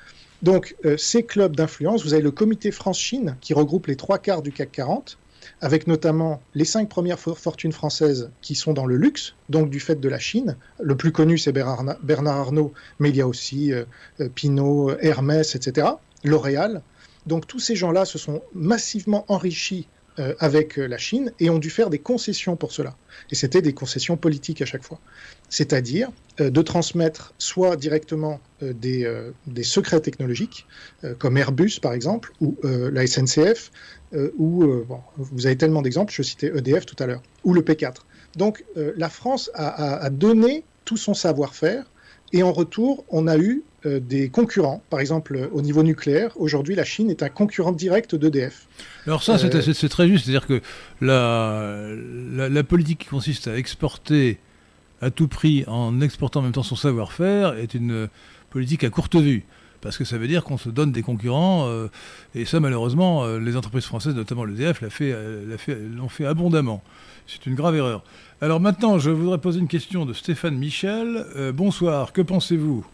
Donc, 0.42 0.76
euh, 0.84 0.96
ces 0.96 1.24
clubs 1.24 1.56
d'influence, 1.56 2.04
vous 2.04 2.14
avez 2.14 2.22
le 2.22 2.30
comité 2.30 2.70
France-Chine 2.70 3.36
qui 3.40 3.54
regroupe 3.54 3.86
les 3.86 3.96
trois 3.96 4.18
quarts 4.18 4.42
du 4.42 4.52
CAC 4.52 4.72
40, 4.72 5.18
avec 5.60 5.86
notamment 5.86 6.40
les 6.54 6.64
cinq 6.64 6.88
premières 6.88 7.18
fortunes 7.18 7.72
françaises 7.72 8.30
qui 8.42 8.54
sont 8.54 8.72
dans 8.72 8.86
le 8.86 8.96
luxe, 8.96 9.34
donc 9.48 9.70
du 9.70 9.80
fait 9.80 10.00
de 10.00 10.08
la 10.08 10.18
Chine. 10.18 10.56
Le 10.80 10.96
plus 10.96 11.12
connu, 11.12 11.38
c'est 11.38 11.52
Bernard 11.52 12.36
Arnault, 12.36 12.72
mais 12.98 13.10
il 13.10 13.16
y 13.16 13.20
a 13.20 13.26
aussi 13.26 13.72
euh, 13.72 13.84
Pinot, 14.34 14.96
Hermès, 15.00 15.54
etc., 15.54 15.88
L'Oréal. 16.24 16.82
Donc, 17.26 17.46
tous 17.46 17.58
ces 17.58 17.76
gens-là 17.76 18.04
se 18.04 18.18
sont 18.18 18.42
massivement 18.54 19.24
enrichis 19.28 19.86
avec 20.38 20.78
la 20.78 20.96
Chine 20.96 21.30
et 21.40 21.50
ont 21.50 21.58
dû 21.58 21.68
faire 21.68 21.90
des 21.90 21.98
concessions 21.98 22.56
pour 22.56 22.72
cela. 22.72 22.96
Et 23.30 23.34
c'était 23.34 23.60
des 23.60 23.74
concessions 23.74 24.16
politiques 24.16 24.62
à 24.62 24.64
chaque 24.64 24.82
fois 24.82 24.98
c'est-à-dire 25.48 26.10
euh, 26.40 26.50
de 26.50 26.62
transmettre 26.62 27.34
soit 27.38 27.76
directement 27.76 28.40
euh, 28.62 28.72
euh, 28.84 29.30
des, 29.46 29.62
secrets 29.62 30.00
technologiques, 30.00 30.66
comme 31.18 31.36
Airbus 31.36 31.78
par 31.80 31.92
exemple, 31.92 32.32
ou 32.40 32.56
la 32.62 33.06
SNCF, 33.06 33.70
ou 34.38 34.64
vous 35.16 35.46
avez 35.46 35.56
tellement 35.56 35.82
d'exemples, 35.82 36.12
je 36.12 36.22
citais 36.22 36.52
EDF 36.54 36.86
tout 36.86 36.96
à 37.02 37.06
l'heure, 37.06 37.22
ou 37.44 37.52
le 37.52 37.62
P4. 37.62 37.96
Donc 38.36 38.64
la 38.76 39.08
France 39.08 39.50
a, 39.54 40.08
donné 40.10 40.64
tout 40.84 40.96
son 40.96 41.14
savoir-faire, 41.14 41.84
et 42.32 42.42
en 42.42 42.52
retour, 42.52 43.04
on 43.08 43.26
a 43.26 43.36
eu 43.36 43.62
des 43.84 44.28
concurrents. 44.28 44.82
Par 44.90 45.00
exemple, 45.00 45.48
au 45.52 45.62
niveau 45.62 45.82
nucléaire, 45.82 46.32
aujourd'hui, 46.36 46.74
la 46.74 46.84
Chine 46.84 47.10
est 47.10 47.22
un 47.22 47.28
concurrent 47.28 47.72
direct 47.72 48.14
d'EDF. 48.14 48.66
Alors 49.06 49.22
ça, 49.22 49.38
c'est 49.38 49.88
très 49.88 50.08
juste. 50.08 50.26
C'est-à-dire 50.26 50.46
que 50.46 50.60
la, 51.00 51.90
la, 52.48 52.62
politique 52.64 53.00
qui 53.00 53.06
consiste 53.06 53.48
à 53.48 53.56
exporter 53.56 54.38
à 55.00 55.10
tout 55.10 55.28
prix 55.28 55.64
en 55.66 56.00
exportant 56.00 56.40
en 56.40 56.44
même 56.44 56.52
temps 56.52 56.62
son 56.62 56.76
savoir-faire 56.76 57.54
est 57.54 57.74
une 57.74 58.08
politique 58.50 58.84
à 58.84 58.90
courte 58.90 59.16
vue. 59.16 59.44
Parce 59.80 59.98
que 59.98 60.04
ça 60.04 60.18
veut 60.18 60.28
dire 60.28 60.44
qu'on 60.44 60.58
se 60.58 60.68
donne 60.68 60.92
des 60.92 61.02
concurrents, 61.02 61.68
euh, 61.68 61.88
et 62.34 62.44
ça 62.44 62.60
malheureusement, 62.60 63.24
euh, 63.24 63.38
les 63.38 63.56
entreprises 63.56 63.84
françaises, 63.84 64.14
notamment 64.14 64.44
l'EDF, 64.44 64.82
l'ont 64.82 66.08
fait, 66.08 66.26
abondamment. 66.26 66.82
C'est 67.26 67.46
une 67.46 67.54
grave 67.54 67.76
erreur. 67.76 68.02
Alors 68.40 68.60
maintenant, 68.60 68.98
je 68.98 69.10
voudrais 69.10 69.38
poser 69.38 69.60
une 69.60 69.68
question 69.68 70.06
de 70.06 70.12
Stéphane 70.12 70.56
Michel. 70.56 71.26
Euh, 71.36 71.52
bonsoir, 71.52 72.12
que 72.12 72.22
pensez-vous? 72.22 72.86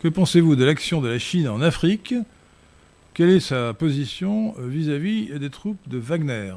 Que 0.00 0.08
pensez-vous 0.08 0.56
de 0.56 0.64
l'action 0.64 1.00
de 1.00 1.08
la 1.08 1.18
Chine 1.18 1.48
en 1.48 1.60
Afrique? 1.60 2.14
Quelle 3.14 3.30
est 3.30 3.40
sa 3.40 3.74
position 3.74 4.54
vis-à-vis 4.58 5.38
des 5.38 5.50
troupes 5.50 5.88
de 5.88 5.98
Wagner? 5.98 6.54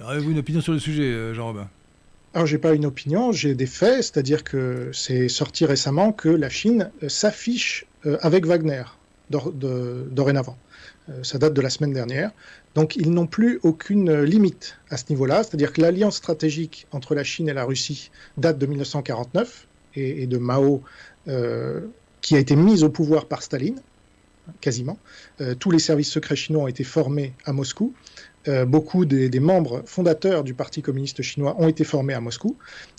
Avez-vous 0.00 0.30
une 0.30 0.38
opinion 0.38 0.60
sur 0.60 0.72
le 0.72 0.78
sujet, 0.78 1.34
Jean-Robin? 1.34 1.68
Alors, 2.34 2.46
j'ai 2.46 2.58
pas 2.58 2.72
une 2.72 2.86
opinion, 2.86 3.30
j'ai 3.30 3.54
des 3.54 3.66
faits, 3.66 4.04
c'est-à-dire 4.04 4.42
que 4.42 4.90
c'est 4.94 5.28
sorti 5.28 5.66
récemment 5.66 6.12
que 6.12 6.30
la 6.30 6.48
Chine 6.48 6.90
euh, 7.02 7.08
s'affiche 7.10 7.86
euh, 8.06 8.16
avec 8.22 8.46
Wagner 8.46 8.84
dorénavant. 9.30 10.58
Euh, 11.08 11.22
ça 11.22 11.38
date 11.38 11.52
de 11.52 11.60
la 11.60 11.68
semaine 11.68 11.92
dernière. 11.92 12.30
Donc, 12.74 12.96
ils 12.96 13.10
n'ont 13.10 13.26
plus 13.26 13.60
aucune 13.62 14.22
limite 14.22 14.78
à 14.88 14.96
ce 14.96 15.04
niveau-là, 15.10 15.42
c'est-à-dire 15.42 15.74
que 15.74 15.82
l'alliance 15.82 16.16
stratégique 16.16 16.86
entre 16.90 17.14
la 17.14 17.22
Chine 17.22 17.50
et 17.50 17.52
la 17.52 17.64
Russie 17.64 18.10
date 18.38 18.58
de 18.58 18.64
1949 18.64 19.66
et, 19.94 20.26
de 20.26 20.38
Mao, 20.38 20.82
qui 22.22 22.34
a 22.34 22.38
été 22.38 22.56
mise 22.56 22.82
au 22.82 22.88
pouvoir 22.88 23.26
par 23.26 23.42
Staline, 23.42 23.78
quasiment. 24.62 24.98
tous 25.58 25.70
les 25.70 25.78
services 25.78 26.10
secrets 26.10 26.36
chinois 26.36 26.64
ont 26.64 26.68
été 26.68 26.82
formés 26.82 27.34
à 27.44 27.52
Moscou. 27.52 27.92
Euh, 28.48 28.64
beaucoup 28.64 29.04
des, 29.04 29.40
membres 29.40 29.82
fondateurs 29.86 30.42
du 30.42 30.52
Parti 30.52 30.82
communiste 30.82 31.22
chinois 31.22 31.54
ont 31.60 31.68
été 31.68 31.84
formés 31.84 32.14
à 32.14 32.20
Moscou, 32.20 32.56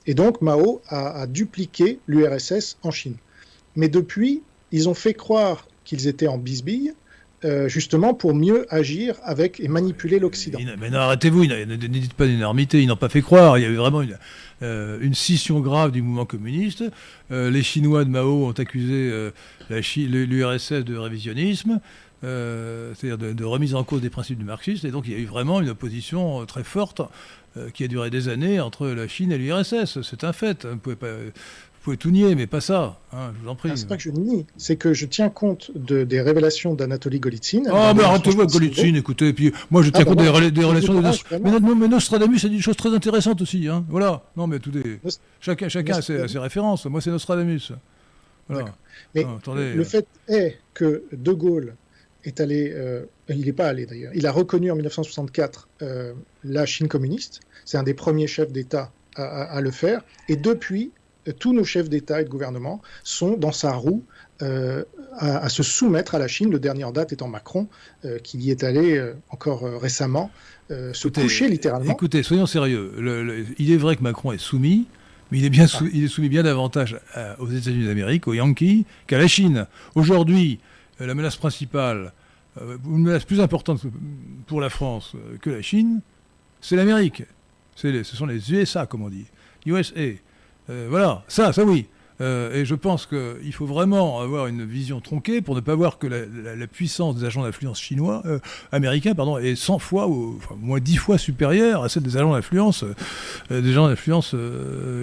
et 0.07 0.13
donc 0.13 0.41
Mao 0.41 0.81
a, 0.87 1.27
dupliqué 1.27 1.99
l'URSS 2.07 2.77
en 2.81 2.91
Chine. 2.91 3.17
Mais 3.75 3.89
depuis, 3.89 4.41
ils 4.71 4.87
ont 4.87 4.93
fait 4.93 5.13
croire 5.13 5.67
qu'ils 5.83 6.07
étaient 6.07 6.27
en 6.27 6.37
bisbille, 6.37 6.93
euh, 7.43 7.67
justement 7.67 8.13
pour 8.13 8.33
mieux 8.33 8.65
agir 8.73 9.15
avec 9.21 9.59
et 9.59 9.67
manipuler 9.67 10.17
l'Occident. 10.17 10.59
Mais 10.79 10.89
non, 10.89 10.99
arrêtez-vous, 10.99 11.45
ne 11.45 11.75
dites 11.75 12.13
pas 12.13 12.25
d'énormité, 12.25 12.81
ils 12.81 12.87
n'ont 12.87 12.95
pas 12.95 13.09
fait 13.09 13.21
croire. 13.21 13.57
Il 13.57 13.63
y 13.63 13.65
avait 13.65 13.75
vraiment 13.75 14.01
une, 14.01 14.17
euh, 14.61 15.13
scission 15.13 15.59
grave 15.59 15.91
du 15.91 16.01
mouvement 16.01 16.25
communiste. 16.25 16.85
les 17.29 17.63
Chinois 17.63 18.05
de 18.05 18.09
Mao 18.09 18.45
ont 18.45 18.51
accusé 18.51 19.29
l'URSS 19.69 20.85
de 20.85 20.95
révisionnisme. 20.95 21.81
Euh, 22.23 22.93
c'est-à-dire 22.95 23.33
de, 23.33 23.43
remise 23.43 23.75
en 23.75 23.83
cause 23.83 24.01
des 24.01 24.09
principes 24.09 24.39
du 24.39 24.45
marxisme. 24.45 24.87
Et 24.87 24.91
donc 24.91 25.05
il 25.07 25.13
y 25.13 25.15
a 25.15 25.19
eu 25.19 25.25
vraiment 25.25 25.59
une 25.59 25.69
opposition 25.69 26.41
euh, 26.41 26.45
très 26.45 26.63
forte 26.63 27.01
euh, 27.57 27.69
qui 27.69 27.83
a 27.83 27.87
duré 27.87 28.09
des 28.09 28.29
années 28.29 28.61
entre 28.61 28.87
la 28.87 29.07
Chine 29.07 29.31
et 29.31 29.37
l'URSS. 29.37 30.01
C'est 30.01 30.23
un 30.23 30.31
fait. 30.31 30.65
Vous 30.65 30.77
pouvez, 30.77 30.95
pas, 30.95 31.11
vous 31.11 31.31
pouvez 31.83 31.97
tout 31.97 32.11
nier, 32.11 32.33
mais 32.35 32.47
pas 32.47 32.61
ça. 32.61 32.97
Hein, 33.11 33.33
je 33.35 33.43
vous 33.43 33.49
en 33.49 33.55
prie. 33.55 33.71
Ah, 33.73 33.75
c'est 33.75 33.89
pas 33.89 33.97
que 33.97 34.03
je 34.03 34.11
nie, 34.11 34.45
c'est 34.55 34.77
que 34.77 34.93
je 34.93 35.05
tiens 35.05 35.29
compte 35.29 35.71
de, 35.75 36.05
des 36.05 36.21
révélations 36.21 36.75
d'Anatoly 36.75 37.19
Golitsyn. 37.19 37.63
Ah, 37.69 37.93
mais 37.93 38.03
arrêtez-vous 38.03 38.47
Golitsyn, 38.47 38.95
écoutez. 38.95 39.27
Et 39.27 39.33
puis 39.33 39.51
moi, 39.69 39.81
je 39.83 39.89
tiens 39.89 40.03
ah, 40.03 40.05
compte 40.05 40.17
bah, 40.17 40.23
des, 40.49 40.63
relations 40.63 40.93
de 40.93 41.01
mais, 41.43 41.75
mais, 41.75 41.87
Nostradamus 41.89 42.45
a 42.45 42.47
dit 42.47 42.55
des 42.55 42.61
choses 42.61 42.77
très 42.77 42.93
intéressantes 42.95 43.41
aussi. 43.41 43.67
Hein. 43.67 43.83
Voilà. 43.89 44.23
Non, 44.37 44.47
mais 44.47 44.59
tout 44.59 44.71
des... 44.71 45.01
chacun, 45.41 45.67
chacun 45.67 45.95
a 45.95 46.01
ses, 46.01 46.25
ses, 46.29 46.39
références. 46.39 46.85
Moi, 46.85 47.01
c'est 47.01 47.11
Nostradamus. 47.11 47.73
Voilà. 48.47 48.73
Mais 49.13 49.25
le 49.53 49.83
fait 49.83 50.07
est 50.29 50.57
que 50.73 51.03
De 51.11 51.33
Gaulle 51.33 51.75
est 52.25 52.39
allé, 52.39 52.71
euh, 52.73 53.05
il 53.29 53.45
n'est 53.45 53.53
pas 53.53 53.67
allé 53.67 53.85
d'ailleurs, 53.85 54.11
il 54.15 54.25
a 54.25 54.31
reconnu 54.31 54.71
en 54.71 54.75
1964 54.75 55.67
euh, 55.81 56.13
la 56.43 56.65
Chine 56.65 56.87
communiste. 56.87 57.41
C'est 57.65 57.77
un 57.77 57.83
des 57.83 57.93
premiers 57.93 58.27
chefs 58.27 58.51
d'État 58.51 58.91
à, 59.15 59.61
le 59.61 59.69
faire. 59.69 60.01
Et 60.27 60.35
depuis, 60.35 60.91
euh, 61.27 61.33
tous 61.37 61.53
nos 61.53 61.63
chefs 61.63 61.87
d'État 61.87 62.21
et 62.21 62.23
de 62.23 62.29
gouvernement 62.29 62.81
sont 63.03 63.37
dans 63.37 63.51
sa 63.51 63.73
roue 63.73 64.03
à, 64.39 65.47
se 65.47 65.63
soumettre 65.63 66.15
à 66.15 66.19
la 66.19 66.27
Chine. 66.27 66.51
Le 66.51 66.59
dernier 66.59 66.83
en 66.83 66.91
date 66.91 67.13
étant 67.13 67.29
Macron, 67.29 67.67
qui 68.23 68.37
y 68.39 68.51
est 68.51 68.65
allé 68.65 69.01
encore 69.29 69.61
récemment 69.79 70.31
se 70.69 71.07
coucher 71.07 71.47
littéralement. 71.47 71.93
Écoutez, 71.93 72.23
soyons 72.23 72.45
sérieux. 72.45 72.91
il 73.57 73.71
est 73.71 73.77
vrai 73.77 73.95
que 73.95 74.03
Macron 74.03 74.33
est 74.33 74.37
soumis, 74.37 74.87
mais 75.31 75.37
il 75.37 75.45
est, 75.45 75.49
bien 75.49 75.67
ah. 75.73 75.83
il 75.93 76.03
est 76.03 76.07
soumis 76.09 76.27
bien 76.27 76.43
davantage 76.43 76.99
aux 77.39 77.47
États-Unis 77.47 77.85
d'Amérique, 77.85 78.27
aux 78.27 78.33
Yankees, 78.33 78.85
qu'à 79.07 79.17
la 79.17 79.27
Chine. 79.27 79.65
Aujourd'hui, 79.95 80.59
la 80.99 81.15
menace 81.15 81.35
principale, 81.35 82.13
euh, 82.61 82.77
une 82.85 83.03
menace 83.03 83.25
plus 83.25 83.39
importante 83.39 83.81
pour 84.47 84.61
la 84.61 84.69
France 84.69 85.13
euh, 85.15 85.37
que 85.37 85.49
la 85.49 85.61
Chine, 85.61 86.01
c'est 86.61 86.75
l'Amérique. 86.75 87.23
Ce 87.75 88.03
sont 88.03 88.27
les 88.27 88.51
USA, 88.53 88.85
comme 88.85 89.01
on 89.01 89.09
dit. 89.09 89.25
USA. 89.65 89.99
voilà, 90.67 91.23
ça, 91.27 91.51
ça 91.51 91.63
oui. 91.63 91.87
et 92.19 92.65
je 92.65 92.75
pense 92.75 93.07
qu'il 93.07 93.51
faut 93.51 93.65
vraiment 93.65 94.19
avoir 94.21 94.45
une 94.45 94.63
vision 94.63 95.01
tronquée 95.01 95.41
pour 95.41 95.55
ne 95.55 95.59
pas 95.59 95.73
voir 95.73 95.97
que 95.97 96.05
la, 96.05 96.67
puissance 96.67 97.15
des 97.15 97.25
agents 97.25 97.41
d'influence 97.41 97.81
chinois, 97.81 98.21
américains, 98.71 99.15
pardon, 99.15 99.39
est 99.39 99.55
100 99.55 99.79
fois, 99.79 100.07
ou 100.07 100.39
moins 100.57 100.79
10 100.79 100.97
fois 100.97 101.17
supérieure 101.17 101.83
à 101.83 101.89
celle 101.89 102.03
des 102.03 102.15
agents 102.15 102.33
d'influence, 102.33 102.85
des 103.49 103.71
agents 103.71 103.87
d'influence 103.87 104.35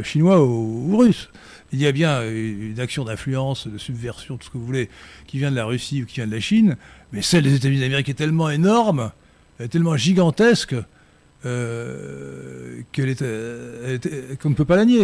chinois 0.04 0.44
ou 0.44 0.96
russes 0.96 1.28
il 1.72 1.80
y 1.80 1.86
a 1.86 1.92
bien 1.92 2.22
une 2.28 2.80
action 2.80 3.04
d'influence, 3.04 3.68
de 3.68 3.78
subversion, 3.78 4.36
tout 4.36 4.46
ce 4.46 4.50
que 4.50 4.58
vous 4.58 4.66
voulez, 4.66 4.88
qui 5.26 5.38
vient 5.38 5.50
de 5.50 5.56
la 5.56 5.64
Russie 5.64 6.02
ou 6.02 6.06
qui 6.06 6.16
vient 6.16 6.26
de 6.26 6.32
la 6.32 6.40
Chine, 6.40 6.76
mais 7.12 7.22
celle 7.22 7.44
des 7.44 7.54
États-Unis 7.54 7.80
d'Amérique 7.80 8.08
est 8.08 8.14
tellement 8.14 8.50
énorme, 8.50 9.12
tellement 9.70 9.96
gigantesque, 9.96 10.74
euh, 11.46 12.82
qu'on 12.92 14.50
ne 14.50 14.54
peut 14.54 14.64
pas 14.64 14.76
la 14.76 14.84
nier. 14.84 15.02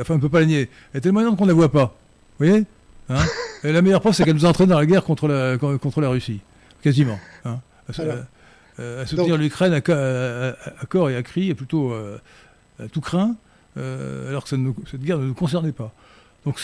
enfin, 0.00 0.14
on 0.14 0.16
ne 0.16 0.22
peut 0.22 0.28
pas 0.28 0.40
la 0.40 0.46
nier. 0.46 0.68
Elle 0.92 0.98
est 0.98 1.00
tellement 1.00 1.20
énorme 1.20 1.36
qu'on 1.36 1.44
ne 1.44 1.50
la 1.50 1.54
voit 1.54 1.72
pas. 1.72 1.96
Vous 2.38 2.46
voyez? 2.46 2.64
Hein? 3.08 3.24
Et 3.64 3.72
la 3.72 3.82
meilleure 3.82 4.00
preuve, 4.00 4.14
c'est 4.14 4.24
qu'elle 4.24 4.34
nous 4.34 4.44
entraîne 4.44 4.68
dans 4.68 4.78
la 4.78 4.86
guerre 4.86 5.04
contre 5.04 5.28
la, 5.28 5.58
contre 5.58 6.00
la 6.00 6.08
Russie. 6.08 6.40
Quasiment. 6.82 7.18
Hein 7.44 7.60
à, 7.88 9.06
soutenir 9.06 9.36
l'Ukraine 9.36 9.74
à, 9.74 9.80
corps 9.80 11.10
et 11.10 11.16
à 11.16 11.22
cri, 11.22 11.50
et 11.50 11.54
plutôt 11.54 11.92
à 11.92 12.88
tout 12.88 13.00
craint. 13.00 13.36
Euh, 13.80 14.28
alors 14.28 14.44
que 14.44 14.50
cette 14.50 15.02
guerre 15.02 15.18
ne 15.18 15.26
nous 15.26 15.34
concernait 15.34 15.72
pas. 15.72 15.92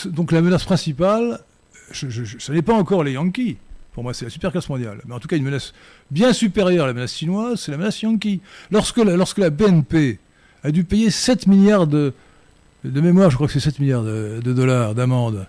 Donc, 0.05 0.31
la 0.31 0.41
menace 0.41 0.63
principale, 0.63 1.39
je, 1.91 2.07
ce 2.39 2.51
n'est 2.51 2.61
pas 2.61 2.73
encore 2.73 3.03
les 3.03 3.13
Yankees. 3.13 3.57
Pour 3.93 4.03
moi, 4.03 4.13
c'est 4.13 4.25
la 4.25 4.31
superclasse 4.31 4.69
mondiale. 4.69 5.01
Mais 5.07 5.15
en 5.15 5.19
tout 5.19 5.27
cas, 5.27 5.37
une 5.37 5.43
menace 5.43 5.73
bien 6.11 6.31
supérieure 6.33 6.83
à 6.85 6.87
la 6.87 6.93
menace 6.93 7.15
chinoise, 7.15 7.59
c'est 7.59 7.71
la 7.71 7.77
menace 7.77 8.01
Yankee. 8.01 8.41
Lorsque 8.69 8.97
la, 8.97 9.49
BNP 9.49 10.19
a 10.63 10.71
dû 10.71 10.83
payer 10.83 11.09
7 11.09 11.47
milliards 11.47 11.87
de, 11.87 12.13
de 12.83 13.01
mémoire, 13.01 13.31
je 13.31 13.35
crois 13.35 13.47
que 13.47 13.53
c'est 13.53 13.59
7 13.59 13.79
milliards 13.79 14.03
de, 14.03 14.39
dollars 14.43 14.93
d'amende, 14.93 15.47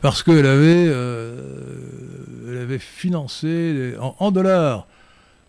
parce 0.00 0.22
qu'elle 0.22 0.46
avait, 0.46 0.86
euh, 0.88 2.62
avait 2.62 2.78
financé 2.78 3.94
en, 3.98 4.30
dollars 4.30 4.86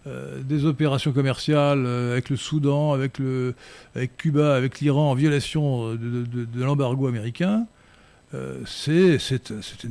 des 0.05 0.65
opérations 0.65 1.11
commerciales 1.11 1.85
avec 1.85 2.29
le 2.29 2.35
Soudan, 2.35 2.93
avec, 2.93 3.19
le, 3.19 3.53
avec 3.95 4.17
Cuba, 4.17 4.55
avec 4.55 4.79
l'Iran 4.79 5.11
en 5.11 5.13
violation 5.13 5.93
de, 5.93 6.25
de 6.25 6.63
l'embargo 6.63 7.07
américain, 7.07 7.67
c'est, 8.65 9.19
ce 9.19 9.37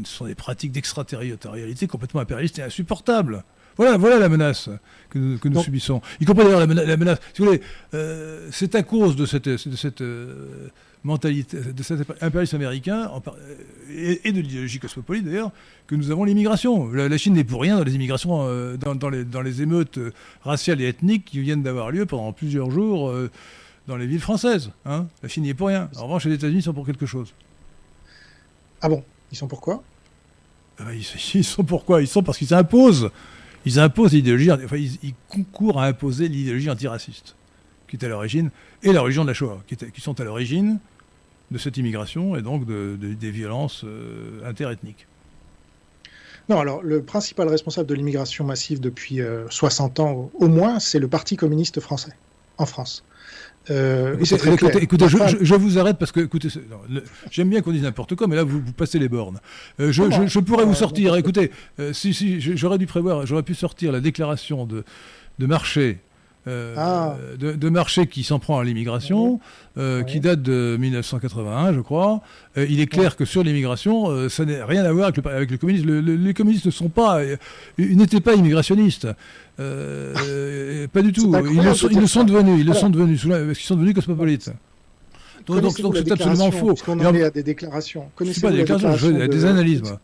sont 0.05 0.27
des 0.27 0.35
pratiques 0.35 0.73
d'extraterritorialité 0.73 1.87
complètement 1.87 2.21
impérialistes 2.21 2.59
et 2.59 2.63
insupportables. 2.63 3.45
Voilà, 3.79 3.97
voilà 3.97 4.19
la 4.19 4.29
menace 4.29 4.69
que 5.09 5.19
nous, 5.19 5.39
que 5.39 5.49
nous 5.49 5.63
subissons. 5.63 6.03
Y 6.21 6.25
compris 6.25 6.45
d'ailleurs 6.45 6.67
la, 6.67 6.97
menace. 6.97 7.21
Si 7.33 7.43
vous 7.43 7.47
voulez, 7.47 7.63
euh, 7.95 8.49
c'est 8.51 8.75
à 8.75 8.83
cause 8.83 9.15
de 9.15 9.25
cette, 9.25 9.49
de 9.49 9.77
cette 9.77 10.01
euh, 10.01 10.69
mentalité, 11.05 11.59
de 11.61 11.83
cet 11.83 12.01
impérialisme 12.23 12.57
américain 12.57 13.11
et, 13.91 14.33
de 14.33 14.41
l'idéologie 14.41 14.79
cosmopolite 14.79 15.25
d'ailleurs, 15.25 15.51
que 15.87 15.95
nous 15.95 16.11
avons 16.11 16.25
l'immigration. 16.25 16.89
La, 16.93 17.17
Chine 17.19 17.35
n'est 17.35 17.45
pour 17.45 17.63
rien 17.63 17.79
dans 17.79 17.85
les 17.85 17.95
immigrations, 17.95 18.47
euh, 18.47 18.77
dans, 18.77 18.95
dans, 18.95 19.09
les, 19.09 19.25
dans, 19.25 19.43
les, 19.43 19.63
émeutes 19.63 19.99
raciales 20.43 20.81
et 20.81 20.89
ethniques 20.89 21.27
qui 21.27 21.41
viennent 21.41 21.63
d'avoir 21.63 21.91
lieu 21.91 22.07
pendant 22.07 22.33
plusieurs 22.33 22.71
jours 22.71 23.13
dans 23.87 23.97
les 23.97 24.07
villes 24.07 24.21
françaises. 24.21 24.71
Hein. 24.85 25.07
La 25.23 25.29
Chine 25.29 25.45
n'y 25.45 25.51
est 25.51 25.55
pour 25.55 25.69
rien. 25.69 25.89
En 25.97 26.05
revanche, 26.05 26.27
les 26.27 26.35
États-Unis 26.35 26.63
sont 26.63 26.75
pour 26.75 26.87
quelque 26.87 27.07
chose. 27.07 27.33
Ah 28.81 28.89
bon? 28.89 29.03
Ils 29.33 29.37
sont 29.37 29.49
pourquoi 29.49 29.83
ah 30.81 30.85
ben, 30.85 30.93
ils, 30.93 31.07
ils 31.35 31.45
sont 31.45 31.65
pourquoi 31.65 32.01
Ils 32.01 32.07
sont 32.07 32.23
parce 32.23 32.39
qu'ils 32.39 32.55
imposent 32.55 33.11
ils 33.65 33.79
imposent 33.79 34.13
l'idéologie, 34.13 34.51
enfin, 34.51 34.77
ils, 34.77 35.15
concourent 35.29 35.81
à 35.81 35.87
imposer 35.87 36.29
l'idéologie 36.29 36.71
antiraciste, 36.71 37.37
qui 37.89 37.97
est 37.97 38.05
à 38.05 38.09
l'origine, 38.09 38.51
et 38.83 38.93
la 38.93 39.01
religion 39.01 39.23
de 39.23 39.29
la 39.29 39.35
Shoah, 39.35 39.63
qui, 39.67 39.77
qui 39.77 40.01
sont 40.01 40.21
à 40.21 40.25
l'origine 40.25 40.79
de 41.51 41.59
cette 41.59 41.77
immigration 41.77 42.37
et 42.37 42.43
donc 42.43 42.67
de, 42.67 42.97
des 42.97 43.31
violences 43.31 43.83
euh, 43.85 44.41
interethniques. 44.45 45.07
Non, 46.49 46.61
alors 46.61 46.83
le 46.83 47.03
principal 47.03 47.49
responsable 47.49 47.89
de 47.89 47.95
l'immigration 47.95 48.45
massive 48.45 48.81
depuis 48.81 49.21
60 49.51 49.99
euh, 49.99 50.03
ans 50.03 50.31
au 50.39 50.49
moins, 50.49 50.79
c'est 50.79 50.99
le 50.99 51.09
Parti 51.09 51.37
communiste 51.37 51.81
français, 51.81 52.13
en 52.57 52.67
France. 52.67 53.05
Euh, 53.71 54.17
écoutez, 54.81 55.09
je, 55.09 55.55
vous 55.55 55.79
arrête 55.79 55.99
parce 55.99 56.11
que, 56.11 56.21
écoutez, 56.21 56.49
j'aime 57.31 57.51
bien 57.51 57.61
qu'on 57.61 57.73
dise 57.73 57.83
n'importe 57.83 58.15
quoi, 58.15 58.27
mais 58.27 58.37
là, 58.37 58.45
vous, 58.45 58.63
passez 58.73 58.99
les 58.99 59.11
bornes. 59.11 59.41
Euh, 59.79 59.93
je, 59.93 60.39
pourrais 60.39 60.65
vous 60.65 60.75
sortir, 60.75 61.17
écoutez, 61.17 61.51
si, 61.93 62.15
si, 62.15 62.41
j'aurais 62.41 62.79
dû 62.79 62.87
prévoir, 62.87 63.27
j'aurais 63.27 63.43
pu 63.43 63.55
sortir 63.55 63.93
la 63.93 64.01
déclaration 64.01 64.65
de, 64.65 64.85
de 65.39 65.47
marché 65.47 65.99
euh, 66.49 66.75
ah. 66.79 67.17
de, 67.39 67.69
marché 67.69 68.07
qui 68.07 68.25
s'en 68.25 68.39
prend 68.39 68.59
à 68.59 68.65
l'immigration, 68.65 69.39
euh, 69.77 70.03
qui 70.03 70.19
date 70.19 70.41
de 70.41 70.77
1981, 70.81 71.75
je 71.75 71.81
crois. 71.81 72.23
Euh, 72.57 72.67
il 72.69 72.81
est 72.81 72.87
clair 72.87 73.17
que 73.17 73.27
sur 73.27 73.45
l'immigration, 73.45 74.29
ça 74.31 74.45
n'a 74.47 74.65
rien 74.65 74.85
à 74.85 74.93
voir 74.93 75.09
avec 75.09 75.23
le, 75.23 75.31
avec 75.31 75.51
le 75.51 75.59
communisme. 75.59 76.01
les 76.01 76.35
communistes 76.35 76.67
ne 76.67 76.71
sont 76.71 76.89
pas, 76.89 77.21
ils 77.77 77.97
n'étaient 77.97 78.21
pas 78.21 78.35
immigrationnistes. 78.35 79.09
pas 79.57 81.03
du 81.03 81.13
tout. 81.13 81.35
Ils 81.53 81.63
le, 81.63 81.75
sont, 81.75 81.89
ils 81.91 82.09
sont, 82.09 82.25
devenus, 82.25 82.61
ils 82.61 82.67
le 82.67 82.75
sont 82.75 82.89
devenus, 82.89 83.27
parce 83.29 83.59
qu'ils 83.59 83.67
sont 83.67 83.77
devenus 83.77 83.95
cosmopolites. 83.95 84.51
Donc, 85.47 85.73
c'est 85.73 86.13
absolument 86.13 86.51
faux. 86.51 86.75
On 86.89 87.01
en 87.01 87.15
est 87.15 87.25
à 87.25 87.31
des 87.31 87.43
déclarations. 87.43 88.07
Connaissez 88.15 88.41
pas 88.41 88.51
des 88.51 88.59
déclarations, 88.59 88.97
je 88.97 89.27
des 89.27 89.45
analyses. 89.45 89.83
Moi. 89.83 90.01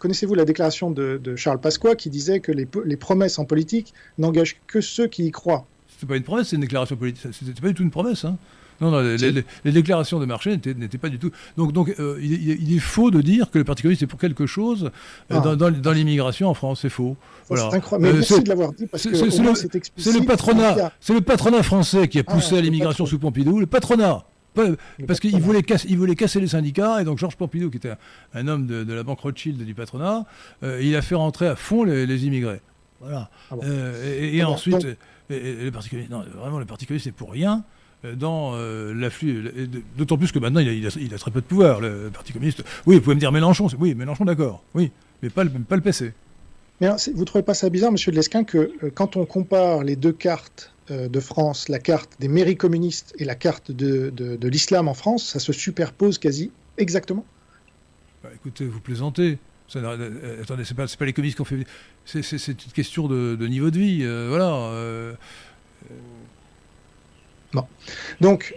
Connaissez-vous 0.00 0.34
la 0.34 0.44
déclaration 0.44 0.90
de, 0.90 1.36
Charles 1.36 1.60
Pasqua 1.60 1.94
qui 1.94 2.10
disait 2.10 2.40
que 2.40 2.50
les, 2.52 2.96
promesses 2.96 3.38
en 3.38 3.44
politique 3.44 3.94
n'engagent 4.18 4.56
que 4.66 4.80
ceux 4.80 5.06
qui 5.06 5.26
y 5.26 5.30
croient? 5.30 5.66
C'est 6.00 6.08
pas 6.08 6.16
une 6.16 6.22
promesse, 6.22 6.48
c'est 6.48 6.56
une 6.56 6.62
déclaration 6.62 6.96
politique. 6.96 7.32
C'était 7.32 7.60
pas 7.60 7.68
du 7.68 7.74
tout 7.74 7.82
une 7.82 7.90
promesse. 7.90 8.24
Hein. 8.24 8.36
Non, 8.80 8.90
non, 8.90 9.02
les, 9.02 9.72
déclarations 9.72 10.18
de 10.18 10.24
marché 10.24 10.52
n'étaient 10.56 10.96
pas 10.96 11.10
du 11.10 11.18
tout. 11.18 11.30
Donc, 11.58 11.72
donc 11.72 11.94
euh, 12.00 12.18
il, 12.22 12.74
est 12.74 12.78
faux 12.78 13.10
de 13.10 13.20
dire 13.20 13.50
que 13.50 13.58
le 13.58 13.64
Parti 13.64 13.82
communiste 13.82 14.04
est 14.04 14.06
pour 14.06 14.18
quelque 14.18 14.46
chose 14.46 14.90
euh, 15.30 15.38
ah. 15.44 15.54
dans, 15.54 15.92
l'immigration 15.92 16.48
en 16.48 16.54
France. 16.54 16.80
C'est 16.80 16.88
faux. 16.88 17.14
Voilà. 17.48 17.68
C'est 17.70 17.76
incroyable. 17.76 18.04
Mais 18.04 18.10
euh, 18.10 18.20
merci 18.20 18.42
de 18.42 18.48
l'avoir 18.48 18.72
dit 18.72 18.86
parce 18.86 19.02
que 19.02 19.14
c'est 19.14 20.12
le, 20.12 20.24
patronat, 20.24 20.92
c'est 20.98 21.12
le 21.12 21.20
patronat 21.20 21.62
français 21.62 22.08
qui 22.08 22.18
a 22.18 22.22
ah, 22.26 22.32
poussé 22.32 22.56
à 22.56 22.62
l'immigration 22.62 23.04
sous 23.04 23.18
Pompidou. 23.18 23.60
Le 23.60 23.66
patronat. 23.66 24.24
Parce 24.54 25.20
qu'il 25.20 25.40
voulait, 25.40 25.62
casser, 25.62 25.94
voulait 25.94 26.16
casser 26.16 26.40
les 26.40 26.48
syndicats, 26.48 27.00
et 27.00 27.04
donc 27.04 27.18
Georges 27.18 27.36
Pompidou, 27.36 27.70
qui 27.70 27.76
était 27.76 27.92
un, 28.34 28.48
homme 28.48 28.66
de, 28.66 28.92
la 28.92 29.02
banque 29.02 29.20
Rothschild 29.20 29.62
du 29.62 29.74
patronat, 29.74 30.24
euh, 30.62 30.80
il 30.82 30.94
a 30.96 31.02
fait 31.02 31.14
rentrer 31.14 31.46
à 31.46 31.56
fond 31.56 31.84
les, 31.84 32.26
immigrés. 32.26 32.60
Voilà. 33.00 33.30
Ah 33.50 33.54
euh, 33.62 34.32
et, 34.32 34.42
ensuite, 34.44 34.86
le 35.28 35.70
Parti 35.70 35.88
communiste, 35.88 36.12
non, 36.12 36.24
vraiment, 36.36 36.58
le 36.58 36.66
Parti 36.66 36.86
communiste, 36.86 37.04
c'est 37.04 37.12
pour 37.12 37.30
rien 37.32 37.64
euh, 38.04 38.14
dans 38.14 38.56
l'afflux. 38.94 39.52
D'autant 39.96 40.18
plus 40.18 40.32
que 40.32 40.38
maintenant, 40.38 40.60
il 40.60 40.86
a, 40.86 41.18
très 41.18 41.30
peu 41.30 41.40
de 41.40 41.46
pouvoir, 41.46 41.80
le 41.80 42.10
Parti 42.12 42.32
communiste. 42.32 42.64
Oui, 42.86 42.96
vous 42.96 43.02
pouvez 43.02 43.14
me 43.14 43.20
dire 43.20 43.32
Mélenchon, 43.32 43.68
oui, 43.78 43.94
Mélenchon, 43.94 44.24
d'accord, 44.24 44.62
oui, 44.74 44.90
mais 45.22 45.30
pas 45.30 45.44
le, 45.44 45.50
pas 45.50 45.76
le 45.76 45.82
PC. 45.82 46.12
Mais 46.80 46.88
vous 47.14 47.20
ne 47.20 47.24
trouvez 47.24 47.42
pas 47.42 47.54
ça 47.54 47.68
bizarre, 47.68 47.92
monsieur 47.92 48.10
de 48.10 48.16
Lesquin, 48.16 48.44
que 48.44 48.72
quand 48.94 49.16
on 49.16 49.26
compare 49.26 49.84
les 49.84 49.96
deux 49.96 50.12
cartes 50.12 50.72
euh, 50.90 51.08
de 51.08 51.20
France, 51.20 51.68
la 51.68 51.78
carte 51.78 52.10
des 52.18 52.28
mairies 52.28 52.56
communistes 52.56 53.14
et 53.18 53.24
la 53.24 53.34
carte 53.34 53.70
de, 53.70 54.10
de, 54.10 54.48
l'islam 54.48 54.88
en 54.88 54.94
France, 54.94 55.24
ça 55.24 55.38
se 55.38 55.52
superpose 55.52 56.18
quasi 56.18 56.50
exactement? 56.78 57.24
Bah, 58.22 58.30
Écoutez, 58.34 58.64
vous 58.64 58.80
plaisantez. 58.80 59.38
Ça, 59.68 59.78
euh, 59.78 60.42
attendez, 60.42 60.64
c'est 60.64 60.74
pas, 60.74 60.86
pas 60.86 61.04
les 61.04 61.12
communistes 61.12 61.36
qui 61.36 61.42
ont 61.42 61.44
fait. 61.44 61.64
C'est 62.04 62.48
une 62.48 62.72
question 62.72 63.06
de, 63.06 63.46
niveau 63.46 63.70
de 63.70 63.78
vie. 63.78 64.00
Euh, 64.02 64.26
voilà. 64.30 65.16
Bon. 67.52 67.64
Donc, 68.20 68.54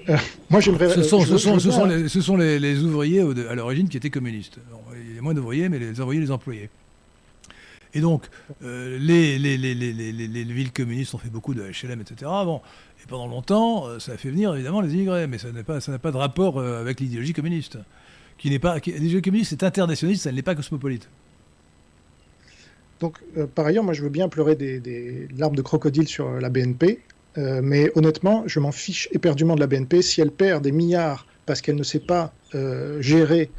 moi 0.50 0.60
j'aimerais. 0.60 0.90
Ce 0.90 1.04
sont, 1.04 1.22
ce 1.22 1.38
sont, 1.38 1.60
ce 1.60 1.72
sont, 1.72 1.86
les, 1.86 2.08
ce 2.08 2.22
sont 2.22 2.38
les, 2.38 2.84
ouvriers 2.84 3.22
à 3.22 3.56
l'origine 3.56 3.90
qui 3.90 3.98
étaient 3.98 4.10
communistes. 4.10 4.58
il 4.96 5.16
y 5.16 5.20
a 5.20 5.22
moins 5.22 5.34
d'ouvriers, 5.34 5.70
mais 5.70 5.78
les 5.78 6.00
ouvriers, 6.00 6.22
les 6.22 6.32
employés. 6.32 6.70
Et 7.94 8.02
donc, 8.02 8.24
euh, 8.64 8.98
les, 9.00 9.38
les, 9.38 9.58
les, 9.58 9.74
les, 9.76 10.44
villes 10.44 10.72
communistes 10.72 11.14
ont 11.14 11.20
fait 11.20 11.30
beaucoup 11.30 11.54
de 11.54 11.62
HLM, 11.62 12.02
etc. 12.02 12.16
Bon, 12.44 12.62
et 13.04 13.08
pendant 13.08 13.28
longtemps, 13.28 13.88
euh, 13.88 14.00
ça 14.00 14.14
a 14.14 14.18
fait 14.18 14.32
venir 14.32 14.54
évidemment 14.56 14.82
les 14.82 14.94
immigrés, 14.94 15.28
mais 15.28 15.38
ça 15.38 15.52
n'a 15.52 15.64
pas, 15.64 15.80
pas 15.80 16.12
de 16.12 16.18
rapport 16.18 16.58
euh, 16.58 16.82
avec 16.82 17.00
l'idéologie 17.00 17.34
communiste. 17.34 17.78
L'idéologie 18.44 19.22
communiste 19.22 19.54
est 19.54 19.64
internationaliste, 19.64 20.24
ça 20.24 20.32
n'est 20.32 20.42
pas 20.42 20.56
cosmopolite. 20.56 21.08
Donc, 23.00 23.20
par 23.54 23.66
ailleurs, 23.66 23.84
moi 23.84 23.94
je 23.94 24.02
veux 24.02 24.10
bien 24.10 24.30
pleurer 24.30 24.56
des, 24.56 24.80
des 24.80 25.28
larmes 25.38 25.56
de 25.56 25.62
crocodile 25.62 26.08
sur 26.08 26.32
la 26.40 26.50
BNP, 26.50 27.00
mais 27.36 27.92
honnêtement, 27.96 28.44
je 28.46 28.60
m'en 28.60 28.72
fiche 28.72 29.10
éperdument 29.12 29.56
de 29.56 29.60
la 29.60 29.68
BNP. 29.68 30.02
Si 30.02 30.22
elle 30.22 30.32
perd 30.32 30.64
des 30.64 30.72
milliards 30.72 31.28
parce 31.46 31.62
qu'elle 31.62 31.76
ne 31.76 31.84
sait 31.84 32.00
pas 32.00 32.34
gérer 33.02 33.50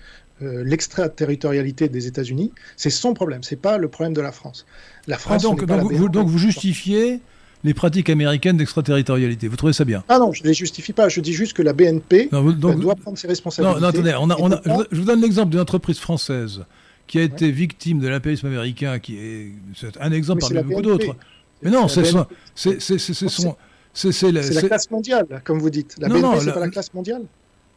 euh, 0.42 0.64
l'extraterritorialité 0.64 1.88
des 1.88 2.06
États-Unis, 2.06 2.52
c'est 2.76 2.90
son 2.90 3.14
problème, 3.14 3.42
c'est 3.42 3.60
pas 3.60 3.78
le 3.78 3.88
problème 3.88 4.14
de 4.14 4.20
la 4.20 4.32
France. 4.32 4.66
La 5.06 5.16
France. 5.16 5.42
Ah, 5.44 5.48
donc, 5.48 5.64
donc, 5.64 5.92
vous, 5.92 6.08
donc, 6.08 6.26
vous, 6.26 6.38
justifiez 6.38 7.20
les 7.62 7.72
pratiques 7.72 8.10
américaines 8.10 8.56
d'extraterritorialité. 8.56 9.46
Vous 9.46 9.56
trouvez 9.56 9.72
ça 9.72 9.84
bien? 9.84 10.02
Ah 10.08 10.18
non, 10.18 10.32
je 10.32 10.42
ne 10.42 10.48
les 10.48 10.54
justifie 10.54 10.92
pas. 10.92 11.08
Je 11.08 11.20
dis 11.20 11.32
juste 11.32 11.52
que 11.52 11.62
la 11.62 11.72
BNP 11.72 12.30
doit 12.30 12.96
prendre 12.96 13.16
ses 13.16 13.28
responsabilités. 13.28 13.80
Non, 13.80 13.86
attendez, 13.86 14.14
on 14.18 14.28
a, 14.30 14.36
on 14.40 14.52
a, 14.52 14.60
je 14.90 14.98
vous 14.98 15.06
donne 15.06 15.20
l'exemple 15.20 15.50
d'une 15.50 15.60
entreprise 15.60 15.98
française 15.98 16.64
qui 17.06 17.18
a 17.18 17.22
été 17.22 17.50
victime 17.50 18.00
de 18.00 18.08
l'impérialisme 18.08 18.46
américain, 18.46 18.98
qui 18.98 19.16
est, 19.18 19.52
un 20.00 20.12
exemple 20.12 20.40
parmi 20.40 20.62
beaucoup 20.62 20.82
d'autres. 20.82 21.16
Mais 21.62 21.70
non, 21.70 21.86
c'est 21.86 22.04
son, 22.04 22.26
c'est 22.54 22.80
c'est 22.80 24.32
la, 24.32 24.42
classe 24.62 24.90
mondiale, 24.90 25.42
comme 25.44 25.60
vous 25.60 25.70
dites. 25.70 25.94
La 26.00 26.08
BNP, 26.08 26.40
c'est 26.40 26.52
pas 26.52 26.60
la 26.60 26.68
classe 26.68 26.92
mondiale 26.92 27.22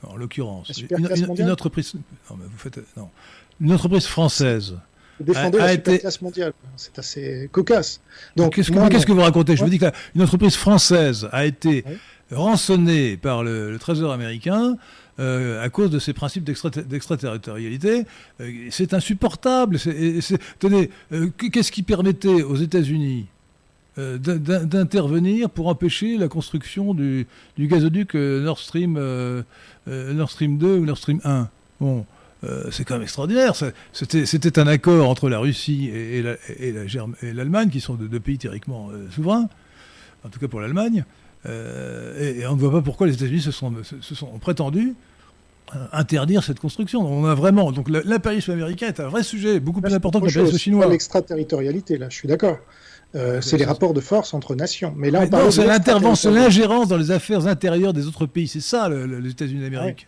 en 0.03 0.15
l'occurrence, 0.15 0.71
une, 0.89 1.49
entreprise, 1.49 1.93
non, 2.29 2.37
vous 2.37 2.57
faites, 2.57 2.79
non, 2.95 3.09
une 3.59 3.73
entreprise 3.73 4.05
française. 4.05 4.75
Défendez 5.19 5.57
la 5.57 5.73
été... 5.73 5.99
classe 5.99 6.21
mondiale, 6.21 6.53
c'est 6.75 6.99
assez 6.99 7.49
cocasse. 7.51 8.01
Donc, 8.35 8.53
qu'est-ce 8.55 8.71
que, 8.71 9.11
vous 9.11 9.21
racontez? 9.21 9.55
Je 9.55 9.63
vous 9.63 9.69
dis 9.69 9.79
qu'une 9.79 10.21
entreprise 10.21 10.55
française 10.55 11.27
a 11.31 11.45
été 11.45 11.83
rançonnée 12.31 13.17
par 13.17 13.43
le, 13.43 13.77
Trésor 13.79 14.11
américain 14.11 14.77
euh, 15.19 15.63
à 15.63 15.69
cause 15.69 15.89
de 15.89 15.97
ces 15.97 16.13
principes 16.13 16.43
d'extraterritorialité. 16.43 18.05
Euh, 18.39 18.67
c'est 18.69 18.93
insupportable. 18.93 19.79
tenez, 20.59 20.91
euh, 21.11 21.29
qu'est-ce 21.51 21.71
qui 21.71 21.81
permettait 21.81 22.43
aux 22.43 22.55
États-Unis 22.55 23.25
euh, 23.99 24.17
d'intervenir 24.19 25.49
pour 25.49 25.67
empêcher 25.67 26.17
la 26.17 26.27
construction 26.27 26.93
du, 26.93 27.25
gazoduc 27.57 28.13
euh, 28.13 28.43
Nord 28.43 28.59
Stream, 28.59 28.95
euh, 28.95 29.41
Nord 29.87 30.29
Stream 30.29 30.59
2 30.59 30.77
ou 30.77 30.85
Nord 30.85 30.99
Stream 30.99 31.19
1. 31.23 31.49
Bon, 31.79 32.05
c'est 32.69 32.83
quand 32.83 32.93
même 32.95 33.03
extraordinaire. 33.03 33.53
C'était 33.93 34.59
un 34.59 34.67
accord 34.67 35.09
entre 35.09 35.29
la 35.29 35.39
Russie 35.39 35.89
et, 35.89 36.21
l'Allemagne, 37.33 37.69
qui 37.69 37.79
sont 37.79 37.95
deux, 37.95 38.19
pays 38.19 38.37
théoriquement 38.37 38.89
souverains, 39.09 39.49
en 40.23 40.29
tout 40.29 40.39
cas 40.39 40.47
pour 40.47 40.59
l'Allemagne. 40.59 41.03
Et, 41.45 42.45
on 42.47 42.55
ne 42.55 42.59
voit 42.59 42.71
pas 42.71 42.81
pourquoi 42.81 43.07
les 43.07 43.13
États-Unis 43.13 43.41
se 43.41 43.51
sont, 43.51 43.73
se 44.01 44.15
sont 44.15 44.37
prétendus 44.39 44.95
interdire 45.91 46.43
cette 46.43 46.59
construction. 46.59 47.01
On 47.01 47.25
a 47.25 47.35
vraiment 47.35 47.71
donc 47.71 47.89
l'impérialisme 47.89 48.51
américain 48.51 48.87
est 48.87 48.99
un 48.99 49.07
vrai 49.07 49.23
sujet, 49.23 49.59
beaucoup 49.59 49.81
plus 49.81 49.93
important 49.93 50.19
que 50.19 50.25
l'impérialisme 50.25 50.57
chinois. 50.57 50.87
L'extraterritorialité, 50.87 51.97
là, 51.97 52.09
je 52.09 52.15
suis 52.15 52.27
d'accord. 52.27 52.57
Euh, 53.15 53.41
c'est 53.41 53.57
les 53.57 53.65
rapports 53.65 53.93
de 53.93 54.01
force 54.01 54.33
entre 54.33 54.55
nations. 54.55 54.93
Mais 54.97 55.11
là, 55.11 55.25
c'est 55.49 55.65
l'intervention, 55.65 56.31
l'ingérence 56.31 56.87
dans 56.87 56.97
les 56.97 57.11
affaires 57.11 57.47
intérieures 57.47 57.93
des 57.93 58.07
autres 58.07 58.25
pays. 58.25 58.47
C'est 58.47 58.61
ça, 58.61 58.89
les 58.89 59.31
États-Unis 59.31 59.61
d'Amérique. 59.61 60.07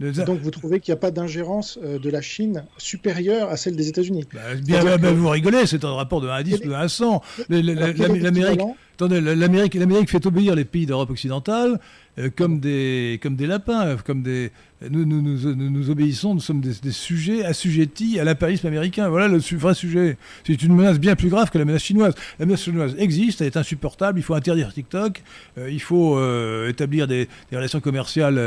Donc 0.00 0.40
vous 0.40 0.50
trouvez 0.50 0.80
qu'il 0.80 0.92
n'y 0.92 0.98
a 0.98 1.00
pas 1.00 1.10
d'ingérence 1.10 1.78
euh, 1.84 1.98
de 1.98 2.08
la 2.08 2.22
Chine 2.22 2.64
supérieure 2.78 3.50
à 3.50 3.58
celle 3.58 3.76
des 3.76 3.88
États-Unis? 3.88 4.24
Bah, 4.32 4.40
Bien, 4.64 4.96
bah, 4.96 5.12
vous 5.12 5.28
rigolez, 5.28 5.66
c'est 5.66 5.84
un 5.84 5.92
rapport 5.92 6.22
de 6.22 6.28
1 6.28 6.32
à 6.32 6.42
10 6.42 6.54
ou 6.64 6.68
de 6.68 6.72
1 6.72 6.80
à 6.80 6.88
100. 6.88 7.22
L'Amérique 7.50 8.60
l'Amérique, 9.06 9.74
l'Amérique 9.74 10.10
fait 10.10 10.24
obéir 10.26 10.54
les 10.54 10.64
pays 10.64 10.86
d'Europe 10.86 11.10
occidentale 11.10 11.80
euh, 12.18 12.28
comme, 12.34 12.60
des, 12.60 13.20
comme 13.22 13.36
des 13.36 13.46
lapins, 13.46 13.96
comme 13.98 14.22
des, 14.22 14.50
nous, 14.90 15.04
nous, 15.04 15.22
nous, 15.22 15.54
nous 15.54 15.90
obéissons, 15.90 16.34
nous 16.34 16.40
sommes 16.40 16.60
des, 16.60 16.72
des, 16.82 16.90
sujets 16.90 17.44
assujettis 17.44 18.18
à 18.18 18.24
l'impérialisme 18.24 18.66
américain. 18.66 19.08
Voilà 19.08 19.28
le 19.28 19.38
vrai 19.38 19.74
sujet. 19.74 20.16
C'est 20.46 20.62
une 20.62 20.74
menace 20.74 20.98
bien 20.98 21.14
plus 21.14 21.28
grave 21.28 21.50
que 21.50 21.58
la 21.58 21.64
menace 21.64 21.84
chinoise. 21.84 22.14
La 22.38 22.46
menace 22.46 22.62
chinoise 22.62 22.94
existe, 22.98 23.40
elle 23.40 23.48
est 23.48 23.56
insupportable, 23.56 24.18
il 24.18 24.22
faut 24.22 24.34
interdire 24.34 24.72
TikTok, 24.72 25.22
euh, 25.58 25.70
il 25.70 25.80
faut 25.80 26.18
euh, 26.18 26.68
établir 26.68 27.06
des, 27.06 27.28
des, 27.50 27.56
relations 27.56 27.80
commerciales 27.80 28.40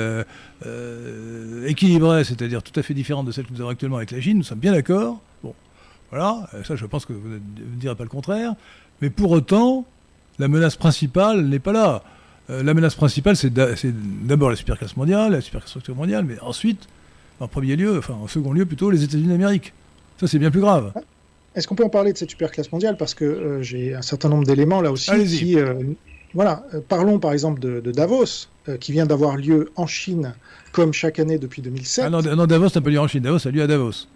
équilibrées, 1.65 2.23
c'est-à-dire 2.23 2.63
tout 2.63 2.77
à 2.79 2.83
fait 2.83 2.93
différentes 2.93 3.27
de 3.27 3.31
celles 3.31 3.45
que 3.45 3.53
nous 3.53 3.61
avons 3.61 3.69
actuellement 3.69 3.97
avec 3.97 4.11
la 4.11 4.21
Chine, 4.21 4.37
nous 4.37 4.43
sommes 4.43 4.59
bien 4.59 4.73
d'accord. 4.73 5.21
Bon, 5.43 5.53
voilà, 6.09 6.49
ça 6.63 6.75
je 6.75 6.85
pense 6.85 7.05
que 7.05 7.13
vous 7.13 7.29
ne 7.29 7.79
direz 7.79 7.95
pas 7.95 8.03
le 8.03 8.09
contraire. 8.09 8.53
Mais 9.01 9.09
pour 9.09 9.31
autant, 9.31 9.85
la 10.39 10.47
menace 10.47 10.75
principale 10.75 11.45
n'est 11.45 11.59
pas 11.59 11.73
là. 11.73 12.03
Euh, 12.49 12.63
la 12.63 12.73
menace 12.73 12.95
principale, 12.95 13.35
c'est 13.35 13.53
d'abord 13.53 14.49
la 14.49 14.55
superclasse 14.55 14.97
mondiale, 14.97 15.31
la 15.31 15.41
superstructure 15.41 15.95
mondiale, 15.95 16.25
mais 16.25 16.39
ensuite, 16.41 16.87
en 17.39 17.47
premier 17.47 17.75
lieu, 17.75 17.97
enfin 17.97 18.15
en 18.15 18.27
second 18.27 18.51
lieu 18.51 18.65
plutôt, 18.65 18.91
les 18.91 19.03
États-Unis 19.03 19.29
d'Amérique. 19.29 19.73
Ça, 20.19 20.27
c'est 20.27 20.39
bien 20.39 20.51
plus 20.51 20.61
grave. 20.61 20.93
Est-ce 21.55 21.67
qu'on 21.67 21.75
peut 21.75 21.83
en 21.83 21.89
parler 21.89 22.13
de 22.13 22.17
cette 22.17 22.31
superclasse 22.31 22.71
mondiale? 22.71 22.97
Parce 22.97 23.13
que 23.13 23.25
euh, 23.25 23.61
j'ai 23.61 23.93
un 23.93 24.01
certain 24.01 24.29
nombre 24.29 24.45
d'éléments 24.45 24.81
là 24.81 24.91
aussi 24.91 25.11
qui. 25.25 25.57
Euh, 25.57 25.75
voilà, 26.33 26.63
parlons 26.89 27.19
par 27.19 27.31
exemple 27.31 27.59
de, 27.59 27.91
Davos, 27.91 28.47
qui 28.79 28.91
vient 28.91 29.05
d'avoir 29.05 29.37
lieu 29.37 29.71
en 29.75 29.85
Chine, 29.85 30.33
comme 30.71 30.91
chaque 30.91 31.19
année 31.19 31.37
depuis 31.37 31.61
2007. 31.61 32.05
Ah 32.07 32.09
non, 32.09 32.23
non 32.23 32.47
Davos 32.47 32.69
n'a 32.73 32.81
pas 32.81 32.89
lieu 32.89 32.99
en 32.99 33.07
Chine, 33.07 33.21
Davos 33.21 33.47
a 33.47 33.51
lieu 33.51 33.61
à 33.61 33.67
Davos. 33.67 34.07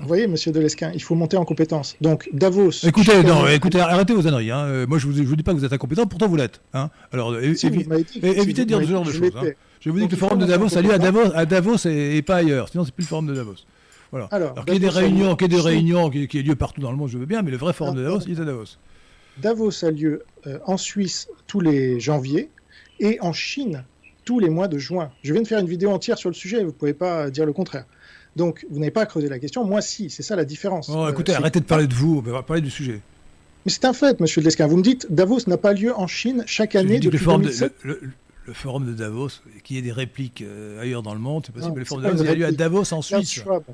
Vous 0.00 0.06
voyez, 0.06 0.26
monsieur 0.26 0.52
Delesquin, 0.52 0.90
il 0.94 1.02
faut 1.02 1.14
monter 1.14 1.36
en 1.36 1.44
compétence. 1.44 1.96
Donc, 2.00 2.28
Davos. 2.32 2.70
Écoutez, 2.84 3.22
non, 3.22 3.46
écoutez, 3.46 3.78
arrêtez 3.80 4.14
vos 4.14 4.26
âneries. 4.26 4.50
Hein. 4.50 4.64
Euh, 4.64 4.86
moi, 4.86 4.98
je 4.98 5.06
ne 5.06 5.22
vous, 5.22 5.36
dis 5.36 5.42
pas 5.42 5.52
que 5.52 5.58
vous 5.58 5.64
êtes 5.64 5.72
incompétent, 5.72 6.06
pourtant 6.06 6.28
vous 6.28 6.36
l'êtes. 6.36 6.60
Hein. 6.74 6.90
Alors, 7.12 7.38
évitez 7.38 7.68
de 7.70 8.64
dire 8.64 8.80
ce 8.80 8.86
genre 8.86 9.04
de 9.04 9.12
choses. 9.12 9.32
Hein. 9.36 9.50
Je 9.80 9.90
vous 9.90 10.00
dis 10.00 10.06
que 10.06 10.12
le 10.12 10.16
forum 10.16 10.38
de 10.38 10.46
Davos 10.46 10.76
a 10.76 10.80
lieu 10.80 10.92
à 10.92 10.98
Davos, 10.98 11.32
à 11.34 11.46
Davos 11.46 11.86
et, 11.86 12.22
pas 12.22 12.36
ailleurs. 12.36 12.68
Sinon, 12.68 12.84
c'est 12.84 12.94
plus 12.94 13.04
le 13.04 13.08
forum 13.08 13.26
de 13.26 13.34
Davos. 13.34 13.54
Voilà. 14.10 14.26
Alors, 14.30 14.64
qu'il 14.64 14.74
y 14.74 14.76
ait 14.76 14.80
des 14.80 14.88
réunions, 14.88 15.36
qu'il 15.36 15.50
y 15.50 15.54
ait 15.54 15.56
des 15.56 15.62
réunions, 15.62 16.10
qui 16.10 16.38
ait 16.38 16.42
lieu 16.42 16.56
partout 16.56 16.80
dans 16.80 16.90
le 16.90 16.96
monde, 16.96 17.08
je 17.08 17.18
veux 17.18 17.26
bien, 17.26 17.42
mais 17.42 17.50
le 17.50 17.56
vrai 17.56 17.72
forum 17.72 17.94
de 17.94 18.02
Davos, 18.02 18.20
il 18.26 18.38
est 18.38 18.40
à 18.40 18.44
Davos. 18.44 18.78
Davos 19.38 19.84
a 19.84 19.90
lieu 19.90 20.24
euh, 20.46 20.58
en 20.64 20.78
Suisse 20.78 21.28
tous 21.46 21.60
les 21.60 22.00
janvier 22.00 22.48
et 23.00 23.18
en 23.20 23.32
Chine 23.32 23.84
tous 24.24 24.40
les 24.40 24.48
mois 24.48 24.66
de 24.66 24.78
juin. 24.78 25.10
Je 25.22 25.32
viens 25.32 25.42
de 25.42 25.46
faire 25.46 25.60
une 25.60 25.68
vidéo 25.68 25.90
entière 25.90 26.18
sur 26.18 26.30
le 26.30 26.34
sujet, 26.34 26.60
vous 26.60 26.66
ne 26.66 26.70
pouvez 26.70 26.94
pas 26.94 27.30
dire 27.30 27.46
le 27.46 27.52
contraire. 27.52 27.84
Donc, 28.36 28.66
vous 28.70 28.78
n'avez 28.78 28.90
pas 28.90 29.02
à 29.02 29.06
creuser 29.06 29.30
la 29.30 29.38
question. 29.38 29.64
Moi, 29.64 29.80
si, 29.80 30.10
c'est 30.10 30.22
ça 30.22 30.36
la 30.36 30.44
différence. 30.44 30.90
Oh, 30.90 31.08
écoutez, 31.08 31.32
euh, 31.32 31.38
arrêtez 31.38 31.58
de 31.58 31.64
parler 31.64 31.86
de 31.86 31.94
vous, 31.94 32.22
on 32.24 32.30
va 32.30 32.42
parler 32.42 32.60
du 32.60 32.70
sujet. 32.70 33.00
Mais 33.64 33.72
c'est 33.72 33.86
un 33.86 33.94
fait, 33.94 34.20
monsieur 34.20 34.42
Lesquin. 34.42 34.66
Vous 34.66 34.76
me 34.76 34.82
dites, 34.82 35.06
Davos 35.10 35.40
n'a 35.46 35.56
pas 35.56 35.72
lieu 35.72 35.96
en 35.96 36.06
Chine 36.06 36.44
chaque 36.46 36.76
année 36.76 37.00
depuis 37.00 37.18
le 37.18 37.24
forum, 37.24 37.42
2007. 37.42 37.72
De, 37.84 38.00
le, 38.46 38.52
forum 38.52 38.86
de 38.86 38.92
Davos, 38.92 39.30
qui 39.64 39.78
ait 39.78 39.82
des 39.82 39.90
répliques 39.90 40.42
euh, 40.42 40.82
ailleurs 40.82 41.02
dans 41.02 41.14
le 41.14 41.18
monde, 41.18 41.44
c'est 41.46 41.52
possible. 41.52 41.78
le 41.78 41.84
forum 41.86 42.02
de 42.04 42.08
Davos 42.08 42.30
a 42.30 42.34
lieu 42.34 42.44
à 42.44 42.52
Davos 42.52 42.92
en 42.92 43.00
Suisse. 43.00 43.32
Schwab, 43.32 43.64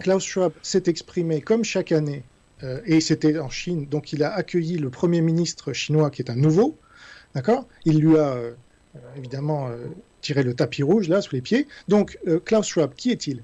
Klaus 0.00 0.22
Schwab 0.22 0.52
s'est 0.62 0.84
exprimé 0.86 1.40
comme 1.40 1.64
chaque 1.64 1.90
année, 1.90 2.24
euh, 2.62 2.80
et 2.84 3.00
c'était 3.00 3.38
en 3.38 3.48
Chine. 3.48 3.86
Donc, 3.86 4.12
il 4.12 4.22
a 4.22 4.34
accueilli 4.34 4.76
le 4.76 4.90
premier 4.90 5.22
ministre 5.22 5.72
chinois, 5.72 6.10
qui 6.10 6.20
est 6.20 6.30
un 6.30 6.36
nouveau. 6.36 6.76
D'accord? 7.34 7.66
Il 7.86 8.00
lui 8.00 8.18
a 8.18 8.36
évidemment 9.16 9.70
tiré 10.20 10.44
le 10.44 10.54
tapis 10.54 10.84
rouge 10.84 11.08
là 11.08 11.20
sous 11.20 11.34
les 11.34 11.40
pieds. 11.40 11.66
Donc, 11.88 12.18
Klaus 12.44 12.68
Schwab, 12.68 12.94
qui 12.94 13.10
est-il? 13.10 13.42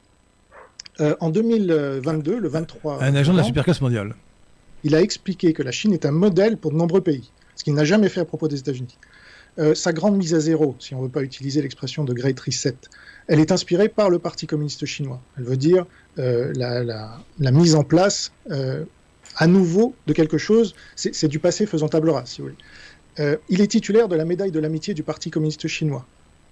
Euh, 1.01 1.17
en 1.21 1.31
2022, 1.31 2.39
le 2.39 2.49
23. 2.49 3.03
Un 3.03 3.15
agent 3.15 3.33
de 3.33 3.39
la 3.39 3.45
superclasse 3.45 3.81
mondiale. 3.81 4.15
Il 4.85 4.95
a 4.95 5.01
expliqué 5.01 5.53
que 5.53 5.63
la 5.63 5.73
Chine 5.73 5.93
est 5.93 6.05
un 6.05 6.11
modèle 6.11 6.57
pour 6.57 6.73
de 6.73 6.77
nombreux 6.77 7.01
pays, 7.01 7.31
ce 7.57 7.65
qu'il 7.65 7.75
n'a 7.75 7.85
jamais 7.85 8.09
fait 8.09 8.21
à 8.21 8.25
propos 8.25 8.49
des 8.49 8.59
États-Unis. 8.59 8.99
Euh, 9.59 9.75
sa 9.75 9.93
grande 9.93 10.17
mise 10.17 10.35
à 10.35 10.41
zéro, 10.41 10.77
si 10.79 10.95
on 10.95 10.99
ne 10.99 11.05
veut 11.05 11.11
pas 11.11 11.23
utiliser 11.23 11.61
l'expression 11.63 12.05
de 12.05 12.13
Great 12.13 12.39
Reset, 12.39 12.77
elle 13.29 13.41
est 13.41 13.51
inspirée 13.51 13.89
par 13.89 14.11
le 14.11 14.19
Parti 14.19 14.47
communiste 14.47 14.87
chinois. 14.87 15.21
Elle 15.39 15.45
veut 15.45 15.57
dire 15.57 15.87
euh, 16.19 16.53
la, 16.55 17.51
mise 17.51 17.75
en 17.75 17.83
place 17.85 18.33
à 19.37 19.47
nouveau 19.47 19.95
de 20.07 20.13
quelque 20.13 20.39
chose, 20.39 20.75
c'est 20.97 21.29
du 21.29 21.39
passé 21.39 21.67
faisant 21.67 21.89
table 21.89 22.11
rase, 22.11 22.31
si 22.31 22.43
vous 22.43 22.49
voulez. 22.49 23.37
il 23.49 23.61
est 23.61 23.69
titulaire 23.69 24.09
de 24.09 24.17
la 24.17 24.25
médaille 24.25 24.51
de 24.51 24.61
l'amitié 24.61 24.93
du 24.93 25.03
Parti 25.03 25.31
communiste 25.31 25.67
chinois, 25.67 26.05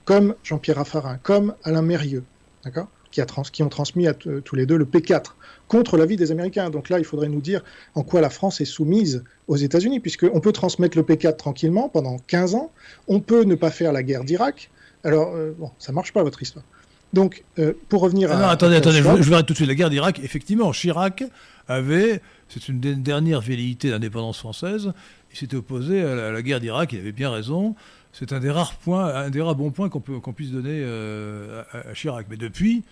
comme 0.04 0.34
Jean-Pierre 0.42 0.76
Raffarin, 0.76 1.18
comme 1.22 1.54
Alain 1.64 1.82
Mérieux. 1.82 2.24
D'accord? 2.64 2.88
Qui, 3.10 3.62
ont 3.62 3.68
transmis 3.68 4.06
à 4.06 4.14
tous 4.14 4.56
les 4.56 4.66
deux 4.66 4.76
le 4.76 4.84
P4 4.84 5.32
contre 5.66 5.96
l'avis 5.96 6.16
des 6.16 6.30
Américains. 6.32 6.70
Donc 6.70 6.88
là, 6.88 6.98
il 6.98 7.04
faudrait 7.04 7.28
nous 7.28 7.40
dire 7.40 7.62
en 7.94 8.02
quoi 8.02 8.20
la 8.20 8.30
France 8.30 8.60
est 8.60 8.64
soumise 8.64 9.24
aux 9.46 9.56
États-Unis, 9.56 10.00
puisqu'on 10.00 10.40
peut 10.40 10.52
transmettre 10.52 10.96
le 10.96 11.04
P4 11.04 11.36
tranquillement 11.36 11.88
pendant 11.88 12.18
15 12.26 12.54
ans, 12.54 12.70
on 13.06 13.20
peut 13.20 13.44
ne 13.44 13.54
pas 13.54 13.70
faire 13.70 13.92
la 13.92 14.02
guerre 14.02 14.24
d'Irak. 14.24 14.70
Alors, 15.04 15.34
euh, 15.34 15.52
bon, 15.58 15.70
ça 15.78 15.92
marche 15.92 16.12
pas 16.12 16.22
votre 16.22 16.42
histoire. 16.42 16.64
Donc, 17.12 17.44
euh, 17.58 17.72
pour 17.88 18.02
revenir 18.02 18.30
ah 18.30 18.36
à. 18.36 18.40
Non, 18.40 18.48
attendez, 18.48 18.76
attendez, 18.76 18.98
je, 18.98 19.22
je, 19.22 19.30
vais 19.30 19.42
tout 19.42 19.52
de 19.52 19.56
suite 19.56 19.68
la 19.68 19.74
guerre 19.74 19.90
d'Irak. 19.90 20.20
Effectivement, 20.22 20.70
Chirac 20.72 21.24
avait, 21.66 22.20
c'est 22.48 22.68
une 22.68 22.80
dernière 22.80 23.40
velléité 23.40 23.90
d'indépendance 23.90 24.38
française, 24.38 24.92
il 25.32 25.36
s'était 25.36 25.56
opposé 25.56 26.02
à 26.02 26.32
la, 26.32 26.42
guerre 26.42 26.60
d'Irak, 26.60 26.92
il 26.92 27.00
avait 27.00 27.12
bien 27.12 27.30
raison. 27.30 27.74
C'est 28.12 28.32
un 28.32 28.40
des 28.40 28.50
rares 28.50 28.74
points, 28.76 29.14
un 29.14 29.30
des 29.30 29.42
rares 29.42 29.54
bons 29.54 29.70
points 29.70 29.88
qu'on 29.88 30.32
puisse 30.32 30.50
donner 30.50 30.80
euh, 30.82 31.62
à, 31.72 31.92
Chirac. 31.92 32.26
Mais 32.30 32.36
depuis, 32.36 32.78
euh, 32.78 32.82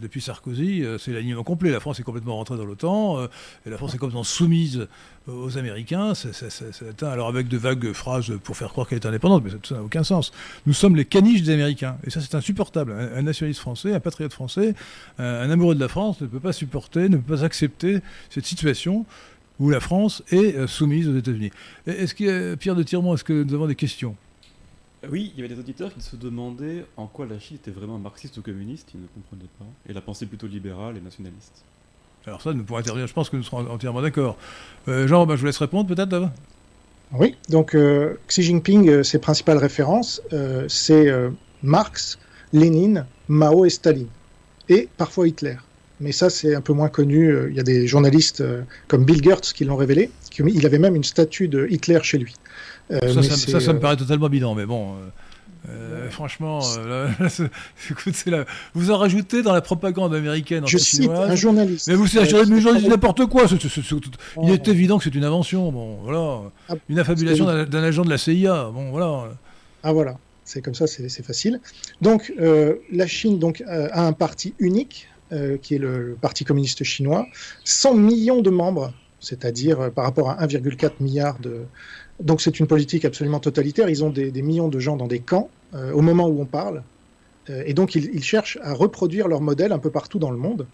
depuis 0.00 0.20
Sarkozy, 0.20 0.82
euh, 0.82 0.98
c'est 0.98 1.12
l'alignement 1.12 1.42
complet. 1.42 1.70
La 1.70 1.80
France 1.80 2.00
est 2.00 2.02
complètement 2.02 2.36
rentrée 2.36 2.56
dans 2.56 2.64
l'OTAN, 2.64 3.18
euh, 3.18 3.26
et 3.66 3.70
la 3.70 3.76
France 3.76 3.94
est 3.94 3.98
complètement 3.98 4.24
soumise 4.24 4.88
aux 5.26 5.58
Américains. 5.58 6.12
alors 7.02 7.28
avec 7.28 7.48
de 7.48 7.56
vagues 7.56 7.92
phrases 7.92 8.32
pour 8.44 8.56
faire 8.56 8.70
croire 8.70 8.88
qu'elle 8.88 8.98
est 8.98 9.06
indépendante, 9.06 9.42
mais 9.44 9.50
ça 9.62 9.76
n'a 9.76 9.82
aucun 9.82 10.04
sens. 10.04 10.32
Nous 10.66 10.72
sommes 10.72 10.96
les 10.96 11.04
caniches 11.04 11.42
des 11.42 11.52
Américains, 11.52 11.98
et 12.04 12.10
ça 12.10 12.20
c'est 12.20 12.34
insupportable. 12.34 12.92
Un, 12.92 13.22
nationaliste 13.22 13.60
français, 13.60 13.94
un 13.94 14.00
patriote 14.00 14.32
français, 14.32 14.74
un, 15.18 15.50
amoureux 15.50 15.74
de 15.74 15.80
la 15.80 15.88
France 15.88 16.20
ne 16.20 16.26
peut 16.26 16.40
pas 16.40 16.52
supporter, 16.52 17.08
ne 17.08 17.16
peut 17.16 17.36
pas 17.36 17.44
accepter 17.44 17.98
cette 18.30 18.46
situation 18.46 19.04
où 19.58 19.70
la 19.70 19.80
France 19.80 20.22
est 20.30 20.66
soumise 20.66 21.08
aux 21.08 21.16
États-Unis. 21.16 21.50
Est-ce 21.86 22.14
que 22.14 22.54
Pierre 22.54 22.76
de 22.76 22.82
Tirmont, 22.82 23.14
est-ce 23.14 23.24
que 23.24 23.42
nous 23.42 23.54
avons 23.54 23.66
des 23.66 23.74
questions? 23.74 24.16
Oui, 25.10 25.32
il 25.34 25.40
y 25.40 25.44
avait 25.44 25.54
des 25.54 25.60
auditeurs 25.60 25.92
qui 25.92 26.00
se 26.00 26.16
demandaient 26.16 26.84
en 26.96 27.06
quoi 27.06 27.26
la 27.26 27.38
Chine 27.38 27.56
était 27.56 27.70
vraiment 27.70 27.98
marxiste 27.98 28.38
ou 28.38 28.42
communiste, 28.42 28.90
ils 28.94 29.00
ne 29.00 29.06
comprenaient 29.06 29.50
pas, 29.58 29.66
et 29.88 29.92
la 29.92 30.00
pensée 30.00 30.26
plutôt 30.26 30.46
libérale 30.46 30.96
et 30.96 31.00
nationaliste. 31.00 31.64
Alors 32.26 32.42
ça, 32.42 32.52
nous 32.52 32.64
pourrons 32.64 32.80
intervenir, 32.80 33.06
je 33.06 33.12
pense 33.12 33.30
que 33.30 33.36
nous 33.36 33.44
serons 33.44 33.68
entièrement 33.70 34.02
d'accord. 34.02 34.36
Euh, 34.88 35.06
Jean, 35.06 35.26
bah, 35.26 35.36
je 35.36 35.40
vous 35.40 35.46
laisse 35.46 35.58
répondre 35.58 35.94
peut-être 35.94 36.30
Oui, 37.12 37.36
donc 37.50 37.74
euh, 37.74 38.18
Xi 38.26 38.42
Jinping, 38.42 38.88
euh, 38.88 39.02
ses 39.04 39.20
principales 39.20 39.58
références, 39.58 40.20
c'est 40.68 41.12
Marx, 41.62 42.18
Lénine, 42.52 43.06
Mao 43.28 43.64
et 43.64 43.70
Staline, 43.70 44.08
et 44.68 44.88
parfois 44.96 45.28
Hitler. 45.28 45.56
Mais 46.00 46.12
ça, 46.12 46.28
c'est 46.30 46.54
un 46.54 46.60
peu 46.60 46.72
moins 46.72 46.88
connu. 46.88 47.48
Il 47.48 47.56
y 47.56 47.60
a 47.60 47.62
des 47.62 47.86
journalistes 47.86 48.44
comme 48.88 49.04
Bill 49.04 49.22
Gertz 49.22 49.52
qui 49.52 49.64
l'ont 49.64 49.76
révélé. 49.76 50.10
Il 50.38 50.66
avait 50.66 50.78
même 50.78 50.96
une 50.96 51.04
statue 51.04 51.48
de 51.48 51.66
Hitler 51.70 52.00
chez 52.02 52.18
lui. 52.18 52.34
Euh, 52.90 53.22
ça, 53.22 53.22
ça, 53.22 53.60
ça, 53.60 53.72
me 53.72 53.78
euh, 53.78 53.80
paraît 53.80 53.96
totalement 53.96 54.28
bidon, 54.28 54.54
mais 54.54 54.66
bon. 54.66 54.94
Euh, 55.68 56.08
franchement, 56.10 56.60
vous 58.74 58.90
en 58.92 58.98
rajoutez 58.98 59.42
dans 59.42 59.52
la 59.52 59.60
propagande 59.60 60.14
américaine. 60.14 60.64
Je 60.66 60.78
cite 60.78 61.10
un 61.10 61.34
journaliste. 61.34 61.88
Mais 61.88 61.94
vous 61.94 62.06
dites 62.06 62.88
n'importe 62.88 63.26
quoi. 63.26 63.46
il 64.42 64.50
est 64.50 64.68
évident 64.68 64.98
que 64.98 65.04
c'est 65.04 65.14
une 65.14 65.24
invention. 65.24 65.72
Bon, 65.72 65.98
voilà, 66.04 66.42
ah, 66.68 66.74
une 66.88 66.98
affabulation 66.98 67.46
d'un 67.64 67.82
agent 67.82 68.04
de 68.04 68.10
la 68.10 68.18
CIA. 68.18 68.70
Bon, 68.72 68.90
voilà. 68.90 69.30
Ah 69.82 69.92
voilà, 69.92 70.18
c'est 70.44 70.62
comme 70.62 70.74
ça, 70.74 70.86
c'est 70.86 71.24
facile. 71.24 71.60
Donc, 72.00 72.32
la 72.38 73.06
Chine 73.06 73.38
donc 73.40 73.62
a 73.66 74.06
un 74.06 74.12
parti 74.12 74.54
unique 74.60 75.08
qui 75.62 75.74
est 75.74 75.78
le, 75.78 76.10
le, 76.10 76.14
Parti 76.14 76.44
communiste 76.44 76.84
chinois, 76.84 77.26
100 77.64 77.94
millions 77.94 78.42
de 78.42 78.50
membres, 78.50 78.92
c'est-à-dire 79.26 79.90
par 79.92 80.04
rapport 80.04 80.30
à 80.30 80.46
1,4 80.46 80.92
milliard 81.00 81.38
de, 81.38 81.66
donc 82.20 82.40
c'est 82.40 82.58
une 82.58 82.66
politique 82.66 83.04
absolument 83.04 83.40
totalitaire. 83.40 83.88
Ils 83.88 84.04
ont 84.04 84.10
des, 84.10 84.30
millions 84.42 84.68
de 84.68 84.78
gens 84.78 84.96
dans 84.96 85.06
des 85.06 85.20
camps 85.20 85.50
euh, 85.74 85.92
au 85.92 86.00
moment 86.00 86.26
où 86.26 86.40
on 86.40 86.46
parle. 86.46 86.82
Euh, 87.50 87.62
et 87.66 87.74
donc 87.74 87.94
ils, 87.94 88.22
cherchent 88.22 88.58
à 88.62 88.72
reproduire 88.72 89.28
leur 89.28 89.40
modèle 89.40 89.72
un 89.72 89.78
peu 89.78 89.90
partout 89.90 90.18
dans 90.18 90.30
le 90.30 90.38
monde, 90.38 90.66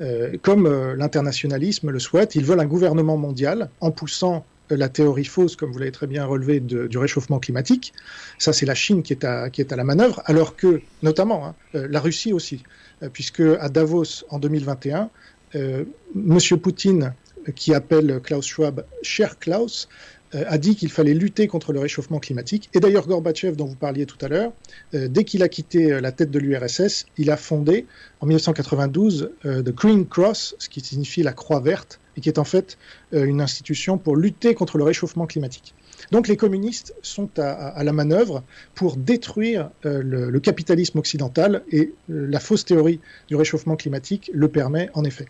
euh, 0.00 0.36
comme 0.42 0.68
l'internationalisme 0.94 1.90
le 1.90 1.98
souhaite. 1.98 2.34
Ils 2.34 2.44
veulent 2.44 2.60
un 2.60 2.66
gouvernement 2.66 3.16
mondial 3.16 3.70
en 3.80 3.90
poussant 3.90 4.44
la 4.70 4.90
théorie 4.90 5.24
fausse, 5.24 5.56
comme 5.56 5.72
vous 5.72 5.78
l'avez 5.78 5.92
très 5.92 6.06
bien 6.06 6.26
relevé, 6.26 6.60
du 6.60 6.98
réchauffement 6.98 7.38
climatique. 7.38 7.94
Ça, 8.38 8.52
c'est 8.52 8.66
la 8.66 8.74
Chine 8.74 9.02
qui 9.02 9.14
est, 9.14 9.24
à, 9.24 9.48
qui 9.48 9.64
la 9.64 9.84
manœuvre, 9.84 10.20
alors 10.26 10.56
que, 10.56 10.82
notamment, 11.02 11.46
hein, 11.46 11.54
la 11.72 12.00
Russie 12.00 12.34
aussi, 12.34 12.64
puisque 13.14 13.40
à 13.40 13.70
Davos 13.70 14.26
en 14.28 14.38
2021, 14.38 15.08
M. 15.54 16.38
Poutine 16.60 17.14
qui 17.54 17.74
appelle 17.74 18.20
Klaus 18.22 18.46
Schwab 18.46 18.84
cher 19.02 19.38
Klaus, 19.38 19.88
a 20.34 20.58
dit 20.58 20.76
qu'il 20.76 20.90
fallait 20.90 21.14
lutter 21.14 21.46
contre 21.46 21.72
le 21.72 21.80
réchauffement 21.80 22.18
climatique. 22.18 22.68
Et 22.74 22.80
d'ailleurs, 22.80 23.06
Gorbatchev, 23.06 23.56
dont 23.56 23.64
vous 23.64 23.76
parliez 23.76 24.04
tout 24.04 24.18
à 24.20 24.28
l'heure, 24.28 24.52
dès 24.92 25.24
qu'il 25.24 25.42
a 25.42 25.48
quitté 25.48 25.98
la 26.02 26.12
tête 26.12 26.30
de 26.30 26.38
l'URSS, 26.38 27.06
il 27.16 27.30
a 27.30 27.38
fondé 27.38 27.86
en 28.20 28.26
1992 28.26 29.30
The 29.42 29.70
Green 29.70 30.06
Cross, 30.06 30.54
ce 30.58 30.68
qui 30.68 30.80
signifie 30.80 31.22
la 31.22 31.32
croix 31.32 31.60
verte, 31.60 31.98
et 32.18 32.20
qui 32.20 32.28
est 32.28 32.38
en 32.38 32.44
fait 32.44 32.76
une 33.12 33.40
institution 33.40 33.96
pour 33.96 34.16
lutter 34.16 34.54
contre 34.54 34.76
le 34.76 34.84
réchauffement 34.84 35.26
climatique. 35.26 35.74
Donc 36.10 36.28
les 36.28 36.36
communistes 36.36 36.94
sont 37.02 37.28
à, 37.38 37.82
la 37.82 37.92
manœuvre 37.92 38.42
pour 38.74 38.96
détruire 38.96 39.70
euh, 39.84 40.02
le, 40.02 40.40
capitalisme 40.40 40.98
occidental 40.98 41.62
et 41.70 41.92
euh, 42.10 42.26
la 42.28 42.40
fausse 42.40 42.64
théorie 42.64 43.00
du 43.28 43.36
réchauffement 43.36 43.76
climatique 43.76 44.30
le 44.32 44.48
permet 44.48 44.90
en 44.94 45.04
effet. 45.04 45.26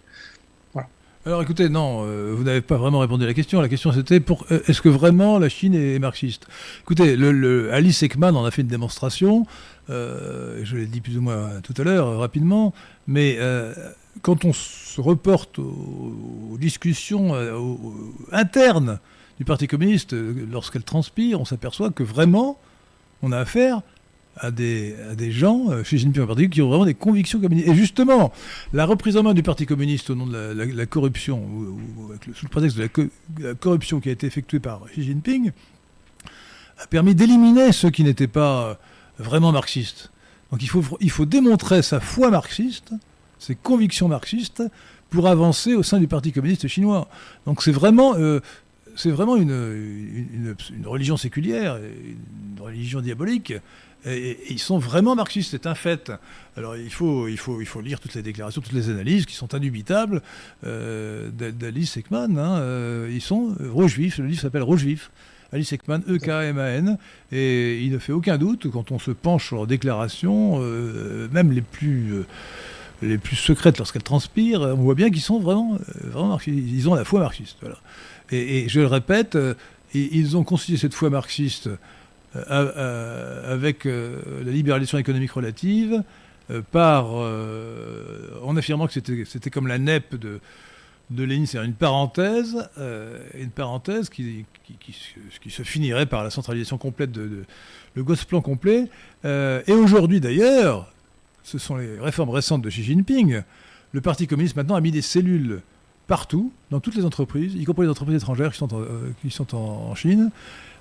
Alors 1.29 1.43
écoutez, 1.43 1.69
non, 1.69 2.07
euh, 2.07 2.33
vous 2.35 2.43
n'avez 2.43 2.63
pas 2.63 2.79
vraiment 2.79 3.01
répondu 3.01 3.25
à 3.25 3.27
la 3.27 3.35
question. 3.35 3.61
La 3.61 3.69
question 3.69 3.93
c'était 3.93 4.19
pour 4.19 4.47
est-ce 4.51 4.81
que 4.81 4.89
vraiment 4.89 5.39
la 5.39 5.51
Chine 5.51 5.75
est 5.75 5.99
marxiste? 5.99 6.47
Écoutez, 6.81 7.17
le, 7.17 7.71
Alice 7.71 8.03
Ekman 8.03 8.35
en 8.35 8.47
a 8.47 8.51
fait 8.51 8.63
une 8.63 8.69
démonstration. 8.69 9.45
je 9.91 10.75
l'ai 10.75 10.87
dit 10.87 11.03
plus 11.03 11.19
ou 11.19 11.21
moins 11.21 11.61
tout 11.63 11.75
à 11.77 11.83
l'heure, 11.83 12.19
rapidement. 12.19 12.73
Mais 13.07 13.39
quand 14.23 14.47
on 14.47 14.55
se 14.55 15.03
reporte 15.03 15.59
aux, 15.59 16.57
discussions 16.59 17.35
internes 18.33 18.99
du 19.37 19.45
Parti 19.45 19.67
communiste, 19.67 20.15
euh, 20.15 20.47
lorsqu'elle 20.51 20.83
transpire, 20.83 21.43
on 21.43 21.45
s'aperçoit 21.45 21.91
que 21.91 22.05
vraiment, 22.05 22.59
on 23.21 23.33
a 23.33 23.39
affaire 23.39 23.83
à 24.41 24.51
des, 24.51 24.95
gens, 25.31 25.71
euh, 25.71 25.85
chez 25.85 25.99
Jinping 25.99 26.23
en 26.23 26.27
particulier, 26.27 26.51
qui 26.51 26.63
ont 26.63 26.69
vraiment 26.69 26.85
des 26.85 26.95
convictions 26.95 27.41
communistes. 27.41 27.69
Et 27.69 27.75
justement, 27.75 28.33
la 28.73 28.87
reprise 28.87 29.17
en 29.17 29.23
main 29.23 29.35
du 29.35 29.43
Parti 29.43 29.67
communiste 29.67 30.11
au 30.11 30.15
nom 30.15 30.27
de 30.27 30.37
la, 30.37 30.87
corruption, 30.87 31.43
ou, 31.45 31.79
sous 32.35 32.47
le 32.47 32.51
prétexte 32.51 32.77
de 32.77 33.11
la, 33.41 33.55
corruption 33.55 34.01
qui 34.01 34.09
a 34.09 34.13
été 34.13 34.27
effectuée 34.27 34.61
par 34.61 34.83
Xi 34.93 35.03
Jinping, 35.03 35.53
a 36.79 36.87
permis 36.87 37.15
d'éliminer 37.15 37.73
ceux 37.73 37.91
qui 37.91 38.05
n'étaient 38.05 38.29
pas 38.29 38.63
euh, 38.63 38.75
vraiment 39.19 39.53
marxistes. 39.53 40.11
Donc 40.51 40.63
il 40.63 41.11
faut, 41.11 41.27
démontrer 41.27 41.83
sa 41.83 42.01
foi 42.01 42.31
marxiste, 42.31 42.93
ses 43.39 43.55
convictions 43.55 44.09
marxistes, 44.09 44.63
pour 45.11 45.27
avancer 45.27 45.75
au 45.75 45.83
sein 45.83 45.99
du 45.99 46.09
Parti 46.09 46.33
communiste 46.33 46.69
chinois. 46.69 47.09
Donc 47.45 47.63
c'est 47.63 47.73
vraiment, 47.73 48.15
une, 48.17 48.55
une, 49.05 50.87
religion 50.87 51.19
séculière, 51.19 51.77
une 51.77 52.63
religion 52.63 53.01
diabolique. 53.01 53.53
Et, 54.07 54.39
ils 54.51 54.59
sont 54.59 54.79
vraiment 54.79 55.15
marxistes, 55.15 55.51
c'est 55.51 55.67
un 55.67 55.75
fait. 55.75 56.13
Alors 56.57 56.77
il 56.77 56.91
faut, 56.91 57.27
lire 57.83 58.01
toutes 58.01 58.15
les 58.15 58.23
déclarations, 58.23 58.61
toutes 58.61 58.73
les 58.73 58.91
analyses 58.91 59.27
qui 59.27 59.35
sont 59.35 59.55
indubitables 59.55 60.23
euh, 60.65 61.31
d'Alice 61.31 61.97
Ekman. 61.97 62.39
Hein, 62.39 62.59
euh, 62.59 63.11
ils 63.11 63.21
sont 63.21 63.55
rouge-vif, 63.61 64.19
le 64.19 64.27
livre 64.27 64.41
s'appelle 64.41 64.63
Rouge-vif. 64.63 65.11
Alice 65.51 65.73
Ekman, 65.73 66.03
E-K-M-A-N, 66.07 66.99
et 67.33 67.81
il 67.83 67.93
ne 67.93 67.99
fait 67.99 68.13
aucun 68.13 68.37
doute, 68.37 68.71
quand 68.71 68.93
on 68.93 68.99
se 68.99 69.11
penche 69.11 69.47
sur 69.47 69.57
leurs 69.57 69.67
déclarations, 69.67 70.59
euh, 70.61 71.27
même 71.33 71.53
les 71.53 71.63
plus, 71.63 72.27
secrètes 73.35 73.79
lorsqu'elles 73.79 74.03
transpirent, 74.03 74.61
on 74.61 74.83
voit 74.83 74.95
bien 74.95 75.09
qu'ils 75.09 75.23
sont 75.23 75.41
vraiment, 75.41 75.79
vraiment 76.03 76.29
marxistes. 76.29 76.59
Ils 76.59 76.87
ont 76.91 76.95
la 76.95 77.05
foi 77.05 77.21
marxiste. 77.21 77.57
Voilà. 77.63 77.79
Et, 78.31 78.69
je 78.69 78.81
le 78.81 78.87
répète, 78.87 79.37
euh, 79.37 79.55
ils 79.95 80.37
ont 80.37 80.45
constitué 80.45 80.77
cette 80.77 80.95
foi 80.95 81.11
marxiste 81.11 81.69
euh, 81.69 81.77
avec 82.35 83.87
euh, 83.87 84.21
la 84.45 84.53
libéralisation 84.53 84.99
économique 84.99 85.33
relative, 85.33 86.03
par, 86.73 87.11
en 87.11 88.57
affirmant 88.57 88.87
que 88.87 88.95
c'était 88.95 89.51
comme 89.51 89.67
la 89.67 89.79
NEP 89.79 90.15
de, 90.15 90.41
de 91.11 91.23
Lénine, 91.23 91.45
c'est 91.45 91.63
une 91.63 91.75
parenthèse, 91.75 92.67
une 93.39 93.51
parenthèse 93.51 94.09
qui, 94.09 94.47
qui, 94.81 95.51
se 95.51 95.63
finirait 95.63 96.07
par 96.07 96.25
la 96.25 96.31
centralisation 96.31 96.79
complète 96.79 97.13
de, 97.13 97.45
le 97.95 98.03
Gosplan 98.03 98.41
complet. 98.41 98.89
et 99.25 99.73
aujourd'hui 99.73 100.21
d'ailleurs, 100.21 100.91
ce 101.43 101.59
sont 101.59 101.77
les 101.77 102.01
réformes 102.01 102.31
récentes 102.31 102.63
de 102.63 102.71
Xi 102.71 102.83
Jinping. 102.83 103.43
Le 103.93 104.01
Parti 104.01 104.27
communiste 104.27 104.57
maintenant 104.57 104.75
a 104.75 104.81
mis 104.81 104.91
des 104.91 105.03
cellules 105.03 105.61
partout, 106.09 106.53
dans 106.71 106.81
toutes 106.81 106.97
les 106.97 107.05
entreprises, 107.05 107.55
y 107.55 107.65
compris 107.65 107.85
les 107.85 107.91
entreprises 107.91 108.17
étrangères 108.17 108.51
qui 108.51 108.59
sont 108.59 108.75
en, 108.75 108.81
euh, 108.81 109.15
qui 109.23 109.31
sont 109.31 109.55
en 109.55 109.95
Chine, 109.95 110.31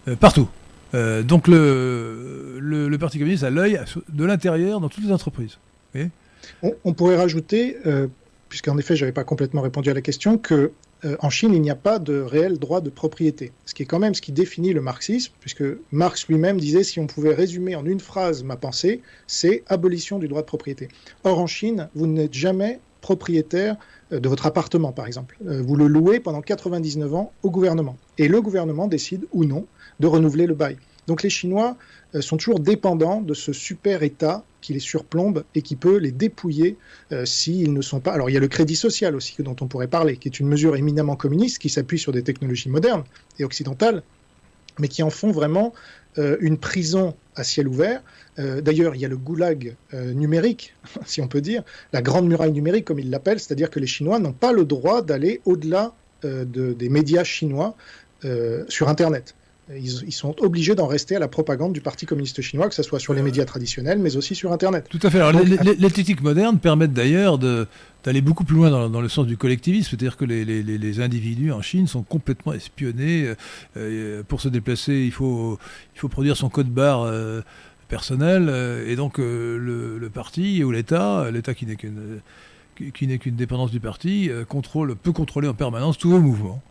euh, 0.08 0.16
partout. 0.16 0.50
Euh, 0.94 1.24
donc 1.24 1.48
le, 1.48 2.58
le, 2.60 2.98
Parti 2.98 3.20
communiste 3.20 3.44
a 3.44 3.50
l'œil 3.50 3.80
de 4.10 4.26
l'intérieur 4.26 4.80
dans 4.80 4.90
toutes 4.90 5.04
les 5.04 5.12
entreprises. 5.12 5.58
On, 6.62 6.94
pourrait 6.94 7.18
rajouter, 7.18 7.78
puisqu'en 8.50 8.78
effet 8.78 8.96
je 8.96 9.04
n'avais 9.04 9.12
pas 9.12 9.24
complètement 9.24 9.62
répondu 9.62 9.90
à 9.90 9.94
la 9.94 10.02
question, 10.02 10.38
que 10.38 10.72
en 11.20 11.30
Chine 11.30 11.54
il 11.54 11.62
n'y 11.62 11.70
a 11.72 11.76
pas 11.76 12.00
de 12.00 12.20
réel 12.20 12.58
droit 12.58 12.80
de 12.82 12.90
propriété, 12.90 13.52
ce 13.66 13.74
qui 13.74 13.84
est 13.84 13.86
quand 13.86 14.00
même 14.00 14.14
ce 14.14 14.22
qui 14.22 14.32
définit 14.32 14.74
le 14.74 14.82
marxisme, 14.82 15.34
puisque 15.40 15.64
Marx 15.92 16.28
lui-même 16.28 16.60
disait 16.60 16.84
si 16.84 17.00
on 17.00 17.08
pouvait 17.08 17.34
résumer 17.34 17.76
en 17.76 17.86
une 17.86 18.00
phrase 18.00 18.44
ma 18.44 18.56
pensée, 18.56 19.02
c'est 19.26 19.64
abolition 19.68 20.20
du 20.20 20.28
droit 20.28 20.42
de 20.42 20.48
propriété. 20.48 20.90
Or 21.24 21.40
en 21.40 21.48
Chine, 21.48 21.90
vous 21.96 22.08
n'êtes 22.08 22.34
jamais 22.34 22.80
propriétaire 23.02 23.78
euh, 24.12 24.20
de 24.20 24.30
votre 24.30 24.46
appartement, 24.46 24.92
par 24.92 25.08
exemple. 25.08 25.38
Euh, 25.48 25.62
vous 25.62 25.76
le 25.76 25.88
louez 25.88 26.20
pendant 26.20 26.42
99 26.42 27.14
ans 27.16 27.32
au 27.44 27.50
gouvernement. 27.50 27.98
Et 28.18 28.28
le 28.28 28.42
gouvernement 28.42 28.88
décide 28.88 29.26
ou 29.32 29.46
non 29.46 29.66
de 30.00 30.08
renouveler 30.08 30.46
le 30.46 30.54
bail. 30.54 30.78
Donc 31.08 31.24
les 31.24 31.30
Chinois 31.30 31.78
euh, 32.16 32.22
sont 32.22 32.38
toujours 32.38 32.60
dépendants 32.60 33.22
de 33.22 33.34
ce 33.34 33.54
super 33.54 34.04
État 34.04 34.44
qui 34.62 34.74
les 34.74 34.80
surplombe 34.80 35.44
et 35.56 35.62
qui 35.62 35.76
peut 35.76 35.98
les 35.98 36.12
dépouiller 36.12 36.78
s'ils 37.24 37.72
ne 37.72 37.82
sont 37.82 38.02
pas. 38.02 38.12
Alors 38.12 38.30
il 38.30 38.34
y 38.34 38.38
a 38.38 38.42
le 38.42 38.50
crédit 38.50 38.76
social 38.76 39.16
aussi 39.16 39.36
dont 39.40 39.56
on 39.62 39.68
pourrait 39.68 39.88
parler, 39.88 40.18
qui 40.18 40.28
est 40.28 40.40
une 40.42 40.48
mesure 40.48 40.76
éminemment 40.76 41.16
communiste 41.16 41.60
qui 41.60 41.70
s'appuie 41.70 42.00
sur 42.00 42.12
des 42.12 42.24
technologies 42.24 42.68
modernes 42.68 43.04
et 43.40 43.46
occidentales, 43.46 44.04
mais 44.78 44.90
qui 44.90 45.04
en 45.04 45.10
font 45.10 45.32
vraiment 45.32 45.74
une 46.18 46.58
prison 46.58 47.16
à 47.36 47.44
ciel 47.44 47.68
ouvert 47.68 48.02
euh, 48.40 48.62
d'ailleurs, 48.62 48.96
il 48.96 49.02
y 49.02 49.06
a 49.06 49.08
le 49.08 49.18
goulag 49.18 49.76
euh, 49.94 50.14
numérique, 50.14 50.74
si 51.06 51.22
on 51.22 51.28
peut 51.28 51.42
dire, 51.42 51.64
la 51.94 52.02
grande 52.02 52.28
muraille 52.28 52.52
numérique, 52.52 52.86
comme 52.86 53.00
ils 53.00 53.10
l'appellent, 53.10 53.40
c'est-à-dire 53.40 53.70
que 53.70 53.80
les 53.80 53.88
Chinois 53.88 54.20
n'ont 54.20 54.34
pas 54.34 54.54
le 54.54 54.66
droit 54.66 55.02
d'aller 55.02 55.42
au-delà 55.46 55.94
euh, 56.26 56.46
des 56.46 56.90
médias 56.90 57.24
chinois 57.24 57.76
sur 58.68 58.90
Internet. 58.90 59.36
Ils, 59.76 60.14
sont 60.14 60.36
obligés 60.42 60.76
d'en 60.76 60.88
rester 60.88 61.16
à 61.16 61.20
la 61.20 61.28
propagande 61.28 61.74
du 61.74 61.82
Parti 61.82 62.06
communiste 62.06 62.42
chinois, 62.42 62.70
que 62.70 62.76
ce 62.76 62.84
soit 62.84 63.00
sur 63.00 63.14
les 63.14 63.22
médias 63.22 63.44
traditionnels, 63.44 64.00
mais 64.00 64.16
aussi 64.16 64.34
sur 64.34 64.54
Internet. 64.54 64.88
Tout 64.90 65.00
à 65.04 65.10
fait. 65.10 65.20
Alors, 65.20 65.42
les, 65.42 65.92
techniques 65.92 66.22
modernes 66.22 66.58
permettent 66.58 66.94
d'ailleurs 66.94 67.38
d'aller 67.38 68.22
beaucoup 68.22 68.46
plus 68.46 68.56
loin 68.56 68.88
dans, 68.88 69.02
le 69.02 69.10
sens 69.10 69.28
du 69.28 69.36
collectivisme, 69.36 69.90
c'est-à-dire 69.90 70.16
que 70.16 70.24
les, 70.24 71.00
individus 71.02 71.52
en 71.52 71.62
Chine 71.62 71.88
sont 71.88 72.04
complètement 72.04 72.54
espionnés. 72.54 73.34
pour 74.30 74.40
se 74.40 74.48
déplacer, 74.48 74.94
il 74.94 75.12
faut, 75.12 75.60
il 75.96 76.00
faut 76.00 76.10
produire 76.10 76.38
son 76.38 76.50
code 76.50 76.70
barre 76.70 77.06
personnel, 77.88 78.48
euh, 78.50 78.88
et 78.88 78.96
donc 78.96 79.20
euh, 79.20 79.58
le, 80.00 80.10
parti 80.10 80.64
ou 80.64 80.72
l'État, 80.72 81.30
l'État 81.32 81.54
qui 81.54 81.66
n'est 81.66 81.76
qu'une 81.76 82.22
qui 82.94 83.08
n'est 83.08 83.18
qu'une 83.18 83.36
dépendance 83.36 83.72
du 83.72 83.80
parti, 83.80 84.30
euh, 84.30 84.46
contrôle, 84.46 84.96
peut 84.96 85.12
contrôler 85.12 85.48
en 85.48 85.56
permanence 85.56 85.98
tous 85.98 86.12
vos 86.12 86.20
mouvements. 86.20 86.62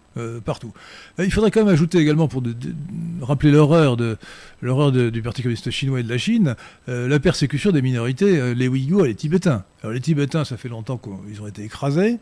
Partout. 0.45 0.73
Il 1.19 1.33
faudrait 1.33 1.51
quand 1.51 1.61
même 1.61 1.73
ajouter 1.73 1.99
également, 1.99 2.29
pour 2.29 2.43
rappeler 3.21 3.51
l'horreur 3.51 3.97
de 3.97 4.17
du 5.11 5.23
Parti 5.23 5.43
communiste 5.43 5.71
chinois 5.71 6.01
et 6.01 6.03
de 6.03 6.09
la 6.09 6.19
Chine, 6.19 6.57
la 6.87 7.21
persécution 7.21 7.71
des 7.73 7.83
minorités, 7.83 8.55
les 8.55 8.69
Ouïghours 8.69 9.05
et 9.05 9.09
les 9.09 9.15
Tibétains. 9.15 9.65
Alors 9.83 9.93
les 9.93 10.01
Tibétains, 10.01 10.45
ça 10.45 10.57
fait 10.57 10.69
longtemps 10.69 10.99
qu'ils 10.99 11.43
ont 11.43 11.47
été 11.47 11.63
écrasés, 11.63 12.19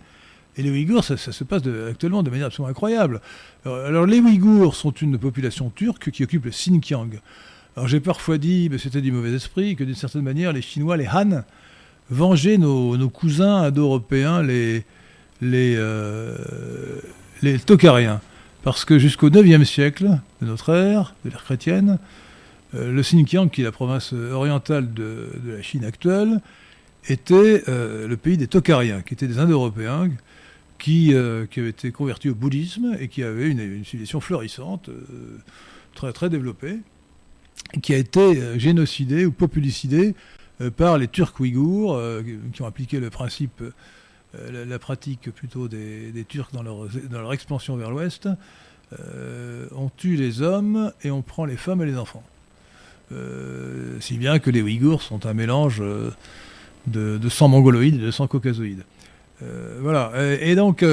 et 0.56 0.62
les 0.62 0.70
Ouïghours, 0.70 1.04
ça, 1.04 1.16
se 1.16 1.44
passe 1.44 1.62
actuellement 1.88 2.22
de 2.22 2.30
manière 2.30 2.46
absolument 2.46 2.70
incroyable. 2.70 3.20
Alors, 3.64 4.06
les 4.06 4.20
Ouïghours 4.20 4.76
sont 4.76 4.92
une 4.92 5.18
population 5.18 5.70
turque 5.70 6.10
qui 6.10 6.22
occupe 6.22 6.44
le 6.44 6.50
Xinjiang. 6.50 7.10
Alors 7.76 7.88
j'ai 7.88 8.00
parfois 8.00 8.38
dit, 8.38 8.68
mais 8.70 8.78
c'était 8.78 9.00
du 9.00 9.10
mauvais 9.10 9.32
esprit, 9.32 9.74
que 9.74 9.82
d'une 9.82 9.96
certaine 9.96 10.22
manière, 10.22 10.52
les 10.52 10.62
Chinois, 10.62 10.96
les 10.96 11.08
Han, 11.08 11.42
vengeaient 12.08 12.58
nos, 12.58 13.08
cousins 13.08 13.62
indo-européens, 13.62 14.42
les, 14.42 14.84
les, 15.40 15.74
euh, 15.76 16.36
les 17.44 17.58
Tokariens. 17.58 18.20
Parce 18.62 18.84
que 18.84 18.98
jusqu'au 18.98 19.30
9e 19.30 19.64
siècle 19.64 20.18
de 20.40 20.46
notre 20.46 20.74
ère, 20.74 21.14
de 21.24 21.30
l'ère 21.30 21.44
chrétienne, 21.44 21.98
euh, 22.74 22.90
le 22.90 23.02
Xinjiang, 23.02 23.48
qui 23.48 23.60
est 23.60 23.64
la 23.64 23.72
province 23.72 24.12
orientale 24.12 24.92
de, 24.92 25.28
la 25.46 25.62
Chine 25.62 25.84
actuelle, 25.84 26.40
était 27.08 27.62
euh, 27.68 28.08
le 28.08 28.16
pays 28.16 28.38
des 28.38 28.46
Tokariens, 28.46 29.02
qui 29.02 29.14
étaient 29.14 29.28
des 29.28 29.38
Indo-Européens 29.38 30.08
qui, 30.78 31.14
qui, 31.50 31.60
avaient 31.60 31.70
été 31.70 31.92
convertis 31.92 32.28
au 32.30 32.34
bouddhisme 32.34 32.96
et 32.98 33.08
qui 33.08 33.22
avaient 33.22 33.48
une, 33.48 33.60
une 33.60 33.84
civilisation 33.84 34.20
florissante, 34.20 34.90
très, 35.94 36.12
très 36.12 36.28
développée 36.28 36.80
qui 37.82 37.94
a 37.94 37.98
été 37.98 38.20
euh, 38.20 38.58
génocidé 38.58 39.26
ou 39.26 39.32
populicidé 39.32 40.14
euh, 40.60 40.70
par 40.70 40.98
les 40.98 41.08
Turcs 41.08 41.34
ouïghours, 41.40 41.94
euh, 41.94 42.22
qui 42.52 42.62
ont 42.62 42.66
appliqué 42.66 43.00
le 43.00 43.10
principe, 43.10 43.62
la, 44.66 44.78
pratique 44.78 45.30
plutôt 45.30 45.68
des, 45.68 46.24
Turcs 46.28 46.50
dans 46.52 46.62
leur, 46.62 47.32
expansion 47.32 47.76
vers 47.76 47.90
l'ouest. 47.90 48.28
on 48.92 49.90
tue 49.96 50.16
les 50.16 50.42
hommes 50.42 50.92
et 51.02 51.10
on 51.10 51.22
prend 51.22 51.44
les 51.44 51.56
femmes 51.56 51.82
et 51.82 51.86
les 51.86 51.96
enfants. 51.96 52.24
si 54.00 54.18
bien 54.18 54.38
que 54.38 54.50
les 54.50 54.62
Ouïghours 54.62 55.02
sont 55.02 55.26
un 55.26 55.34
mélange 55.34 55.82
de, 56.86 57.28
sang 57.28 57.48
mongoloïde 57.48 57.96
et 57.96 57.98
de 57.98 58.10
sang 58.10 58.26
caucasoïde. 58.26 58.84
voilà. 59.80 60.12
Et, 60.40 60.54
donc, 60.54 60.84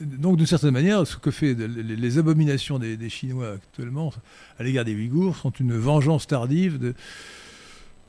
donc, 0.00 0.36
d'une 0.36 0.46
certaine 0.46 0.72
manière, 0.72 1.06
ce 1.06 1.16
que 1.16 1.30
fait 1.30 1.54
les, 1.54 2.18
abominations 2.18 2.78
des, 2.78 3.10
Chinois 3.10 3.52
actuellement 3.54 4.12
à 4.58 4.62
l'égard 4.62 4.84
des 4.84 4.94
Ouïghours 4.94 5.36
sont 5.36 5.50
une 5.50 5.76
vengeance 5.76 6.26
tardive 6.26 6.78
de, 6.78 6.94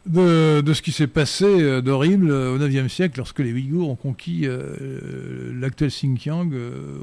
de, 0.07 0.73
ce 0.73 0.81
qui 0.81 0.91
s'est 0.91 1.07
passé 1.07 1.45
euh, 1.45 1.81
d'horrible 1.81 2.31
au 2.31 2.59
IXe 2.59 2.91
siècle 2.91 3.17
lorsque 3.17 3.39
les 3.39 3.53
Ouïghours 3.53 3.89
ont 3.89 3.95
conquis 3.95 4.41
euh, 4.45 5.53
l'actuel 5.59 5.89
Xinjiang 5.89 6.51
euh, 6.53 6.97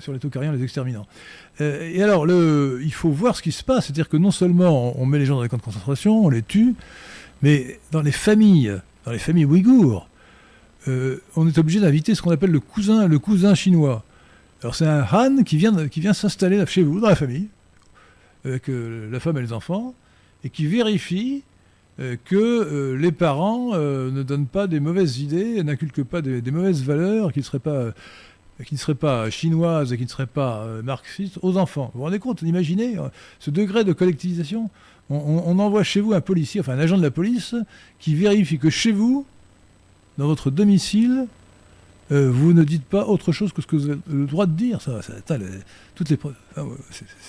sur 0.00 0.12
les 0.12 0.18
Tokariens 0.18 0.52
les 0.52 0.62
exterminant. 0.62 1.06
et 1.60 2.02
alors, 2.02 2.26
il 2.28 2.92
faut 2.92 3.10
voir 3.10 3.36
ce 3.36 3.42
qui 3.42 3.52
se 3.52 3.62
passe, 3.62 3.86
c'est-à-dire 3.86 4.08
que 4.08 4.16
non 4.16 4.30
seulement 4.30 5.00
on 5.00 5.06
met 5.06 5.18
les 5.18 5.26
gens 5.26 5.36
dans 5.36 5.42
les 5.42 5.48
camps 5.48 5.58
de 5.58 5.62
concentration, 5.62 6.24
on 6.24 6.30
les 6.30 6.42
tue, 6.42 6.74
mais 7.42 7.78
dans 7.92 8.02
les 8.02 8.12
familles, 8.12 8.74
dans 9.04 9.12
les 9.12 9.18
familles 9.18 9.44
ouïghours, 9.44 10.08
on 10.86 11.46
est 11.46 11.58
obligé 11.58 11.78
d'inviter 11.80 12.14
ce 12.14 12.22
qu'on 12.22 12.30
appelle 12.30 12.50
le 12.50 12.60
cousin, 12.60 13.06
le 13.06 13.18
cousin 13.18 13.54
chinois. 13.54 14.04
Alors 14.62 14.74
c'est 14.74 14.86
un 14.86 15.06
Han 15.12 15.42
qui 15.44 15.56
vient, 15.56 15.88
qui 15.88 16.00
vient 16.00 16.14
s'installer 16.14 16.64
chez 16.66 16.82
vous, 16.82 17.00
dans 17.00 17.08
la 17.08 17.16
famille, 17.16 17.48
avec 18.44 18.64
la 18.68 19.20
femme 19.20 19.36
et 19.38 19.42
les 19.42 19.52
enfants, 19.52 19.94
et 20.42 20.50
qui 20.50 20.66
vérifie 20.66 21.42
euh, 21.42 21.49
que 22.24 22.36
euh, 22.36 22.96
les 22.96 23.12
parents 23.12 23.70
euh, 23.74 24.10
ne 24.10 24.22
donnent 24.22 24.46
pas 24.46 24.66
des 24.66 24.80
mauvaises 24.80 25.18
idées, 25.18 25.62
n'inculquent 25.62 26.04
pas 26.04 26.22
des, 26.22 26.50
mauvaises 26.50 26.82
valeurs 26.82 27.32
qui 27.32 27.40
ne 27.40 27.44
seraient 27.44 27.58
pas 27.58 27.92
qui 28.66 28.74
ne 28.74 28.92
pas 28.92 29.30
chinoises 29.30 29.92
et 29.92 29.96
qui 29.96 30.04
ne 30.04 30.08
seraient 30.08 30.26
pas 30.26 30.66
marxistes 30.84 31.38
aux 31.40 31.56
enfants. 31.56 31.90
Vous 31.94 32.00
vous 32.00 32.04
rendez 32.04 32.18
compte, 32.18 32.42
imaginez 32.42 32.96
ce 33.38 33.50
degré 33.50 33.84
de 33.84 33.94
collectivisation 33.94 34.68
on, 35.08 35.58
envoie 35.58 35.82
chez 35.82 36.02
vous 36.02 36.12
un 36.12 36.20
policier, 36.20 36.60
enfin 36.60 36.74
un 36.74 36.78
agent 36.78 36.98
de 36.98 37.02
la 37.02 37.10
police, 37.10 37.54
qui 37.98 38.14
vérifie 38.14 38.58
que 38.58 38.68
chez 38.68 38.92
vous, 38.92 39.24
dans 40.18 40.26
votre 40.26 40.50
domicile, 40.50 41.26
vous 42.10 42.52
ne 42.52 42.62
dites 42.62 42.84
pas 42.84 43.06
autre 43.06 43.32
chose 43.32 43.54
que 43.54 43.62
ce 43.62 43.66
que 43.66 43.76
vous 43.76 43.88
avez 43.88 44.00
le 44.12 44.26
droit 44.26 44.44
de 44.44 44.52
dire. 44.52 44.82
Ça, 44.82 45.00
toutes 45.94 46.10
les 46.10 46.18
ah 46.54 46.62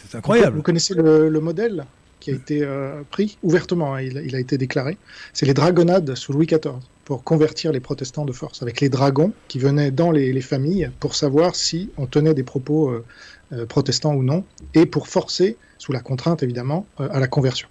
c'est 0.04 0.18
incroyable. 0.18 0.58
Vous 0.58 0.64
connaissez 0.64 0.96
le 0.96 1.40
modèle? 1.40 1.86
Qui 2.22 2.32
a 2.32 2.34
été 2.34 2.64
euh, 2.64 3.02
pris 3.10 3.38
ouvertement, 3.44 3.96
hein, 3.96 4.02
il, 4.02 4.36
a 4.36 4.40
été 4.40 4.58
déclaré. 4.58 4.98
C'est 5.34 5.46
les 5.46 5.54
dragonnades 5.54 6.16
sous 6.16 6.32
Louis 6.32 6.46
XIV 6.46 6.76
pour 7.04 7.26
convertir 7.26 7.74
les 7.74 7.82
protestants 7.82 8.24
de 8.24 8.32
force, 8.32 8.62
avec 8.62 8.80
les 8.80 8.88
dragons 8.88 9.34
qui 9.50 9.60
venaient 9.60 9.92
dans 9.92 10.12
les, 10.12 10.40
familles 10.40 10.92
pour 11.02 11.16
savoir 11.16 11.56
si 11.56 11.90
on 11.98 12.06
tenait 12.06 12.34
des 12.34 12.44
propos 12.44 12.90
euh, 12.90 13.04
euh, 13.52 13.66
protestants 13.66 14.14
ou 14.14 14.24
non, 14.24 14.46
et 14.74 14.86
pour 14.86 15.10
forcer, 15.10 15.58
sous 15.78 15.92
la 15.92 16.00
contrainte 16.00 16.44
évidemment, 16.44 16.86
à 16.98 17.20
la 17.20 17.28
conversion. 17.28 17.68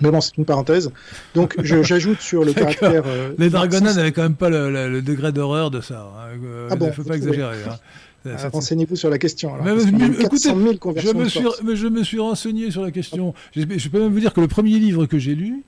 Mais 0.00 0.10
bon, 0.10 0.20
c'est 0.20 0.36
une 0.36 0.44
parenthèse. 0.44 0.90
Donc, 1.34 1.54
j'ajoute 1.62 2.20
sur 2.20 2.44
le 2.44 2.52
caractère. 2.52 3.04
les 3.38 3.48
dragonnades 3.48 3.96
n'avaient 3.96 4.12
quand 4.12 4.24
même 4.24 4.34
pas 4.34 4.50
le, 4.50 5.00
degré 5.00 5.32
d'horreur 5.32 5.70
de 5.70 5.80
ça. 5.80 6.12
Hein. 6.18 6.38
ah 6.70 6.76
bon, 6.76 6.86
il 6.86 6.88
ne 6.88 6.94
faut 6.94 7.04
pas 7.04 7.16
exagérer. 7.16 7.56
Hein. 7.66 7.78
Euh, 8.26 8.48
renseignez-vous 8.52 8.96
sur 8.96 9.10
la 9.10 9.18
question. 9.18 9.52
mais, 9.62 9.72
écoutez, 10.20 10.50
je 10.50 11.12
me, 11.12 11.28
suis, 11.28 11.44
je 11.74 11.86
me 11.86 12.02
suis 12.02 12.18
renseigné 12.18 12.70
sur 12.70 12.82
la 12.82 12.90
question. 12.90 13.34
Je, 13.54 13.62
je 13.76 13.88
peux 13.88 14.00
même 14.00 14.12
vous 14.12 14.20
dire 14.20 14.32
que 14.32 14.40
le 14.40 14.48
premier 14.48 14.78
livre 14.78 15.06
que 15.06 15.18
j'ai 15.18 15.34
lu, 15.34 15.62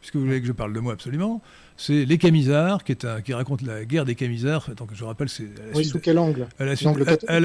puisque 0.00 0.16
vous 0.16 0.24
voulez 0.24 0.40
que 0.40 0.46
je 0.46 0.52
parle 0.52 0.72
de 0.72 0.80
moi 0.80 0.92
absolument, 0.92 1.42
c'est 1.80 2.04
Les 2.04 2.18
Camisards, 2.18 2.84
qui, 2.84 2.92
est 2.92 3.06
un, 3.06 3.22
qui 3.22 3.32
raconte 3.32 3.62
la 3.62 3.86
guerre 3.86 4.04
des 4.04 4.14
Camisards. 4.14 4.68
Je 4.92 5.04
rappelle, 5.04 5.30
c'est. 5.30 5.48
Oui, 5.74 5.86
sous 5.86 5.98
quel 5.98 6.18
angle? 6.18 6.46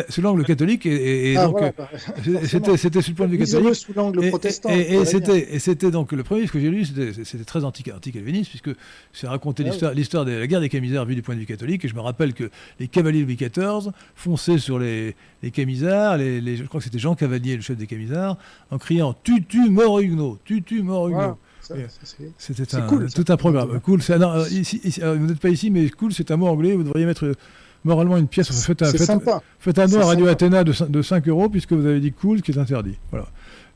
Sous 0.10 0.22
l'angle 0.22 0.44
catholique. 0.44 0.86
Et, 0.86 1.38
ah, 1.38 1.46
donc, 1.46 1.62
euh, 1.62 1.72
bah, 1.78 1.90
c'était, 2.44 3.02
sous 3.02 3.12
le 3.12 3.16
point 3.16 3.28
de 3.28 3.32
vue 3.32 3.38
catholique. 3.38 3.76
sous 3.76 3.94
l'angle 3.94 4.28
protestant. 4.28 4.70
Et, 4.70 5.06
c'était, 5.06 5.56
et 5.56 5.60
c'était 5.60 5.90
donc 5.90 6.12
le 6.12 6.24
premier 6.24 6.42
livre 6.42 6.52
que 6.52 6.60
j'ai 6.60 6.70
lu, 6.70 6.84
c'était, 6.84 7.46
très 7.46 7.64
anti-calviniste, 7.64 8.50
puisque 8.50 8.72
c'est 9.14 9.28
raconter 9.28 9.64
ah 9.66 9.70
l'histoire, 9.70 9.94
l'histoire 9.94 10.26
de 10.26 10.32
la 10.32 10.48
guerre 10.48 10.60
des 10.60 10.70
Camisards 10.70 11.06
vue 11.06 11.16
du 11.16 11.22
point 11.22 11.36
de 11.36 11.40
vue 11.40 11.46
catholique. 11.46 11.86
Et 11.86 11.88
je 11.88 11.96
me 11.96 12.02
rappelle 12.02 12.34
que 12.34 12.50
les 12.82 12.90
cavaliers 12.90 13.24
Louis 13.24 13.38
XIV 13.38 13.92
fonçaient 14.16 14.58
sur 14.58 14.80
les, 14.80 15.16
les 15.44 15.52
Camisards, 15.52 16.18
les, 16.18 16.58
je 16.58 16.64
crois 16.66 16.82
que 16.82 16.84
c'était 16.84 17.00
Jean 17.00 17.16
Cavalier, 17.16 17.56
le 17.56 17.62
chef 17.62 17.78
des 17.78 17.88
Camisards, 17.88 18.38
en 18.70 18.78
criant 18.80 19.16
Tutu 19.24 19.70
mort 19.70 20.02
Huguenot, 20.02 20.40
Tutu 20.44 20.82
mort 20.82 21.08
Huguenot. 21.08 21.38
C'était 22.38 22.66
tout 22.66 23.26
un 23.28 23.38
programme. 23.38 23.80
Cool. 23.82 24.00
Euh, 24.10 24.50
ici, 24.50 24.82
euh, 25.02 25.16
vous 25.16 25.28
n'êtes 25.28 25.40
pas 25.40 25.50
ici, 25.50 25.70
mais 25.70 25.90
cool, 25.90 26.14
c'est 26.14 26.32
un 26.32 26.38
mot 26.38 26.48
anglais. 26.48 26.74
Vous 26.74 26.84
devriez 26.84 27.06
mettre 27.06 27.26
euh, 27.26 27.36
moralement 27.84 28.18
une 28.18 28.28
pièce. 28.28 28.50
Faites 28.66 28.82
un, 28.82 28.92
faites, 28.92 29.22
faites 29.60 29.80
un 29.80 29.88
don 29.88 30.02
à 30.02 30.06
Radio 30.06 30.28
Athéna 30.28 30.64
de, 30.64 30.74
de, 30.86 31.02
5 31.02 31.28
euros, 31.28 31.50
puisque 31.50 31.74
vous 31.74 31.86
avez 31.86 32.00
dit 32.00 32.12
cool, 32.12 32.40
ce 32.40 32.44
qui 32.44 32.52
est 32.52 32.58
interdit. 32.58 32.98
Voilà. 33.12 33.28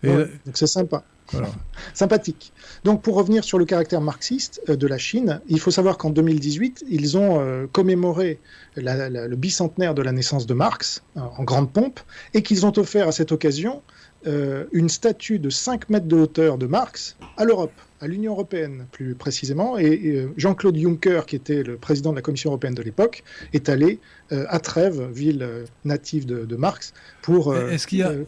donc 0.04 0.28
c'est 0.56 0.68
sympa. 0.68 1.04
Sympathique. 1.94 2.52
Donc 2.84 3.04
pour 3.04 3.14
revenir 3.14 3.44
sur 3.44 3.60
le 3.60 3.66
caractère 3.66 4.02
marxiste 4.02 4.68
de 4.68 4.88
la 4.88 4.98
Chine, 4.98 5.42
il 5.48 5.60
faut 5.60 5.70
savoir 5.70 6.00
qu'en 6.00 6.10
2018, 6.10 6.86
ils 6.90 7.20
ont 7.20 7.68
commémoré 7.72 8.40
le 8.76 9.36
bicentenaire 9.36 9.94
de 9.94 10.02
la 10.02 10.12
naissance 10.12 10.48
de 10.48 10.56
Marx 10.56 11.04
en 11.16 11.44
grande 11.44 11.72
pompe 11.72 12.00
et 12.34 12.42
qu'ils 12.42 12.66
ont 12.66 12.74
offert 12.80 13.08
à 13.08 13.12
cette 13.12 13.32
occasion 13.32 13.84
euh, 14.28 14.66
une 14.74 14.90
statue 14.90 15.40
de 15.40 15.50
5 15.50 15.90
mètres 15.90 16.08
de 16.08 16.16
hauteur 16.18 16.58
de 16.58 16.66
Marx 16.66 17.16
à 17.38 17.46
l'Europe, 17.46 17.72
à 18.02 18.08
l'Union 18.08 18.34
européenne 18.34 18.86
plus 18.92 19.16
précisément. 19.16 19.78
Et, 19.78 20.02
euh, 20.08 20.34
Jean-Claude 20.36 20.76
Juncker, 20.76 21.22
qui 21.26 21.38
était 21.38 21.64
le 21.64 21.78
président 21.78 22.12
de 22.12 22.18
la 22.18 22.22
Commission 22.22 22.50
européenne 22.50 22.74
de 22.74 22.82
l'époque, 22.82 23.24
est 23.54 23.70
allé 23.70 24.00
euh, 24.34 24.46
à 24.50 24.60
Trèves, 24.60 25.10
ville 25.14 25.48
native 25.86 26.26
de, 26.26 26.56
Marx, 26.58 26.94
pour 27.22 27.56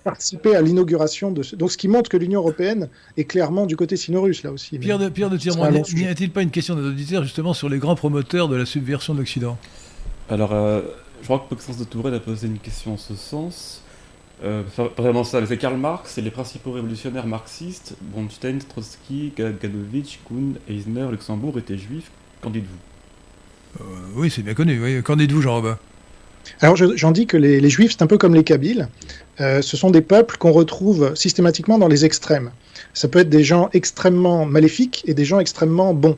participer 0.05 0.55
à 0.55 0.61
l'inauguration 0.61 1.31
de 1.31 1.43
ce... 1.43 1.57
Donc 1.57 1.72
ce 1.72 1.77
qui 1.77 1.89
montre 1.89 2.09
que 2.09 2.18
l'Union 2.18 2.39
européenne 2.39 2.88
est 3.18 3.26
clairement 3.26 3.65
du 3.65 3.76
côté 3.76 3.97
sino-russe 3.97 4.43
là 4.43 4.53
aussi. 4.53 4.80
Pierre 4.80 4.97
de, 4.97 5.09
Pierre 5.09 5.30
de 5.30 5.38
n'y 5.95 6.07
a-t-il 6.07 6.31
pas 6.31 6.41
une 6.41 6.51
question 6.51 6.76
de 6.76 6.88
auditeurs 6.88 7.23
justement 7.23 7.53
sur 7.53 7.68
les 7.68 7.80
grands 7.80 7.95
promoteurs 7.95 8.47
de 8.47 8.55
la 8.55 8.65
subversion 8.65 9.13
de 9.13 9.19
l'Occident? 9.19 9.57
Alors, 10.30 10.51
je 10.51 11.26
crois 11.26 11.39
que 11.39 11.53
Maxence 11.53 11.77
de 11.77 11.84
Tourelle 11.84 12.13
a 12.13 12.22
posé 12.22 12.47
une 12.47 12.59
question 12.59 12.93
en 12.93 12.97
ce 12.97 13.15
sens. 13.15 13.84
Euh, 14.43 14.63
vraiment 14.97 15.23
ça, 15.23 15.45
c'est 15.45 15.57
Karl 15.57 15.77
Marx 15.77 16.18
et 16.18 16.22
les 16.22 16.31
principaux 16.31 16.72
révolutionnaires 16.72 17.27
marxistes, 17.27 17.95
Bronstein, 18.01 18.57
Trotsky, 18.68 19.34
Ganovich, 19.38 20.19
Kuhn, 20.27 20.55
Eisner, 20.68 21.07
Luxembourg 21.11 21.57
étaient 21.59 21.77
juifs. 21.77 22.09
Qu'en 22.41 22.49
dites-vous? 22.49 23.84
Euh, 23.84 23.84
Oui, 24.15 24.31
c'est 24.31 24.41
bien 24.41 24.55
connu. 24.55 25.03
Qu'en 25.03 25.15
dites-vous, 25.15 25.41
Jean-Robin 25.41 25.77
alors 26.59 26.76
j'en 26.76 27.11
dis 27.11 27.27
que 27.27 27.38
les, 27.38 27.69
juifs, 27.69 27.91
c'est 27.91 28.01
un 28.01 28.07
peu 28.07 28.18
comme 28.18 28.34
les 28.34 28.43
Kabyles. 28.43 28.88
Euh, 29.39 29.61
ce 29.61 29.77
sont 29.77 29.91
des 29.91 30.01
peuples 30.01 30.38
qu'on 30.38 30.51
retrouve 30.51 31.13
systématiquement 31.13 31.77
dans 31.77 31.88
les 31.88 32.03
extrêmes. 32.03 32.49
Ça 32.95 33.07
peut 33.07 33.19
être 33.19 33.30
des 33.30 33.43
gens 33.43 33.69
extrêmement 33.73 34.47
maléfiques 34.47 35.03
et 35.05 35.13
des 35.13 35.23
gens 35.23 35.39
extrêmement 35.39 35.93
bons. 35.93 36.18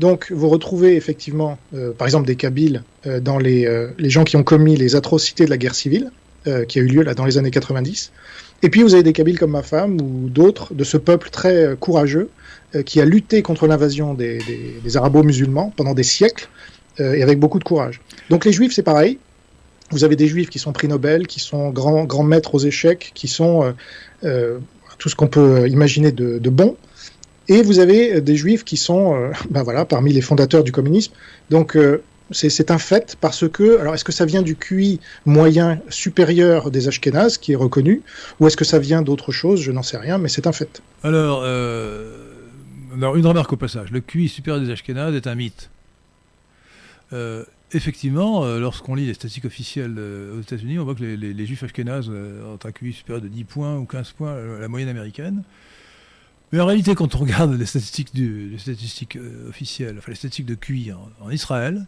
Donc 0.00 0.32
vous 0.32 0.48
retrouvez 0.48 0.96
effectivement, 0.96 1.58
par 1.96 2.08
exemple, 2.08 2.26
des 2.26 2.34
Kabyles 2.34 2.82
dans 3.20 3.38
les, 3.38 3.88
les 3.98 4.10
gens 4.10 4.24
qui 4.24 4.36
ont 4.36 4.42
commis 4.42 4.74
les 4.74 4.96
atrocités 4.96 5.44
de 5.44 5.50
la 5.50 5.58
guerre 5.58 5.76
civile, 5.76 6.10
qui 6.68 6.78
a 6.78 6.82
eu 6.82 6.86
lieu 6.86 7.02
là 7.02 7.14
dans 7.14 7.24
les 7.24 7.38
années 7.38 7.50
90. 7.50 8.12
Et 8.62 8.70
puis 8.70 8.82
vous 8.82 8.94
avez 8.94 9.02
des 9.02 9.12
Kabyles 9.12 9.38
comme 9.38 9.52
ma 9.52 9.62
femme 9.62 10.00
ou 10.00 10.28
d'autres 10.28 10.74
de 10.74 10.84
ce 10.84 10.96
peuple 10.96 11.30
très 11.30 11.64
euh, 11.64 11.76
courageux 11.76 12.30
euh, 12.74 12.82
qui 12.82 13.00
a 13.00 13.04
lutté 13.04 13.42
contre 13.42 13.66
l'invasion 13.66 14.14
des, 14.14 14.40
arabo-musulmans 14.94 15.72
pendant 15.76 15.94
des 15.94 16.02
siècles 16.02 16.48
et 16.98 17.22
avec 17.22 17.38
beaucoup 17.38 17.58
de 17.58 17.64
courage. 17.64 18.00
Donc 18.30 18.46
les 18.46 18.52
juifs, 18.52 18.72
c'est 18.72 18.82
pareil. 18.82 19.18
Vous 19.90 20.02
avez 20.04 20.16
des 20.16 20.28
juifs 20.28 20.48
qui 20.48 20.58
sont 20.58 20.72
prix 20.72 20.88
Nobel, 20.88 21.26
qui 21.26 21.40
sont 21.40 21.68
grands, 21.68 22.04
grands 22.04 22.22
maîtres 22.22 22.54
aux 22.54 22.58
échecs, 22.58 23.12
qui 23.14 23.28
sont 23.28 23.74
tout 24.22 25.08
ce 25.10 25.14
qu'on 25.14 25.26
peut 25.26 25.68
imaginer 25.68 26.10
de, 26.10 26.38
de, 26.38 26.48
bon. 26.48 26.74
Et 27.48 27.60
vous 27.60 27.80
avez 27.80 28.22
des 28.22 28.34
juifs 28.34 28.64
qui 28.64 28.78
sont 28.78 29.30
ben 29.50 29.62
voilà, 29.62 29.84
parmi 29.84 30.14
les 30.14 30.22
fondateurs 30.22 30.64
du 30.64 30.72
communisme. 30.72 31.12
Donc 31.50 31.76
c'est 32.32 32.70
un 32.70 32.78
fait 32.78 33.16
parce 33.20 33.48
que, 33.48 33.78
alors 33.78 33.94
est-ce 33.94 34.04
que 34.04 34.12
ça 34.12 34.24
vient 34.24 34.42
du 34.42 34.56
QI 34.56 35.00
moyen 35.24 35.80
supérieur 35.88 36.70
des 36.70 36.88
Ashkénazes 36.88 37.38
qui 37.38 37.52
est 37.52 37.56
reconnu, 37.56 38.02
ou 38.40 38.46
est-ce 38.46 38.56
que 38.56 38.64
ça 38.64 38.78
vient 38.78 39.02
d'autre 39.02 39.32
chose? 39.32 39.60
Je 39.60 39.70
n'en 39.70 39.82
sais 39.82 39.96
rien, 39.96 40.18
mais 40.18 40.28
c'est 40.28 40.46
un 40.46 40.52
fait. 40.52 40.82
Alors, 41.04 41.42
euh, 41.44 42.34
une 42.92 43.26
remarque 43.26 43.52
au 43.52 43.56
passage 43.56 43.90
le 43.90 44.00
QI 44.00 44.28
supérieur 44.28 44.64
des 44.64 44.70
Ashkénazes 44.72 45.14
est 45.14 45.26
un 45.26 45.34
mythe. 45.34 45.70
Euh, 47.12 47.44
effectivement, 47.72 48.44
euh, 48.44 48.58
lorsqu'on 48.58 48.96
lit 48.96 49.06
les 49.06 49.14
statistiques 49.14 49.44
officielles 49.44 49.96
aux 49.98 50.40
États-Unis, 50.40 50.78
on 50.80 50.84
voit 50.84 50.96
que 50.96 51.04
les, 51.04 51.46
juifs 51.46 51.62
ashkénazes 51.62 52.08
ont 52.08 52.58
un 52.62 52.72
QI 52.72 52.92
supérieur 52.92 53.22
de 53.22 53.28
10 53.28 53.44
points 53.44 53.76
ou 53.76 53.84
15 53.84 54.12
points 54.12 54.34
à 54.34 54.60
la 54.60 54.68
moyenne 54.68 54.88
américaine. 54.88 55.44
Mais 56.52 56.60
en 56.60 56.66
réalité, 56.66 56.94
quand 56.94 57.14
on 57.14 57.18
regarde 57.18 57.54
les 57.54 57.66
statistiques, 57.66 58.14
du, 58.14 58.50
les 58.50 58.58
statistiques 58.58 59.18
officielles, 59.48 59.96
enfin 59.98 60.10
les 60.10 60.16
statistiques 60.16 60.46
de 60.46 60.54
QI 60.54 60.92
en 61.20 61.30
Israël, 61.30 61.86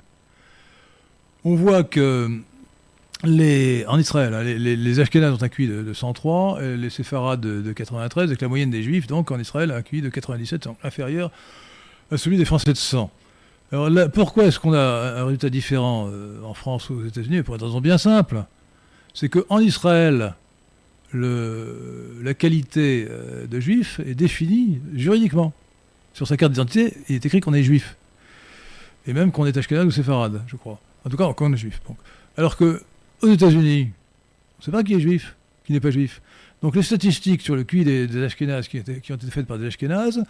on 1.44 1.54
voit 1.54 1.84
que 1.84 2.42
en 3.24 3.98
Israël, 3.98 4.32
hein, 4.34 4.42
les, 4.44 4.76
les, 4.76 5.00
ont 5.00 5.42
un 5.42 5.48
QI 5.48 5.66
de, 5.66 5.92
103, 5.92 6.60
les 6.62 6.90
Séfarades 6.90 7.40
de, 7.40 7.72
93, 7.72 8.30
et 8.30 8.36
que 8.36 8.42
la 8.42 8.48
moyenne 8.48 8.70
des 8.70 8.82
Juifs, 8.82 9.06
donc 9.06 9.30
en 9.30 9.40
Israël, 9.40 9.72
a 9.72 9.76
un 9.76 9.82
QI 9.82 10.02
de 10.02 10.08
97, 10.08 10.64
donc 10.64 10.78
inférieur 10.84 11.32
à 12.10 12.16
celui 12.16 12.36
des 12.36 12.44
Français 12.44 12.72
de 12.72 12.78
100. 12.78 13.10
Alors 13.72 14.10
pourquoi 14.12 14.44
est-ce 14.44 14.58
qu'on 14.58 14.72
a 14.72 15.20
un 15.20 15.24
résultat 15.24 15.50
différent 15.50 16.08
euh, 16.10 16.42
en 16.42 16.54
France 16.54 16.88
ou 16.90 16.94
aux 16.94 17.06
États-Unis? 17.06 17.42
Pour 17.42 17.56
une 17.56 17.62
raison 17.62 17.80
bien 17.80 17.98
simple. 17.98 18.44
C'est 19.12 19.28
qu'en 19.28 19.58
Israël, 19.58 20.34
la 21.12 22.34
qualité 22.34 23.06
euh, 23.10 23.46
de 23.46 23.60
juif 23.60 24.00
est 24.06 24.14
définie 24.14 24.80
juridiquement. 24.94 25.52
Sur 26.14 26.26
sa 26.26 26.36
carte 26.36 26.52
d'identité, 26.52 26.94
il 27.08 27.16
est 27.16 27.26
écrit 27.26 27.40
qu'on 27.40 27.52
est 27.52 27.62
juif. 27.62 27.96
Et 29.06 29.12
même 29.12 29.32
qu'on 29.32 29.44
est 29.44 29.56
Ashkenaz 29.56 29.84
ou 29.84 29.90
séfarade, 29.90 30.42
je 30.46 30.56
crois. 30.56 30.80
En 31.04 31.10
tout 31.10 31.16
cas, 31.16 31.32
quand 31.34 31.46
on 31.50 31.52
est 31.52 31.56
juif. 31.56 31.80
Alors 32.36 32.56
que 32.56 32.82
aux 33.22 33.28
États-Unis, 33.28 33.90
on 33.90 34.60
ne 34.60 34.64
sait 34.64 34.70
pas 34.70 34.82
qui 34.82 34.94
est 34.94 35.00
juif, 35.00 35.36
qui 35.64 35.72
n'est 35.72 35.80
pas 35.80 35.90
juif. 35.90 36.20
Donc 36.62 36.74
les 36.76 36.82
statistiques 36.82 37.42
sur 37.42 37.54
le 37.54 37.64
QI 37.64 37.84
des, 37.84 38.06
des 38.06 38.22
Ashkénazes 38.24 38.68
qui, 38.68 38.78
ont 38.78 39.14
été 39.16 39.30
faites 39.30 39.46
par 39.46 39.58
des 39.58 39.66
Ashkénazes, 39.66 40.24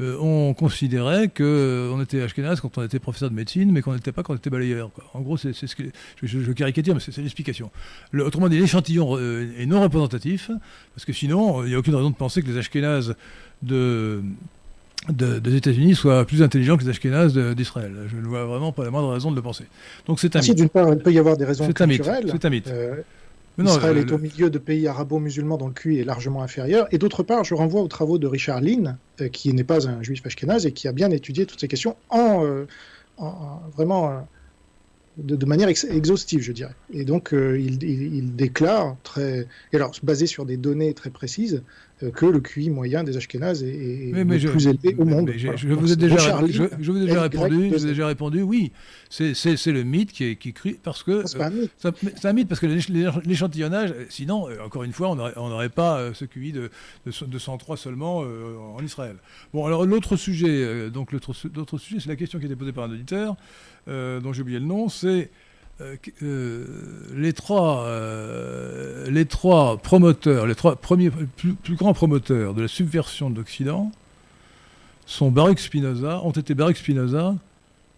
euh, 0.00 0.16
on 0.20 0.54
considérait 0.54 1.28
qu'on 1.28 1.42
euh, 1.44 2.02
était 2.02 2.22
Ashkénaze 2.22 2.60
quand 2.60 2.78
on 2.78 2.84
était 2.84 3.00
professeur 3.00 3.30
de 3.30 3.34
médecine, 3.34 3.72
mais 3.72 3.82
qu'on 3.82 3.94
n'était 3.94 4.12
pas 4.12 4.22
quand 4.22 4.32
on 4.32 4.36
était 4.36 4.50
balayeur. 4.50 4.90
En 5.12 5.20
gros, 5.20 5.36
c'est 5.36 5.52
ce 5.52 5.74
que 5.74 5.82
je, 6.22 6.40
je, 6.40 6.52
caricature, 6.52 6.94
mais 6.94 7.00
c'est 7.00 7.16
l'explication. 7.18 7.72
Autrement 8.14 8.48
dit, 8.48 8.58
l'échantillon 8.58 9.16
euh, 9.18 9.52
est 9.58 9.66
non 9.66 9.80
représentatif, 9.82 10.50
parce 10.94 11.04
que 11.04 11.12
sinon, 11.12 11.64
il 11.64 11.70
n'y 11.70 11.74
a 11.74 11.78
aucune 11.78 11.96
raison 11.96 12.10
de 12.10 12.16
penser 12.16 12.42
que 12.42 12.48
les 12.48 12.58
Ashkénazes 12.58 13.16
de, 13.62 14.22
de, 15.08 15.38
des 15.38 15.56
États-Unis 15.56 15.94
soient 15.94 16.24
plus 16.24 16.42
intelligents 16.42 16.76
que 16.76 16.84
les 16.84 16.90
Ashkénazes 16.90 17.36
d'Israël. 17.36 17.94
Je 18.08 18.16
ne 18.16 18.26
vois 18.26 18.44
vraiment 18.44 18.72
pas 18.72 18.84
la 18.84 18.90
moindre 18.90 19.12
raison 19.12 19.30
de 19.30 19.36
le 19.36 19.42
penser. 19.42 19.64
Donc 20.06 20.20
c'est 20.20 20.36
un 20.36 20.42
si, 20.42 20.50
mythe. 20.50 20.58
D'une 20.58 20.68
part, 20.68 20.92
il 20.92 20.98
peut 20.98 21.12
y 21.12 21.18
avoir 21.18 21.36
des 21.36 21.44
raisons 21.44 21.66
culturelles. 21.66 22.28
C'est 22.30 22.44
un 22.44 22.50
mythe. 22.50 22.68
Euh, 22.68 22.96
non, 23.58 23.72
Israël 23.72 23.96
le, 23.96 24.02
est 24.02 24.12
au 24.12 24.18
milieu 24.18 24.50
de 24.50 24.58
pays 24.58 24.86
arabo-musulmans 24.86 25.56
dont 25.56 25.66
le 25.66 25.72
QI 25.72 25.98
est 25.98 26.04
largement 26.04 26.42
inférieur. 26.42 26.86
Et 26.92 26.98
d'autre 26.98 27.24
part, 27.24 27.42
je 27.44 27.54
renvoie 27.54 27.80
aux 27.80 27.88
travaux 27.88 28.18
de 28.18 28.26
Richard 28.26 28.60
Lynn, 28.60 28.96
euh, 29.20 29.28
qui 29.28 29.52
n'est 29.52 29.64
pas 29.64 29.88
un 29.88 30.02
juif 30.02 30.24
ashkénaze 30.24 30.64
et 30.66 30.72
qui 30.72 30.86
a 30.86 30.92
bien 30.92 31.10
étudié 31.10 31.44
toutes 31.44 31.60
ces 31.60 31.68
questions 31.68 31.96
en, 32.08 32.44
euh, 32.44 32.66
en, 33.16 33.26
en 33.26 33.62
vraiment 33.76 34.10
euh, 34.10 34.18
de, 35.18 35.34
de, 35.36 35.46
manière 35.46 35.68
ex 35.68 35.84
exhaustive, 35.84 36.40
je 36.40 36.52
dirais. 36.52 36.74
Et 36.92 37.04
donc, 37.04 37.34
euh, 37.34 37.58
il, 37.58 37.82
il, 37.82 38.14
il, 38.14 38.36
déclare, 38.36 38.96
très, 39.02 39.46
et 39.72 39.76
alors 39.76 39.92
basé 40.02 40.26
sur 40.26 40.46
des 40.46 40.56
données 40.56 40.94
très 40.94 41.10
précises, 41.10 41.56
euh, 41.56 41.62
que 42.14 42.26
le 42.26 42.40
QI 42.40 42.70
moyen 42.70 43.04
des 43.04 43.16
Ashkénazes 43.16 43.62
est, 43.62 43.68
est 43.68 44.10
mais, 44.12 44.24
mais 44.24 44.34
le 44.34 44.40
je, 44.40 44.48
plus 44.48 44.66
élevé 44.66 44.94
au 44.98 45.04
monde. 45.04 45.32
Je, 45.36 45.48
je, 45.56 45.68
vous 45.68 45.92
ai 45.92 45.96
déjà, 45.96 46.40
je, 46.46 46.64
je, 46.80 46.92
vous 46.92 46.98
ai 46.98 47.06
déjà 47.06 47.22
répondu, 47.22 47.70
je 47.70 47.74
vous 47.74 47.86
ai 47.86 47.88
déjà 47.88 48.06
répondu, 48.06 48.42
oui, 48.42 48.72
c'est 49.10 49.66
le 49.66 49.82
mythe 49.82 50.12
qui 50.12 50.24
est 50.24 50.36
qui 50.36 50.52
crie 50.52 50.78
parce 50.82 51.02
que 51.02 51.26
c'est 51.26 51.40
un 51.40 51.50
mythe. 51.50 51.72
Un 52.24 52.32
mythe 52.32 52.48
parce 52.48 52.60
que 52.60 52.66
l'échantillonnage, 53.26 53.94
sinon, 54.08 54.48
euh, 54.48 54.64
encore 54.64 54.84
une 54.84 54.92
fois, 54.92 55.10
on 55.10 55.48
n'aurait 55.48 55.68
pas 55.68 56.12
ce 56.14 56.24
QI 56.24 56.52
de, 56.52 56.70
de, 57.06 57.26
de 57.26 57.38
103 57.38 57.76
seulement 57.76 58.22
euh, 58.22 58.56
en 58.76 58.82
Israël. 58.82 59.16
Bon, 59.52 59.66
alors 59.66 59.84
l'autre 59.84 60.16
sujet, 60.16 60.48
euh, 60.48 60.90
donc 60.90 61.12
l'autre 61.12 61.32
sujet, 61.32 62.00
c'est 62.00 62.08
la 62.08 62.16
question 62.16 62.38
qui 62.38 62.44
a 62.44 62.48
été 62.48 62.56
posée 62.56 62.72
par 62.72 62.84
un 62.84 62.90
auditeur, 62.90 63.36
euh, 63.88 64.20
dont 64.20 64.32
j'ai 64.32 64.42
oublié 64.42 64.58
le 64.58 64.66
nom, 64.66 64.88
c'est 64.88 65.30
euh, 65.80 65.96
euh, 66.24 66.66
les, 67.14 67.32
trois, 67.32 67.84
euh, 67.84 69.08
les 69.10 69.26
trois 69.26 69.76
promoteurs, 69.76 70.46
les 70.46 70.56
trois 70.56 70.74
premiers 70.74 71.10
plus, 71.10 71.76
grands 71.76 71.94
promoteurs 71.94 72.52
de 72.52 72.62
la 72.62 72.68
subversion 72.68 73.30
de 73.30 73.36
l'Occident 73.36 73.92
sont 75.06 75.30
Baruch 75.30 75.60
Spinoza, 75.60 76.20
ont 76.24 76.32
été 76.32 76.54
Baruch 76.54 76.78
Spinoza, 76.78 77.36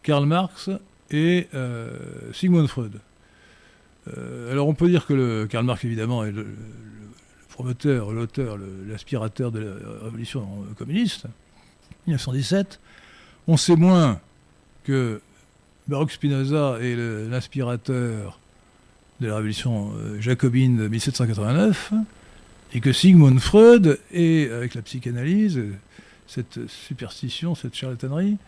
Karl 0.02 0.26
Marx 0.26 0.68
et 1.10 1.48
Sigmund 2.32 2.68
Freud. 2.68 3.00
alors 4.06 4.68
on 4.68 4.74
peut 4.74 4.88
dire 4.88 5.06
que 5.06 5.46
Karl 5.46 5.64
Marx 5.64 5.84
évidemment 5.84 6.22
est 6.22 6.30
le, 6.30 6.42
le 6.42 6.56
promoteur, 7.48 8.12
l'auteur, 8.12 8.58
l'aspirateur 8.86 9.50
de 9.50 9.58
la 9.58 10.04
révolution 10.04 10.46
communiste, 10.78 11.24
1917. 12.06 12.78
On 13.48 13.56
sait 13.56 13.74
moins 13.74 14.20
que 14.84 15.20
Baruch 15.90 16.12
Spinoza 16.12 16.78
est 16.80 16.94
l'inspirateur 17.28 18.38
de 19.20 19.26
la 19.26 19.34
révolution 19.36 19.92
jacobine 20.20 20.76
de 20.76 20.86
1789, 20.86 21.92
et 22.72 22.80
que 22.80 22.92
Sigmund 22.92 23.40
Freud 23.40 23.98
est, 24.12 24.50
avec 24.52 24.74
la 24.74 24.82
psychanalyse, 24.82 25.60
cette 26.28 26.68
superstition, 26.68 27.56
cette 27.56 27.74
charlatanerie, 27.74 28.38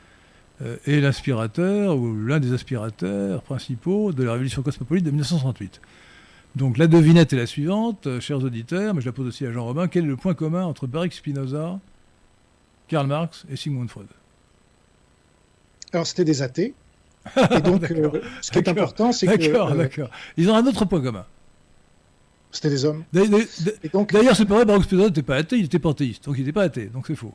euh, 0.62 0.76
est 0.86 1.00
l'inspirateur, 1.00 1.96
ou 1.96 2.14
l'un 2.24 2.38
des 2.38 2.52
aspirateurs 2.52 3.42
principaux 3.42 4.12
de 4.12 4.22
la 4.22 4.32
révolution 4.32 4.62
cosmopolite 4.62 5.04
de 5.04 5.10
1968. 5.10 5.80
Donc 6.54 6.78
la 6.78 6.86
devinette 6.86 7.32
est 7.32 7.36
la 7.36 7.46
suivante, 7.46 8.06
euh, 8.06 8.20
chers 8.20 8.44
auditeurs, 8.44 8.94
mais 8.94 9.00
je 9.00 9.06
la 9.06 9.12
pose 9.12 9.26
aussi 9.26 9.44
à 9.44 9.50
Jean 9.50 9.64
Robin, 9.64 9.88
quel 9.88 10.04
est 10.04 10.08
le 10.08 10.16
point 10.16 10.34
commun 10.34 10.64
entre 10.64 10.86
Baruch 10.86 11.14
Spinoza, 11.14 11.80
Karl 12.86 13.08
Marx 13.08 13.44
et 13.50 13.56
Sigmund 13.56 13.90
Freud? 13.90 14.06
Alors 15.92 16.06
c'était 16.06 16.24
des 16.24 16.42
athées. 16.42 16.74
Et 17.50 17.60
donc, 17.60 17.82
euh, 17.90 18.10
ce 18.40 18.50
qui 18.50 18.58
est 18.58 18.68
important, 18.68 19.12
c'est 19.12 19.26
que. 19.26 19.36
D'accord, 19.36 19.72
euh, 19.72 19.76
d'accord. 19.76 20.10
Ils 20.36 20.50
ont 20.50 20.54
un 20.54 20.66
autre 20.66 20.84
point 20.84 21.00
commun. 21.00 21.24
C'était 22.50 22.70
des 22.70 22.84
hommes. 22.84 23.04
D'ailleurs, 23.12 24.36
c'est 24.36 24.44
pas 24.44 24.56
vrai, 24.56 24.64
Baruch 24.66 24.84
Spinoza 24.84 25.08
n'était 25.08 25.22
pas 25.22 25.36
athée, 25.36 25.56
il 25.56 25.64
était 25.64 25.78
panthéiste. 25.78 26.26
Donc 26.26 26.36
il 26.36 26.40
n'était 26.40 26.52
pas 26.52 26.64
athée, 26.64 26.86
donc 26.86 27.06
c'est 27.06 27.14
faux. 27.14 27.32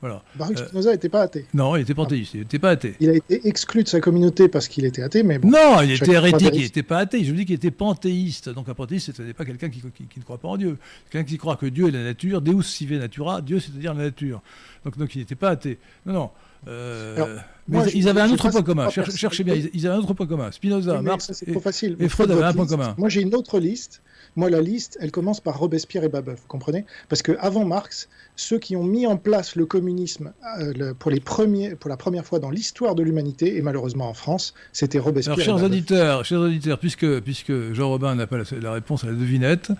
Voilà. 0.00 0.22
Baruch 0.36 0.58
Spinoza 0.58 0.92
n'était 0.92 1.10
pas 1.10 1.22
athée. 1.22 1.44
Non, 1.52 1.76
il 1.76 1.82
était 1.82 1.94
panthéiste, 1.94 2.32
il 2.32 2.40
n'était 2.40 2.58
pas 2.58 2.70
athêté. 2.70 2.96
Il 3.00 3.10
a 3.10 3.14
été 3.14 3.46
exclu 3.46 3.82
de 3.82 3.88
sa 3.88 4.00
communauté 4.00 4.48
parce 4.48 4.68
qu'il 4.68 4.86
était 4.86 5.02
athée, 5.02 5.22
mais 5.22 5.38
bon. 5.38 5.50
Non, 5.50 5.82
il 5.82 5.92
était 5.92 6.12
hérétique, 6.12 6.50
il 6.54 6.62
n'était 6.62 6.82
pas 6.82 6.98
athée. 6.98 7.22
Je 7.24 7.30
vous 7.30 7.36
dis 7.36 7.44
qu'il 7.44 7.54
était 7.54 7.70
panthéiste. 7.70 8.48
Donc 8.48 8.68
un 8.70 8.74
panthéiste, 8.74 9.14
ce 9.14 9.22
n'est 9.22 9.34
pas 9.34 9.44
quelqu'un 9.44 9.68
qui, 9.68 9.80
qui, 9.80 10.04
qui, 10.04 10.18
ne 10.18 10.24
croit 10.24 10.38
pas 10.38 10.48
en 10.48 10.56
Dieu. 10.56 10.78
Quelqu'un 11.10 11.28
qui 11.28 11.36
croit 11.36 11.56
que 11.56 11.66
Dieu 11.66 11.88
est 11.88 11.92
la 11.92 12.02
nature, 12.02 12.40
Deus 12.40 12.62
sive 12.62 12.98
natura, 12.98 13.42
Dieu 13.42 13.60
c'est-à-dire 13.60 13.92
la 13.92 14.04
nature. 14.04 14.40
Donc, 14.84 14.96
donc 14.96 15.14
il 15.14 15.18
n'était 15.18 15.34
pas 15.34 15.50
athée. 15.50 15.78
Non, 16.06 16.14
non. 16.14 16.30
Euh, 16.68 17.16
Alors, 17.16 17.28
mais 17.66 17.78
moi, 17.78 17.86
ils 17.94 18.08
avaient 18.08 18.20
un 18.20 18.30
autre 18.30 18.50
point 18.50 18.62
commun. 18.62 18.90
Cher, 18.90 19.10
cherchez 19.10 19.44
bien, 19.44 19.54
ils 19.54 19.86
avaient 19.86 19.96
un 19.96 20.00
autre 20.00 20.12
point 20.12 20.26
commun. 20.26 20.52
Spinoza, 20.52 20.98
oui, 20.98 21.04
Marx 21.04 21.42
et, 21.46 21.60
facile. 21.60 21.96
et 21.98 22.08
Freud 22.08 22.30
avaient 22.30 22.42
un 22.42 22.52
point 22.52 22.66
commun. 22.66 22.94
Moi, 22.98 23.08
j'ai 23.08 23.22
une 23.22 23.34
autre 23.34 23.58
liste. 23.58 24.02
Moi, 24.36 24.50
la 24.50 24.60
liste, 24.60 24.98
elle 25.00 25.12
commence 25.12 25.40
par 25.40 25.58
Robespierre 25.58 26.04
et 26.04 26.08
Babeuf, 26.08 26.40
vous 26.40 26.48
comprenez? 26.48 26.84
Parce 27.08 27.22
que 27.22 27.32
avant 27.38 27.64
Marx, 27.64 28.08
ceux 28.34 28.58
qui 28.58 28.74
ont 28.74 28.82
mis 28.82 29.06
en 29.06 29.16
place 29.16 29.54
le 29.54 29.64
communisme 29.64 30.32
euh, 30.58 30.72
le, 30.76 30.94
pour, 30.94 31.12
les 31.12 31.20
premiers, 31.20 31.76
pour 31.76 31.88
la 31.88 31.96
première 31.96 32.26
fois 32.26 32.40
dans 32.40 32.50
l'histoire 32.50 32.96
de 32.96 33.04
l'humanité, 33.04 33.56
et 33.56 33.62
malheureusement 33.62 34.08
en 34.08 34.14
France, 34.14 34.54
c'était 34.72 34.98
Robespierre. 34.98 35.38
Alors, 35.38 35.58
chers 35.58 35.64
auditeurs, 35.64 36.24
chers 36.24 36.40
auditeurs, 36.40 36.78
puisque, 36.80 37.20
puisque 37.20 37.72
Jean 37.72 37.88
Robin 37.90 38.16
n'a 38.16 38.26
pas 38.26 38.38
la, 38.38 38.44
la, 38.60 38.72
réponse 38.72 39.04
à 39.04 39.06
la 39.06 39.12
devinette, 39.12 39.70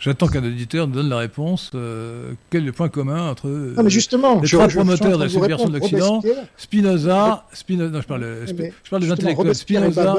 j'attends 0.00 0.28
qu'un 0.28 0.44
auditeur 0.44 0.86
nous 0.86 0.94
donne 0.94 1.08
la 1.08 1.18
réponse. 1.18 1.70
Euh, 1.74 2.32
quel 2.50 2.62
est 2.62 2.66
le 2.66 2.72
point 2.72 2.88
commun 2.88 3.30
entre 3.30 3.48
euh, 3.48 3.74
non, 3.76 3.82
mais 3.82 3.90
justement, 3.90 4.40
les 4.40 4.48
trois 4.48 4.68
je, 4.68 4.76
promoteurs 4.76 5.18
de 5.18 5.24
la 5.24 5.28
subversion 5.28 5.68
de 5.68 5.78
l'Occident 5.78 6.22
Spinoza, 6.56 7.46
Spinoza, 7.52 7.90
non, 7.90 8.00
je 8.00 8.06
parle, 8.06 8.44
mais, 8.56 8.72
je 8.82 8.90
parle 8.90 9.02
des 9.02 9.10
intellectuels. 9.10 9.54
Spinoza. 9.54 10.16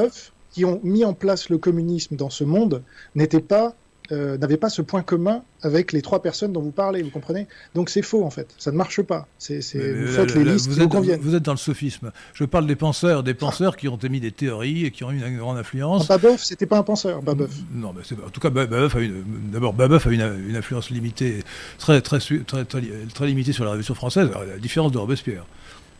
qui 0.51 0.65
ont 0.65 0.79
mis 0.83 1.05
en 1.05 1.13
place 1.13 1.49
le 1.49 1.57
communisme 1.57 2.15
dans 2.15 2.29
ce 2.29 2.43
monde 2.43 2.83
n'étaient 3.15 3.39
pas 3.39 3.75
euh, 4.11 4.37
n'avait 4.37 4.57
pas 4.57 4.69
ce 4.69 4.81
point 4.81 5.01
commun 5.01 5.43
avec 5.61 5.91
les 5.91 6.01
trois 6.01 6.21
personnes 6.21 6.53
dont 6.53 6.61
vous 6.61 6.71
parlez, 6.71 7.01
vous 7.03 7.09
comprenez? 7.09 7.47
Donc 7.75 7.89
c'est 7.89 8.01
faux 8.01 8.23
en 8.23 8.29
fait, 8.29 8.53
ça 8.57 8.71
ne 8.71 8.77
marche 8.77 9.01
pas. 9.01 9.27
C'est, 9.37 9.59
vous 9.59 10.07
faites 10.07 10.35
les 10.35 10.43
listes 10.43 10.67
vous 10.67 10.75
qui 10.75 10.79
êtes, 10.79 10.83
vous 10.83 10.89
conviennent. 10.89 11.19
Vous 11.19 11.35
êtes 11.35 11.43
dans 11.43 11.53
le 11.53 11.57
sophisme. 11.57 12.11
Je 12.33 12.45
parle 12.45 12.67
des 12.67 12.75
penseurs, 12.75 13.23
des 13.23 13.33
penseurs 13.33 13.77
qui 13.77 13.87
ont 13.87 13.97
émis 13.97 14.19
des 14.19 14.31
théories 14.31 14.85
et 14.85 14.91
qui 14.91 15.03
ont 15.03 15.11
eu 15.11 15.23
une 15.23 15.37
grande 15.37 15.57
influence. 15.57 16.07
Babeuf, 16.07 16.43
c'était 16.43 16.65
pas 16.65 16.77
un 16.77 16.83
penseur, 16.83 17.21
Babeuf. 17.21 17.51
Non, 17.73 17.93
mais 17.93 18.01
en 18.25 18.29
tout 18.29 18.39
cas, 18.39 18.49
Babeuf 18.49 18.95
a 18.95 18.99
une, 18.99 19.23
d'abord 19.51 19.73
Babeuf 19.73 20.07
a 20.07 20.11
une, 20.11 20.21
une, 20.49 20.55
influence 20.55 20.89
limitée, 20.89 21.43
très, 21.77 22.01
très, 22.01 22.19
très, 22.19 22.65
très, 22.65 22.81
très 23.13 23.27
limitée 23.27 23.53
sur 23.53 23.63
la 23.63 23.71
Révolution 23.71 23.95
française, 23.95 24.29
à 24.35 24.45
la 24.45 24.57
différence 24.57 24.91
de 24.91 24.97
Robespierre. 24.97 25.45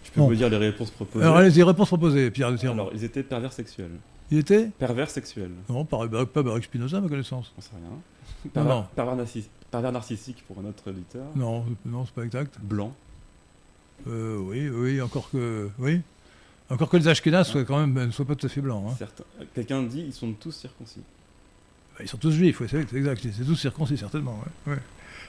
Je 0.03 0.11
peux 0.11 0.21
bon. 0.21 0.27
vous 0.27 0.35
dire 0.35 0.49
les 0.49 0.57
réponses 0.57 0.89
proposées. 0.89 1.23
Alors, 1.23 1.41
les 1.41 1.63
réponses 1.63 1.87
proposées, 1.87 2.31
Pierre 2.31 2.51
de 2.51 2.67
Alors, 2.67 2.91
ils 2.95 3.03
étaient 3.03 3.23
pervers 3.23 3.53
sexuels. 3.53 3.91
Il 4.31 4.37
était 4.37 4.69
Pervers 4.77 5.09
sexuel. 5.09 5.51
Non, 5.69 5.85
pas, 5.85 6.07
pas 6.07 6.43
Baruch 6.43 6.65
Spinoza, 6.65 6.97
à 6.97 7.01
ma 7.01 7.09
connaissance. 7.09 7.51
On 7.57 7.61
sait 7.61 7.71
rien. 7.73 8.51
Pervers, 8.53 8.75
non, 8.75 8.81
non. 8.81 8.87
Pervers, 8.95 9.15
narciss 9.15 9.49
pervers, 9.71 9.91
narcissique 9.91 10.43
pour 10.47 10.59
un 10.59 10.65
autre 10.65 10.89
éditeur. 10.89 11.25
Non, 11.35 11.65
non, 11.85 12.05
c'est 12.05 12.13
pas 12.13 12.23
exact. 12.23 12.59
Blanc. 12.61 12.93
Euh, 14.07 14.37
oui, 14.37 14.69
oui, 14.69 15.01
encore 15.01 15.29
que, 15.29 15.69
oui, 15.77 16.01
encore 16.69 16.89
que 16.89 16.97
les 16.97 17.07
Ashkénazes 17.07 17.49
soient 17.49 17.65
quand 17.65 17.79
même, 17.79 18.07
ne 18.07 18.11
soient 18.11 18.25
pas 18.25 18.35
tout 18.35 18.45
à 18.45 18.49
fait 18.49 18.61
blancs. 18.61 18.95
Hein. 19.01 19.07
Quelqu'un 19.53 19.83
dit 19.83 20.01
ils 20.01 20.13
sont 20.13 20.31
tous 20.33 20.51
circoncis. 20.51 21.01
Bah, 21.93 21.99
ils 22.01 22.07
sont 22.07 22.17
tous 22.17 22.31
juifs, 22.31 22.61
oui, 22.61 22.67
c'est 22.69 22.79
exact. 22.93 23.21
C'est 23.21 23.43
tous 23.43 23.55
circoncis 23.55 23.97
certainement. 23.97 24.39
Ouais, 24.65 24.73
ouais. 24.73 24.79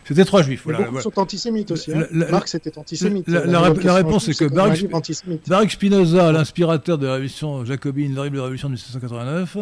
C'était 0.04 0.24
trois 0.24 0.42
juifs. 0.42 0.62
Voilà, 0.64 0.78
beaucoup 0.78 0.90
voilà. 0.92 1.02
sont 1.04 1.18
antisémites 1.18 1.70
aussi. 1.70 1.92
Hein. 1.92 2.06
La, 2.10 2.26
la, 2.26 2.30
Marx 2.32 2.54
était 2.54 2.76
antisémite. 2.78 3.28
La, 3.28 3.60
réponse 3.94 4.28
est 4.28 4.38
que 4.38 4.44
Baruch, 4.46 4.86
Baruch 5.46 5.70
Spinoza, 5.72 6.32
l'inspirateur 6.32 6.98
de 6.98 7.06
la 7.06 7.12
révolution 7.12 7.64
jacobine, 7.64 8.14
l'horrible 8.14 8.40
révolution 8.40 8.68
de 8.68 8.74
1789, 8.74 9.58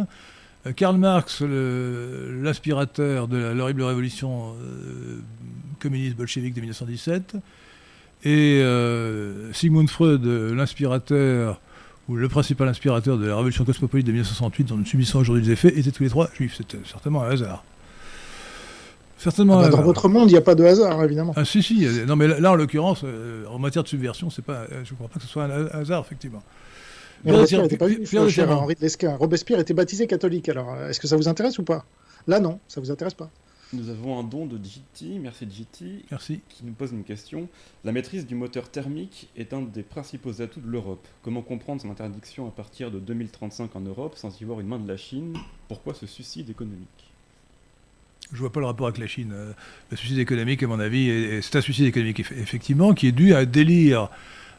euh, 0.66 0.72
Karl 0.72 0.96
Marx, 0.96 1.42
l'inspirateur 1.42 3.28
de 3.28 3.36
l'horrible 3.36 3.82
révolution 3.82 4.54
euh, 4.54 5.20
communiste 5.80 6.16
bolchevique 6.16 6.54
de 6.54 6.60
1917, 6.60 7.36
et 8.24 8.60
euh, 8.62 9.52
Sigmund 9.52 9.88
Freud, 9.88 10.24
l'inspirateur 10.24 11.60
ou 12.08 12.16
le 12.16 12.28
principal 12.28 12.68
inspirateur 12.68 13.18
de 13.18 13.26
la 13.26 13.36
révolution 13.36 13.64
cosmopolite 13.64 14.06
de 14.06 14.12
1968 14.12 14.64
dont 14.64 14.76
nous 14.76 14.86
subissons 14.86 15.18
aujourd'hui 15.18 15.44
les 15.44 15.52
effets, 15.52 15.78
étaient 15.78 15.90
tous 15.90 16.02
les 16.02 16.08
trois 16.08 16.30
juifs. 16.34 16.54
C'était 16.56 16.78
certainement 16.90 17.22
un 17.22 17.30
hasard. 17.30 17.64
Certainement. 19.18 19.58
Ah 19.58 19.62
bah 19.68 19.76
dans 19.76 19.82
votre 19.82 20.08
monde, 20.08 20.30
il 20.30 20.32
n'y 20.32 20.38
a 20.38 20.42
pas 20.42 20.54
de 20.54 20.64
hasard, 20.64 21.02
évidemment. 21.04 21.32
Ah 21.36 21.44
si, 21.44 21.62
si. 21.62 21.86
Non, 22.06 22.16
mais 22.16 22.28
là, 22.28 22.52
en 22.52 22.54
l'occurrence, 22.54 23.02
euh, 23.04 23.44
en 23.46 23.58
matière 23.58 23.82
de 23.82 23.88
subversion, 23.88 24.30
c'est 24.30 24.42
pas, 24.42 24.66
je 24.84 24.92
ne 24.92 24.96
crois 24.96 25.08
pas 25.08 25.16
que 25.16 25.22
ce 25.26 25.28
soit 25.28 25.44
un 25.44 25.66
hasard, 25.66 26.04
effectivement. 26.04 26.42
Mais 27.24 27.32
Robespierre 27.32 27.62
n'était 27.62 27.76
pas 27.76 27.88
juif, 27.88 28.08
cher 28.28 28.50
Henri 28.50 28.74
de 28.76 28.80
Lesquin. 28.80 29.16
Robespierre 29.16 29.58
était 29.58 29.74
baptisé 29.74 30.06
catholique, 30.06 30.48
alors 30.48 30.76
est-ce 30.88 31.00
que 31.00 31.08
ça 31.08 31.16
vous 31.16 31.28
intéresse 31.28 31.58
ou 31.58 31.64
pas? 31.64 31.84
Là, 32.28 32.38
non, 32.40 32.60
ça 32.68 32.80
vous 32.80 32.90
intéresse 32.90 33.14
pas. 33.14 33.30
Nous 33.74 33.90
avons 33.90 34.18
un 34.18 34.22
don 34.24 34.46
de 34.46 34.56
GT, 34.56 35.18
merci 35.18 35.46
GT, 35.50 36.04
Merci. 36.10 36.40
qui 36.48 36.64
nous 36.64 36.72
pose 36.72 36.92
une 36.92 37.04
question. 37.04 37.48
La 37.84 37.92
maîtrise 37.92 38.26
du 38.26 38.34
moteur 38.34 38.70
thermique 38.70 39.28
est 39.36 39.52
un 39.52 39.60
des 39.60 39.82
principaux 39.82 40.40
atouts 40.40 40.60
de 40.60 40.70
l'Europe. 40.70 41.06
Comment 41.22 41.42
comprendre 41.42 41.82
son 41.82 41.90
interdiction 41.90 42.46
à 42.48 42.50
partir 42.50 42.90
de 42.90 42.98
2035 42.98 43.76
en 43.76 43.80
Europe 43.80 44.16
sans 44.16 44.40
y 44.40 44.44
voir 44.44 44.60
une 44.60 44.68
main 44.68 44.78
de 44.78 44.88
la 44.88 44.96
Chine? 44.96 45.36
Pourquoi 45.68 45.92
ce 45.92 46.06
suicide 46.06 46.48
économique? 46.48 47.07
Je 48.32 48.38
vois 48.38 48.52
pas 48.52 48.60
le 48.60 48.66
rapport 48.66 48.86
avec 48.86 48.98
la 48.98 49.06
Chine. 49.06 49.32
Euh, 49.34 49.52
Le 49.90 49.96
suicide 49.96 50.18
économique, 50.18 50.62
à 50.62 50.66
mon 50.66 50.80
avis, 50.80 51.08
est- 51.08 51.38
est- 51.38 51.42
c'est 51.42 51.56
un 51.56 51.60
suicide 51.62 51.86
économique, 51.86 52.20
eff- 52.20 52.38
effectivement, 52.38 52.92
qui 52.92 53.06
est 53.06 53.12
dû 53.12 53.32
à 53.32 53.38
un 53.38 53.44
délire, 53.46 54.08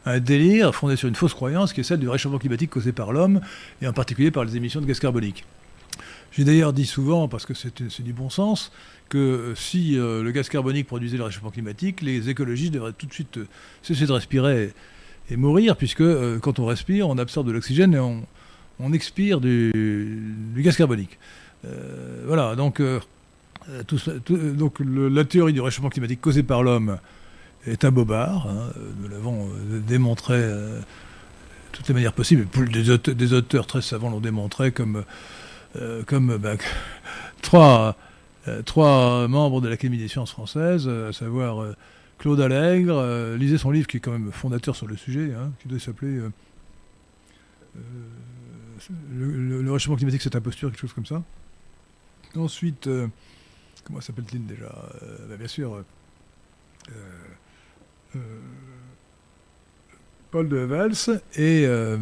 un 0.06 0.18
délire 0.18 0.74
fondé 0.74 0.96
sur 0.96 1.08
une 1.08 1.14
fausse 1.14 1.34
croyance, 1.34 1.72
qui 1.72 1.80
est 1.80 1.84
celle 1.84 2.00
du 2.00 2.08
réchauffement 2.08 2.38
climatique 2.38 2.70
causé 2.70 2.90
par 2.92 3.12
l'homme, 3.12 3.40
et 3.80 3.86
en 3.86 3.92
particulier 3.92 4.30
par 4.32 4.44
les 4.44 4.56
émissions 4.56 4.80
de 4.80 4.86
gaz 4.86 4.98
carbonique. 4.98 5.44
J'ai 6.32 6.42
d'ailleurs 6.44 6.72
dit 6.72 6.86
souvent, 6.86 7.28
parce 7.28 7.46
que 7.46 7.54
c'est 7.54 8.02
du 8.02 8.12
bon 8.12 8.28
sens, 8.30 8.72
que 9.08 9.18
euh, 9.18 9.54
si 9.54 9.96
euh, 9.98 10.22
le 10.22 10.30
gaz 10.32 10.48
carbonique 10.48 10.86
produisait 10.86 11.16
le 11.16 11.24
réchauffement 11.24 11.50
climatique, 11.50 12.02
les 12.02 12.28
écologistes 12.28 12.72
devraient 12.72 12.92
tout 12.92 13.06
de 13.06 13.12
suite 13.12 13.38
cesser 13.82 14.06
de 14.06 14.12
respirer 14.12 14.72
et, 15.30 15.36
mourir, 15.36 15.76
puisque 15.76 16.02
quand 16.40 16.58
on 16.58 16.66
respire, 16.66 17.08
on 17.08 17.18
absorbe 17.18 17.46
de 17.46 17.52
l'oxygène 17.52 17.94
et 17.94 18.00
on, 18.00 18.92
expire 18.92 19.40
du, 19.40 19.70
du 20.54 20.62
gaz 20.62 20.76
carbonique. 20.76 21.18
Voilà, 22.26 22.56
donc, 22.56 22.80
tout- 23.86 23.98
euh, 24.08 24.52
donc 24.52 24.78
la 24.80 25.24
théorie 25.24 25.52
du 25.52 25.60
réchauffement 25.60 25.90
climatique 25.90 26.20
causé 26.20 26.42
par 26.42 26.62
l'homme 26.62 26.98
est 27.66 27.84
un 27.84 27.90
bobard. 27.90 28.46
hein, 28.48 28.72
euh, 28.76 28.90
nous 29.00 29.08
l'avons 29.08 29.48
euh, 29.48 29.80
démontré 29.86 30.34
euh, 30.36 30.78
de 30.80 30.84
toutes 31.72 31.88
les 31.88 31.94
manières 31.94 32.12
possibles. 32.14 32.46
Des 32.70 33.32
auteurs, 33.32 33.66
très 33.66 33.82
savants 33.82 34.10
l'ont 34.10 34.20
démontré, 34.20 34.72
comme, 34.72 35.04
euh, 35.76 36.02
bah, 36.38 36.54
trois, 37.42 37.96
euh, 38.48 39.28
membres 39.28 39.60
de 39.60 39.68
l'Académie 39.68 39.98
des 39.98 40.08
sciences 40.08 40.30
françaises, 40.32 40.84
euh, 40.88 41.10
à 41.10 41.12
savoir 41.12 41.62
euh, 41.62 41.74
Claude 42.18 42.40
Allègre. 42.40 42.96
euh, 42.96 43.36
lisez 43.36 43.58
son 43.58 43.70
livre 43.70 43.86
qui 43.86 43.98
est 43.98 44.00
quand 44.00 44.12
même 44.12 44.32
fondateur 44.32 44.74
sur 44.74 44.86
le 44.86 44.96
sujet, 44.96 45.32
hein, 45.34 45.52
qui 45.60 45.68
doit 45.68 45.78
s'appeler 45.78 46.16
euh, 46.16 46.30
euh, 47.76 47.80
le, 49.14 49.62
le- 49.62 49.72
réchauffement 49.72 49.96
climatique, 49.96 50.22
c'est 50.22 50.34
imposture, 50.34 50.70
quelque 50.70 50.80
chose 50.80 50.92
comme 50.94 51.06
ça. 51.06 51.22
Ensuite, 52.36 52.86
euh, 52.86 53.06
comment 53.90 54.00
s'appelle-t-il 54.00 54.46
déjà 54.46 54.72
Euh, 55.02 55.16
bah, 55.28 55.36
Bien 55.36 55.48
sûr, 55.48 55.74
euh, 55.74 55.84
euh, 58.16 58.18
Paul 60.30 60.48
de 60.48 60.58
Valls 60.58 61.20
et 61.36 61.66
le 61.66 62.00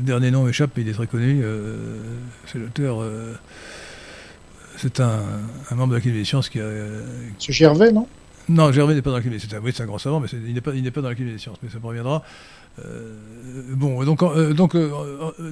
dernier 0.00 0.30
nom 0.30 0.44
m'échappe, 0.44 0.72
mais 0.76 0.82
il 0.82 0.88
est 0.88 0.92
très 0.92 1.06
connu. 1.06 1.42
c'est 2.46 2.58
l'auteur. 2.58 2.98
c'est 4.76 5.00
un, 5.00 5.20
un 5.70 5.74
membre 5.74 5.90
de 5.92 5.96
l'Académie 5.96 6.18
des 6.18 6.24
sciences 6.24 6.48
qui 6.48 6.60
a. 6.60 6.64
euh, 6.64 7.04
Ce 7.38 7.52
Gervais, 7.52 7.92
non? 7.92 8.06
Non, 8.48 8.72
Gervais 8.72 8.94
n'est 8.94 9.02
pas 9.02 9.10
dans 9.10 9.16
l'Académie. 9.16 9.40
C'est 9.40 9.54
un, 9.56 9.60
oui, 9.60 9.72
c'est 9.74 9.82
un 9.82 9.86
grand 9.86 9.98
savant, 9.98 10.20
mais 10.20 10.28
c'est- 10.28 10.36
il 10.44 10.54
n'est 10.54 10.60
pas, 10.60 10.74
il 10.74 10.82
n'est 10.82 10.90
pas 10.90 11.00
dans 11.02 11.08
l'Académie 11.10 11.32
des 11.32 11.38
sciences. 11.38 11.58
Mais 11.62 11.68
ça 11.70 11.78
me 11.78 11.86
reviendra. 11.86 12.22
Euh, 12.84 13.14
bon, 13.70 14.04
donc, 14.04 14.22
euh, 14.22 14.52
donc, 14.54 14.74
euh, 14.74 14.90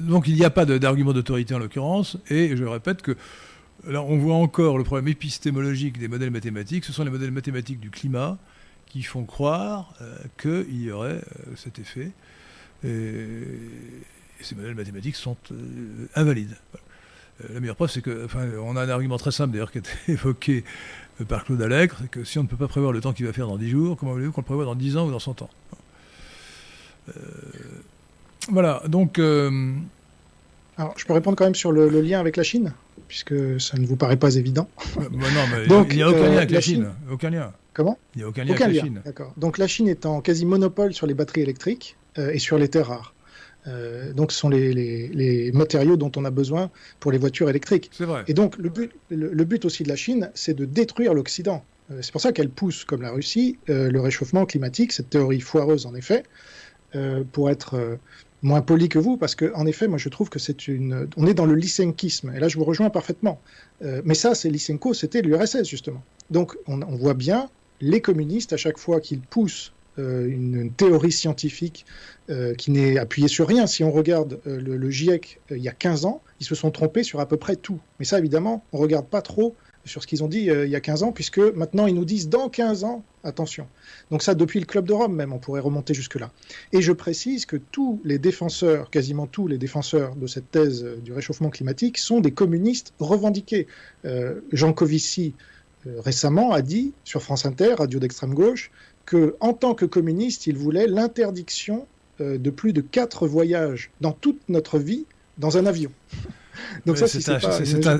donc 0.01 0.27
il 0.27 0.35
n'y 0.35 0.45
a 0.45 0.49
pas 0.49 0.65
de- 0.65 0.77
d'argument 0.77 1.13
d'autorité 1.13 1.53
en 1.55 1.59
l'occurrence, 1.59 2.17
et 2.29 2.55
je 2.57 2.63
répète 2.63 3.01
que 3.01 3.15
là, 3.87 4.01
on 4.01 4.17
voit 4.17 4.35
encore 4.35 4.77
le 4.77 4.83
problème 4.83 5.07
épistémologique 5.07 5.97
des 5.97 6.07
modèles 6.07 6.31
mathématiques. 6.31 6.85
Ce 6.85 6.93
sont 6.93 7.03
les 7.03 7.09
modèles 7.09 7.31
mathématiques 7.31 7.79
du 7.79 7.89
climat 7.89 8.37
qui 8.85 9.03
font 9.03 9.25
croire 9.25 9.93
euh, 10.01 10.17
qu'il 10.41 10.81
y 10.81 10.91
aurait 10.91 11.21
euh, 11.21 11.55
cet 11.55 11.79
effet. 11.79 12.11
Et, 12.83 13.43
ces 14.41 14.55
modèles 14.55 14.75
mathématiques 14.75 15.15
sont 15.15 15.37
euh, 15.51 16.07
invalides. 16.15 16.55
La 17.51 17.59
meilleure 17.59 17.75
preuve, 17.75 17.89
c'est 17.89 18.01
que, 18.01 18.27
on 18.59 18.75
a 18.75 18.83
un 18.83 18.89
argument 18.89 19.17
très 19.17 19.31
simple 19.31 19.53
d'ailleurs 19.53 19.71
qui 19.71 19.79
a 19.79 19.81
été 19.81 19.91
évoqué 20.11 20.63
par 21.27 21.45
Claude 21.45 21.61
Allègre, 21.61 21.95
c'est 22.01 22.09
que 22.09 22.23
si 22.23 22.39
on 22.39 22.43
ne 22.43 22.47
peut 22.47 22.57
pas 22.57 22.67
prévoir 22.67 22.91
le 22.91 23.01
temps 23.01 23.13
qu'il 23.13 23.25
va 23.25 23.33
faire 23.33 23.47
dans 23.47 23.57
10 23.57 23.69
jours, 23.69 23.97
comment 23.97 24.13
voulez-vous 24.13 24.31
qu'on 24.31 24.41
le 24.41 24.45
prévoit 24.45 24.65
dans 24.65 24.75
10 24.75 24.97
ans 24.97 25.07
ou 25.07 25.11
dans 25.11 25.19
100 25.19 25.41
ans? 25.43 25.49
Voilà, 28.49 28.83
donc. 28.87 29.19
Alors, 30.77 30.93
je 30.97 31.05
peux 31.05 31.13
répondre 31.13 31.35
quand 31.37 31.45
même 31.45 31.55
sur 31.55 31.71
le, 31.71 31.89
le 31.89 32.01
lien 32.01 32.19
avec 32.19 32.37
la 32.37 32.43
Chine, 32.43 32.73
puisque 33.07 33.33
ça 33.59 33.77
ne 33.77 33.85
vous 33.87 33.95
paraît 33.95 34.17
pas 34.17 34.35
évident. 34.35 34.69
bah, 34.95 35.01
non, 35.11 35.17
mais 35.51 35.67
Donc, 35.67 35.87
il 35.91 35.97
n'y 35.97 36.03
a 36.03 36.09
aucun 36.09 36.17
euh, 36.19 36.29
lien 36.29 36.37
avec 36.37 36.51
la 36.51 36.57
la 36.57 36.61
Chine. 36.61 36.75
Chine- 36.83 37.11
Aucun 37.11 37.29
lien. 37.31 37.53
Comment 37.73 37.97
Il 38.15 38.19
n'y 38.19 38.23
a 38.23 38.27
aucun 38.27 38.43
lien 38.43 38.53
Aucun 38.53 38.65
avec 38.65 38.77
la. 38.77 38.83
Chine. 38.83 39.01
D'accord. 39.05 39.33
Donc 39.37 39.57
la 39.57 39.67
Chine 39.67 39.87
est 39.87 40.05
en 40.05 40.21
quasi 40.21 40.45
monopole 40.45 40.93
sur 40.93 41.05
les 41.07 41.13
batteries 41.13 41.41
électriques 41.41 41.95
euh, 42.17 42.31
et 42.31 42.39
sur 42.39 42.57
les 42.57 42.67
terres 42.69 42.87
rares. 42.87 43.13
Euh, 43.67 44.13
donc 44.13 44.31
ce 44.31 44.39
sont 44.39 44.49
les, 44.49 44.71
les- 44.73 45.09
les 45.09 45.51
matériaux 45.51 45.97
dont 45.97 46.11
on 46.15 46.25
a 46.25 46.31
besoin 46.31 46.69
pour 46.99 47.11
les 47.11 47.17
voitures 47.17 47.49
électriques. 47.49 47.89
C'est 47.93 48.05
vrai. 48.05 48.23
Et 48.27 48.33
donc 48.33 48.57
le 48.57 48.69
but, 48.69 48.91
le, 49.09 49.29
le 49.33 49.43
but 49.45 49.65
aussi 49.65 49.83
de 49.83 49.89
la 49.89 49.95
Chine, 49.95 50.31
c'est 50.35 50.53
de 50.55 50.65
détruire 50.65 51.13
l'Occident. 51.13 51.63
Euh, 51.91 51.99
c'est 52.01 52.11
pour 52.11 52.21
ça 52.21 52.31
qu'elle 52.31 52.49
pousse, 52.49 52.83
comme 52.83 53.01
la 53.01 53.11
Russie, 53.11 53.57
euh, 53.69 53.91
le 53.91 53.99
réchauffement 54.01 54.45
climatique, 54.45 54.91
cette 54.91 55.09
théorie 55.09 55.39
foireuse 55.41 55.85
en 55.85 55.93
effet, 55.95 56.23
euh, 56.95 57.23
pour 57.31 57.49
être 57.49 57.75
euh, 57.75 57.95
moins 58.41 58.61
poli 58.61 58.89
que 58.89 58.99
vous, 58.99 59.17
parce 59.17 59.35
que 59.35 59.51
en 59.55 59.65
effet, 59.65 59.87
moi 59.87 59.97
je 59.97 60.09
trouve 60.09 60.29
que 60.29 60.39
c'est 60.39 60.67
une, 60.67 61.07
on 61.17 61.25
est 61.25 61.33
dans 61.33 61.45
le 61.45 61.55
lysenkisme. 61.55 62.33
Et 62.35 62.39
là, 62.39 62.47
je 62.47 62.57
vous 62.57 62.65
rejoins 62.65 62.89
parfaitement. 62.89 63.39
Euh, 63.83 64.01
mais 64.05 64.15
ça, 64.15 64.35
c'est 64.35 64.49
Lysenko, 64.49 64.93
c'était 64.93 65.21
l'URSS 65.21 65.67
justement. 65.67 66.03
Donc 66.29 66.57
on, 66.67 66.77
voit 66.95 67.13
bien 67.13 67.49
les 67.81 68.01
communistes 68.01 68.53
à 68.53 68.57
chaque 68.57 68.77
fois 68.77 68.99
qu'ils 68.99 69.21
poussent 69.21 69.73
euh, 69.97 70.27
une, 70.27 70.71
théorie 70.71 71.11
scientifique 71.11 71.85
euh, 72.29 72.53
qui 72.53 72.71
n'est 72.71 72.99
appuyée 72.99 73.27
sur 73.27 73.47
rien. 73.47 73.65
Si 73.65 73.83
on 73.83 73.91
regarde 73.91 74.39
le, 74.45 74.89
GIEC 74.89 75.39
il 75.51 75.57
y 75.57 75.69
a 75.69 75.73
15 75.73 76.05
ans, 76.05 76.21
ils 76.39 76.45
se 76.45 76.55
sont 76.55 76.71
trompés 76.71 77.03
sur 77.03 77.19
à 77.19 77.27
peu 77.27 77.37
près 77.37 77.55
tout. 77.55 77.79
Mais 77.99 78.05
ça, 78.05 78.19
évidemment, 78.19 78.63
on 78.71 78.77
regarde 78.77 79.07
pas 79.07 79.21
trop 79.21 79.55
sur 79.87 80.01
ce 80.01 80.07
qu'ils 80.07 80.23
ont 80.23 80.27
dit 80.27 80.49
euh, 80.49 80.65
il 80.65 80.71
y 80.71 80.75
a 80.75 80.81
15 80.81 81.03
ans, 81.03 81.11
puisque 81.11 81.39
maintenant 81.39 81.87
ils 81.87 81.95
nous 81.95 82.05
disent 82.05 82.29
dans 82.29 82.49
15 82.49 82.83
ans, 82.83 83.03
attention. 83.27 83.67
Donc 84.11 84.23
ça, 84.23 84.33
depuis 84.33 84.59
le 84.59 84.65
Club 84.65 84.85
de 84.85 84.93
Rome 84.93 85.15
même, 85.15 85.33
on 85.33 85.39
pourrait 85.39 85.61
remonter 85.61 85.93
jusque-là. 85.93 86.31
Et 86.71 86.81
je 86.81 86.91
précise 86.91 87.45
que 87.45 87.57
tous 87.57 87.99
les 88.03 88.17
défenseurs, 88.17 88.89
quasiment 88.89 89.27
tous 89.27 89.47
les 89.47 89.57
défenseurs 89.57 90.15
de 90.15 90.27
cette 90.27 90.49
thèse 90.51 90.83
euh, 90.83 90.95
du 90.97 91.13
réchauffement 91.13 91.49
climatique 91.49 91.97
sont 91.97 92.19
des 92.19 92.31
communistes 92.31 92.93
revendiqués. 92.99 93.67
Euh, 94.05 94.41
Jean 94.51 94.73
Covici, 94.73 95.33
euh, 95.85 95.99
récemment, 96.01 96.51
a 96.51 96.61
dit 96.61 96.93
sur 97.03 97.21
France 97.21 97.45
Inter, 97.45 97.75
radio 97.77 97.99
d'extrême 97.99 98.33
gauche, 98.33 98.71
que 99.05 99.35
en 99.39 99.53
tant 99.53 99.73
que 99.73 99.85
communiste, 99.85 100.47
il 100.47 100.57
voulait 100.57 100.87
l'interdiction 100.87 101.87
de 102.19 102.49
plus 102.49 102.73
de 102.73 102.81
quatre 102.81 103.27
voyages 103.27 103.91
dans 104.01 104.11
toute 104.11 104.41
notre 104.49 104.79
vie 104.79 105.05
dans 105.37 105.57
un 105.57 105.67
avion. 105.67 105.91
Donc 106.85 106.95
Ouais, 106.95 106.99
ça, 107.01 107.07
c'est 107.07 107.21
si 107.21 107.31
un, 107.31 107.39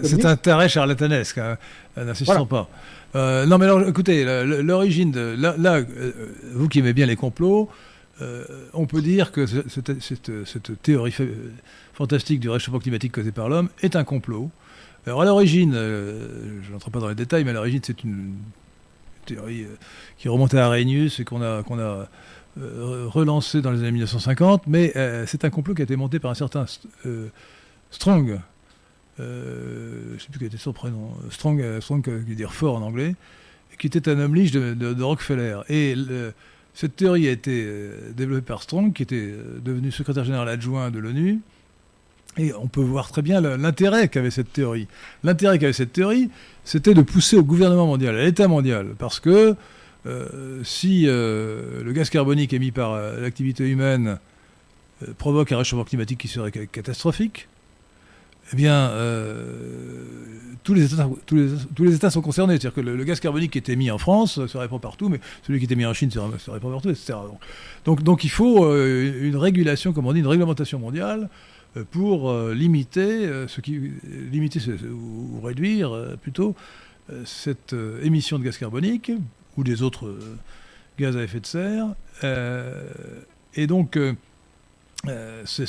c'est 0.04 0.42
taré 0.42 0.70
charlatanesque, 0.70 1.38
hein. 1.38 1.58
N'insistons 1.98 2.46
pas. 2.46 2.70
Euh, 3.16 3.46
non, 3.46 3.58
mais 3.58 3.66
alors, 3.66 3.88
écoutez, 3.88 4.24
l'origine 4.64 5.12
de. 5.12 5.36
Là, 5.38 5.56
là, 5.58 5.76
euh, 5.78 6.12
vous 6.54 6.68
qui 6.68 6.80
aimez 6.80 6.94
bien 6.94 7.06
les 7.06 7.16
complots, 7.16 7.70
euh, 8.22 8.44
on 8.74 8.86
peut 8.86 9.02
dire 9.02 9.32
que 9.32 9.46
ce- 9.46 9.68
cette, 9.70 10.02
cette- 10.02 10.46
cette 10.46 10.82
théorie 10.82 11.12
fa- 11.12 11.24
fantastique 11.94 12.40
du 12.40 12.50
réchauffement 12.50 12.80
climatique 12.80 13.14
causé 13.14 13.32
par 13.32 13.50
l'homme 13.50 13.70
est 13.82 13.96
un 13.96 14.04
complot. 14.04 14.50
Alors, 15.06 15.22
à 15.22 15.26
l'origine, 15.26 15.74
euh, 15.76 16.60
je 16.64 16.72
n'entre 16.72 16.90
pas 16.92 17.00
dans 17.00 17.08
les 17.08 17.16
détails, 17.16 17.44
mais 17.46 17.52
à 17.52 17.54
l'origine, 17.54 17.80
c'est 17.84 18.04
une 18.04 18.34
théorie 19.26 19.66
qui 20.18 20.28
remontait 20.30 20.58
à 20.60 20.66
Arrhenius 20.68 21.20
et 21.20 21.24
qu'on 21.24 21.42
a, 21.42 21.64
qu'on 21.64 21.80
a 21.80 22.08
relancée 23.08 23.62
dans 23.62 23.72
les 23.72 23.80
années 23.80 23.92
1950, 23.92 24.64
mais 24.68 24.92
euh, 24.96 25.26
c'est 25.28 25.46
un 25.46 25.50
complot 25.50 25.76
qui 25.76 25.82
a 25.82 25.84
été 25.84 25.96
monté 25.96 26.20
par 26.20 26.32
un 26.32 26.36
certain 26.36 26.66
euh, 27.06 27.28
Strong. 27.92 28.40
Euh, 29.20 30.02
je 30.10 30.14
ne 30.14 30.20
sais 30.20 30.28
plus 30.30 30.40
quel 30.40 30.48
était 30.48 30.58
son 30.58 30.74
prénom. 30.74 31.14
Strong, 31.32 31.62
euh, 31.62 31.82
Strong 31.82 32.08
euh, 32.08 32.22
qui 32.24 32.30
veut 32.30 32.36
dire 32.36 32.54
fort 32.54 32.76
en 32.76 32.82
anglais, 32.82 33.16
qui 33.80 33.88
était 33.88 34.10
un 34.10 34.20
homme 34.20 34.36
lige 34.36 34.52
de, 34.52 35.02
Rockefeller. 35.04 35.60
Et 35.70 35.96
cette 36.74 36.96
théorie 36.96 37.28
a 37.28 37.32
été 37.32 37.68
développée 38.16 38.42
par 38.46 38.62
Strong, 38.62 38.94
qui 38.94 39.04
était 39.04 39.34
devenu 39.64 39.92
secrétaire 39.92 40.24
général 40.24 40.50
adjoint 40.50 40.92
de 40.92 41.00
l'ONU. 41.00 41.40
Et 42.38 42.54
on 42.54 42.68
peut 42.68 42.82
voir 42.82 43.12
très 43.12 43.24
bien 43.24 43.42
l'intérêt 43.42 44.10
qu'avait 44.10 44.30
cette 44.30 44.54
théorie. 44.54 44.88
L'intérêt 45.24 45.58
qu'avait 45.58 45.74
cette 45.74 45.94
théorie, 45.94 46.30
c'était 46.64 46.94
de 46.94 47.02
pousser 47.02 47.36
au 47.36 47.44
gouvernement 47.44 47.88
mondial, 47.88 48.16
à 48.16 48.24
l'État 48.24 48.48
mondial, 48.48 48.94
parce 48.98 49.20
que 49.20 49.56
si 50.64 51.06
le 51.06 51.92
gaz 51.94 52.10
carbonique 52.10 52.54
émis 52.54 52.72
par 52.72 53.00
l'activité 53.20 53.68
humaine 53.68 54.20
provoque 55.18 55.52
un 55.52 55.58
réchauffement 55.58 55.86
climatique 55.86 56.20
qui 56.20 56.28
serait 56.28 56.52
ca- 56.54 56.66
catastrophique, 56.68 57.48
eh 58.54 58.56
bien, 58.56 58.90
euh, 58.90 59.64
tous, 60.64 60.74
les 60.74 60.94
États, 60.94 61.10
tous, 61.26 61.36
les, 61.84 61.96
États 61.96 62.10
sont 62.10 62.22
concernés. 62.22 62.54
C'est-à-dire 62.54 62.74
que 62.74 62.82
le, 62.82 63.04
gaz 63.04 63.20
carbonique 63.20 63.52
qui 63.52 63.58
était 63.58 63.76
mis 63.76 63.92
en 63.92 63.98
France 63.98 64.46
se 64.46 64.58
répand 64.58 64.82
partout, 64.82 65.10
mais 65.10 65.20
celui 65.46 65.60
qui 65.60 65.66
était 65.66 65.76
mis 65.76 65.86
en 65.86 65.94
Chine 65.94 66.12
se, 66.12 66.20
se 66.38 66.52
répand 66.52 66.72
partout, 66.72 66.90
etc. 66.90 67.14
Donc, 67.14 67.40
donc, 67.86 68.04
donc 68.04 68.24
il 68.24 68.30
faut 68.30 68.66
euh, 68.66 69.22
une 69.22 69.38
régulation, 69.38 69.94
comme 69.94 70.08
on 70.08 70.14
dit, 70.14 70.20
une 70.20 70.28
réglementation 70.28 70.80
mondiale 70.80 71.30
euh, 71.76 71.84
pour 71.90 72.30
euh, 72.30 72.54
limiter, 72.54 73.26
euh, 73.26 73.48
ce 73.48 73.62
qui, 73.62 73.92
limiter 74.32 74.60
ou, 74.90 75.38
ou 75.38 75.42
réduire 75.42 75.94
euh, 75.94 76.16
plutôt 76.16 76.56
euh, 77.12 77.24
cette 77.26 77.74
euh, 77.74 78.02
émission 78.04 78.40
de 78.40 78.44
gaz 78.44 78.58
carbonique 78.58 79.12
ou 79.58 79.64
des 79.64 79.82
autres 79.82 80.08
euh, 80.08 80.38
gaz 81.00 81.16
à 81.18 81.24
effet 81.24 81.40
de 81.40 81.46
serre. 81.46 81.88
Euh, 82.24 82.90
et 83.56 83.68
donc, 83.68 83.98
euh, 83.98 84.14
euh, 85.08 85.44
c'est- 85.46 85.68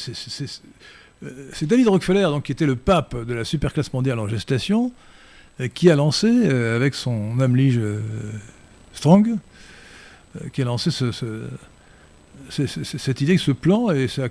euh, 1.24 1.48
c'est 1.52 1.66
David 1.66 1.88
Rockefeller, 1.88 2.22
donc, 2.24 2.44
qui 2.44 2.52
était 2.52 2.66
le 2.66 2.76
pape 2.76 3.16
de 3.16 3.34
la 3.34 3.44
superclasse 3.44 3.92
mondiale 3.92 4.18
en 4.18 4.28
gestation, 4.28 4.92
qui 5.74 5.90
a 5.90 5.96
lancé, 5.96 6.28
avec 6.28 6.94
son 6.94 7.40
Amlige 7.40 7.80
Strong, 8.92 9.38
qui 10.52 10.62
a 10.62 10.64
lancé 10.64 10.92
ce, 10.92 11.10
cette 12.48 13.20
idée, 13.20 13.36
ce 13.38 13.50
plan, 13.50 13.90
et 13.90 14.06
ça, 14.06 14.28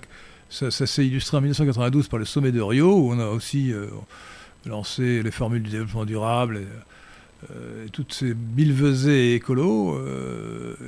ça, 0.50 0.72
s'est 0.72 1.06
illustré 1.06 1.36
en 1.36 1.42
1992 1.42 2.08
par 2.08 2.18
le 2.18 2.24
sommet 2.24 2.54
de 2.54 2.62
Rio, 2.62 2.96
où 2.96 3.12
on 3.12 3.20
a 3.20 3.28
aussi 3.28 3.74
lancé 4.66 5.22
les 5.22 5.32
formules 5.32 5.64
du 5.64 5.70
développement 5.70 6.06
durable. 6.06 6.62
Et, 6.62 7.90
toutes 7.92 8.14
ces 8.14 8.34
billevesées 8.34 9.36
écolos, 9.36 10.00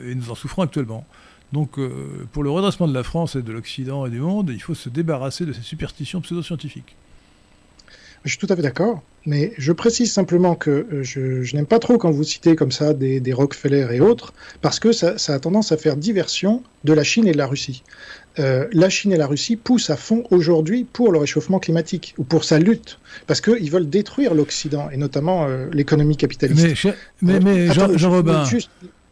et 0.08 0.16
nous 0.16 0.32
en 0.32 0.36
souffrons 0.36 0.62
actuellement. 0.62 1.06
Donc, 1.52 1.80
euh, 1.80 1.90
pour 2.32 2.44
le 2.44 2.52
redressement 2.52 2.88
de 2.88 2.94
la 2.94 3.04
France 3.04 3.36
et 3.36 3.42
de 3.42 3.52
l'Occident 3.52 4.06
et 4.06 4.10
du 4.10 4.20
monde, 4.20 4.52
il 4.54 4.62
faut 4.62 4.76
se 4.76 4.90
débarrasser 4.90 5.46
de 5.46 5.54
ces 5.54 5.62
superstitions 5.62 6.22
pseudo-scientifiques. 6.22 6.96
Je 8.26 8.32
suis 8.32 8.38
tout 8.38 8.52
à 8.52 8.56
fait 8.56 8.62
d'accord, 8.62 9.02
mais 9.26 9.54
je 9.58 9.72
précise 9.72 10.12
simplement 10.12 10.54
que 10.54 10.70
euh, 10.70 11.04
je, 11.04 11.56
n'aime 11.56 11.66
pas 11.66 11.80
trop 11.80 11.98
quand 11.98 12.12
vous 12.12 12.26
citez 12.26 12.56
comme 12.56 12.72
ça 12.72 12.94
des, 12.94 13.34
Rockefeller 13.34 13.88
et 13.94 14.02
autres, 14.02 14.34
parce 14.62 14.80
que 14.80 14.92
ça, 14.92 15.16
a 15.28 15.40
tendance 15.40 15.72
à 15.72 15.78
faire 15.78 15.96
diversion 15.96 16.62
de 16.84 16.94
la 16.94 17.04
Chine 17.04 17.28
et 17.28 17.32
de 17.32 17.38
la 17.38 17.48
Russie. 17.48 17.84
Euh, 18.38 18.68
la 18.74 18.90
Chine 18.90 19.14
et 19.14 19.18
la 19.18 19.26
Russie 19.26 19.56
poussent 19.56 19.90
à 19.90 19.96
fond 19.96 20.26
aujourd'hui 20.32 20.84
pour 20.84 21.12
le 21.12 21.18
réchauffement 21.18 21.60
climatique 21.60 22.14
ou 22.18 22.26
pour 22.26 22.44
sa 22.44 22.60
lutte, 22.60 23.00
parce 23.26 23.42
qu'ils 23.42 23.72
veulent 23.72 23.90
détruire 23.90 24.34
l'Occident 24.34 24.90
et 24.92 24.98
notamment 24.98 25.48
l'économie 25.72 26.18
capitaliste. 26.18 26.90
Mais, 27.22 27.40
mais, 27.40 27.74
Jean, 27.74 28.12
Robin. 28.12 28.44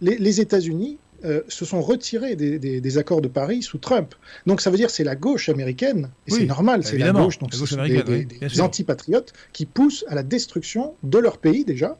les, 0.01 0.17
les 0.17 0.41
États-Unis 0.41 0.97
euh, 1.25 1.41
se 1.47 1.65
sont 1.65 1.81
retirés 1.81 2.35
des, 2.35 2.97
accords 2.97 3.21
de 3.21 3.27
Paris 3.27 3.63
sous 3.63 3.77
Trump. 3.79 4.13
Donc 4.45 4.61
ça 4.61 4.69
veut 4.69 4.77
dire 4.77 4.89
c'est 4.89 5.03
la 5.03 5.15
gauche 5.15 5.49
américaine, 5.49 6.09
et 6.27 6.31
c'est 6.31 6.45
normal, 6.45 6.83
c'est 6.83 6.97
la 6.97 7.11
gauche, 7.11 7.39
donc 7.39 7.51
des, 7.51 8.61
antipatriotes 8.61 9.33
qui 9.51 9.65
poussent 9.65 10.05
à 10.07 10.15
la 10.15 10.23
destruction 10.23 10.93
de 11.03 11.17
leur 11.17 11.37
pays 11.39 11.65
déjà, 11.65 11.97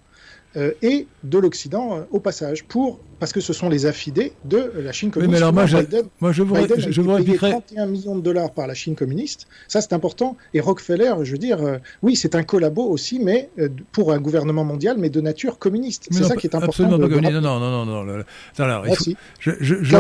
euh, 0.56 0.72
et 0.82 1.08
de 1.24 1.38
l'Occident 1.38 1.98
euh, 1.98 2.02
au 2.12 2.20
passage, 2.20 2.64
pour, 2.66 3.00
parce 3.20 3.34
que 3.34 3.42
ce 3.42 3.54
sont 3.54 3.70
les 3.70 3.86
affidés 3.86 4.34
de 4.46 4.72
la 4.78 4.92
Chine 4.92 5.12
communiste. 5.12 5.32
mais 5.32 5.38
alors 5.38 5.54
moi, 5.54 5.66
moi 6.20 6.32
je 6.32 6.44
vous, 6.44 6.56
je, 6.56 7.02
vous 7.02 7.16
payé 7.18 7.38
31 7.38 7.86
millions 7.88 8.16
de 8.16 8.22
dollars 8.22 8.52
par 8.52 8.68
la 8.68 8.74
Chine 8.74 8.96
communiste, 8.96 9.48
ça 9.68 9.82
c'est 9.82 9.94
important. 9.94 10.38
Et 10.54 10.60
Rockefeller, 10.60 11.14
je 11.24 11.32
veux 11.32 11.38
dire, 11.38 11.62
euh, 11.62 11.78
oui, 12.02 12.16
c'est 12.16 12.36
un 12.36 12.44
collabo 12.44 12.84
aussi, 12.84 13.20
mais 13.20 13.50
pour 13.92 14.12
un 14.12 14.20
gouvernement 14.20 14.64
mondial, 14.64 14.98
mais 15.00 15.10
de 15.10 15.22
nature 15.22 15.58
communiste. 15.60 16.08
C'est 16.12 16.24
ça 16.24 16.36
qui 16.36 16.48
est 16.48 16.56
important. 16.56 16.84
Absolument 16.84 17.00
pas 17.00 17.10
communiste. 17.10 17.42
Non, 17.42 17.60
non, 17.60 17.86
non, 17.86 17.86
non. 17.86 18.04
non. 18.04 18.24
Alors, 18.58 18.88
il 18.88 18.96
faut... 18.96 19.04
je, 19.40 19.52
je, 19.60 19.84
je, 19.84 19.96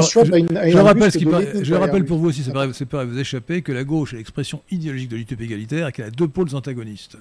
rappelle, 0.77 1.11
ce 1.11 1.17
qui 1.17 1.25
je 1.63 1.73
rappelle 1.73 2.05
pour 2.05 2.17
vous 2.17 2.29
aussi, 2.29 2.43
c'est 2.43 2.85
pas 2.85 3.05
vous 3.05 3.19
échapper, 3.19 3.61
que 3.61 3.71
la 3.71 3.83
gauche 3.83 4.13
est 4.13 4.17
l'expression 4.17 4.61
idéologique 4.71 5.09
de 5.09 5.17
l'utopie 5.17 5.45
égalitaire 5.45 5.87
et 5.87 5.91
qu'elle 5.91 6.05
a 6.05 6.11
deux 6.11 6.27
pôles 6.27 6.53
antagonistes 6.55 7.17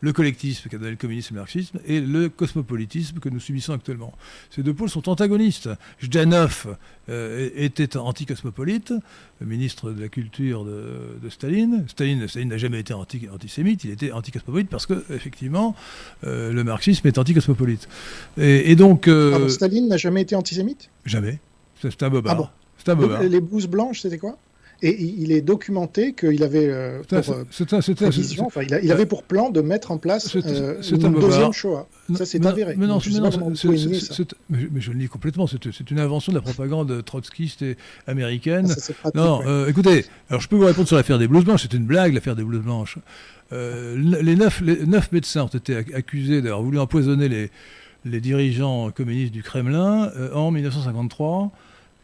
le 0.00 0.12
collectivisme 0.12 0.68
qu'a 0.68 0.78
donné 0.78 0.90
le 0.90 0.96
communisme 0.96 1.34
et 1.34 1.36
le 1.36 1.40
marxisme 1.40 1.78
et 1.86 2.00
le 2.00 2.28
cosmopolitisme 2.28 3.18
que 3.18 3.28
nous 3.28 3.40
subissons 3.40 3.72
actuellement. 3.72 4.12
Ces 4.50 4.62
deux 4.62 4.74
pôles 4.74 4.88
sont 4.88 5.08
antagonistes. 5.08 5.68
Jdanov 6.00 6.76
euh, 7.08 7.50
était 7.54 7.96
anticosmopolite, 7.96 8.92
ministre 9.40 9.90
de 9.90 10.00
la 10.00 10.08
culture 10.08 10.64
de, 10.64 11.28
Staline. 11.28 11.84
Staline. 11.88 12.26
n'a 12.48 12.58
jamais 12.58 12.80
été 12.80 12.94
antisémite, 12.94 13.84
il 13.84 13.90
était 13.90 14.12
anticosmopolite 14.12 14.68
parce 14.68 14.86
que, 14.86 15.04
effectivement, 15.10 15.74
euh, 16.24 16.52
le 16.52 16.64
marxisme 16.64 17.06
est 17.06 17.18
anticosmopolite. 17.18 17.88
Et, 18.36 18.70
et 18.70 18.76
donc. 18.76 19.08
Euh, 19.08 19.48
Staline 19.48 19.88
n'a 19.88 19.96
jamais 19.96 20.22
été 20.22 20.34
antisémite? 20.34 20.90
Jamais. 21.04 21.38
C'est 21.80 22.02
un 22.02 22.10
bobard. 22.10 22.52
Ah 22.86 22.94
bon. 22.94 23.10
un 23.10 23.22
Les 23.22 23.40
blouses 23.40 23.66
blanches, 23.66 24.00
c'était 24.00 24.18
quoi? 24.18 24.36
Et 24.82 25.02
il 25.02 25.30
est 25.32 25.42
documenté 25.42 26.14
qu'il 26.14 26.42
avait 26.42 26.68
euh, 26.68 27.02
pour, 27.06 27.18
enfin, 27.18 28.62
il, 28.82 28.92
avait 28.92 29.06
pour 29.06 29.24
plan 29.24 29.50
de 29.50 29.60
mettre 29.60 29.90
en 29.90 29.98
place 29.98 30.34
euh, 30.36 30.80
une 30.82 31.20
deuxième 31.20 31.52
Shoah. 31.52 31.86
Ça, 32.14 32.24
c'est 32.24 32.44
avéré. 32.46 32.74
Mais 32.78 32.86
non, 32.86 32.98
mais, 34.48 34.68
mais, 34.72 34.80
je 34.80 34.90
le 34.92 34.98
lis 34.98 35.08
complètement. 35.08 35.46
C'est 35.46 35.90
une 35.90 36.00
invention 36.00 36.32
de 36.32 36.38
la 36.38 36.42
propagande 36.42 37.04
trotskiste 37.04 37.62
et 37.62 37.76
américaine. 38.06 38.74
non, 39.14 39.42
euh, 39.46 39.68
écoutez, 39.68 40.06
alors 40.30 40.40
je 40.40 40.48
peux 40.48 40.56
vous 40.56 40.64
répondre 40.64 40.88
sur 40.88 40.96
l'affaire 40.96 41.18
des 41.18 41.28
blouses 41.28 41.44
blanches. 41.44 41.62
C'est 41.62 41.74
une 41.74 41.84
blague, 41.84 42.14
l'affaire 42.14 42.36
des 42.36 42.44
blouses 42.44 42.62
blanches. 42.62 42.98
les, 43.52 44.36
neuf, 44.36 44.62
les 44.62 44.86
neuf 44.86 45.12
médecins 45.12 45.42
ont 45.44 45.48
été 45.48 45.76
accusés 45.76 46.40
d'avoir 46.40 46.62
voulu 46.62 46.78
empoisonner 46.78 47.28
les, 47.28 47.50
les 48.06 48.20
dirigeants 48.20 48.90
communistes 48.90 49.32
du 49.32 49.42
Kremlin 49.42 50.10
en 50.32 50.50
1953, 50.50 51.50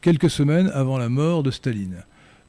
quelques 0.03 0.29
semaines 0.29 0.71
avant 0.75 0.99
la 0.99 1.09
mort 1.09 1.43
de 1.43 1.51
Staline. 1.51 2.03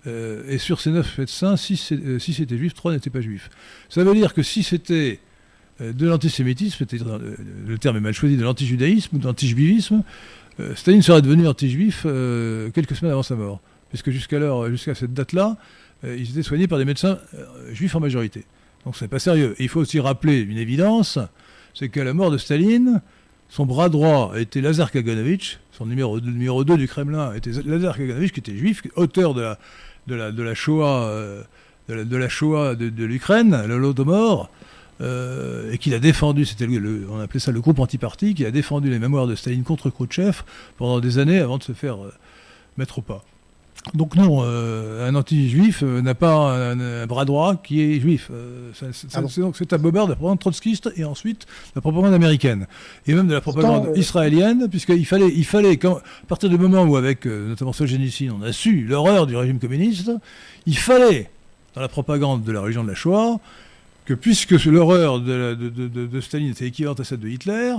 Euh, 0.08 0.44
et 0.48 0.58
sur 0.58 0.80
ces 0.80 0.92
neuf 0.92 1.18
médecins, 1.18 1.58
six, 1.58 1.92
euh, 1.92 2.18
étaient 2.18 2.58
juifs, 2.58 2.74
trois 2.74 2.94
n'étaient 2.94 3.10
pas 3.10 3.22
juifs. 3.22 3.50
Ça 3.90 4.04
veut 4.04 4.14
dire 4.14 4.34
que 4.34 4.42
si 4.42 4.64
c'était 4.64 5.20
euh, 5.82 5.92
de 5.92 6.08
l'antisémitisme, 6.08 6.86
le 7.68 7.78
terme 7.78 7.98
est 7.98 8.02
mal 8.02 8.14
choisi, 8.14 8.38
de 8.38 8.44
l'antijudaïsme 8.44 9.16
ou 9.16 9.20
de 9.20 9.26
l'antijuivisme, 9.26 10.04
Staline 10.74 11.04
serait 11.04 11.22
devenu 11.22 11.48
anti-juif 11.48 12.02
quelques 12.74 12.96
semaines 12.96 13.12
avant 13.12 13.22
sa 13.22 13.36
mort. 13.36 13.62
Puisque 13.90 14.10
jusqu'à 14.10 14.40
jusqu'à 14.70 14.96
cette 14.96 15.14
date-là, 15.14 15.56
ils 16.04 16.32
étaient 16.32 16.42
soignés 16.42 16.68
par 16.68 16.80
des 16.80 16.86
médecins 16.86 17.20
juifs 17.74 17.96
en 17.96 18.00
majorité. 18.00 18.44
Donc 18.84 18.96
c'est 18.96 19.08
pas 19.08 19.20
sérieux. 19.20 19.56
Il 19.60 19.70
faut 19.70 19.82
aussi 19.82 20.00
rappeler 20.00 20.40
une 20.40 20.58
évidence, 20.58 21.20
c'est 21.76 21.90
qu'à 21.90 22.04
la 22.04 22.16
mort 22.16 22.32
de 22.32 22.40
Staline, 22.40 23.04
son 23.50 23.68
bras 23.68 23.90
droit 23.90 24.34
était 24.36 24.62
Lazar 24.62 24.90
Kaganovich, 24.90 25.60
son 25.72 25.86
numéro, 25.86 26.20
numéro 26.20 26.64
2 26.64 26.76
du 26.76 26.88
Kremlin 26.88 27.36
était 27.36 27.52
Lazar 27.64 27.96
Kaganovich, 27.96 28.32
qui 28.32 28.40
était 28.40 28.58
juif, 28.58 28.82
auteur 28.96 29.36
de 29.36 29.42
la, 29.42 29.60
de 30.08 30.16
la, 30.16 30.32
de 30.32 30.44
la 30.44 30.56
Shoah, 30.56 31.04
euh, 31.04 31.44
de, 31.90 31.94
la, 31.94 32.04
de, 32.04 32.18
la, 32.18 32.30
Shoah 32.30 32.76
de, 32.76 33.06
l'Ukraine, 33.06 33.64
le 33.68 33.78
Lodomor, 33.78 34.50
euh, 35.00 35.72
et 35.72 35.78
qu'il 35.78 35.94
a 35.94 36.00
défendu, 36.00 36.46
c'était 36.46 36.66
le, 36.66 37.08
on 37.10 37.20
appelait 37.20 37.40
ça 37.40 37.52
le 37.52 37.62
groupe 37.62 37.80
antiparti, 37.80 38.34
qui 38.34 38.46
a 38.46 38.52
défendu 38.52 38.90
les 38.90 39.00
mémoires 39.00 39.28
de 39.28 39.36
Staline 39.36 39.64
contre 39.64 39.90
Khrouchtchev 39.90 40.42
pendant 40.78 41.00
des 41.00 41.20
années 41.20 41.40
avant 41.40 41.58
de 41.58 41.64
se 41.64 41.74
faire 41.74 42.04
euh, 42.04 42.12
mettre 42.78 43.00
au 43.00 43.02
pas. 43.02 43.24
Donc 43.94 44.16
non, 44.16 44.44
un 44.44 45.16
anti-juif 45.16 45.82
n'a 45.82 46.16
pas 46.16 46.72
un, 46.74 47.08
bras 47.08 47.26
droit 47.26 47.56
qui 47.56 47.82
est 47.82 48.00
juif. 48.00 48.30
Ah 48.32 48.86
c'est 48.92 49.74
un 49.74 49.78
bobard 49.78 50.06
de 50.06 50.12
la 50.12 50.16
propagande 50.16 50.40
trotskiste 50.40 50.90
et 50.96 51.04
ensuite 51.04 51.42
de 51.42 51.72
la 51.76 51.82
propagande 51.82 52.14
américaine. 52.14 52.68
Et 53.06 53.14
même 53.14 53.28
de 53.28 53.34
la 53.34 53.42
propagande 53.42 53.96
israélienne, 53.96 54.68
puisqu'il 54.70 55.06
fallait, 55.06 55.32
il 55.34 55.46
fallait 55.46 55.78
quand, 55.78 55.98
à 55.98 56.26
partir 56.28 56.50
du 56.50 56.58
moment 56.58 56.84
où, 56.84 56.96
avec 56.96 57.26
notamment 57.26 57.74
Solzhenitsyn, 57.74 58.32
on 58.32 58.42
a 58.44 58.52
su 58.52 58.84
l'horreur 58.84 59.28
du 59.28 59.36
régime 59.36 59.60
communiste, 59.60 60.12
il 60.66 60.78
fallait, 60.78 61.30
dans 61.76 61.82
la 61.82 61.88
propagande 61.88 62.44
de 62.44 62.52
la 62.52 62.62
religion 62.62 62.84
de 62.84 62.90
la 62.90 62.96
Shoah, 62.96 63.40
que 64.06 64.14
puisque 64.14 64.64
l'horreur 64.66 65.20
de, 65.20 65.54
de, 65.54 66.22
Staline 66.22 66.52
était 66.52 66.66
équivalente 66.66 67.00
à 67.00 67.04
celle 67.04 67.20
de 67.20 67.28
Hitler, 67.28 67.74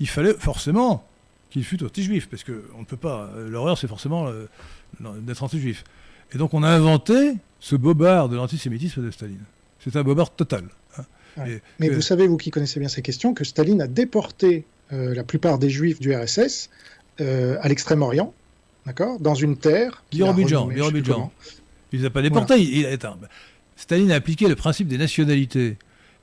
il 0.00 0.08
fallait 0.08 0.34
forcément 0.34 1.06
qu'il 1.50 1.64
fût 1.64 1.82
anti-juif, 1.82 2.28
parce 2.28 2.44
qu'on 2.44 2.80
ne 2.80 2.84
peut 2.84 2.96
pas. 2.96 3.30
L'horreur, 3.48 3.78
c'est 3.78 3.86
forcément 3.86 4.26
d'être 5.00 5.42
anti-juif. 5.42 5.84
Et 6.34 6.38
donc 6.38 6.54
on 6.54 6.62
a 6.62 6.68
inventé 6.68 7.34
ce 7.60 7.76
bobard 7.76 8.28
de 8.28 8.36
l'antisémitisme 8.36 9.04
de 9.04 9.10
Staline. 9.10 9.44
C'est 9.80 9.96
un 9.96 10.02
bobard 10.02 10.34
total. 10.34 10.64
Hein. 10.98 11.02
Mais 11.78 11.88
vous 11.88 12.00
savez, 12.00 12.26
vous 12.26 12.36
qui 12.36 12.50
connaissez 12.50 12.80
bien 12.80 12.88
ces 12.88 13.02
questions, 13.02 13.34
que 13.34 13.44
Staline 13.44 13.82
a 13.82 13.86
déporté 13.86 14.64
euh, 14.92 15.14
la 15.14 15.24
plupart 15.24 15.58
des 15.58 15.70
juifs 15.70 16.00
du 16.00 16.14
RSS 16.14 16.70
euh, 17.20 17.58
à 17.60 17.68
l'extrême-orient, 17.68 18.32
d'accord, 18.86 19.20
dans 19.20 19.34
une 19.34 19.56
terre. 19.56 20.02
Birobidjan, 20.10 20.70
Il 20.70 20.78
ne 20.78 21.98
les 22.00 22.04
a 22.04 22.10
pas 22.10 22.22
déportés. 22.22 22.98
Staline 23.76 24.10
a 24.10 24.16
appliqué 24.16 24.48
le 24.48 24.56
principe 24.56 24.88
des 24.88 24.98
nationalités. 24.98 25.76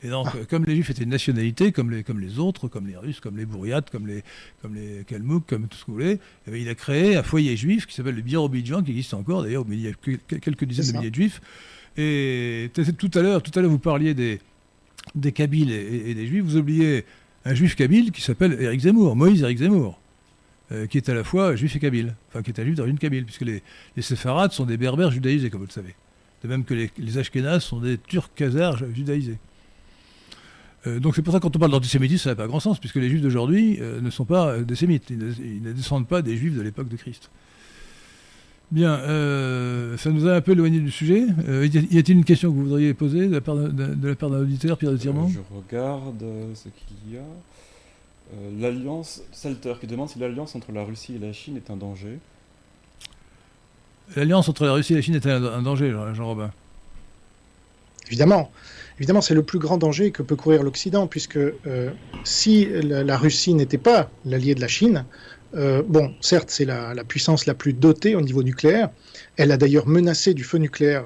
Et 0.05 0.09
donc, 0.09 0.27
ah. 0.29 0.37
comme 0.47 0.65
les 0.65 0.75
Juifs 0.75 0.91
étaient 0.91 1.03
une 1.03 1.09
nationalité, 1.09 1.71
comme 1.71 1.89
les, 1.89 2.03
comme 2.03 2.19
les 2.19 2.37
autres, 2.37 2.67
comme 2.67 2.85
les 2.85 2.95
Russes, 2.95 3.19
comme 3.19 3.37
les 3.37 3.45
Bouriates, 3.45 3.89
comme 3.89 4.05
les, 4.05 4.23
comme 4.61 4.75
les 4.75 5.03
Kalmouks, 5.07 5.47
comme 5.47 5.67
tout 5.67 5.77
ce 5.77 5.81
que 5.83 5.87
vous 5.87 5.97
voulez, 5.97 6.19
eh 6.47 6.61
il 6.61 6.69
a 6.69 6.75
créé 6.75 7.15
un 7.15 7.23
foyer 7.23 7.57
juif 7.57 7.87
qui 7.87 7.95
s'appelle 7.95 8.13
le 8.13 8.21
Birobidjan, 8.21 8.83
qui 8.83 8.91
existe 8.91 9.15
encore 9.15 9.41
d'ailleurs, 9.41 9.65
mais 9.67 9.77
il 9.77 9.81
y 9.81 9.87
a 9.87 9.93
quelques 10.39 10.65
dizaines 10.65 10.91
de 10.91 10.97
milliers 10.97 11.09
de 11.09 11.15
Juifs. 11.15 11.41
Et 11.97 12.69
tout 12.99 13.09
à 13.15 13.21
l'heure, 13.21 13.41
tout 13.41 13.57
à 13.57 13.61
l'heure, 13.61 13.71
vous 13.71 13.79
parliez 13.79 14.13
des, 14.13 14.39
des 15.15 15.31
Kabyles 15.31 15.71
et, 15.71 16.13
des 16.13 16.27
Juifs. 16.27 16.43
Vous 16.43 16.57
oubliez 16.57 17.03
un 17.43 17.55
Juif 17.55 17.75
Kabyle 17.75 18.11
qui 18.11 18.21
s'appelle 18.21 18.55
Eric 18.59 18.81
Zemmour, 18.81 19.15
Moïse 19.15 19.41
Eric 19.41 19.57
Zemmour. 19.57 19.99
Euh, 20.71 20.87
qui 20.87 20.97
est 20.97 21.09
à 21.09 21.13
la 21.13 21.23
fois 21.23 21.55
juif 21.55 21.75
et 21.75 21.79
kabyle, 21.79 22.15
enfin 22.27 22.41
qui 22.41 22.49
est 22.49 22.59
un 22.59 22.63
juif 22.63 22.73
d'origine 22.73 22.97
kabyle, 22.97 23.23
puisque 23.23 23.43
les, 23.43 23.61
les 23.95 24.01
séfarades 24.01 24.51
sont 24.51 24.65
des 24.65 24.77
berbères 24.77 25.11
judaïsés, 25.11 25.51
comme 25.51 25.59
vous 25.59 25.67
le 25.67 25.71
savez. 25.71 25.93
De 26.43 26.47
même 26.47 26.63
que 26.63 26.73
les, 26.73 26.89
les 26.97 27.19
Ashkénazes 27.19 27.65
sont 27.65 27.79
des 27.79 27.99
turcs 27.99 28.31
khazars 28.35 28.79
judaïsés. 28.91 29.37
Euh, 30.87 30.99
donc 30.99 31.15
c'est 31.15 31.21
pour 31.21 31.33
ça 31.33 31.39
que 31.39 31.43
quand 31.43 31.55
on 31.55 31.59
parle 31.59 31.71
d'antisémitisme, 31.71 32.23
ça 32.23 32.29
n'a 32.31 32.35
pas 32.35 32.47
grand 32.47 32.59
sens, 32.59 32.79
puisque 32.79 32.95
les 32.95 33.09
juifs 33.09 33.21
d'aujourd'hui 33.21 33.77
euh, 33.81 34.01
ne 34.01 34.09
sont 34.09 34.25
pas 34.25 34.59
des 34.59 34.75
sémites, 34.75 35.09
ils 35.09 35.61
ne, 35.61 35.71
descendent 35.71 36.07
pas 36.07 36.21
des 36.21 36.37
juifs 36.37 36.55
de 36.55 36.61
l'époque 36.61 36.87
de 36.87 36.95
Christ. 36.95 37.29
Bien, 38.71 38.95
euh, 38.95 39.95
ça 39.97 40.09
nous 40.09 40.27
a 40.27 40.33
un 40.33 40.41
peu 40.41 40.53
éloigné 40.53 40.79
du 40.79 40.91
sujet. 40.91 41.23
y 41.47 41.97
a-t-il 41.97 42.17
une 42.17 42.25
question 42.25 42.49
que 42.49 42.55
vous 42.55 42.63
voudriez 42.63 42.93
poser 42.93 43.27
de 43.27 43.33
la 43.33 43.41
part 43.41 43.55
d'un 43.55 44.39
auditeur, 44.39 44.77
Pierre 44.77 44.91
de 44.91 44.97
Tirement 44.97 45.29
Je 45.29 45.39
regarde 45.55 46.23
ce 46.55 46.69
qu'il 46.69 47.13
y 47.13 47.17
a. 47.17 48.59
l'alliance, 48.59 49.21
Salter 49.31 49.73
qui 49.79 49.87
demande 49.87 50.09
si 50.09 50.19
l'alliance 50.19 50.55
entre 50.55 50.71
la 50.71 50.83
Russie 50.83 51.15
et 51.15 51.19
la 51.19 51.31
Chine 51.31 51.57
est 51.57 51.69
un 51.69 51.77
danger. 51.77 52.17
L'alliance 54.15 54.49
entre 54.49 54.65
la 54.65 54.73
Russie 54.73 54.93
et 54.93 54.95
la 54.97 55.01
Chine 55.01 55.15
est 55.15 55.27
un, 55.27 55.43
un 55.43 55.61
danger, 55.61 55.91
Jean-Robin 56.13 56.51
Évidemment. 58.07 58.51
Évidemment, 58.97 59.21
c'est 59.21 59.33
le 59.33 59.43
plus 59.43 59.59
grand 59.59 59.77
danger 59.77 60.11
que 60.11 60.23
peut 60.23 60.35
courir 60.35 60.63
l'Occident, 60.63 61.07
puisque 61.07 61.39
si 62.23 62.65
la, 62.65 63.17
Russie 63.17 63.53
n'était 63.53 63.77
pas 63.77 64.09
l'allié 64.23 64.55
de 64.55 64.61
la 64.61 64.69
Chine, 64.69 65.05
bon, 65.53 66.13
certes, 66.21 66.49
c'est 66.49 66.63
la, 66.63 66.93
la, 66.93 67.03
puissance 67.03 67.45
la 67.45 67.53
plus 67.55 67.73
dotée 67.73 68.15
au 68.15 68.21
niveau 68.21 68.41
nucléaire. 68.41 68.89
Elle 69.35 69.51
a 69.51 69.57
d'ailleurs 69.57 69.87
menacé 69.87 70.33
du 70.33 70.45
feu 70.45 70.59
nucléaire 70.59 71.03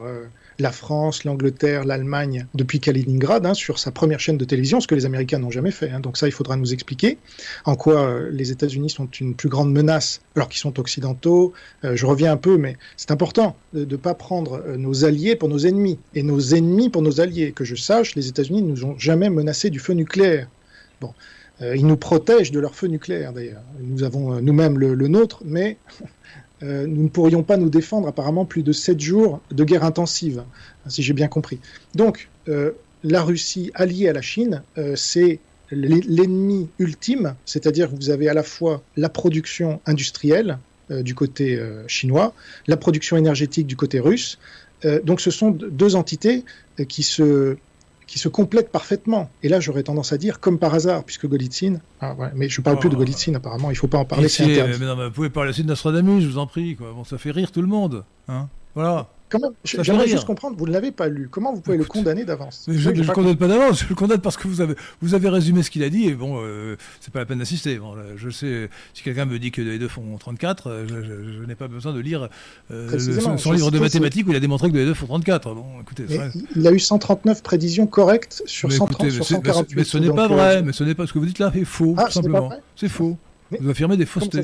la 0.59 0.71
France, 0.71 1.23
l'Angleterre, 1.23 1.85
l'Allemagne 1.85 2.45
depuis 2.53 2.79
Kaliningrad 2.79 3.45
hein, 3.45 3.53
sur 3.53 3.79
sa 3.79 3.91
première 3.91 4.19
chaîne 4.19 4.37
de 4.37 4.45
télévision, 4.45 4.79
ce 4.79 4.87
que 4.87 4.95
les 4.95 5.05
Américains 5.05 5.39
n'ont 5.39 5.51
jamais 5.51 5.71
fait. 5.71 5.89
Hein. 5.89 5.99
Donc 5.99 6.17
ça, 6.17 6.27
il 6.27 6.31
faudra 6.31 6.55
nous 6.55 6.73
expliquer 6.73 7.17
en 7.65 7.75
quoi 7.75 8.01
euh, 8.01 8.29
les 8.31 8.51
États-Unis 8.51 8.89
sont 8.89 9.07
une 9.07 9.35
plus 9.35 9.49
grande 9.49 9.71
menace 9.71 10.21
alors 10.35 10.49
qu'ils 10.49 10.59
sont 10.59 10.79
occidentaux. 10.79 11.53
Euh, 11.83 11.95
je 11.95 12.05
reviens 12.05 12.31
un 12.33 12.37
peu, 12.37 12.57
mais 12.57 12.77
c'est 12.97 13.11
important 13.11 13.55
de 13.73 13.85
ne 13.85 13.95
pas 13.95 14.13
prendre 14.13 14.61
euh, 14.65 14.77
nos 14.77 15.05
alliés 15.05 15.35
pour 15.35 15.49
nos 15.49 15.59
ennemis 15.59 15.99
et 16.13 16.23
nos 16.23 16.39
ennemis 16.39 16.89
pour 16.89 17.01
nos 17.01 17.21
alliés. 17.21 17.51
Que 17.51 17.63
je 17.63 17.75
sache, 17.75 18.15
les 18.15 18.27
États-Unis 18.27 18.61
ne 18.61 18.69
nous 18.69 18.85
ont 18.85 18.97
jamais 18.97 19.29
menacé 19.29 19.69
du 19.69 19.79
feu 19.79 19.93
nucléaire. 19.93 20.49
Bon. 21.01 21.13
ils 21.61 21.87
nous 21.87 21.95
protègent 21.95 22.51
de 22.51 22.59
leur 22.59 22.75
feu 22.75 22.87
nucléaire 22.87 23.31
d'ailleurs. 23.31 23.61
Nous 23.79 24.03
avons 24.03 24.41
nous-mêmes 24.41 24.77
le, 24.77 25.07
nôtre, 25.07 25.41
mais 25.45 25.77
euh, 26.63 26.85
nous 26.87 27.03
ne 27.03 27.09
pourrions 27.09 27.43
pas 27.43 27.57
nous 27.57 27.69
défendre 27.69 28.07
apparemment 28.07 28.45
plus 28.45 28.63
de 28.63 28.71
7 28.71 28.99
jours 28.99 29.41
de 29.51 29.63
guerre 29.63 29.83
intensive, 29.83 30.43
si 30.87 31.03
j'ai 31.03 31.13
bien 31.13 31.27
compris. 31.27 31.59
Donc, 31.95 32.29
euh, 32.47 32.71
la 33.03 33.21
Russie 33.21 33.71
alliée 33.75 34.09
à 34.09 34.13
la 34.13 34.21
Chine, 34.21 34.63
euh, 34.77 34.95
c'est 34.95 35.39
l'ennemi 35.71 36.67
ultime, 36.79 37.35
c'est-à-dire 37.45 37.91
que 37.91 37.95
vous 37.95 38.09
avez 38.09 38.27
à 38.27 38.33
la 38.33 38.41
fois 38.41 38.81
la 38.97 39.07
production 39.07 39.79
industrielle 39.85 40.57
du 40.89 41.13
côté 41.13 41.61
chinois, 41.85 42.33
la 42.65 42.75
production 42.75 43.17
énergétique 43.17 43.67
du 43.67 43.75
côté 43.75 43.99
russe. 43.99 44.39
donc 45.03 45.21
ce 45.21 45.29
sont 45.29 45.51
deux 45.51 45.95
entités 45.95 46.43
qui 46.87 47.03
se 47.03 47.55
qui 48.09 48.17
se 48.17 48.27
complètent 48.27 48.71
parfaitement. 48.71 49.29
Et 49.43 49.49
là, 49.49 49.59
j'aurais 49.59 49.83
tendance 49.83 50.11
à 50.13 50.17
dire, 50.17 50.39
comme 50.39 50.57
par 50.57 50.73
hasard, 50.73 51.03
puisque 51.03 51.27
Golitsyn, 51.27 51.79
ah 52.01 52.15
mais 52.35 52.49
je 52.49 52.59
ne 52.59 52.63
parle 52.63 52.79
plus 52.79 52.89
de 52.89 52.95
oh. 52.95 52.97
Golitsyn 52.97 53.35
apparemment, 53.35 53.69
il 53.69 53.73
ne 53.73 53.77
faut 53.77 53.87
pas 53.87 53.99
en 53.99 54.05
parler, 54.05 54.27
c'est 54.27 54.43
interdit. 54.43 54.77
Mais 54.79 54.85
non, 54.87 54.95
mais 54.95 55.05
vous 55.05 55.11
pouvez 55.11 55.29
parler 55.29 55.51
aussi 55.51 55.61
de 55.61 55.67
Nostradamus, 55.67 56.21
je 56.21 56.27
vous 56.27 56.39
en 56.39 56.47
prie, 56.47 56.75
quoi. 56.75 56.91
Bon, 56.91 57.03
ça 57.03 57.19
fait 57.19 57.31
rire 57.31 57.51
tout 57.51 57.61
le 57.61 57.67
monde, 57.67 58.03
hein. 58.27 58.49
Voilà. 58.73 59.09
Même, 59.33 59.51
j'aimerais 59.63 60.07
juste 60.07 60.25
comprendre, 60.25 60.57
vous 60.57 60.65
ne 60.65 60.71
l'avez 60.71 60.91
pas 60.91 61.07
lu. 61.07 61.27
Comment 61.29 61.53
vous 61.53 61.61
pouvez 61.61 61.77
le 61.77 61.85
condamner 61.85 62.25
d'avance 62.25 62.65
Je 62.67 62.89
ne 62.89 63.03
le 63.03 63.13
condamne 63.13 63.37
pas 63.37 63.47
d'avance, 63.47 63.83
je 63.83 63.89
le 63.89 63.95
condamne 63.95 64.21
parce 64.21 64.37
que 64.37 64.47
vous 64.47 64.61
avez, 64.61 64.75
vous 65.01 65.13
avez 65.13 65.29
résumé 65.29 65.63
ce 65.63 65.69
qu'il 65.69 65.83
a 65.83 65.89
dit 65.89 66.07
et 66.07 66.13
bon, 66.13 66.41
euh, 66.41 66.75
c'est 66.99 67.13
pas 67.13 67.19
la 67.19 67.25
peine 67.25 67.39
d'assister. 67.39 67.77
Bon, 67.77 67.95
je 68.15 68.29
sais, 68.29 68.69
si 68.93 69.03
quelqu'un 69.03 69.25
me 69.25 69.37
dit 69.37 69.51
que 69.51 69.61
les 69.61 69.77
deux 69.77 69.87
font 69.87 70.17
34, 70.17 70.67
euh, 70.67 70.87
je, 70.87 71.45
n'ai 71.45 71.55
pas 71.55 71.67
besoin 71.67 71.93
de 71.93 71.99
lire 71.99 72.29
euh, 72.71 73.37
son, 73.37 73.51
livre 73.51 73.71
de 73.71 73.79
mathématiques 73.79 74.27
où 74.27 74.31
il 74.31 74.35
a 74.35 74.39
démontré 74.39 74.69
que 74.71 74.77
les 74.77 74.85
deux 74.85 74.93
font 74.93 75.07
34. 75.07 75.53
Bon, 75.53 75.65
écoutez, 75.81 76.05
Il 76.55 76.67
a 76.67 76.71
eu 76.71 76.79
139 76.79 77.43
prédisions 77.43 77.87
correctes 77.87 78.41
sur, 78.45 78.71
130, 78.71 79.09
sur 79.09 79.25
148. 79.25 79.75
Mais, 79.75 79.83
ce 79.83 79.97
n'est 79.97 80.11
pas 80.11 80.27
vrai, 80.27 80.61
mais 80.63 80.73
ce 80.73 80.83
n'est 80.83 80.95
pas 80.95 81.05
ce 81.05 81.13
que 81.13 81.19
vous 81.19 81.25
dites 81.25 81.39
là, 81.39 81.51
c'est 81.53 81.65
faux, 81.65 81.95
ah, 81.97 82.05
tout 82.05 82.11
simplement. 82.13 82.51
C'est 82.75 82.89
faux. 82.89 83.17
Vous 83.59 83.69
affirmez 83.69 83.97
des 83.97 84.05
faussetés. 84.05 84.41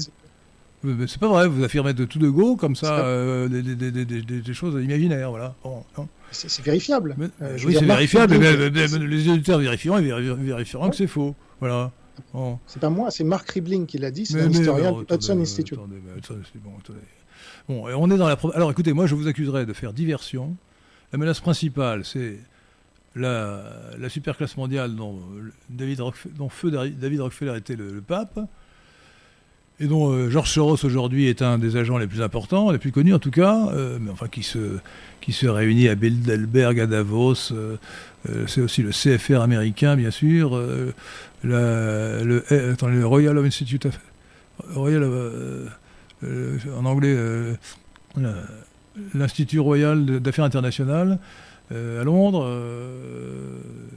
C'est 0.84 1.19
pas 1.19 1.27
vrai, 1.27 1.47
vous 1.47 1.64
affirmez 1.64 1.93
de 1.93 2.06
tout 2.06 2.19
de 2.19 2.30
go, 2.30 2.56
comme 2.56 2.76
ça, 2.76 3.06
euh, 3.06 3.47
des, 3.47 4.53
choses 4.53 4.81
imaginaires, 4.84 5.31
voilà. 5.31 5.56
c'est 6.31 6.64
vérifiable. 6.64 7.15
Euh, 7.41 7.57
oui, 7.65 7.76
c'est 7.77 7.85
vérifiable, 7.85 8.38
mais, 8.38 8.56
les 8.56 9.30
éditeurs 9.30 9.60
vérifieront 9.60 9.97
et 9.97 10.02
vérifieront 10.03 10.89
que 10.89 10.95
c'est 10.95 11.07
faux. 11.07 11.35
Voilà. 11.60 11.91
C'est 12.68 12.80
pas 12.80 12.89
moi, 12.89 13.11
c'est 13.11 13.23
Mark 13.23 13.49
Ribling 13.49 13.85
qui 13.85 13.97
l'a 13.97 14.11
dit, 14.11 14.26
c'est 14.26 14.41
un 14.41 14.49
historien 14.49 14.91
du 14.91 15.06
Hudson 15.14 15.39
Institute. 15.39 15.80
bon, 17.68 17.88
on 17.97 18.11
est 18.11 18.18
dans 18.18 18.27
la. 18.27 18.38
Alors 18.53 18.72
écoutez, 18.72 18.93
moi 18.93 19.07
je 19.07 19.15
vous 19.15 19.27
accuserai 19.27 19.65
de 19.65 19.73
faire 19.73 19.93
diversion. 19.93 20.56
La 21.11 21.19
menace 21.19 21.39
principale, 21.39 22.03
c'est 22.03 22.39
la, 23.15 23.64
la 23.97 24.10
superclasse 24.10 24.57
mondiale 24.57 24.95
dont, 24.95 25.19
David 25.69 26.02
dont 26.35 26.49
feu 26.49 26.72
David 26.72 27.22
Rockefeller 27.22 27.57
était 27.57 27.76
le 27.76 28.02
pape 28.02 28.39
et 29.80 29.88
dont 29.88 30.11
euh, 30.11 30.30
Georges 30.30 30.52
Soros 30.52 30.85
aujourd'hui 30.85 31.27
est 31.27 31.41
un 31.41 31.57
des 31.57 31.77
agents 31.77 31.97
les 31.97 32.07
plus 32.07 32.22
importants, 32.22 32.72
les 32.72 32.77
plus 32.77 32.91
connus 32.91 33.14
en 33.14 33.19
tout 33.19 33.31
cas, 33.31 33.68
euh, 33.73 33.97
mais 33.99 34.10
enfin 34.10 34.27
qui 34.27 34.43
se, 34.43 34.77
qui 35.22 35.34
se 35.34 35.47
réunit 35.47 35.89
à 35.89 35.95
Bilderberg, 35.95 36.80
à 36.80 36.88
Davos. 36.88 37.52
Euh, 37.52 37.77
c'est 38.47 38.61
aussi 38.61 38.81
le 38.81 38.91
CFR 38.91 39.41
américain, 39.41 39.95
bien 39.95 40.10
sûr, 40.10 40.60
la, 41.43 42.23
le, 42.23 43.03
Royal 43.03 43.38
Institute, 43.38 43.88
Royal, 44.73 45.03
en 46.23 46.85
anglais, 46.85 47.15
l'Institut 49.14 49.60
Royal 49.60 50.03
d'Affaires 50.22 50.45
internationales. 50.45 51.19
à 51.69 52.03
Londres, 52.03 52.49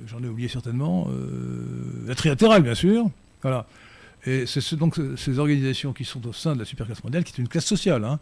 j'en 0.06 0.22
ai 0.22 0.28
oublié 0.28 0.48
certainement, 0.48 1.08
la 2.06 2.14
trilatérale 2.14 2.60
bien 2.60 2.74
sûr, 2.74 3.08
voilà. 3.40 3.66
Et 4.28 4.44
c'est 4.46 4.74
donc 4.74 4.96
ces 5.16 5.38
organisations 5.38 5.94
qui 5.94 6.04
sont 6.04 6.26
au 6.26 6.34
sein 6.34 6.52
de 6.52 6.58
la 6.58 6.66
superclasse 6.66 7.02
mondiale, 7.02 7.24
qui 7.24 7.32
est 7.32 7.38
une 7.38 7.48
classe 7.48 7.64
sociale, 7.64 8.04
hein, 8.04 8.18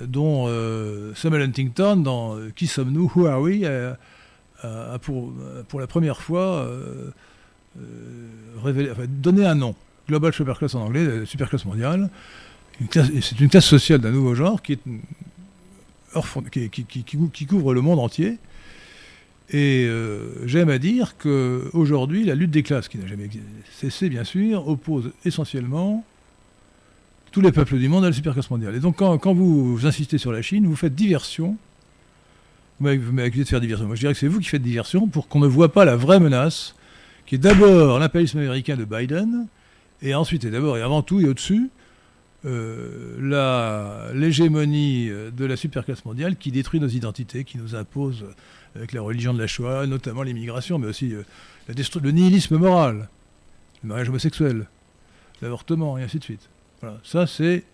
dont 0.00 0.46
euh, 0.48 1.14
Samuel 1.14 1.42
Huntington, 1.42 1.96
dans 1.96 2.36
euh, 2.36 2.50
Qui 2.56 2.66
sommes-nous 2.66 3.12
Who 3.14 3.26
are 3.26 3.42
we 3.42 3.64
a, 3.64 3.98
pour, 5.02 5.34
pour, 5.68 5.78
la 5.78 5.86
première 5.86 6.22
fois 6.22 6.66
euh, 6.66 7.10
révélé, 8.62 8.90
donné 9.08 9.44
un 9.44 9.54
nom. 9.54 9.74
Global 10.08 10.32
Superclass 10.32 10.74
en 10.74 10.86
anglais, 10.86 11.26
superclasse 11.26 11.66
mondiale. 11.66 12.08
C'est 12.90 13.38
une 13.40 13.50
classe 13.50 13.66
sociale 13.66 14.00
d'un 14.00 14.12
nouveau 14.12 14.34
genre 14.34 14.62
qui, 14.62 14.72
est, 14.72 16.68
qui, 16.70 17.46
couvre 17.46 17.74
le 17.74 17.82
monde 17.82 17.98
entier 17.98 18.38
et 19.50 19.86
euh, 19.88 20.44
j'aime 20.44 20.70
à 20.70 20.78
dire 20.78 21.16
qu'aujourd'hui, 21.18 22.24
la 22.24 22.34
lutte 22.34 22.50
des 22.50 22.64
classes, 22.64 22.88
qui 22.88 22.98
n'a 22.98 23.06
jamais 23.06 23.30
cessé 23.70 24.08
bien 24.08 24.24
sûr, 24.24 24.66
oppose 24.66 25.12
essentiellement 25.24 26.04
tous 27.30 27.40
les 27.40 27.52
peuples 27.52 27.78
du 27.78 27.88
monde 27.88 28.04
à 28.04 28.08
la 28.08 28.12
superclasse 28.12 28.50
mondiale. 28.50 28.74
Et 28.74 28.80
donc 28.80 28.96
quand, 28.96 29.34
vous, 29.34 29.86
insistez 29.86 30.18
sur 30.18 30.32
la 30.32 30.42
Chine, 30.42 30.66
vous 30.66 30.74
faites 30.74 30.94
diversion. 30.94 31.56
Vous 32.80 32.86
m'avez 32.86 33.28
accusé 33.28 33.44
de 33.44 33.48
faire 33.48 33.60
diversion. 33.60 33.86
Moi 33.86 33.94
je 33.94 34.00
dirais 34.00 34.14
que 34.14 34.18
c'est 34.18 34.26
vous 34.26 34.40
qui 34.40 34.48
faites 34.48 34.62
diversion 34.62 35.06
pour 35.06 35.28
qu'on 35.28 35.40
ne 35.40 35.46
voit 35.46 35.72
pas 35.72 35.84
la 35.84 35.96
vraie 35.96 36.18
menace, 36.18 36.74
qui 37.24 37.36
est 37.36 37.38
d'abord 37.38 37.98
l'impérialisme 38.00 38.38
américain 38.38 38.76
de 38.76 38.84
Biden, 38.84 39.46
et 40.02 40.14
ensuite 40.14 40.44
et 40.44 40.50
d'abord 40.50 40.76
et 40.76 40.82
avant 40.82 41.02
tout 41.02 41.20
et 41.20 41.26
au-dessus, 41.26 41.70
euh, 42.44 44.12
l'hégémonie 44.12 45.08
de 45.08 45.44
la 45.44 45.56
superclasse 45.56 46.04
mondiale 46.04 46.36
qui 46.36 46.50
détruit 46.50 46.80
nos 46.80 46.88
identités, 46.88 47.44
qui 47.44 47.58
nous 47.58 47.74
impose 47.74 48.24
avec 48.76 48.92
la 48.92 49.00
religion 49.00 49.34
de 49.34 49.38
la 49.38 49.46
Shoah, 49.46 49.86
notamment 49.86 50.22
l'immigration, 50.22 50.78
mais 50.78 50.86
aussi 50.86 51.14
euh, 51.14 51.22
la 51.68 51.74
le 51.74 52.10
nihilisme 52.10 52.56
moral, 52.56 53.08
le 53.82 53.88
mariage 53.88 54.08
homosexuel, 54.08 54.66
l'avortement, 55.42 55.98
et 55.98 56.02
ainsi 56.02 56.18
de 56.18 56.24
suite. 56.24 56.48
Voilà, 56.80 56.98
ça 57.02 57.26
c'est... 57.26 57.64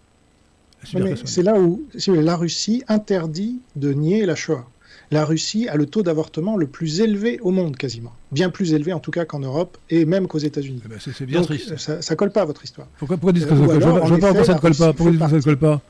C'est 1.25 1.43
là 1.45 1.61
où 1.61 1.87
la 2.09 2.37
Russie 2.37 2.83
interdit 2.89 3.61
de 3.77 3.93
nier 3.93 4.27
la 4.27 4.35
Shoah. 4.35 4.67
La 5.13 5.25
Russie 5.25 5.69
a 5.69 5.77
le 5.77 5.87
taux 5.87 6.03
d'avortement 6.03 6.57
le 6.57 6.67
plus 6.67 7.01
élevé 7.01 7.39
au 7.41 7.51
monde, 7.51 7.77
quasiment. 7.77 8.13
Bien 8.33 8.51
plus 8.51 8.73
élevé 8.73 8.93
en 8.93 8.99
tout 8.99 9.11
cas 9.13 9.25
qu'en 9.25 9.39
Europe 9.39 9.79
et 9.91 10.05
même 10.07 10.27
qu'aux 10.27 10.39
États-Unis. 10.39 10.83
Eh 10.85 10.89
ben, 10.89 10.99
c'est 10.99 11.27
bien 11.27 11.43
triste. 11.43 11.77
Ça, 11.77 11.99
ne 11.99 12.15
colle 12.17 12.33
pas 12.33 12.43
à 12.43 12.45
votre 12.47 12.65
histoire. 12.65 12.89
Pourquoi, 12.99 13.17
pourquoi 13.17 13.33
dites 13.33 13.47
que 13.47 13.51
ça 13.51 13.67
colle 13.67 13.79
pas? 13.79 14.07
Je 14.07 14.15
pourquoi 14.15 14.45
ça 14.45 14.55
ne 14.55 14.59
colle 14.59 14.75
pas. 14.75 14.93
Pourquoi 14.93 15.13
dites 15.13 15.21
que 15.21 15.29
ça 15.29 15.37
ne 15.37 15.43
colle 15.43 15.59
pas? 15.59 15.81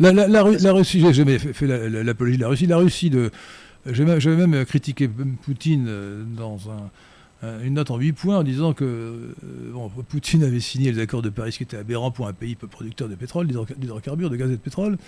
La, 0.00 0.12
la, 0.12 0.28
la, 0.28 0.72
Russie, 0.72 1.00
j'ai 1.00 1.12
jamais 1.12 1.38
fait 1.38 1.66
l'apologie 1.66 2.36
de 2.36 2.42
la 2.42 2.48
Russie. 2.48 2.66
La 2.66 2.76
Russie 2.76 3.10
de, 3.10 3.30
j'avais 3.86 4.46
même 4.46 4.64
critiqué 4.64 5.08
Poutine 5.08 5.86
euh, 5.88 6.24
dans 6.36 6.58
une 7.64 7.74
note 7.74 7.92
en 7.92 7.98
8 7.98 8.12
points 8.14 8.38
en 8.38 8.42
disant 8.42 8.72
que 8.72 8.84
euh, 8.84 10.02
Poutine 10.08 10.42
avait 10.42 10.58
signé 10.58 10.90
les 10.90 11.00
accords 11.00 11.22
de 11.22 11.28
Paris, 11.28 11.52
qui 11.52 11.62
était 11.62 11.76
aberrant 11.76 12.10
pour 12.10 12.26
un 12.26 12.32
pays 12.32 12.56
peu 12.56 12.66
producteur 12.66 13.08
de 13.08 13.14
pétrole, 13.14 13.46
d'hydrocarbures, 13.46 14.28
de 14.28 14.36
gaz 14.36 14.48
et 14.50 14.54
de 14.54 14.56
pétrole, 14.56 14.98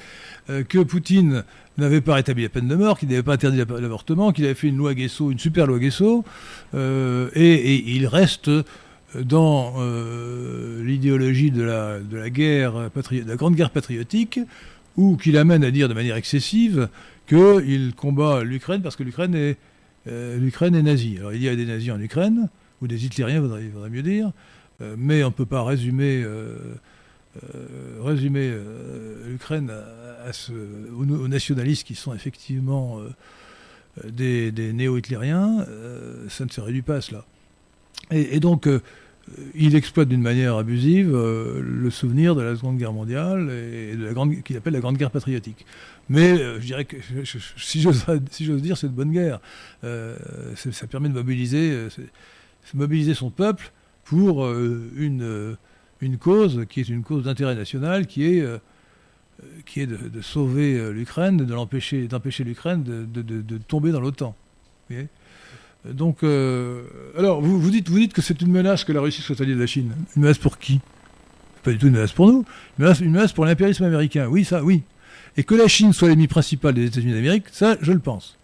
euh, 0.48 0.62
que 0.62 0.78
Poutine 0.78 1.42
n'avait 1.76 2.01
pas 2.01 2.14
rétabli 2.14 2.44
la 2.44 2.48
peine 2.48 2.68
de 2.68 2.76
mort, 2.76 2.98
qu'il 2.98 3.09
n'avait 3.09 3.24
pas 3.24 3.34
interdit 3.34 3.59
l'avortement, 3.59 4.30
qu'il 4.30 4.44
avait 4.44 4.55
fait 4.55 4.68
une 4.68 4.76
loi 4.76 4.94
Guesso, 4.94 5.32
une 5.32 5.40
super 5.40 5.66
loi 5.66 5.80
Guesso, 5.80 6.24
et, 6.72 7.94
il 7.97 8.06
reste 8.06 8.51
dans 9.16 9.74
l'idéologie 10.84 11.51
de 11.51 11.62
la, 11.62 11.98
de 11.98 12.16
la 12.16 13.36
grande 13.36 13.56
guerre 13.56 13.70
patriotique, 13.70 14.38
ou 14.97 15.16
qu'il 15.16 15.36
amène 15.36 15.64
à 15.64 15.70
dire 15.70 15.88
de 15.88 15.94
manière 15.94 16.16
excessive 16.16 16.88
qu'il 17.31 17.94
combat 17.94 18.43
l'Ukraine 18.43 18.82
parce 18.82 18.97
que 18.97 19.05
l'Ukraine 19.05 19.35
est, 19.36 19.57
euh, 20.09 20.36
l'Ukraine 20.36 20.74
est 20.74 20.82
nazie. 20.82 21.19
Alors 21.19 21.32
il 21.32 21.40
y 21.43 21.48
a 21.48 21.55
des 21.55 21.65
nazis 21.65 21.93
en 21.93 22.01
Ukraine, 22.01 22.48
ou 22.82 22.89
des 22.89 23.05
hitlériens, 23.05 23.36
il 23.61 23.70
faudrait, 23.70 23.90
mieux 23.90 24.02
dire, 24.02 24.32
euh, 24.81 24.97
mais 24.98 25.23
on 25.23 25.28
ne 25.28 25.32
peut 25.32 25.47
pas 25.47 25.62
résumer, 25.62 26.23
euh, 26.24 26.77
l'Ukraine 29.28 29.70
aux, 30.98 31.28
nationalistes 31.28 31.86
qui 31.86 31.94
sont 31.94 32.12
effectivement 32.15 32.98
des, 34.05 34.51
néo-hitlériens. 34.73 35.65
ça 36.28 36.44
ne 36.44 36.51
se 36.51 36.61
réduit 36.61 36.82
pas 36.82 36.97
à 36.97 37.01
cela. 37.01 37.24
Et, 38.11 38.40
donc, 38.40 38.69
il 39.55 39.77
exploite 39.77 40.09
d'une 40.09 40.23
manière 40.23 40.57
abusive 40.57 41.12
le 41.12 41.90
souvenir 41.90 42.35
de 42.35 42.43
la 42.43 42.57
Seconde 42.57 42.78
Guerre 42.78 42.93
mondiale 42.93 43.48
et 43.51 43.94
de 43.94 44.05
la 44.05 44.12
grande 44.12 44.43
qu'il 44.43 44.57
appelle 44.57 44.73
la 44.73 44.81
Grande 44.81 44.97
Guerre 44.97 45.12
patriotique. 45.12 45.65
Mais 46.10 46.36
je 46.36 46.66
dirais 46.66 46.84
que 46.84 46.96
si 47.56 47.80
j'ose 47.80 48.62
dire, 48.62 48.76
c'est 48.76 48.88
de 48.88 48.92
bonne 48.92 49.12
guerre. 49.12 49.40
ça 49.82 50.86
permet 50.86 51.08
de 51.08 51.14
mobiliser, 51.14 51.88
mobiliser 52.74 53.14
son 53.14 53.30
peuple 53.30 53.72
pour 54.04 54.46
une 54.50 55.56
une 56.00 56.18
cause 56.18 56.64
qui 56.68 56.80
est 56.80 56.88
une 56.88 57.02
cause 57.02 57.24
d'intérêt 57.24 57.54
national, 57.54 58.06
qui 58.06 58.24
est, 58.24 58.40
euh, 58.40 58.58
qui 59.66 59.80
est 59.80 59.86
de, 59.86 60.20
sauver 60.20 60.74
euh, 60.74 60.90
l'Ukraine, 60.90 61.36
de 61.36 61.54
l'empêcher, 61.54 62.06
d'empêcher 62.08 62.44
l'Ukraine 62.44 62.82
de, 62.82 63.22
de, 63.22 63.58
tomber 63.58 63.92
dans 63.92 64.00
l'OTAN. 64.00 64.34
Donc, 65.84 66.22
euh, 66.22 66.82
alors, 67.16 67.40
vous, 67.40 67.60
vous, 67.60 67.70
dites, 67.70 67.88
vous 67.88 67.98
dites 67.98 68.12
que 68.12 68.22
c'est 68.22 68.40
une 68.42 68.50
menace 68.50 68.84
que 68.84 68.92
la 68.92 69.00
Russie 69.00 69.22
soit 69.22 69.40
alliée 69.40 69.54
de 69.54 69.60
la 69.60 69.66
Chine. 69.66 69.94
Une 70.16 70.22
menace 70.22 70.38
pour 70.38 70.58
qui? 70.58 70.80
Pas 71.62 71.72
du 71.72 71.78
tout 71.78 71.86
une 71.86 71.94
menace 71.94 72.12
pour 72.12 72.26
nous. 72.26 72.44
Une 72.78 72.84
menace, 72.84 73.00
une 73.00 73.12
menace 73.12 73.32
pour 73.32 73.44
l'impérialisme 73.44 73.84
américain. 73.84 74.26
Oui, 74.26 74.44
ça, 74.44 74.62
oui. 74.62 74.82
Et 75.36 75.44
que 75.44 75.55
la 75.55 75.69
Chine 75.69 75.93
soit 75.93 76.09
l'ennemi 76.09 76.28
principal 76.28 76.74
des 76.74 76.86
États-Unis 76.86 77.12
d'Amérique, 77.12 77.44
ça, 77.52 77.77
je 77.81 77.93
le 77.93 78.01
pense. 78.01 78.36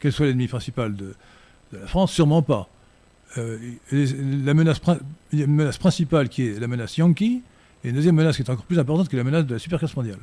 Qu'elle 0.00 0.12
soit 0.12 0.26
l'ennemi 0.26 0.48
principal 0.48 0.94
de, 0.94 1.14
de 1.72 1.78
la 1.78 1.86
France, 1.86 2.12
sûrement 2.12 2.42
pas. 2.42 2.68
Euh, 3.38 3.58
la 3.90 4.54
menace, 4.54 4.80
menace 5.32 5.78
principale 5.78 6.28
qui 6.28 6.46
est 6.46 6.60
la 6.60 6.68
menace 6.68 6.96
Yankee, 6.96 7.42
et 7.84 7.88
une 7.88 7.94
deuxième 7.94 8.14
menace 8.14 8.36
qui 8.36 8.42
est 8.42 8.50
encore 8.50 8.64
plus 8.64 8.78
importante 8.78 9.08
qui 9.08 9.16
est 9.16 9.18
la 9.18 9.24
menace 9.24 9.46
de 9.46 9.54
la 9.54 9.58
superclasse 9.58 9.96
mondiale. 9.96 10.18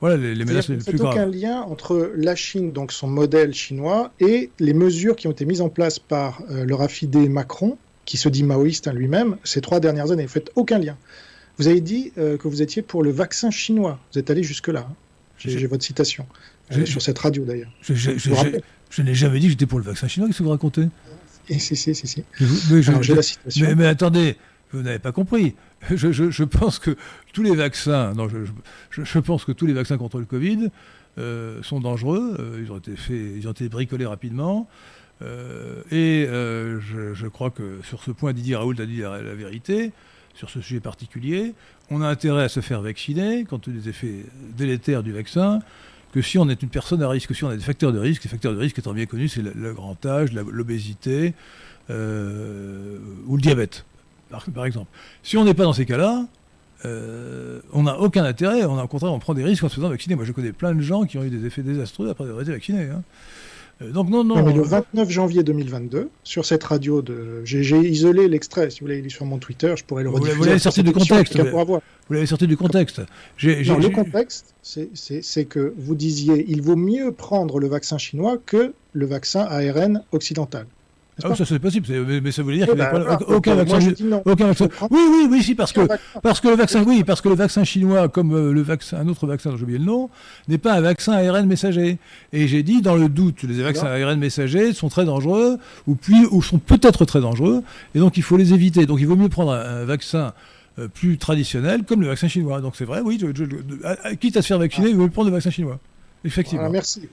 Voilà 0.00 0.16
les, 0.16 0.44
menaces 0.44 0.68
les 0.68 0.76
plus 0.76 0.96
graves. 0.96 1.14
aucun 1.14 1.26
lien 1.26 1.60
entre 1.62 2.12
la 2.14 2.36
Chine, 2.36 2.72
donc 2.72 2.92
son 2.92 3.08
modèle 3.08 3.52
chinois, 3.52 4.12
et 4.20 4.50
les 4.60 4.72
mesures 4.72 5.16
qui 5.16 5.26
ont 5.26 5.32
été 5.32 5.44
mises 5.44 5.60
en 5.60 5.68
place 5.68 5.98
par 5.98 6.40
euh, 6.50 6.64
le 6.64 6.74
raffidé 6.74 7.28
Macron, 7.28 7.76
qui 8.04 8.16
se 8.16 8.28
dit 8.28 8.44
maoïste 8.44 8.86
hein, 8.86 8.92
lui-même, 8.92 9.36
ces 9.42 9.60
trois 9.60 9.80
dernières 9.80 10.12
années. 10.12 10.24
Vous 10.24 10.32
faites 10.32 10.52
aucun 10.54 10.78
lien. 10.78 10.96
Vous 11.58 11.66
avez 11.66 11.80
dit 11.80 12.12
euh, 12.16 12.36
que 12.36 12.46
vous 12.46 12.62
étiez 12.62 12.80
pour 12.80 13.02
le 13.02 13.10
vaccin 13.10 13.50
chinois. 13.50 13.98
Vous 14.12 14.18
êtes 14.20 14.30
allé 14.30 14.44
jusque-là. 14.44 14.86
Hein. 14.88 14.94
J'ai 15.38 15.66
votre 15.66 15.84
citation. 15.84 16.26
sur 16.84 17.02
cette 17.02 17.18
radio 17.18 17.44
d'ailleurs. 17.44 17.70
Je, 17.82 19.02
n'ai 19.02 19.14
jamais 19.14 19.38
dit 19.38 19.46
que 19.46 19.50
j'étais 19.50 19.66
pour 19.66 19.78
le 19.78 19.84
vaccin 19.84 20.08
chinois. 20.08 20.28
Qu'est-ce 20.28 20.38
que 20.38 20.44
vous 20.44 20.50
racontez? 20.50 20.88
Si, 21.48 21.76
si, 21.76 21.94
si, 21.94 22.06
si. 22.06 22.24
Mais, 23.60 23.74
mais, 23.74 23.86
attendez, 23.86 24.36
vous 24.72 24.82
n'avez 24.82 24.98
pas 24.98 25.12
compris. 25.12 25.54
Je, 25.94 26.44
pense 26.44 26.78
que 26.78 26.96
tous 27.32 27.42
les 27.42 27.54
vaccins, 27.54 28.12
non, 28.14 28.28
je, 28.90 29.18
pense 29.18 29.44
que 29.44 29.52
tous 29.52 29.66
les 29.66 29.72
vaccins 29.72 29.96
contre 29.96 30.18
le 30.18 30.24
Covid 30.24 30.70
euh, 31.18 31.62
sont 31.62 31.80
dangereux. 31.80 32.36
Euh, 32.38 32.62
ils 32.62 32.72
ont 32.72 32.78
été 32.78 32.96
faits, 32.96 33.16
ils 33.36 33.48
ont 33.48 33.52
été 33.52 33.68
bricolés 33.68 34.06
rapidement. 34.06 34.68
Euh, 35.22 35.82
et 35.90 36.26
je, 36.26 37.26
crois 37.28 37.50
que 37.50 37.80
sur 37.82 38.02
ce 38.02 38.10
point, 38.10 38.32
Didier 38.32 38.56
Raoult 38.56 38.80
a 38.80 38.86
dit 38.86 38.98
la, 38.98 39.34
vérité 39.34 39.92
sur 40.38 40.48
ce 40.50 40.60
sujet 40.60 40.78
particulier. 40.78 41.54
On 41.90 42.00
a 42.00 42.06
intérêt 42.06 42.44
à 42.44 42.48
se 42.48 42.60
faire 42.60 42.80
vacciner 42.80 43.44
compte 43.44 43.68
des 43.68 43.88
effets 43.88 44.24
délétères 44.56 45.02
du 45.02 45.12
vaccin 45.12 45.60
que 46.12 46.22
si 46.22 46.38
on 46.38 46.48
est 46.48 46.62
une 46.62 46.68
personne 46.68 47.02
à 47.02 47.08
risque, 47.08 47.34
si 47.34 47.44
on 47.44 47.48
a 47.48 47.56
des 47.56 47.62
facteurs 47.62 47.92
de 47.92 47.98
risque, 47.98 48.24
les 48.24 48.30
facteurs 48.30 48.54
de 48.54 48.58
risque 48.58 48.78
étant 48.78 48.92
bien 48.92 49.06
connus, 49.06 49.28
c'est 49.28 49.42
le, 49.42 49.74
grand 49.74 50.06
âge, 50.06 50.32
l'obésité 50.32 51.34
euh, 51.90 52.98
ou 53.26 53.36
le 53.36 53.42
diabète, 53.42 53.84
par, 54.30 54.64
exemple. 54.64 54.86
Si 55.22 55.36
on 55.36 55.44
n'est 55.44 55.54
pas 55.54 55.64
dans 55.64 55.72
ces 55.72 55.84
cas-là, 55.84 56.24
euh, 56.84 57.60
on 57.72 57.82
n'a 57.82 57.98
aucun 57.98 58.24
intérêt, 58.24 58.64
on 58.64 58.78
a, 58.78 58.84
au 58.84 58.88
contraire, 58.88 59.12
on 59.12 59.18
prend 59.18 59.34
des 59.34 59.44
risques 59.44 59.64
en 59.64 59.68
se 59.68 59.74
faisant 59.74 59.90
vacciner. 59.90 60.14
Moi, 60.14 60.24
je 60.24 60.32
connais 60.32 60.52
plein 60.52 60.74
de 60.74 60.80
gens 60.80 61.04
qui 61.04 61.18
ont 61.18 61.24
eu 61.24 61.30
des 61.30 61.44
effets 61.46 61.62
désastreux 61.62 62.08
après 62.08 62.24
avoir 62.24 62.40
été 62.40 62.52
vaccinés. 62.52 62.84
Hein. 62.84 63.02
Euh, 63.80 63.90
donc 63.90 64.08
non, 64.08 64.24
non. 64.24 64.44
le 64.44 64.62
29 64.62 65.08
janvier 65.10 65.42
2022, 65.42 66.10
sur 66.24 66.44
cette 66.44 66.64
radio 66.64 67.02
de, 67.02 67.42
j'ai 67.44 67.78
isolé 67.78 68.28
l'extrait. 68.28 68.70
Si 68.70 68.80
vous 68.80 68.86
l'avez 68.86 69.02
lu 69.02 69.10
sur 69.10 69.24
mon 69.24 69.38
Twitter, 69.38 69.74
je 69.76 69.84
pourrais 69.84 70.02
le 70.02 70.10
rediffuser. 70.10 70.36
Vous 70.36 70.44
l'avez 70.44 70.58
sorti 70.58 70.82
du 70.82 70.92
contexte. 70.92 71.38
Vous 71.38 72.14
l'avez 72.14 72.26
sorti 72.26 72.46
du 72.46 72.56
contexte. 72.56 72.98
Non, 72.98 73.78
le 73.78 73.90
contexte, 73.90 74.54
c'est 74.62 75.44
que 75.44 75.74
vous 75.76 75.94
disiez, 75.94 76.44
il 76.48 76.62
vaut 76.62 76.76
mieux 76.76 77.12
prendre 77.12 77.60
le 77.60 77.68
vaccin 77.68 77.98
chinois 77.98 78.38
que 78.44 78.72
le 78.92 79.06
vaccin 79.06 79.42
ARN 79.42 80.02
occidental. 80.12 80.66
Ah, 81.24 81.34
ça 81.34 81.44
c'est 81.44 81.58
possible, 81.58 81.86
mais, 82.22 82.30
ça 82.30 82.42
voulait 82.42 82.58
dire 82.58 82.66
qu'il 82.66 82.76
n'y 82.76 82.80
a 82.80 82.86
pas 82.86 83.18
aucun 83.26 83.54
vaccin. 83.56 83.78
Aucun 84.24 84.46
vaccin. 84.46 84.68
Oui, 84.90 85.00
oui, 85.10 85.26
oui, 85.28 85.42
si, 85.42 85.54
parce 85.54 85.72
que, 85.72 85.80
parce 86.22 86.40
que 86.40 86.48
le 86.48 86.54
vaccin, 86.54 86.84
oui, 86.84 87.02
parce 87.04 87.20
que 87.20 87.28
le 87.28 87.34
vaccin 87.34 87.64
chinois, 87.64 88.08
comme 88.08 88.34
euh, 88.34 88.52
le 88.52 88.62
vaccin, 88.62 88.98
un 88.98 89.08
autre 89.08 89.26
vaccin 89.26 89.50
dont 89.50 89.56
j'ai 89.56 89.64
oublié 89.64 89.78
le 89.78 89.84
nom, 89.84 90.10
n'est 90.46 90.58
pas 90.58 90.74
un 90.74 90.80
vaccin 90.80 91.12
ARN 91.12 91.46
messager. 91.46 91.98
Et 92.32 92.46
j'ai 92.46 92.62
dit, 92.62 92.82
dans 92.82 92.94
le 92.94 93.08
doute, 93.08 93.42
les 93.42 93.62
vaccins 93.62 93.86
ARN 93.86 94.18
messagers 94.18 94.72
sont 94.72 94.88
très 94.88 95.04
dangereux, 95.04 95.58
ou 95.86 95.96
puis, 95.96 96.26
ou 96.30 96.40
sont 96.42 96.58
peut-être 96.58 97.04
très 97.04 97.20
dangereux, 97.20 97.62
et 97.94 97.98
donc 97.98 98.16
il 98.16 98.22
faut 98.22 98.36
les 98.36 98.54
éviter. 98.54 98.86
Donc 98.86 99.00
il 99.00 99.06
vaut 99.06 99.16
mieux 99.16 99.28
prendre 99.28 99.52
un, 99.52 99.84
vaccin 99.84 100.34
euh, 100.78 100.86
plus 100.86 101.18
traditionnel, 101.18 101.82
comme 101.82 102.00
le 102.00 102.08
vaccin 102.08 102.28
chinois. 102.28 102.60
Donc 102.60 102.76
c'est 102.76 102.84
vrai, 102.84 103.00
oui, 103.04 103.18
quitte 104.20 104.36
à 104.36 104.42
se 104.42 104.46
faire 104.46 104.58
vacciner, 104.58 104.90
il 104.90 104.96
vaut 104.96 105.04
mieux 105.04 105.10
prendre 105.10 105.30
le 105.30 105.34
vaccin 105.34 105.50
chinois. 105.50 105.80
Effectivement. 106.24 106.70
merci. 106.70 107.08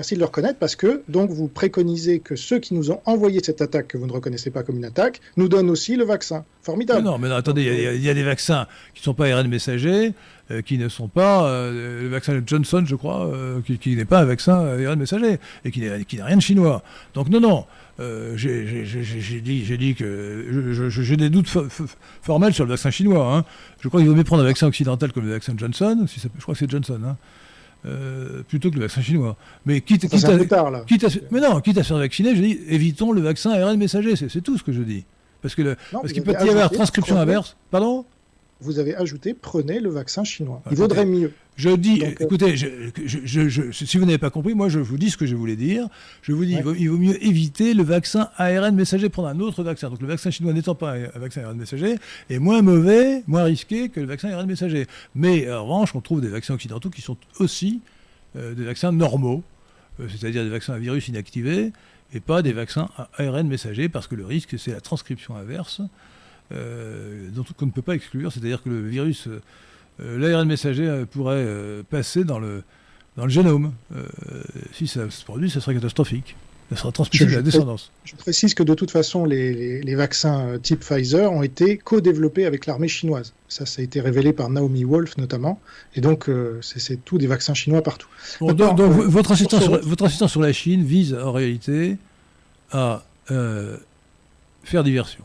Merci 0.00 0.14
de 0.14 0.20
le 0.20 0.24
reconnaître 0.24 0.58
parce 0.58 0.76
que 0.76 1.02
donc 1.08 1.28
vous 1.28 1.46
préconisez 1.46 2.20
que 2.20 2.34
ceux 2.34 2.58
qui 2.58 2.72
nous 2.72 2.90
ont 2.90 3.02
envoyé 3.04 3.40
cette 3.44 3.60
attaque 3.60 3.88
que 3.88 3.98
vous 3.98 4.06
ne 4.06 4.12
reconnaissez 4.12 4.50
pas 4.50 4.62
comme 4.62 4.78
une 4.78 4.86
attaque 4.86 5.20
nous 5.36 5.46
donnent 5.46 5.68
aussi 5.68 5.94
le 5.94 6.04
vaccin. 6.04 6.46
Formidable. 6.62 7.02
non, 7.02 7.18
mais 7.18 7.30
attendez, 7.30 7.64
il 7.96 8.02
y, 8.02 8.08
a 8.08 8.14
des 8.14 8.22
vaccins 8.22 8.66
qui 8.94 9.02
ne 9.02 9.04
sont 9.04 9.12
pas 9.12 9.26
ARN 9.26 9.46
messagers, 9.46 10.14
euh, 10.50 10.62
qui 10.62 10.78
ne 10.78 10.88
sont 10.88 11.08
pas 11.08 11.44
euh, 11.44 12.00
le 12.04 12.08
vaccin 12.08 12.40
Johnson, 12.46 12.82
je 12.86 12.96
crois, 12.96 13.26
euh, 13.26 13.60
qui, 13.60 13.94
n'est 13.94 14.06
pas 14.06 14.20
un 14.20 14.24
vaccin 14.24 14.54
ARN 14.54 14.98
messager 14.98 15.38
et 15.66 15.70
qui 15.70 15.80
n'a 15.82 16.24
rien 16.24 16.36
de 16.36 16.40
chinois. 16.40 16.82
Donc 17.12 17.28
non, 17.28 17.40
non. 17.40 17.66
j'ai 18.36 19.42
dit, 19.42 19.76
dit, 19.76 19.94
que 19.94 20.72
j'ai 20.88 21.16
des 21.18 21.28
doutes 21.28 21.48
formels 22.22 22.54
sur 22.54 22.64
le 22.64 22.70
vaccin 22.70 22.90
chinois. 22.90 23.36
Hein. 23.36 23.44
Je 23.80 23.88
crois 23.88 24.00
qu'il 24.00 24.08
vaut 24.08 24.16
mieux 24.16 24.24
prendre 24.24 24.44
un 24.44 24.46
vaccin 24.46 24.66
occidental 24.66 25.12
comme 25.12 25.26
le 25.26 25.32
vaccin 25.32 25.52
Johnson. 25.58 26.06
Si 26.08 26.20
je 26.20 26.40
crois 26.40 26.54
que 26.54 26.58
c'est 26.58 26.70
Johnson. 26.70 27.00
Hein. 27.04 27.18
Euh, 27.86 28.42
plutôt 28.46 28.70
que 28.70 28.74
le 28.74 28.82
vaccin 28.82 29.00
chinois. 29.00 29.36
Mais 29.64 29.80
quitte, 29.80 30.02
quitte, 30.02 30.24
à, 30.24 30.38
quitte, 30.84 31.04
à, 31.04 31.08
mais 31.30 31.40
non, 31.40 31.60
quitte 31.60 31.78
à 31.78 31.82
se 31.82 31.88
faire 31.88 31.98
vacciner, 31.98 32.36
je 32.36 32.42
dis 32.42 32.60
évitons 32.68 33.10
le 33.12 33.22
vaccin 33.22 33.52
ARN 33.52 33.78
messager, 33.78 34.16
c'est 34.16 34.42
tout 34.42 34.58
ce 34.58 34.62
que 34.62 34.72
je 34.72 34.82
dis. 34.82 35.04
Parce 35.40 35.54
qu'il 35.54 35.64
peut 36.22 36.32
y 36.32 36.48
avoir 36.50 36.70
transcription 36.70 37.16
inverse. 37.16 37.56
Pardon? 37.70 38.04
Vous 38.60 38.78
avez 38.78 38.94
ajouté 38.94 39.34
prenez 39.34 39.80
le 39.80 39.90
vaccin 39.90 40.24
chinois. 40.24 40.62
Il 40.70 40.76
vaudrait 40.76 41.06
mieux. 41.06 41.32
Je 41.56 41.68
dis, 41.70 42.02
euh, 42.02 42.14
écoutez, 42.20 42.56
si 42.56 43.98
vous 43.98 44.06
n'avez 44.06 44.18
pas 44.18 44.30
compris, 44.30 44.54
moi 44.54 44.68
je 44.68 44.78
vous 44.78 44.96
dis 44.96 45.10
ce 45.10 45.16
que 45.16 45.26
je 45.26 45.36
voulais 45.36 45.56
dire. 45.56 45.88
Je 46.22 46.32
vous 46.32 46.44
dis, 46.44 46.54
il, 46.54 46.62
vaut, 46.62 46.96
mieux 46.96 47.22
éviter 47.24 47.74
le 47.74 47.82
vaccin 47.82 48.30
ARN 48.38 48.74
messager, 48.74 49.08
prendre 49.10 49.28
un 49.28 49.40
autre 49.40 49.62
vaccin. 49.62 49.90
Donc 49.90 50.00
le 50.00 50.08
vaccin 50.08 50.30
chinois 50.30 50.52
n'étant 50.52 50.74
pas 50.74 50.94
un 50.94 51.18
vaccin 51.18 51.42
ARN 51.42 51.58
messager, 51.58 51.96
est 52.30 52.38
moins 52.38 52.62
mauvais, 52.62 53.22
moins 53.26 53.44
risqué 53.44 53.90
que 53.90 54.00
le 54.00 54.06
vaccin 54.06 54.30
ARN 54.30 54.46
messager. 54.46 54.86
Mais 55.14 55.50
en 55.52 55.64
revanche, 55.64 55.94
on 55.94 56.00
trouve 56.00 56.20
des 56.20 56.28
vaccins 56.28 56.54
occidentaux 56.54 56.88
qui 56.88 57.02
sont 57.02 57.18
aussi 57.38 57.80
euh, 58.36 58.54
des 58.54 58.64
vaccins 58.64 58.92
normaux, 58.92 59.42
euh, 59.98 60.06
c'est-à-dire 60.08 60.44
des 60.44 60.50
vaccins 60.50 60.74
à 60.74 60.78
virus 60.78 61.08
inactivés, 61.08 61.72
et 62.14 62.20
pas 62.20 62.42
des 62.42 62.52
vaccins 62.52 62.88
ARN 63.18 63.46
messagers, 63.46 63.88
parce 63.88 64.06
que 64.06 64.14
le 64.14 64.24
risque, 64.24 64.58
c'est 64.58 64.72
la 64.72 64.80
transcription 64.80 65.36
inverse. 65.36 65.82
Euh, 66.52 67.28
dont 67.32 67.44
on 67.60 67.66
ne 67.66 67.70
peut 67.70 67.82
pas 67.82 67.94
exclure, 67.94 68.32
c'est-à-dire 68.32 68.62
que 68.62 68.70
le 68.70 68.88
virus, 68.88 69.28
euh, 69.28 70.18
l'ARN 70.18 70.48
messager 70.48 70.86
euh, 70.86 71.04
pourrait 71.04 71.46
passer 71.88 72.24
dans 72.24 72.40
le, 72.40 72.64
dans 73.16 73.24
le 73.24 73.30
génome. 73.30 73.72
si 74.72 74.86
ça 74.86 75.08
se 75.10 75.24
produit, 75.24 75.50
ça 75.50 75.60
serait 75.60 75.74
catastrophique. 75.74 76.36
Ça 76.70 76.76
sera 76.76 76.92
transmissible 76.92 77.32
à 77.32 77.36
la 77.36 77.42
descendance. 77.42 77.90
Je 78.04 78.14
précise 78.14 78.54
que 78.54 78.62
de 78.62 78.74
toute 78.74 78.92
façon, 78.92 79.24
les, 79.24 79.82
les, 79.82 79.94
vaccins 79.96 80.56
type 80.62 80.80
Pfizer 80.80 81.32
ont 81.32 81.42
été 81.42 81.78
co-développés 81.78 82.46
avec 82.46 82.66
l'armée 82.66 82.86
chinoise. 82.86 83.32
Ça, 83.48 83.66
ça 83.66 83.82
a 83.82 83.84
été 83.84 84.00
révélé 84.00 84.32
par 84.32 84.50
Naomi 84.50 84.84
Wolf 84.84 85.16
notamment. 85.18 85.60
Et 85.96 86.00
donc, 86.00 86.30
c'est 86.60 87.04
tout 87.04 87.18
des 87.18 87.26
vaccins 87.26 87.54
chinois 87.54 87.82
partout. 87.82 88.06
donc, 88.40 88.78
votre, 88.78 89.32
assistance 89.32 89.64
sur, 89.64 89.80
votre 89.84 90.04
assistance 90.04 90.30
sur 90.30 90.40
la 90.40 90.52
Chine 90.52 90.84
vise 90.84 91.12
en 91.14 91.32
réalité 91.32 91.96
à 92.70 93.02
faire 93.26 94.84
diversion. 94.84 95.24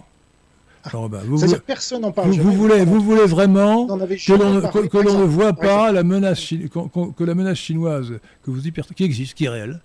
Bah, 0.94 1.22
vous, 1.26 1.38
voulez, 1.38 1.60
personne 1.60 2.02
n'en 2.02 2.12
parle. 2.12 2.30
Vous, 2.32 2.52
voulez, 2.52 2.86
vous 2.86 3.02
voulez 3.02 3.26
vraiment 3.26 3.88
que 3.88 4.98
l'on 4.98 5.20
ne 5.20 5.26
voit 5.26 5.54
pas 5.54 5.92
la 5.92 6.04
menace, 6.04 6.50
que 6.50 7.24
la 7.24 7.36
menace 7.36 7.58
chinoise 7.58 8.14
que 8.44 8.52
vous 8.52 8.60
dites, 8.60 8.94
qui 8.94 9.04
existe, 9.04 9.34
qui 9.34 9.46
est 9.46 9.50
réelle. 9.50 9.82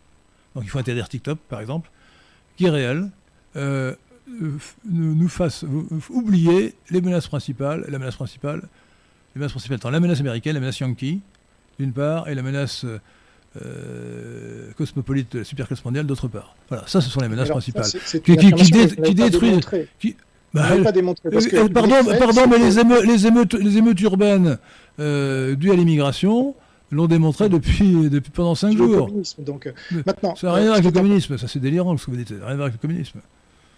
Donc 0.54 0.64
il 0.64 0.70
faut 0.70 0.78
interdire 0.78 1.08
TikTok, 1.08 1.38
par 1.48 1.60
exemple, 1.60 1.90
qui 2.56 2.66
est 2.66 2.70
réelle, 2.70 3.10
euh, 3.56 3.94
nous 4.84 5.28
fasse 5.28 5.64
oublier 6.08 6.74
les 6.90 7.00
menaces 7.00 7.28
principales. 7.28 7.84
La 7.88 7.98
menace 7.98 8.16
principale, 8.16 8.62
les 9.34 9.40
menaces 9.40 9.52
principales 9.52 9.78
étant 9.78 9.90
la 9.90 10.00
menace 10.00 10.20
américaine, 10.20 10.54
la 10.54 10.60
menace 10.60 10.80
yankee, 10.80 11.20
d'une 11.78 11.92
part, 11.92 12.28
et 12.28 12.34
la 12.34 12.42
menace 12.42 12.84
euh, 13.56 14.70
cosmopolite 14.76 15.32
de 15.32 15.38
la 15.40 15.44
superclasse 15.44 15.84
mondiale, 15.84 16.06
d'autre 16.06 16.28
part. 16.28 16.54
Voilà, 16.68 16.86
ça, 16.86 17.00
ce 17.00 17.10
sont 17.10 17.20
les 17.20 17.28
menaces 17.28 17.48
principales. 17.48 17.90
qui, 18.24 18.36
qui 18.36 19.14
détruisent. 19.14 19.60
Bah, 20.52 20.68
pas 20.82 20.92
démontré. 20.92 21.30
Parce 21.30 21.46
que 21.46 21.68
pardon, 21.68 21.96
pardon 22.18 22.42
mais 22.48 22.58
les, 22.58 23.06
les, 23.06 23.26
émeutes, 23.26 23.54
les 23.54 23.76
émeutes 23.78 24.00
urbaines 24.00 24.58
euh, 24.98 25.54
dues 25.54 25.70
à 25.70 25.76
l'immigration 25.76 26.54
l'ont 26.90 27.06
démontré 27.06 27.48
depuis, 27.48 28.10
depuis 28.10 28.32
pendant 28.32 28.56
5 28.56 28.76
jours. 28.76 29.10
donc, 29.38 29.66
euh, 29.66 29.72
maintenant, 30.06 30.34
ça 30.34 30.48
n'a 30.48 30.54
rien 30.54 30.62
à 30.62 30.66
voir 30.66 30.78
avec 30.78 30.86
le 30.86 30.90
communisme, 30.90 31.38
ça 31.38 31.46
c'est 31.46 31.60
délirant 31.60 31.96
ce 31.96 32.06
que 32.06 32.10
vous 32.10 32.16
dites, 32.16 32.30
ça 32.30 32.34
n'a 32.34 32.46
rien 32.46 32.54
à 32.54 32.56
voir 32.56 32.66
avec 32.66 32.82
le 32.82 32.88
communisme. 32.88 33.20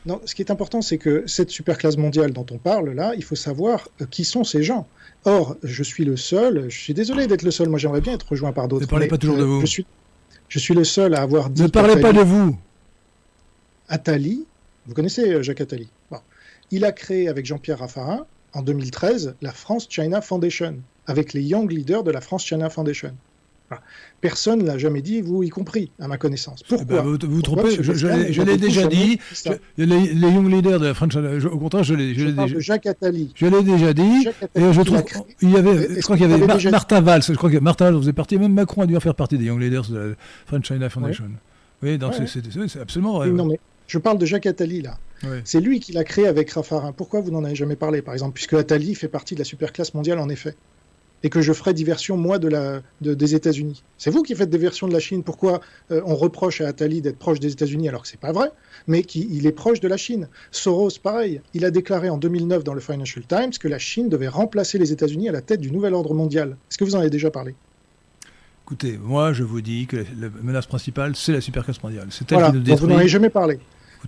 Non, 0.05 0.21
ce 0.25 0.35
qui 0.35 0.43
est 0.43 0.51
important, 0.51 0.83
c'est 0.83 0.99
que 0.99 1.25
cette 1.27 1.51
superclasse 1.51 1.97
mondiale 1.97 2.33
dont 2.33 2.47
on 2.51 2.59
parle 2.59 2.91
là, 2.91 3.13
il 3.17 3.23
faut 3.23 3.37
savoir 3.37 3.89
euh, 4.01 4.07
qui 4.11 4.25
sont 4.25 4.43
ces 4.43 4.63
gens. 4.63 4.89
Or, 5.25 5.57
je 5.63 5.83
suis 5.83 6.05
le 6.05 6.17
seul, 6.17 6.71
je 6.71 6.77
suis 6.77 6.95
désolé 6.95 7.27
d'être 7.27 7.43
le 7.43 7.53
seul, 7.53 7.69
moi 7.69 7.79
j'aimerais 7.79 8.01
bien 8.01 8.15
être 8.15 8.29
rejoint 8.29 8.53
par 8.53 8.67
d'autres. 8.67 8.83
Ne 8.83 8.91
parlez 8.91 9.07
pas 9.07 9.19
toujours 9.19 9.37
de 9.37 9.45
vous. 9.45 9.61
Je 9.61 9.67
suis, 9.67 9.87
je 10.49 10.59
suis 10.59 10.75
le 10.75 10.85
seul 10.85 11.15
à 11.15 11.23
avoir 11.23 11.51
dit. 11.51 11.63
Ne 11.63 11.69
parlez 11.69 12.01
pas 12.01 12.13
de 12.13 12.21
vous. 12.21 12.57
Attali, 13.89 14.45
vous 14.87 14.95
connaissez 14.95 15.31
euh, 15.31 15.43
Jacques 15.43 15.61
Attali? 15.61 15.89
Bon. 16.11 16.19
Il 16.73 16.87
a 16.87 16.93
créé 16.93 17.29
avec 17.29 17.45
Jean-Pierre 17.45 17.81
Raffarin, 17.81 18.27
en 18.55 18.63
2013, 18.63 19.37
la 19.43 19.53
France 19.53 19.87
China 19.91 20.23
Foundation, 20.23 20.79
avec 21.07 21.35
les 21.35 21.43
young 21.43 21.71
leaders 21.71 22.03
de 22.03 22.11
la 22.11 22.23
France 22.23 22.47
China 22.47 22.71
Foundation. 22.71 23.15
Personne 24.23 24.61
ne 24.61 24.67
l'a 24.67 24.79
jamais 24.79 25.03
dit, 25.03 25.21
vous 25.21 25.43
y 25.43 25.51
compris, 25.51 25.91
à 26.01 26.09
ma 26.09 26.17
connaissance. 26.17 26.63
Pourquoi 26.63 27.03
bah, 27.03 27.03
Vous 27.03 27.19
vous 27.21 27.43
trompez, 27.43 27.83
je, 27.83 27.93
je 27.93 28.43
l'ai 28.43 28.57
déjà 28.57 28.87
dit. 28.87 29.19
les, 29.77 29.87
les, 29.87 30.31
young 30.31 30.51
leaders 30.51 30.81
de 30.81 30.87
la 30.87 30.95
France 30.95 31.13
China, 31.13 31.31
au 31.51 31.59
contraire, 31.59 31.83
je 31.83 31.95
l'ai 31.95 32.15
déjà 32.15 32.31
dit. 32.31 32.55
Jacques 32.59 32.87
Attali. 32.87 33.33
Je 33.35 33.47
l'ai 33.47 33.63
déjà 33.63 33.93
dit. 33.93 34.29
et 34.55 34.73
je 34.73 34.81
trouve 34.83 35.03
il 35.43 35.51
y 35.51 35.57
avait, 35.57 35.97
je 35.97 36.01
crois 36.01 36.17
qu'il 36.17 36.31
y 36.31 36.33
avait 36.33 36.47
Mar 36.47 36.59
Martin 36.71 37.01
Valls. 37.03 37.23
Je 37.23 37.35
crois 37.35 37.51
que 37.51 37.59
Martin 37.59 37.91
Valls 37.91 38.01
faisait 38.01 38.13
partie, 38.15 38.39
même 38.39 38.55
Macron 38.55 38.83
a 38.83 38.87
dû 38.87 38.97
en 38.97 39.01
faire 39.01 39.15
partie 39.15 39.37
des 39.37 39.45
young 39.45 39.61
leaders 39.61 39.89
de 39.91 39.99
la 39.99 40.15
France 40.47 40.65
China 40.65 40.89
Foundation. 40.89 41.25
Oui, 41.83 41.99
donc 41.99 42.13
ouais. 42.19 42.27
c'est 42.27 42.81
absolument 42.81 43.15
vrai. 43.15 43.29
Non, 43.29 43.45
mais 43.45 43.61
je 43.89 43.99
parle 43.99 44.19
de 44.19 44.27
Jacques 44.27 44.47
Attali, 44.47 44.83
là. 44.83 44.97
Oui. 45.25 45.39
C'est 45.45 45.61
lui 45.61 45.81
qui 45.81 45.93
l'a 45.93 46.05
créé 46.05 46.27
avec 46.27 46.51
Raffarin. 46.51 46.93
Pourquoi 46.93 47.21
vous 47.21 47.31
n'en 47.31 47.45
avez 47.45 47.55
jamais 47.55 47.77
parlé, 47.77 48.03
par 48.03 48.15
exemple 48.15 48.35
Puisque 48.35 48.55
Attali 48.55 48.95
fait 48.95 49.09
partie 49.09 49.35
de 49.35 49.41
la 49.41 49.45
superclasse 49.45 49.95
mondiale, 49.95 50.19
en 50.19 50.29
effet. 50.29 50.57
Et 51.25 51.31
que 51.31 51.41
je 51.41 51.53
ferai 51.53 51.73
diversion, 51.73 52.17
moi, 52.17 52.41
de 52.41 52.49
la, 52.49 52.83
de, 53.01 53.15
des 53.15 53.37
États-Unis. 53.37 53.85
C'est 53.97 54.11
vous 54.11 54.25
qui 54.25 54.35
faites 54.35 54.51
des 54.51 54.59
versions 54.59 54.89
de 54.89 54.93
la 54.93 54.99
Chine. 54.99 55.23
Pourquoi 55.23 55.61
euh, 55.93 56.01
on 56.05 56.17
reproche 56.17 56.61
à 56.61 56.67
Attali 56.67 57.01
d'être 57.01 57.19
proche 57.19 57.39
des 57.39 57.53
États-Unis 57.53 57.89
alors 57.89 58.03
que 58.03 58.09
c'est 58.09 58.19
pas 58.19 58.33
vrai 58.33 58.51
Mais 58.89 59.05
qu'il 59.05 59.47
est 59.47 59.53
proche 59.53 59.79
de 59.79 59.87
la 59.87 59.97
Chine. 59.97 60.29
Soros, 60.51 60.99
pareil. 61.01 61.41
Il 61.55 61.65
a 61.65 61.71
déclaré 61.71 62.11
en 62.11 62.19
2009 62.19 62.65
dans 62.65 62.75
le 62.75 62.81
Financial 62.81 63.25
Times 63.25 63.53
que 63.61 63.69
la 63.69 63.79
Chine 63.79 64.09
devait 64.09 64.27
remplacer 64.27 64.79
les 64.79 64.91
États-Unis 64.91 65.29
à 65.29 65.33
la 65.33 65.43
tête 65.43 65.61
du 65.61 65.71
nouvel 65.71 65.95
ordre 65.95 66.13
mondial. 66.13 66.57
Est-ce 66.69 66.79
que 66.79 66.83
vous 66.83 66.97
en 66.97 66.99
avez 66.99 67.11
déjà 67.11 67.31
parlé? 67.31 67.55
Écoutez, 68.65 68.99
moi, 69.01 69.33
je 69.33 69.45
vous 69.45 69.61
dis 69.61 69.87
que 69.87 69.99
la 70.19 70.29
menace 70.43 70.67
principale, 70.67 71.15
c'est 71.15 71.33
la 71.33 71.41
superclasse 71.41 71.81
mondiale. 71.83 72.09
C'est 72.11 72.33
elle 72.33 72.39
voilà, 72.39 72.51
qui 72.51 72.57
nous 72.57 72.63
détruit. 72.63 72.87
Vous 72.87 72.93
n'en 72.93 72.99
avez 72.99 73.09
jamais 73.09 73.31
parlé. 73.31 73.61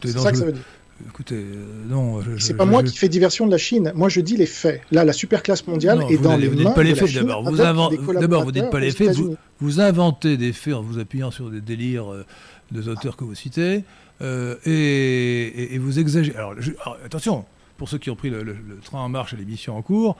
C'est 0.03 0.19
ça 0.19 0.33
que 0.33 0.39
ça 0.39 0.47
veut 0.47 0.53
dire. 0.53 0.65
Écoutez, 1.09 1.35
euh, 1.37 1.85
non. 1.89 2.21
C'est 2.39 2.55
pas 2.57 2.65
moi 2.65 2.83
je... 2.85 2.91
qui 2.91 2.99
fais 2.99 3.09
diversion 3.09 3.47
de 3.47 3.51
la 3.51 3.59
Chine. 3.59 3.93
Moi, 3.95 4.09
je 4.09 4.21
dis 4.21 4.37
les 4.37 4.47
faits. 4.47 4.81
Là, 4.93 5.05
la 5.05 5.13
superclasse 5.13 5.67
mondiale 5.67 5.99
non, 5.99 6.09
est 6.09 6.17
dans 6.19 6.37
les 6.37 6.49
vous 6.49 6.63
mains 6.63 6.71
pas 6.71 6.83
les 6.83 6.91
de 6.93 6.95
faits 6.97 7.13
d'abord. 7.15 7.43
Vous, 7.43 7.57
d'abord, 7.57 8.45
vous 8.45 8.53
dites 8.53 8.71
pas 8.71 8.81
les 8.81 8.91
faits. 8.93 9.11
Vous, 9.17 9.37
vous 9.61 9.81
inventez 9.81 10.37
des 10.37 10.53
faits 10.53 10.75
en 10.75 10.83
vous 10.83 10.99
appuyant 10.99 11.31
sur 11.31 11.51
des 11.51 11.61
délires 11.61 12.13
euh, 12.13 12.25
des 12.71 12.89
auteurs 12.89 13.17
que 13.17 13.25
vous 13.25 13.35
citez 13.35 13.85
euh, 14.23 14.57
et, 14.65 14.71
et, 14.73 15.75
et 15.75 15.79
vous 15.79 15.99
exagérez. 15.99 16.37
Alors, 16.39 16.55
je- 16.59 16.73
alors, 16.83 16.97
attention, 17.05 17.45
pour 17.77 17.89
ceux 17.89 17.99
qui 17.99 18.11
ont 18.11 18.17
pris 18.17 18.31
le, 18.31 18.43
le- 18.43 18.53
le 18.53 18.77
train 18.83 19.01
en 19.01 19.09
marche 19.09 19.35
et 19.35 19.37
l'émission 19.37 19.77
en 19.77 19.83
cours, 19.83 20.17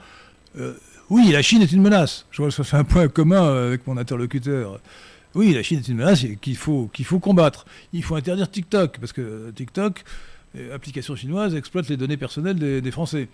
euh, 0.59 0.73
oui, 1.09 1.31
la 1.31 1.41
Chine 1.41 1.61
est 1.61 1.71
une 1.71 1.81
menace. 1.81 2.25
Je 2.31 2.41
vois 2.41 2.49
que 2.49 2.53
ça 2.55 2.63
fait 2.65 2.77
un 2.77 2.83
point 2.83 3.07
commun 3.07 3.67
avec 3.67 3.87
mon 3.87 3.95
interlocuteur. 3.97 4.79
Oui, 5.35 5.53
la 5.53 5.63
Chine 5.63 5.79
est 5.79 5.87
une 5.87 5.97
menace 5.97 6.25
qu'il 6.41 6.55
faut, 6.57 6.89
qu'il 6.93 7.05
faut 7.05 7.19
combattre. 7.19 7.65
Il 7.93 8.03
faut 8.03 8.15
interdire 8.15 8.49
TikTok, 8.51 8.97
parce 8.99 9.13
que 9.13 9.51
TikTok, 9.51 10.03
euh, 10.55 10.75
application 10.75 11.15
chinoise, 11.15 11.55
exploite 11.55 11.89
les 11.89 11.97
données 11.97 12.17
personnelles 12.17 12.57
des, 12.57 12.91
Français. 12.91 13.27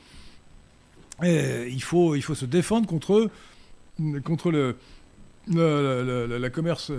Il, 1.24 1.82
faut, 1.84 2.16
il 2.16 2.22
faut 2.22 2.36
se 2.36 2.46
défendre 2.46 2.88
contre, 2.88 3.30
contre 4.24 4.52
le, 4.52 4.76
la, 5.48 6.50
commerce, 6.50 6.92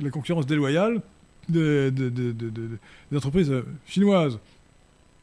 la 0.00 0.10
concurrence 0.10 0.46
déloyale 0.46 1.00
des, 1.48 1.90
entreprises 3.14 3.52
chinoises. 3.86 4.38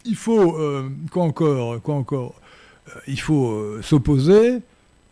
Il 0.06 0.16
faut, 0.16 0.58
euh, 0.58 0.90
quoi 1.12 1.24
encore, 1.24 1.82
quoi 1.82 1.96
encore 1.96 2.42
Euh, 2.90 3.00
Il 3.08 3.20
faut 3.20 3.82
s'opposer, 3.82 4.60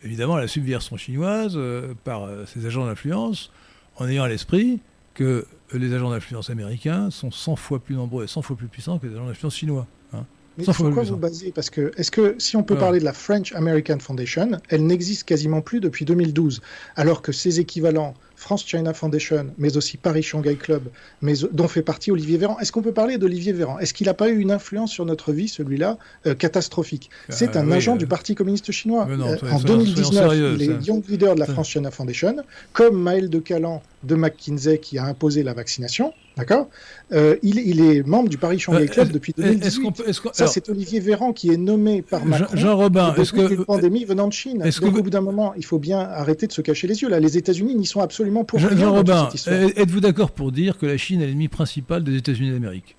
évidemment, 0.02 0.36
à 0.36 0.40
la 0.40 0.48
subversion 0.48 0.96
chinoise 0.96 1.58
par 2.02 2.28
ces 2.46 2.66
agents 2.66 2.86
d'influence, 2.86 3.52
en 3.96 4.08
ayant 4.08 4.24
à 4.24 4.28
l'esprit 4.28 4.80
que 5.14 5.46
les 5.72 5.92
agents 5.92 6.10
d'influence 6.10 6.50
américains 6.50 7.10
sont 7.10 7.30
100 7.30 7.56
fois 7.56 7.78
plus 7.78 7.94
nombreux 7.94 8.24
et 8.24 8.26
100 8.26 8.42
fois 8.42 8.56
plus 8.56 8.68
puissants 8.68 8.98
que 8.98 9.06
les 9.06 9.14
agents 9.14 9.26
d'influence 9.26 9.56
chinois. 9.56 9.86
hein. 10.12 10.24
Mais 10.58 10.64
sur 10.64 10.90
quoi 10.92 11.02
vous 11.02 11.16
basez? 11.16 11.52
Parce 11.52 11.68
que, 11.68 11.92
est-ce 11.96 12.10
que 12.10 12.34
si 12.38 12.56
on 12.56 12.62
peut 12.62 12.76
parler 12.76 12.98
de 12.98 13.04
la 13.04 13.12
French 13.12 13.52
American 13.52 13.98
Foundation, 13.98 14.52
elle 14.70 14.86
n'existe 14.86 15.24
quasiment 15.24 15.60
plus 15.60 15.80
depuis 15.80 16.04
2012, 16.04 16.62
alors 16.96 17.20
que 17.20 17.32
ses 17.32 17.60
équivalents 17.60 18.14
France 18.36 18.64
China 18.66 18.92
Foundation, 18.94 19.46
mais 19.58 19.76
aussi 19.76 19.96
Paris 19.96 20.22
Shanghai 20.22 20.56
Club, 20.56 20.82
mais 21.22 21.34
dont 21.52 21.68
fait 21.68 21.82
partie 21.82 22.10
Olivier 22.12 22.36
Véran. 22.38 22.58
Est-ce 22.60 22.70
qu'on 22.70 22.82
peut 22.82 22.92
parler 22.92 23.16
d'Olivier 23.18 23.52
Véran? 23.52 23.78
Est-ce 23.78 23.94
qu'il 23.94 24.06
n'a 24.06 24.14
pas 24.14 24.28
eu 24.28 24.38
une 24.38 24.50
influence 24.50 24.92
sur 24.92 25.04
notre 25.06 25.32
vie, 25.32 25.48
celui-là, 25.48 25.96
euh, 26.26 26.34
catastrophique? 26.34 27.10
C'est 27.30 27.56
Euh, 27.56 27.60
un 27.60 27.66
oui, 27.66 27.72
agent 27.74 27.94
euh, 27.94 27.98
du 27.98 28.06
Parti 28.06 28.34
communiste 28.34 28.70
chinois. 28.72 29.06
non, 29.06 29.32
en 29.34 29.38
soyons 29.58 29.58
2019, 29.78 30.12
sérieux, 30.12 30.56
il 30.58 30.62
est 30.70 30.86
young 30.86 31.02
leader 31.08 31.34
de 31.34 31.40
la. 31.40 31.46
France 31.46 31.68
China 31.70 31.90
Foundation, 31.90 32.36
comme 32.74 33.00
Maël 33.00 33.30
de 33.30 33.38
Calan 33.38 33.82
de 34.02 34.14
McKinsey 34.14 34.78
qui 34.78 34.98
a 34.98 35.04
imposé 35.04 35.42
la 35.42 35.54
vaccination. 35.54 36.12
D'accord? 36.36 36.68
Euh, 37.12 37.36
il, 37.42 37.58
il 37.58 37.80
est 37.80 38.06
membre 38.06 38.28
du 38.28 38.36
Paris 38.36 38.58
Shanghai 38.58 38.86
Club 38.88 39.10
depuis 39.10 39.32
Est-ce 39.38 39.46
2018. 39.46 39.82
qu'on 39.82 39.92
peut- 39.92 40.04
qu'on- 40.22 40.32
Ça, 40.34 40.46
c'est 40.46 40.68
Olivier 40.68 41.00
Véran 41.00 41.32
qui 41.32 41.50
est 41.50 41.56
nommé 41.56 42.02
par 42.02 42.20
Jean- 42.20 42.26
Macron. 42.28 42.56
Jean 42.56 42.76
Robin, 42.76 43.14
au 43.16 43.22
est-ce 43.22 43.32
que 43.32 43.48
d'une 43.48 43.64
pandémie 43.64 44.04
venant 44.04 44.28
de 44.28 44.32
Chine. 44.34 44.58
que 44.62 44.80
Donc, 44.80 44.92
vous- 44.92 44.98
au 44.98 45.02
bout 45.04 45.08
d'un 45.10 45.22
moment, 45.22 45.54
il 45.56 45.64
faut 45.64 45.78
bien 45.78 46.00
arrêter 46.00 46.46
de 46.46 46.52
se 46.52 46.60
cacher 46.60 46.86
les 46.88 47.00
yeux. 47.00 47.08
Là, 47.08 47.20
les 47.20 47.38
États-Unis 47.38 47.74
n'y 47.74 47.86
sont 47.86 48.00
absolument 48.00 48.25
pour 48.44 48.58
Jean, 48.58 48.76
Jean 48.76 48.92
Robin, 48.92 49.28
euh, 49.48 49.70
êtes-vous 49.76 50.00
d'accord 50.00 50.30
pour 50.30 50.52
dire 50.52 50.78
que 50.78 50.86
la 50.86 50.96
Chine 50.96 51.22
est 51.22 51.26
l'ennemi 51.26 51.48
principal 51.48 52.04
des 52.04 52.16
États-Unis 52.16 52.50
d'Amérique? 52.50 52.96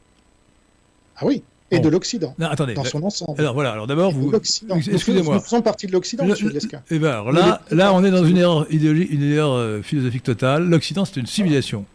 Ah 1.18 1.26
oui, 1.26 1.44
et 1.72 1.78
Bon. 1.78 1.84
de 1.84 1.90
l'Occident, 1.90 2.34
Non, 2.40 2.48
attendez. 2.48 2.74
dans 2.74 2.84
son 2.84 3.04
ensemble. 3.04 3.40
Alors 3.40 3.54
voilà, 3.54 3.72
alors 3.72 3.88
d'abord, 3.88 4.12
vous. 4.12 4.34
Excusez-moi. 4.34 5.36
nous 5.36 5.42
faisons 5.42 5.62
partie 5.62 5.88
de 5.88 5.92
l'Occident, 5.92 6.26
monsieur. 6.26 6.52
Eh 6.92 7.00
ben, 7.00 7.10
alors 7.10 7.32
là, 7.32 7.62
là, 7.72 7.94
on 7.94 8.04
est 8.04 8.12
dans 8.12 8.26
une 8.26 8.38
erreur 8.38 8.66
idéologique, 8.72 9.12
une 9.12 9.24
erreur 9.24 9.52
euh, 9.54 9.82
philosophique 9.82 10.24
totale. 10.24 10.70
L'Occident, 10.70 11.04
c'est 11.06 11.20
une 11.20 11.26
civilisation. 11.28 11.86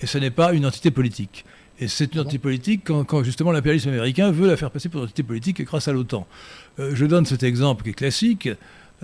Et 0.00 0.06
ce 0.06 0.18
n'est 0.18 0.30
pas 0.30 0.52
une 0.52 0.66
entité 0.66 0.90
politique. 0.90 1.44
Et 1.80 1.86
c'est 1.86 2.14
une 2.14 2.20
entité 2.20 2.38
politique 2.38 2.82
quand, 2.84 3.04
quand, 3.04 3.22
justement 3.22 3.52
l'impérialisme 3.52 3.90
américain 3.90 4.32
veut 4.32 4.48
la 4.48 4.56
faire 4.56 4.70
passer 4.70 4.88
pour 4.88 5.00
une 5.00 5.04
entité 5.04 5.22
politique 5.22 5.62
grâce 5.62 5.86
à 5.86 5.92
l'OTAN. 5.92 6.26
Euh, 6.80 6.90
je 6.94 7.04
donne 7.06 7.24
cet 7.24 7.44
exemple 7.44 7.84
qui 7.84 7.90
est 7.90 7.94
classique. 7.94 8.48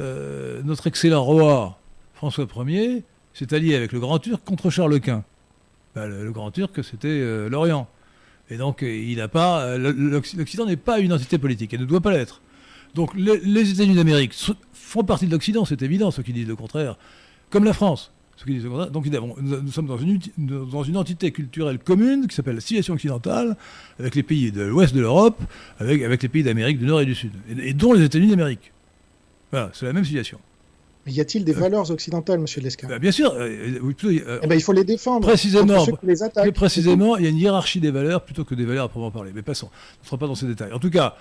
Euh, 0.01 0.61
notre 0.65 0.89
excellent 0.89 1.23
roi, 1.23 1.79
François 2.15 2.47
Ier, 2.67 3.05
s'est 3.35 3.55
allié 3.55 3.75
avec 3.75 3.93
le 3.93 4.01
Grand 4.01 4.19
Turc 4.19 4.43
contre 4.45 4.71
Charles 4.71 5.01
Quint. 5.01 5.25
Ben, 5.95 6.07
le, 6.07 6.33
Grand 6.33 6.51
Turc, 6.51 6.83
c'était 6.83 7.09
euh, 7.09 7.49
l'Orient. 7.49 7.89
Et 8.51 8.57
donc, 8.57 8.83
euh, 8.83 8.95
il 8.95 9.19
n'a 9.19 9.29
pas. 9.29 9.63
euh, 9.63 9.79
l'Occ- 9.79 10.37
L'Occident 10.37 10.67
n'est 10.67 10.77
pas 10.77 10.99
une 10.99 11.13
entité 11.13 11.39
politique. 11.39 11.73
Elle 11.73 11.81
ne 11.81 11.85
doit 11.85 12.01
pas 12.01 12.13
l'être. 12.13 12.41
Donc, 12.95 13.11
les, 13.15 13.73
États-Unis 13.73 13.97
d'Amérique 13.97 14.35
font 14.73 15.03
partie 15.03 15.27
de 15.27 15.33
l'Occident, 15.33 15.65
c'est 15.65 15.83
évident, 15.83 16.11
ceux 16.11 16.23
qui 16.23 16.33
disent 16.33 16.47
le 16.47 16.57
contraire. 16.57 16.97
Comme 17.51 17.65
la 17.65 17.73
France. 17.73 18.13
Ceux 18.37 18.47
qui 18.47 18.53
disent 18.55 18.65
le 18.65 18.71
contraire. 18.71 18.91
Donc, 18.91 19.07
nous, 19.07 19.73
sommes 19.73 19.87
dans 19.87 19.99
une, 20.85 20.97
entité 20.97 21.33
culturelle 21.33 21.79
commune 21.79 22.29
qui 22.29 22.35
s'appelle 22.37 22.57
la 22.57 22.61
civilisation 22.61 22.95
occidentale, 22.95 23.57
avec 23.99 24.15
les 24.15 24.23
pays 24.23 24.53
de 24.53 24.63
l'ouest 24.63 24.95
de 24.95 25.01
l'Europe, 25.01 25.41
avec, 25.79 26.03
avec 26.03 26.23
les 26.23 26.29
pays 26.29 26.43
d'Amérique 26.45 26.79
du 26.79 26.87
Nord 26.87 27.01
et 27.01 27.07
du 27.07 27.15
Sud, 27.15 27.33
et, 27.49 27.71
et 27.71 27.75
dont 27.75 27.93
les 27.93 28.05
États-Unis 28.05 28.31
d'Amérique. 28.31 28.73
Voilà, 29.51 29.71
c'est 29.73 29.87
la 29.87 29.93
même 29.93 30.05
civilisation. 30.05 30.39
Mais 31.07 31.13
y 31.13 31.21
a-t-il 31.21 31.45
des 31.45 31.53
valeurs 31.53 31.91
occidentales, 31.91 32.39
monsieur 32.41 32.61
Lesquin 32.63 32.89
Ben, 32.89 32.99
bien 32.99 33.13
sûr, 33.13 33.33
euh, 33.35 33.41
euh, 33.49 33.93
euh, 34.05 34.41
Eh 34.43 34.47
ben, 34.47 34.55
il 34.55 34.63
faut 34.63 34.73
les 34.73 34.85
défendre. 34.85 35.27
Précisément. 35.29 35.85
ceux 35.85 35.93
qui 35.93 36.07
les 36.07 36.23
attaquent. 36.23 36.45
Plus 36.45 36.53
précisément, 36.53 37.17
il 37.17 37.25
y 37.25 37.27
a 37.27 37.31
une 37.31 37.39
hiérarchie 37.39 37.81
des 37.81 37.91
valeurs 37.91 38.23
plutôt 38.25 38.45
que 38.45 38.55
des 38.55 38.65
valeurs 38.65 38.85
à 38.87 38.89
proprement 38.89 39.11
parler. 39.11 39.33
Mais 39.35 39.43
passons, 39.43 39.67
on 39.67 40.03
ne 40.03 40.07
sera 40.07 40.19
pas 40.19 40.27
dans 40.27 40.35
ces 40.35 40.47
détails. 40.47 40.73
En 40.73 40.79
tout 40.79 40.89
cas, 40.91 41.15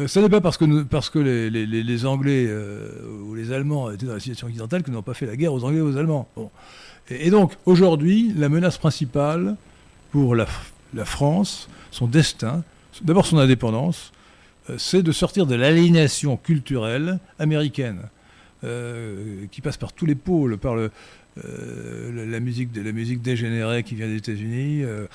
euh, 0.00 0.06
ce 0.08 0.20
n'est 0.20 0.28
pas 0.28 0.40
parce 0.42 0.58
que, 0.58 0.64
nous- 0.66 0.84
parce 0.84 1.08
que 1.10 1.18
les, 1.18 1.48
les- 1.48 1.66
les- 1.66 1.82
les 1.82 2.06
Anglais 2.06 2.44
euh, 2.48 2.90
ou 3.24 3.34
les 3.34 3.50
Allemands 3.52 3.90
étaient 3.90 4.06
dans 4.06 4.12
la 4.12 4.20
situation 4.20 4.46
occidentale 4.46 4.82
que 4.82 4.88
nous 4.88 4.94
n'avons 4.94 5.02
pas 5.02 5.14
fait 5.14 5.26
la 5.26 5.36
guerre 5.36 5.54
aux 5.54 5.64
Anglais 5.64 5.78
et 5.78 5.82
aux 5.82 5.96
Allemands. 5.96 6.28
Bon. 6.36 6.50
Et, 7.08 7.26
et 7.26 7.30
donc, 7.30 7.52
aujourd'hui, 7.66 8.32
la 8.36 8.48
menace 8.50 8.76
principale 8.78 9.56
pour 10.12 10.34
la, 10.34 10.46
la 10.92 11.04
France, 11.06 11.68
son 11.90 12.06
destin, 12.06 12.62
d'abord 13.02 13.24
son 13.24 13.38
indépendance, 13.38 14.12
euh, 14.68 14.74
c'est 14.76 15.02
de 15.02 15.12
sortir 15.12 15.46
de 15.46 15.54
l'aliénation 15.54 16.36
culturelle 16.36 17.18
américaine, 17.38 18.00
euh, 18.64 19.46
qui 19.50 19.60
passe 19.60 19.76
par 19.76 19.92
tous 19.92 20.06
les 20.06 20.14
pôles, 20.14 20.58
par 20.58 20.74
le, 20.74 20.90
euh, 21.44 22.26
la, 22.26 22.40
musique, 22.40 22.72
de- 22.72 22.82
la 22.82 22.92
musique 22.92 23.22
dégénérée 23.22 23.82
qui 23.82 23.94
vient 23.94 24.06
des 24.08 24.16
États-Unis, 24.16 24.82
euh, 24.82 25.06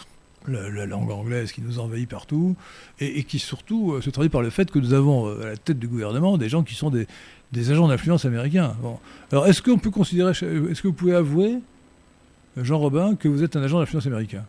la, 0.48 0.70
la 0.70 0.86
langue 0.86 1.10
anglaise 1.12 1.52
qui 1.52 1.62
nous 1.62 1.80
envahit 1.80 2.08
partout, 2.10 2.56
et, 3.00 3.20
et 3.20 3.24
qui 3.24 3.40
surtout 3.40 3.94
euh, 3.94 4.02
se 4.02 4.10
traduit 4.10 4.30
par 4.30 4.42
le 4.42 4.50
fait 4.50 4.70
que 4.72 4.80
nous 4.80 4.94
avons 4.94 5.28
euh, 5.28 5.42
à 5.44 5.46
la 5.48 5.58
tête 5.58 5.80
du 5.80 5.88
gouvernement 5.88 6.38
des 6.38 6.50
gens 6.50 6.64
qui 6.64 6.76
sont 6.76 6.90
des, 6.90 7.08
des 7.52 7.72
agents 7.72 7.88
d'influence 7.88 8.26
américains. 8.26 8.76
Bon. 8.82 8.98
Alors, 9.32 9.48
est-ce 9.48 9.62
qu'on 9.62 9.78
peut 9.78 9.92
considérer, 9.92 10.32
est-ce 10.32 10.82
que 10.82 10.88
vous 10.88 10.94
pouvez 10.94 11.16
avouer, 11.16 11.60
Jean 12.58 12.78
Robin, 12.80 13.16
que 13.16 13.28
vous 13.28 13.44
êtes 13.44 13.56
un 13.56 13.64
agent 13.64 13.80
d'influence 13.80 14.06
américain 14.08 14.46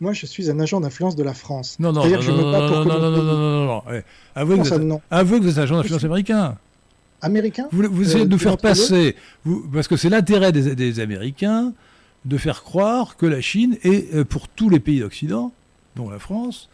Moi, 0.00 0.12
je 0.14 0.24
suis 0.26 0.50
un 0.50 0.58
agent 0.60 0.80
d'influence 0.80 1.14
de 1.14 1.22
la 1.22 1.34
France. 1.34 1.78
Non, 1.78 1.92
non, 1.92 2.02
non, 2.04 2.20
non, 2.84 2.84
non, 2.84 3.10
non, 3.10 3.66
non. 3.66 3.82
Américain 7.22 7.68
Vous, 7.72 7.82
vous 7.90 8.02
essayez 8.02 8.22
Euh, 8.22 8.26
de 8.26 8.30
nous 8.30 8.38
faire 8.38 8.58
passer, 8.58 9.16
vous, 9.44 9.68
parce 9.72 9.88
que 9.88 9.96
c'est 9.96 10.08
l'intérêt 10.08 10.52
des, 10.52 10.74
des 10.74 11.00
Américains 11.00 11.72
de 12.24 12.36
faire 12.36 12.62
croire 12.62 13.16
que 13.16 13.26
la 13.26 13.40
Chine 13.40 13.76
est, 13.82 14.14
euh, 14.14 14.24
pour 14.24 14.48
tous 14.48 14.68
les 14.68 14.80
pays 14.80 15.00
d'Occident, 15.00 15.52
dont 15.96 16.10
la 16.10 16.18
France, 16.18 16.68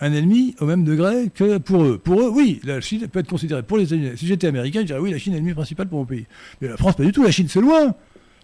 un 0.00 0.12
ennemi 0.12 0.54
au 0.60 0.66
même 0.66 0.84
degré 0.84 1.30
que 1.34 1.58
pour 1.58 1.84
eux. 1.84 1.98
Pour 1.98 2.20
eux, 2.20 2.28
oui, 2.28 2.60
la 2.64 2.80
Chine 2.80 3.06
peut 3.08 3.20
être 3.20 3.28
considérée 3.28 3.62
pour 3.62 3.78
les 3.78 3.84
États-Unis. 3.84 4.10
Si 4.16 4.26
j'étais 4.26 4.48
américain, 4.48 4.80
je 4.80 4.86
dirais 4.86 4.98
oui, 4.98 5.10
la 5.10 5.18
Chine 5.18 5.32
est 5.32 5.36
l'ennemi 5.36 5.54
principal 5.54 5.88
pour 5.88 6.00
mon 6.00 6.04
pays. 6.04 6.26
Mais 6.60 6.68
la 6.68 6.76
France, 6.76 6.96
pas 6.96 7.04
du 7.04 7.12
tout. 7.12 7.22
La 7.22 7.30
Chine, 7.30 7.46
c'est 7.48 7.60
loin. 7.60 7.94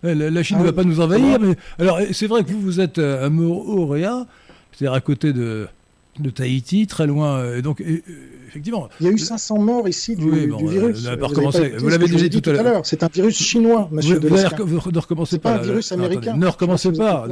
La, 0.04 0.42
Chine 0.44 0.58
ne 0.58 0.62
ah 0.62 0.66
va 0.66 0.72
pas 0.72 0.84
nous 0.84 1.00
envahir. 1.00 1.40
Mais... 1.40 1.56
Alors, 1.80 1.98
c'est 2.12 2.28
vrai 2.28 2.44
que 2.44 2.50
vous, 2.50 2.60
vous 2.60 2.80
êtes 2.80 2.98
à 2.98 3.28
Moorea, 3.28 4.26
c'est-à-dire 4.70 4.92
à 4.92 5.00
côté 5.00 5.32
de, 5.32 5.66
de 6.20 6.30
Tahiti, 6.30 6.86
très 6.86 7.08
loin. 7.08 7.54
Et 7.56 7.62
donc, 7.62 7.82
effectivement. 8.48 8.88
Il 9.00 9.06
y 9.06 9.08
a 9.08 9.12
eu 9.12 9.18
500 9.18 9.58
morts 9.58 9.88
ici 9.88 10.16
du, 10.16 10.30
virus. 10.30 11.06
vous 11.78 11.88
l'avez 11.88 12.08
déjà 12.08 12.28
dit 12.28 12.42
tout 12.42 12.50
à 12.50 12.62
l'heure. 12.62 12.84
C'est 12.84 13.02
un 13.02 13.08
virus 13.08 13.36
chinois, 13.36 13.88
monsieur 13.92 14.18
vous, 14.18 14.28
vous 14.66 14.90
ne 14.90 14.98
recommencez 14.98 15.38
pas. 15.38 15.54
pas 15.54 15.60
un 15.60 15.62
virus 15.62 15.92
américain. 15.92 16.36
ne 16.36 16.46
recommencez 16.46 16.92
pas. 16.92 17.26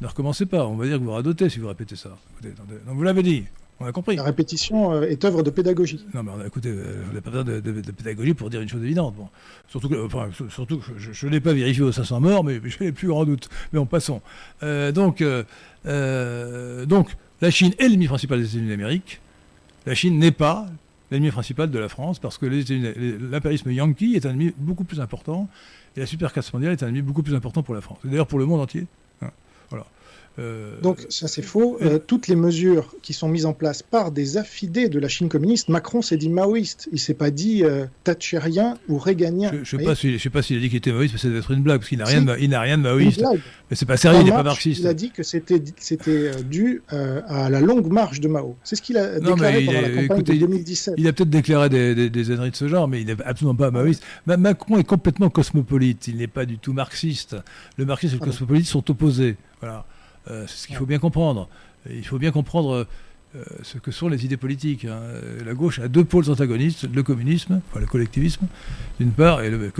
Ne, 0.00 0.06
recommencez 0.06 0.46
pas. 0.46 0.66
On 0.66 0.76
va 0.76 0.86
dire 0.86 0.98
que 0.98 1.04
vous 1.04 1.12
radotez 1.12 1.48
si 1.48 1.58
vous 1.58 1.68
répétez 1.68 1.96
ça. 1.96 2.10
donc, 2.42 2.52
vous 2.86 3.02
l'avez 3.02 3.22
dit. 3.22 3.44
On 3.80 3.86
a 3.86 3.92
compris. 3.92 4.16
La 4.16 4.24
répétition 4.24 4.92
euh, 4.92 5.02
est 5.02 5.24
œuvre 5.24 5.44
de 5.44 5.50
pédagogie. 5.50 6.04
Non, 6.12 6.24
mais 6.24 6.32
écoutez, 6.46 6.72
on 7.10 7.14
n'a 7.14 7.20
pas 7.20 7.30
besoin 7.30 7.44
de, 7.44 7.60
pédagogie 7.92 8.34
pour 8.34 8.50
dire 8.50 8.60
une 8.60 8.68
chose 8.68 8.82
évidente. 8.82 9.14
Bon. 9.16 9.28
Surtout 9.68 9.88
que, 9.88 10.04
enfin, 10.04 10.30
surtout 10.48 10.80
je 10.96 11.26
ne 11.26 11.30
l'ai 11.30 11.40
pas 11.40 11.52
vérifié 11.52 11.84
aux 11.84 11.92
500 11.92 12.20
morts, 12.20 12.44
mais 12.44 12.60
je 12.64 12.82
n'ai 12.82 12.92
plus 12.92 13.08
grand 13.08 13.24
doute. 13.24 13.48
Mais 13.72 13.78
en 13.78 13.86
passant. 13.86 14.20
Euh, 14.64 14.90
donc, 14.90 15.22
euh, 15.86 16.86
donc, 16.86 17.16
la 17.40 17.50
Chine 17.50 17.72
est 17.78 17.88
l'ennemi 17.88 18.08
principal 18.08 18.40
des 18.40 18.46
États-Unis 18.46 18.68
d'Amérique. 18.68 19.20
La 19.88 19.94
Chine 19.94 20.18
n'est 20.18 20.32
pas 20.32 20.66
l'ennemi 21.10 21.30
principal 21.30 21.70
de 21.70 21.78
la 21.78 21.88
France 21.88 22.18
parce 22.18 22.36
que 22.36 22.44
l'impérialisme 22.44 23.70
yankee 23.72 24.16
est 24.16 24.26
un 24.26 24.32
ennemi 24.32 24.52
beaucoup 24.58 24.84
plus 24.84 25.00
important 25.00 25.48
et 25.96 26.00
la 26.00 26.04
supercasse 26.04 26.52
mondiale 26.52 26.72
est 26.72 26.82
un 26.82 26.88
ennemi 26.88 27.00
beaucoup 27.00 27.22
plus 27.22 27.34
important 27.34 27.62
pour 27.62 27.74
la 27.74 27.80
France. 27.80 27.98
D'ailleurs 28.04 28.26
pour 28.26 28.38
le 28.38 28.44
monde 28.44 28.60
entier. 28.60 28.86
Euh, 30.38 30.80
Donc 30.82 31.04
ça 31.08 31.26
c'est 31.26 31.42
faux. 31.42 31.78
Euh, 31.82 31.98
toutes 31.98 32.28
les 32.28 32.36
mesures 32.36 32.94
qui 33.02 33.12
sont 33.12 33.28
mises 33.28 33.46
en 33.46 33.52
place 33.52 33.82
par 33.82 34.12
des 34.12 34.36
affidés 34.36 34.88
de 34.88 34.98
la 35.00 35.08
Chine 35.08 35.28
communiste, 35.28 35.68
Macron 35.68 36.00
s'est 36.00 36.16
dit 36.16 36.28
maoïste. 36.28 36.88
Il 36.92 37.00
s'est 37.00 37.14
pas 37.14 37.30
dit 37.30 37.64
euh, 37.64 37.86
thatchérien 38.04 38.78
ou 38.88 38.98
réganien. 38.98 39.50
Je 39.50 39.58
ne 39.58 39.64
sais, 39.64 40.18
sais, 40.18 40.30
pas 40.30 40.42
s'il 40.42 40.58
a 40.58 40.60
dit 40.60 40.68
qu'il 40.68 40.78
était 40.78 40.92
maoïste, 40.92 41.14
mais 41.14 41.20
ça 41.20 41.28
devait 41.28 41.40
être 41.40 41.50
une 41.50 41.62
blague 41.62 41.78
parce 41.78 41.88
qu'il 41.88 41.98
n'a 41.98 42.04
rien, 42.04 42.20
n'a 42.20 42.60
rien 42.60 42.78
de 42.78 42.82
maoïste. 42.82 43.24
Mais 43.70 43.76
c'est 43.76 43.86
pas 43.86 43.96
sérieux, 43.96 44.20
il 44.20 44.26
n'est 44.26 44.30
pas 44.30 44.42
marxiste. 44.42 44.80
Il 44.80 44.86
a 44.86 44.94
dit 44.94 45.10
que 45.10 45.22
c'était 45.22 45.62
c'était 45.78 46.30
dû 46.44 46.82
à 46.88 47.50
la 47.50 47.60
longue 47.60 47.90
marche 47.92 48.20
de 48.20 48.28
Mao. 48.28 48.56
C'est 48.62 48.76
ce 48.76 48.82
qu'il 48.82 48.96
a 48.96 49.18
déclaré 49.18 49.64
pendant 49.64 49.80
la 49.80 49.90
campagne 49.90 50.22
de 50.22 50.34
2017. 50.34 50.94
Il, 50.98 51.08
a 51.08 51.12
peut-être 51.12 51.30
déclaré 51.30 51.68
des, 51.68 51.94
des, 51.94 52.10
des 52.10 52.24
de 52.24 52.50
ce 52.52 52.68
genre, 52.68 52.86
mais 52.86 53.00
il 53.00 53.06
n'est 53.06 53.16
absolument 53.24 53.56
pas 53.56 53.70
maoïste. 53.70 54.04
Macron 54.26 54.78
est 54.78 54.84
complètement 54.84 55.30
cosmopolite. 55.30 56.06
Il 56.06 56.16
n'est 56.18 56.28
pas 56.28 56.46
du 56.46 56.58
tout 56.58 56.72
marxiste. 56.72 57.36
Le 57.76 57.84
marxisme 57.84 58.14
et 58.14 58.18
le 58.18 58.22
ah 58.22 58.26
cosmopolite 58.26 58.66
sont 58.66 58.88
opposés. 58.90 59.36
Voilà. 59.60 59.84
Euh, 60.30 60.44
c'est 60.46 60.56
ce 60.56 60.66
qu'il 60.66 60.76
faut 60.76 60.86
bien 60.86 60.98
comprendre. 60.98 61.48
Il 61.88 62.04
faut 62.04 62.18
bien 62.18 62.32
comprendre 62.32 62.86
euh, 63.36 63.44
ce 63.62 63.76
que 63.76 63.90
sont 63.90 64.08
les 64.08 64.24
idées 64.24 64.38
politiques. 64.38 64.86
Hein. 64.86 65.00
La 65.44 65.52
gauche 65.52 65.78
a 65.80 65.88
deux 65.88 66.04
pôles 66.04 66.30
antagonistes, 66.30 66.88
le 66.90 67.02
communisme, 67.02 67.60
enfin 67.68 67.80
le 67.80 67.86
collectivisme, 67.86 68.46
d'une 68.98 69.10
part, 69.10 69.42
et 69.42 69.50
le, 69.50 69.70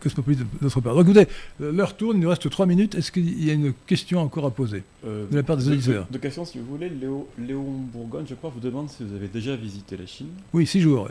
cosmopolitisme 0.00 0.48
d'autre 0.60 0.82
part. 0.82 0.94
Donc 0.94 1.04
écoutez, 1.04 1.26
l'heure 1.58 1.96
tourne, 1.96 2.18
il 2.18 2.20
nous 2.20 2.28
reste 2.28 2.50
trois 2.50 2.66
minutes. 2.66 2.94
Est-ce 2.94 3.10
qu'il 3.10 3.42
y 3.42 3.50
a 3.50 3.54
une 3.54 3.72
question 3.86 4.20
encore 4.20 4.44
à 4.44 4.50
poser 4.50 4.82
euh, 5.06 5.26
de 5.30 5.36
la 5.36 5.42
part 5.42 5.56
des 5.56 5.68
auditeurs 5.68 6.06
Deux 6.10 6.18
questions, 6.18 6.44
si 6.44 6.58
vous 6.58 6.66
voulez. 6.66 6.90
Léo, 6.90 7.28
Léon 7.38 7.64
Bourgogne, 7.64 8.26
je 8.28 8.34
crois, 8.34 8.50
vous 8.50 8.60
demande 8.60 8.90
si 8.90 9.04
vous 9.04 9.14
avez 9.14 9.28
déjà 9.28 9.56
visité 9.56 9.96
la 9.96 10.06
Chine. 10.06 10.28
Oui, 10.52 10.66
six 10.66 10.82
jours. 10.82 11.08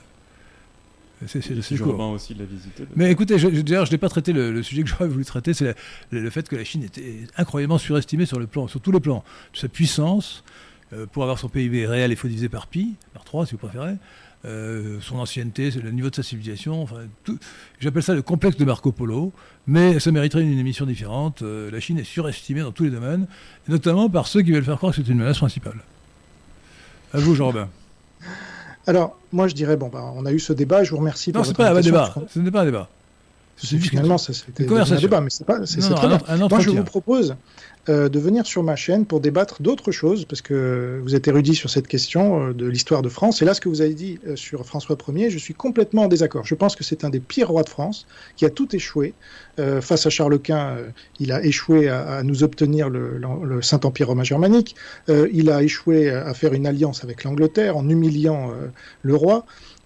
C'est 1.27 1.39
aussi 1.39 2.33
la 2.33 2.45
visiter. 2.45 2.85
Mais 2.95 3.11
écoutez, 3.11 3.39
je, 3.39 3.47
d'ailleurs, 3.47 3.85
je 3.85 3.91
n'ai 3.91 3.97
pas 3.97 4.09
traité 4.09 4.33
le, 4.33 4.61
sujet 4.63 4.83
que 4.83 4.89
j'aurais 4.89 5.07
voulu 5.07 5.25
traiter, 5.25 5.53
c'est 5.53 5.75
le, 6.11 6.29
fait 6.29 6.47
que 6.47 6.55
la 6.55 6.63
Chine 6.63 6.83
était 6.83 7.21
incroyablement 7.37 7.77
surestimée 7.77 8.25
sur, 8.25 8.39
le 8.39 8.47
plan, 8.47 8.67
sur 8.67 8.81
tous 8.81 8.91
les 8.91 8.99
plans. 8.99 9.23
Sa 9.53 9.67
puissance, 9.67 10.43
euh, 10.93 11.05
pour 11.05 11.23
avoir 11.23 11.39
son 11.39 11.49
PIB 11.49 11.85
réel, 11.87 12.11
il 12.11 12.17
faut 12.17 12.27
diviser 12.27 12.49
par 12.49 12.67
pi, 12.67 12.95
par 13.13 13.23
3 13.23 13.45
si 13.45 13.53
vous 13.53 13.59
préférez. 13.59 13.95
Euh, 14.45 14.99
son 15.01 15.17
ancienneté, 15.17 15.71
le 15.71 15.89
niveau 15.89 16.11
de 16.11 16.15
sa 16.15 16.21
civilisation, 16.21 16.83
enfin, 16.83 17.07
j'appelle 17.79 18.03
ça 18.03 18.13
le 18.13 18.21
complexe 18.21 18.57
de 18.57 18.65
Marco 18.65 18.91
Polo, 18.91 19.33
mais 19.65 19.99
ça 19.99 20.11
mériterait 20.11 20.43
une, 20.43 20.59
émission 20.59 20.85
différente. 20.85 21.41
Euh, 21.41 21.71
la 21.71 21.79
Chine 21.79 21.97
est 21.97 22.03
surestimée 22.03 22.61
dans 22.61 22.71
tous 22.71 22.83
les 22.83 22.91
domaines, 22.91 23.25
notamment 23.67 24.07
par 24.07 24.27
ceux 24.27 24.43
qui 24.43 24.51
veulent 24.51 24.63
faire 24.63 24.77
croire 24.77 24.93
que 24.93 25.01
c'est 25.01 25.09
une 25.11 25.17
menace 25.17 25.39
principale. 25.39 25.79
À 27.11 27.19
vous, 27.19 27.33
Jean-Robin. 27.33 27.69
Alors, 28.87 29.17
moi, 29.31 29.47
je 29.47 29.55
dirais, 29.55 29.77
bon, 29.77 29.89
bah, 29.89 30.11
on 30.15 30.25
a 30.25 30.31
eu 30.31 30.39
ce 30.39 30.53
débat, 30.53 30.83
je 30.83 30.91
vous 30.91 30.97
remercie 30.97 31.31
non, 31.31 31.43
ce 31.43 31.49
n'est 31.49 31.55
pas 31.55 31.69
un 31.71 31.81
débat. 31.81 32.13
Ce 32.29 32.39
n'est 32.39 32.51
pas 32.51 32.61
un 32.61 32.65
débat. 32.65 32.89
Finalement, 33.57 34.17
c'était 34.17 34.63
un 34.71 34.95
débat, 34.95 35.21
mais 35.21 35.29
c'est 35.29 35.45
très 35.45 36.07
bien. 36.07 36.47
Moi, 36.49 36.59
je 36.59 36.69
vous 36.69 36.83
propose 36.83 37.35
euh, 37.87 38.09
de 38.09 38.17
venir 38.17 38.47
sur 38.47 38.63
ma 38.63 38.75
chaîne 38.75 39.05
pour 39.05 39.19
débattre 39.19 39.61
d'autres 39.61 39.91
choses, 39.91 40.25
parce 40.25 40.41
que 40.41 40.99
vous 41.03 41.13
êtes 41.13 41.27
érudit 41.27 41.53
sur 41.53 41.69
cette 41.69 41.87
question 41.87 42.47
euh, 42.47 42.53
de 42.53 42.65
l'histoire 42.65 43.03
de 43.03 43.09
France. 43.09 43.43
Et 43.43 43.45
là, 43.45 43.53
ce 43.53 43.61
que 43.61 43.69
vous 43.69 43.81
avez 43.81 43.93
dit 43.93 44.17
euh, 44.25 44.35
sur 44.35 44.65
François 44.65 44.97
Ier, 45.09 45.29
je 45.29 45.37
suis 45.37 45.53
complètement 45.53 46.03
en 46.03 46.07
désaccord. 46.07 46.45
Je 46.45 46.55
pense 46.55 46.75
que 46.75 46.83
c'est 46.83 47.03
un 47.03 47.11
des 47.11 47.19
pires 47.19 47.49
rois 47.49 47.61
de 47.61 47.69
France, 47.69 48.07
qui 48.37 48.45
a 48.45 48.49
tout 48.49 48.75
échoué. 48.75 49.13
face 49.81 50.05
à 50.05 50.09
Charles 50.09 50.39
Quint, 50.39 50.77
il 51.19 51.31
a 51.31 51.43
échoué 51.43 51.87
à, 51.87 52.23
nous 52.23 52.43
obtenir 52.43 52.89
le, 52.89 53.19
le 53.19 53.61
Saint-Empire 53.61 54.07
romain 54.07 54.23
germanique. 54.23 54.75
il 55.07 55.49
a 55.49 55.61
échoué 55.61 56.09
à 56.09 56.33
faire 56.33 56.53
une 56.53 56.67
alliance 56.67 57.03
avec 57.03 57.23
l'Angleterre 57.23 57.77
en 57.77 57.87
humiliant 57.87 58.51
le 59.03 59.15
roi. 59.15 59.45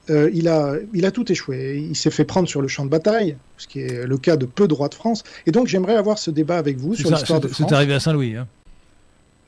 Euh, 0.10 0.30
il, 0.34 0.48
a, 0.48 0.76
il 0.94 1.06
a 1.06 1.12
tout 1.12 1.32
échoué. 1.32 1.86
Il 1.90 1.96
s'est 1.96 2.12
fait 2.12 2.26
prendre 2.26 2.48
sur 2.48 2.62
le 2.62 2.68
champ 2.68 2.86
de 2.86 2.90
bataille, 2.90 3.38
ce 3.58 3.68
qui 3.68 3.82
est 3.82 4.06
le 4.06 4.18
cas 4.18 4.38
de 4.38 4.46
peu 4.46 4.68
de 4.68 4.74
rois 4.74 4.90
de 4.90 4.96
France. 4.96 5.24
Et 5.46 5.52
donc 5.52 5.68
j'aimerais 5.68 5.96
avoir 5.96 6.18
ce 6.18 6.32
débat 6.32 6.58
avec 6.58 6.78
vous 6.78 6.96
sur 6.96 7.12
l'histoire 7.12 7.40
de 7.40 7.48
France. 7.48 7.68
C'est 7.70 7.76
arrivé 7.76 7.94
à 7.94 8.00
Saint-Louis. 8.00 8.36
Hein. 8.36 8.48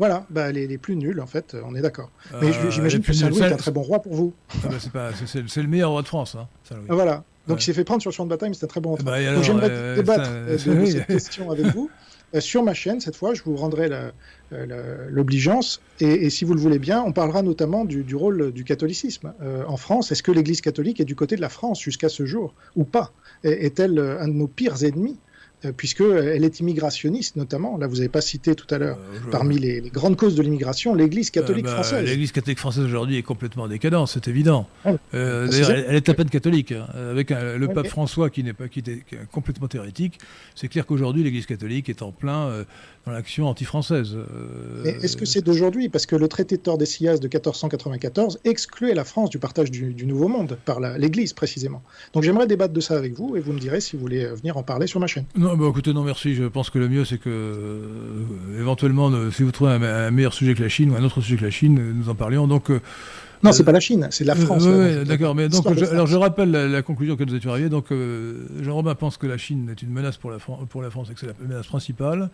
Voilà, 0.01 0.25
bah, 0.31 0.51
les, 0.51 0.65
les, 0.65 0.79
plus 0.79 0.95
nuls, 0.95 1.21
en 1.21 1.27
fait, 1.27 1.55
on 1.63 1.75
est 1.75 1.81
d'accord. 1.81 2.09
Mais 2.41 2.47
euh, 2.47 2.71
j'imagine 2.71 3.01
que 3.01 3.13
Saint-Louis 3.13 3.39
est 3.41 3.53
un 3.53 3.55
très 3.55 3.69
bon 3.69 3.83
roi 3.83 4.01
pour 4.01 4.15
vous. 4.15 4.33
Ah 4.63 4.69
bah, 4.91 5.11
c'est 5.27 5.61
le 5.61 5.67
meilleur 5.67 5.91
roi 5.91 6.01
de 6.01 6.07
France, 6.07 6.33
hein, 6.33 6.47
Saint-Louis. 6.63 6.87
Ah, 6.89 6.95
voilà. 6.95 7.23
Donc 7.47 7.61
il 7.61 7.65
s'est 7.65 7.73
fait 7.73 7.83
prendre 7.83 8.01
sur 8.01 8.09
le 8.09 8.15
champ 8.15 8.25
de 8.25 8.29
bataille, 8.29 8.49
mais 8.49 8.55
c'est 8.55 8.65
un 8.65 8.67
très 8.67 8.81
bon 8.81 8.89
roi. 8.89 8.99
Bah, 9.03 9.23
donc 9.33 9.43
j'aimerais 9.43 9.69
euh, 9.69 9.95
débattre 9.95 10.29
de, 10.49 10.57
cette 10.57 11.07
question 11.07 11.51
avec 11.51 11.67
vous. 11.67 11.91
Sur 12.39 12.63
ma 12.63 12.73
chaîne, 12.73 12.99
cette 12.99 13.15
fois, 13.15 13.33
je 13.33 13.43
vous 13.43 13.55
rendrai 13.55 13.89
euh, 13.91 15.07
l'obligeance. 15.09 15.81
Et, 15.99 16.29
si 16.29 16.45
vous 16.45 16.53
le 16.53 16.59
voulez 16.59 16.79
bien, 16.79 17.03
on 17.05 17.11
parlera 17.11 17.41
notamment 17.41 17.85
du, 17.85 18.15
rôle 18.15 18.51
du 18.51 18.63
catholicisme 18.63 19.33
euh, 19.41 19.63
en 19.67 19.77
France. 19.77 20.11
Est-ce 20.11 20.23
que 20.23 20.31
l'Église 20.31 20.61
catholique 20.61 20.99
est 20.99 21.05
du 21.05 21.15
côté 21.15 21.35
de 21.35 21.41
la 21.41 21.49
France 21.49 21.81
jusqu'à 21.81 22.09
ce 22.09 22.25
jour 22.25 22.53
ou 22.75 22.83
pas? 22.83 23.11
Est-elle 23.43 23.99
un 23.99 24.27
de 24.27 24.33
nos 24.33 24.47
pires 24.47 24.83
ennemis? 24.83 25.17
euh, 25.17 25.30
puisqu'elle 25.77 26.43
est 26.43 26.59
immigrationniste 26.59 27.35
notamment. 27.35 27.77
Là, 27.77 27.87
vous 27.87 27.95
n'avez 27.95 28.09
pas 28.09 28.21
cité 28.21 28.55
tout 28.55 28.67
à 28.73 28.77
l'heure, 28.77 28.97
euh, 28.97 29.31
parmi 29.31 29.59
les, 29.59 29.81
grandes 29.81 30.15
causes 30.15 30.35
de 30.35 30.41
l'immigration, 30.41 30.95
l'Église 30.95 31.29
catholique 31.29 31.65
euh, 31.65 31.69
bah, 31.69 31.83
française. 31.83 32.05
L'Église 32.05 32.31
catholique 32.31 32.59
française 32.59 32.83
aujourd'hui 32.83 33.17
est 33.17 33.23
complètement 33.23 33.63
en 33.63 33.67
décadence, 33.67 34.13
c'est 34.13 34.27
évident. 34.27 34.67
Ah 34.85 34.93
d'ailleurs, 35.13 35.71
elle, 35.71 35.95
est 35.95 36.09
à 36.09 36.13
peine 36.13 36.29
catholique. 36.29 36.71
Hein. 36.71 36.87
Avec 37.11 37.29
le 37.29 37.67
pape 37.67 37.87
François 37.87 38.29
qui 38.29 38.43
n'est 38.43 38.53
pas 38.53 38.67
qui 38.67 38.79
est 38.79 39.03
complètement 39.31 39.67
théorétique, 39.67 40.19
c'est 40.55 40.67
clair 40.67 40.85
qu'aujourd'hui 40.85 41.23
l'Église 41.23 41.45
catholique 41.45 41.89
est 41.89 42.01
en 42.01 42.11
plein 42.11 42.65
dans 43.05 43.11
l'action 43.11 43.47
anti-française. 43.47 44.17
Est-ce 44.85 45.17
que 45.17 45.25
c'est 45.25 45.41
d'aujourd'hui 45.41 45.89
Parce 45.89 46.05
que 46.05 46.15
le 46.15 46.27
traité 46.27 46.57
de 46.57 46.61
Tordesillas 46.61 47.17
de 47.17 47.27
1494 47.27 48.39
excluait 48.45 48.93
la 48.93 49.03
France 49.03 49.29
du 49.29 49.39
partage 49.39 49.71
du, 49.71 50.05
Nouveau 50.05 50.27
Monde 50.27 50.57
par 50.65 50.79
l'Église 50.79 51.33
précisément. 51.33 51.81
Donc 52.13 52.23
j'aimerais 52.23 52.47
débattre 52.47 52.73
de 52.73 52.81
ça 52.81 52.97
avec 52.97 53.13
vous 53.13 53.35
et 53.35 53.39
vous 53.39 53.53
me 53.53 53.59
direz 53.59 53.81
si 53.81 53.95
vous 53.95 54.01
voulez 54.01 54.25
venir 54.25 54.57
en 54.57 54.63
parler 54.63 54.87
sur 54.87 54.99
ma 54.99 55.07
chaîne. 55.07 55.25
Non, 55.35 55.55
bah, 55.55 55.65
écoutez, 55.69 55.93
non, 55.93 56.03
merci. 56.03 56.35
Je 56.35 56.43
pense 56.43 56.69
que 56.69 56.79
le 56.79 56.89
mieux, 56.89 57.05
c'est 57.05 57.17
que, 57.17 57.29
euh, 57.29 58.59
éventuellement, 58.59 59.11
si 59.31 59.43
vous 59.43 59.51
trouvez 59.51 59.71
un, 59.71 60.11
meilleur 60.11 60.33
sujet 60.33 60.53
que 60.53 60.61
la 60.61 60.69
Chine 60.69 60.91
ou 60.91 60.95
un 60.95 61.03
autre 61.03 61.21
sujet 61.21 61.37
que 61.37 61.45
la 61.45 61.51
Chine, 61.51 61.93
nous 61.95 62.09
en 62.09 62.15
parlions. 62.15 62.47
Donc, 62.47 62.69
euh, 62.69 62.81
non, 63.43 63.51
c'est 63.51 63.63
pas 63.63 63.71
la 63.71 63.79
Chine, 63.79 64.07
c'est 64.11 64.23
la 64.23 64.35
France. 64.35 64.63
oui, 64.65 65.03
d'accord. 65.05 65.33
Mais 65.33 65.49
donc, 65.49 65.65
je, 65.75 65.85
alors, 65.85 66.07
je 66.07 66.15
rappelle 66.15 66.51
la, 66.51 66.81
conclusion 66.81 67.15
que 67.15 67.23
nous 67.23 67.35
étions 67.35 67.51
arrivés. 67.51 67.69
Donc, 67.69 67.91
euh, 67.91 68.47
Jean-Robin 68.61 68.93
pense 68.95 69.17
que 69.17 69.27
la 69.27 69.37
Chine 69.37 69.69
est 69.71 69.81
une 69.81 69.91
menace 69.91 70.17
pour 70.17 70.31
la, 70.31 70.37
pour 70.37 70.81
la 70.81 70.89
France 70.89 71.09
et 71.09 71.13
que 71.13 71.19
c'est 71.19 71.27
la 71.27 71.33
menace 71.39 71.67
principale. 71.67 72.29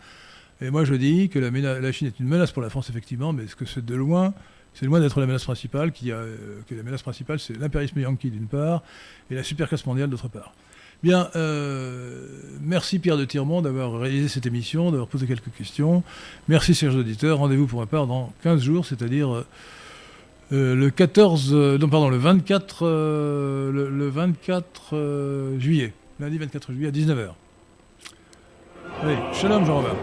Et 0.62 0.70
moi, 0.70 0.86
je 0.86 0.96
dis 0.96 1.30
que 1.30 1.40
la, 1.40 1.80
la, 1.80 1.92
Chine 1.92 2.08
est 2.08 2.20
une 2.20 2.28
menace 2.28 2.52
pour 2.52 2.62
la 2.62 2.70
France, 2.70 2.90
effectivement, 2.90 3.34
mais 3.34 3.44
est-ce 3.44 3.56
que 3.56 3.66
c'est 3.66 3.86
de 3.86 3.96
loin 3.96 4.34
c'est 4.80 4.86
loin 4.86 5.00
d'être 5.00 5.20
la 5.20 5.26
menace 5.26 5.44
principale, 5.44 5.90
a, 5.90 5.92
que 5.92 6.76
la 6.76 6.84
menace 6.84 7.02
principale, 7.02 7.40
c'est 7.40 7.58
l'impérialisme 7.58 8.00
yankee 8.00 8.30
d'une 8.30 8.46
part, 8.46 8.84
et 9.32 9.34
la 9.34 9.42
supercasse 9.42 9.84
mondiale 9.88 10.08
d'autre 10.08 10.28
part. 10.28 10.54
Bien, 11.02 11.30
euh, 11.36 12.28
merci 12.62 13.00
Pierre 13.00 13.18
de 13.18 13.26
Tirmont 13.26 13.64
d'avoir 13.64 14.00
réalisé 14.00 14.28
cette 14.28 14.46
émission, 14.46 14.92
d'avoir 14.92 15.08
posé 15.08 15.26
quelques 15.26 15.52
questions. 15.56 16.04
Merci 16.48 16.76
chers 16.76 16.96
auditeurs. 16.96 17.40
Rendez-vous 17.40 17.66
pour 17.66 17.80
ma 17.80 17.88
part 17.88 18.06
dans 18.06 18.34
15 18.44 18.62
jours, 18.62 18.86
c'est-à-dire 18.86 19.34
euh, 19.34 19.46
euh, 20.54 20.76
le 20.76 20.90
14, 20.92 21.54
non 21.54 21.90
pardon, 21.90 22.10
le 22.10 22.18
24, 22.18 22.86
le, 22.86 24.10
24 24.10 25.58
juillet, 25.58 25.94
lundi 26.20 26.38
24 26.38 26.72
juillet 26.72 26.90
à 26.90 26.92
19h. 26.92 27.30
Allez, 29.04 29.18
shalom 29.32 29.64
Jean-Robert. 29.64 29.96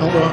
Au 0.00 0.06
revoir. 0.06 0.30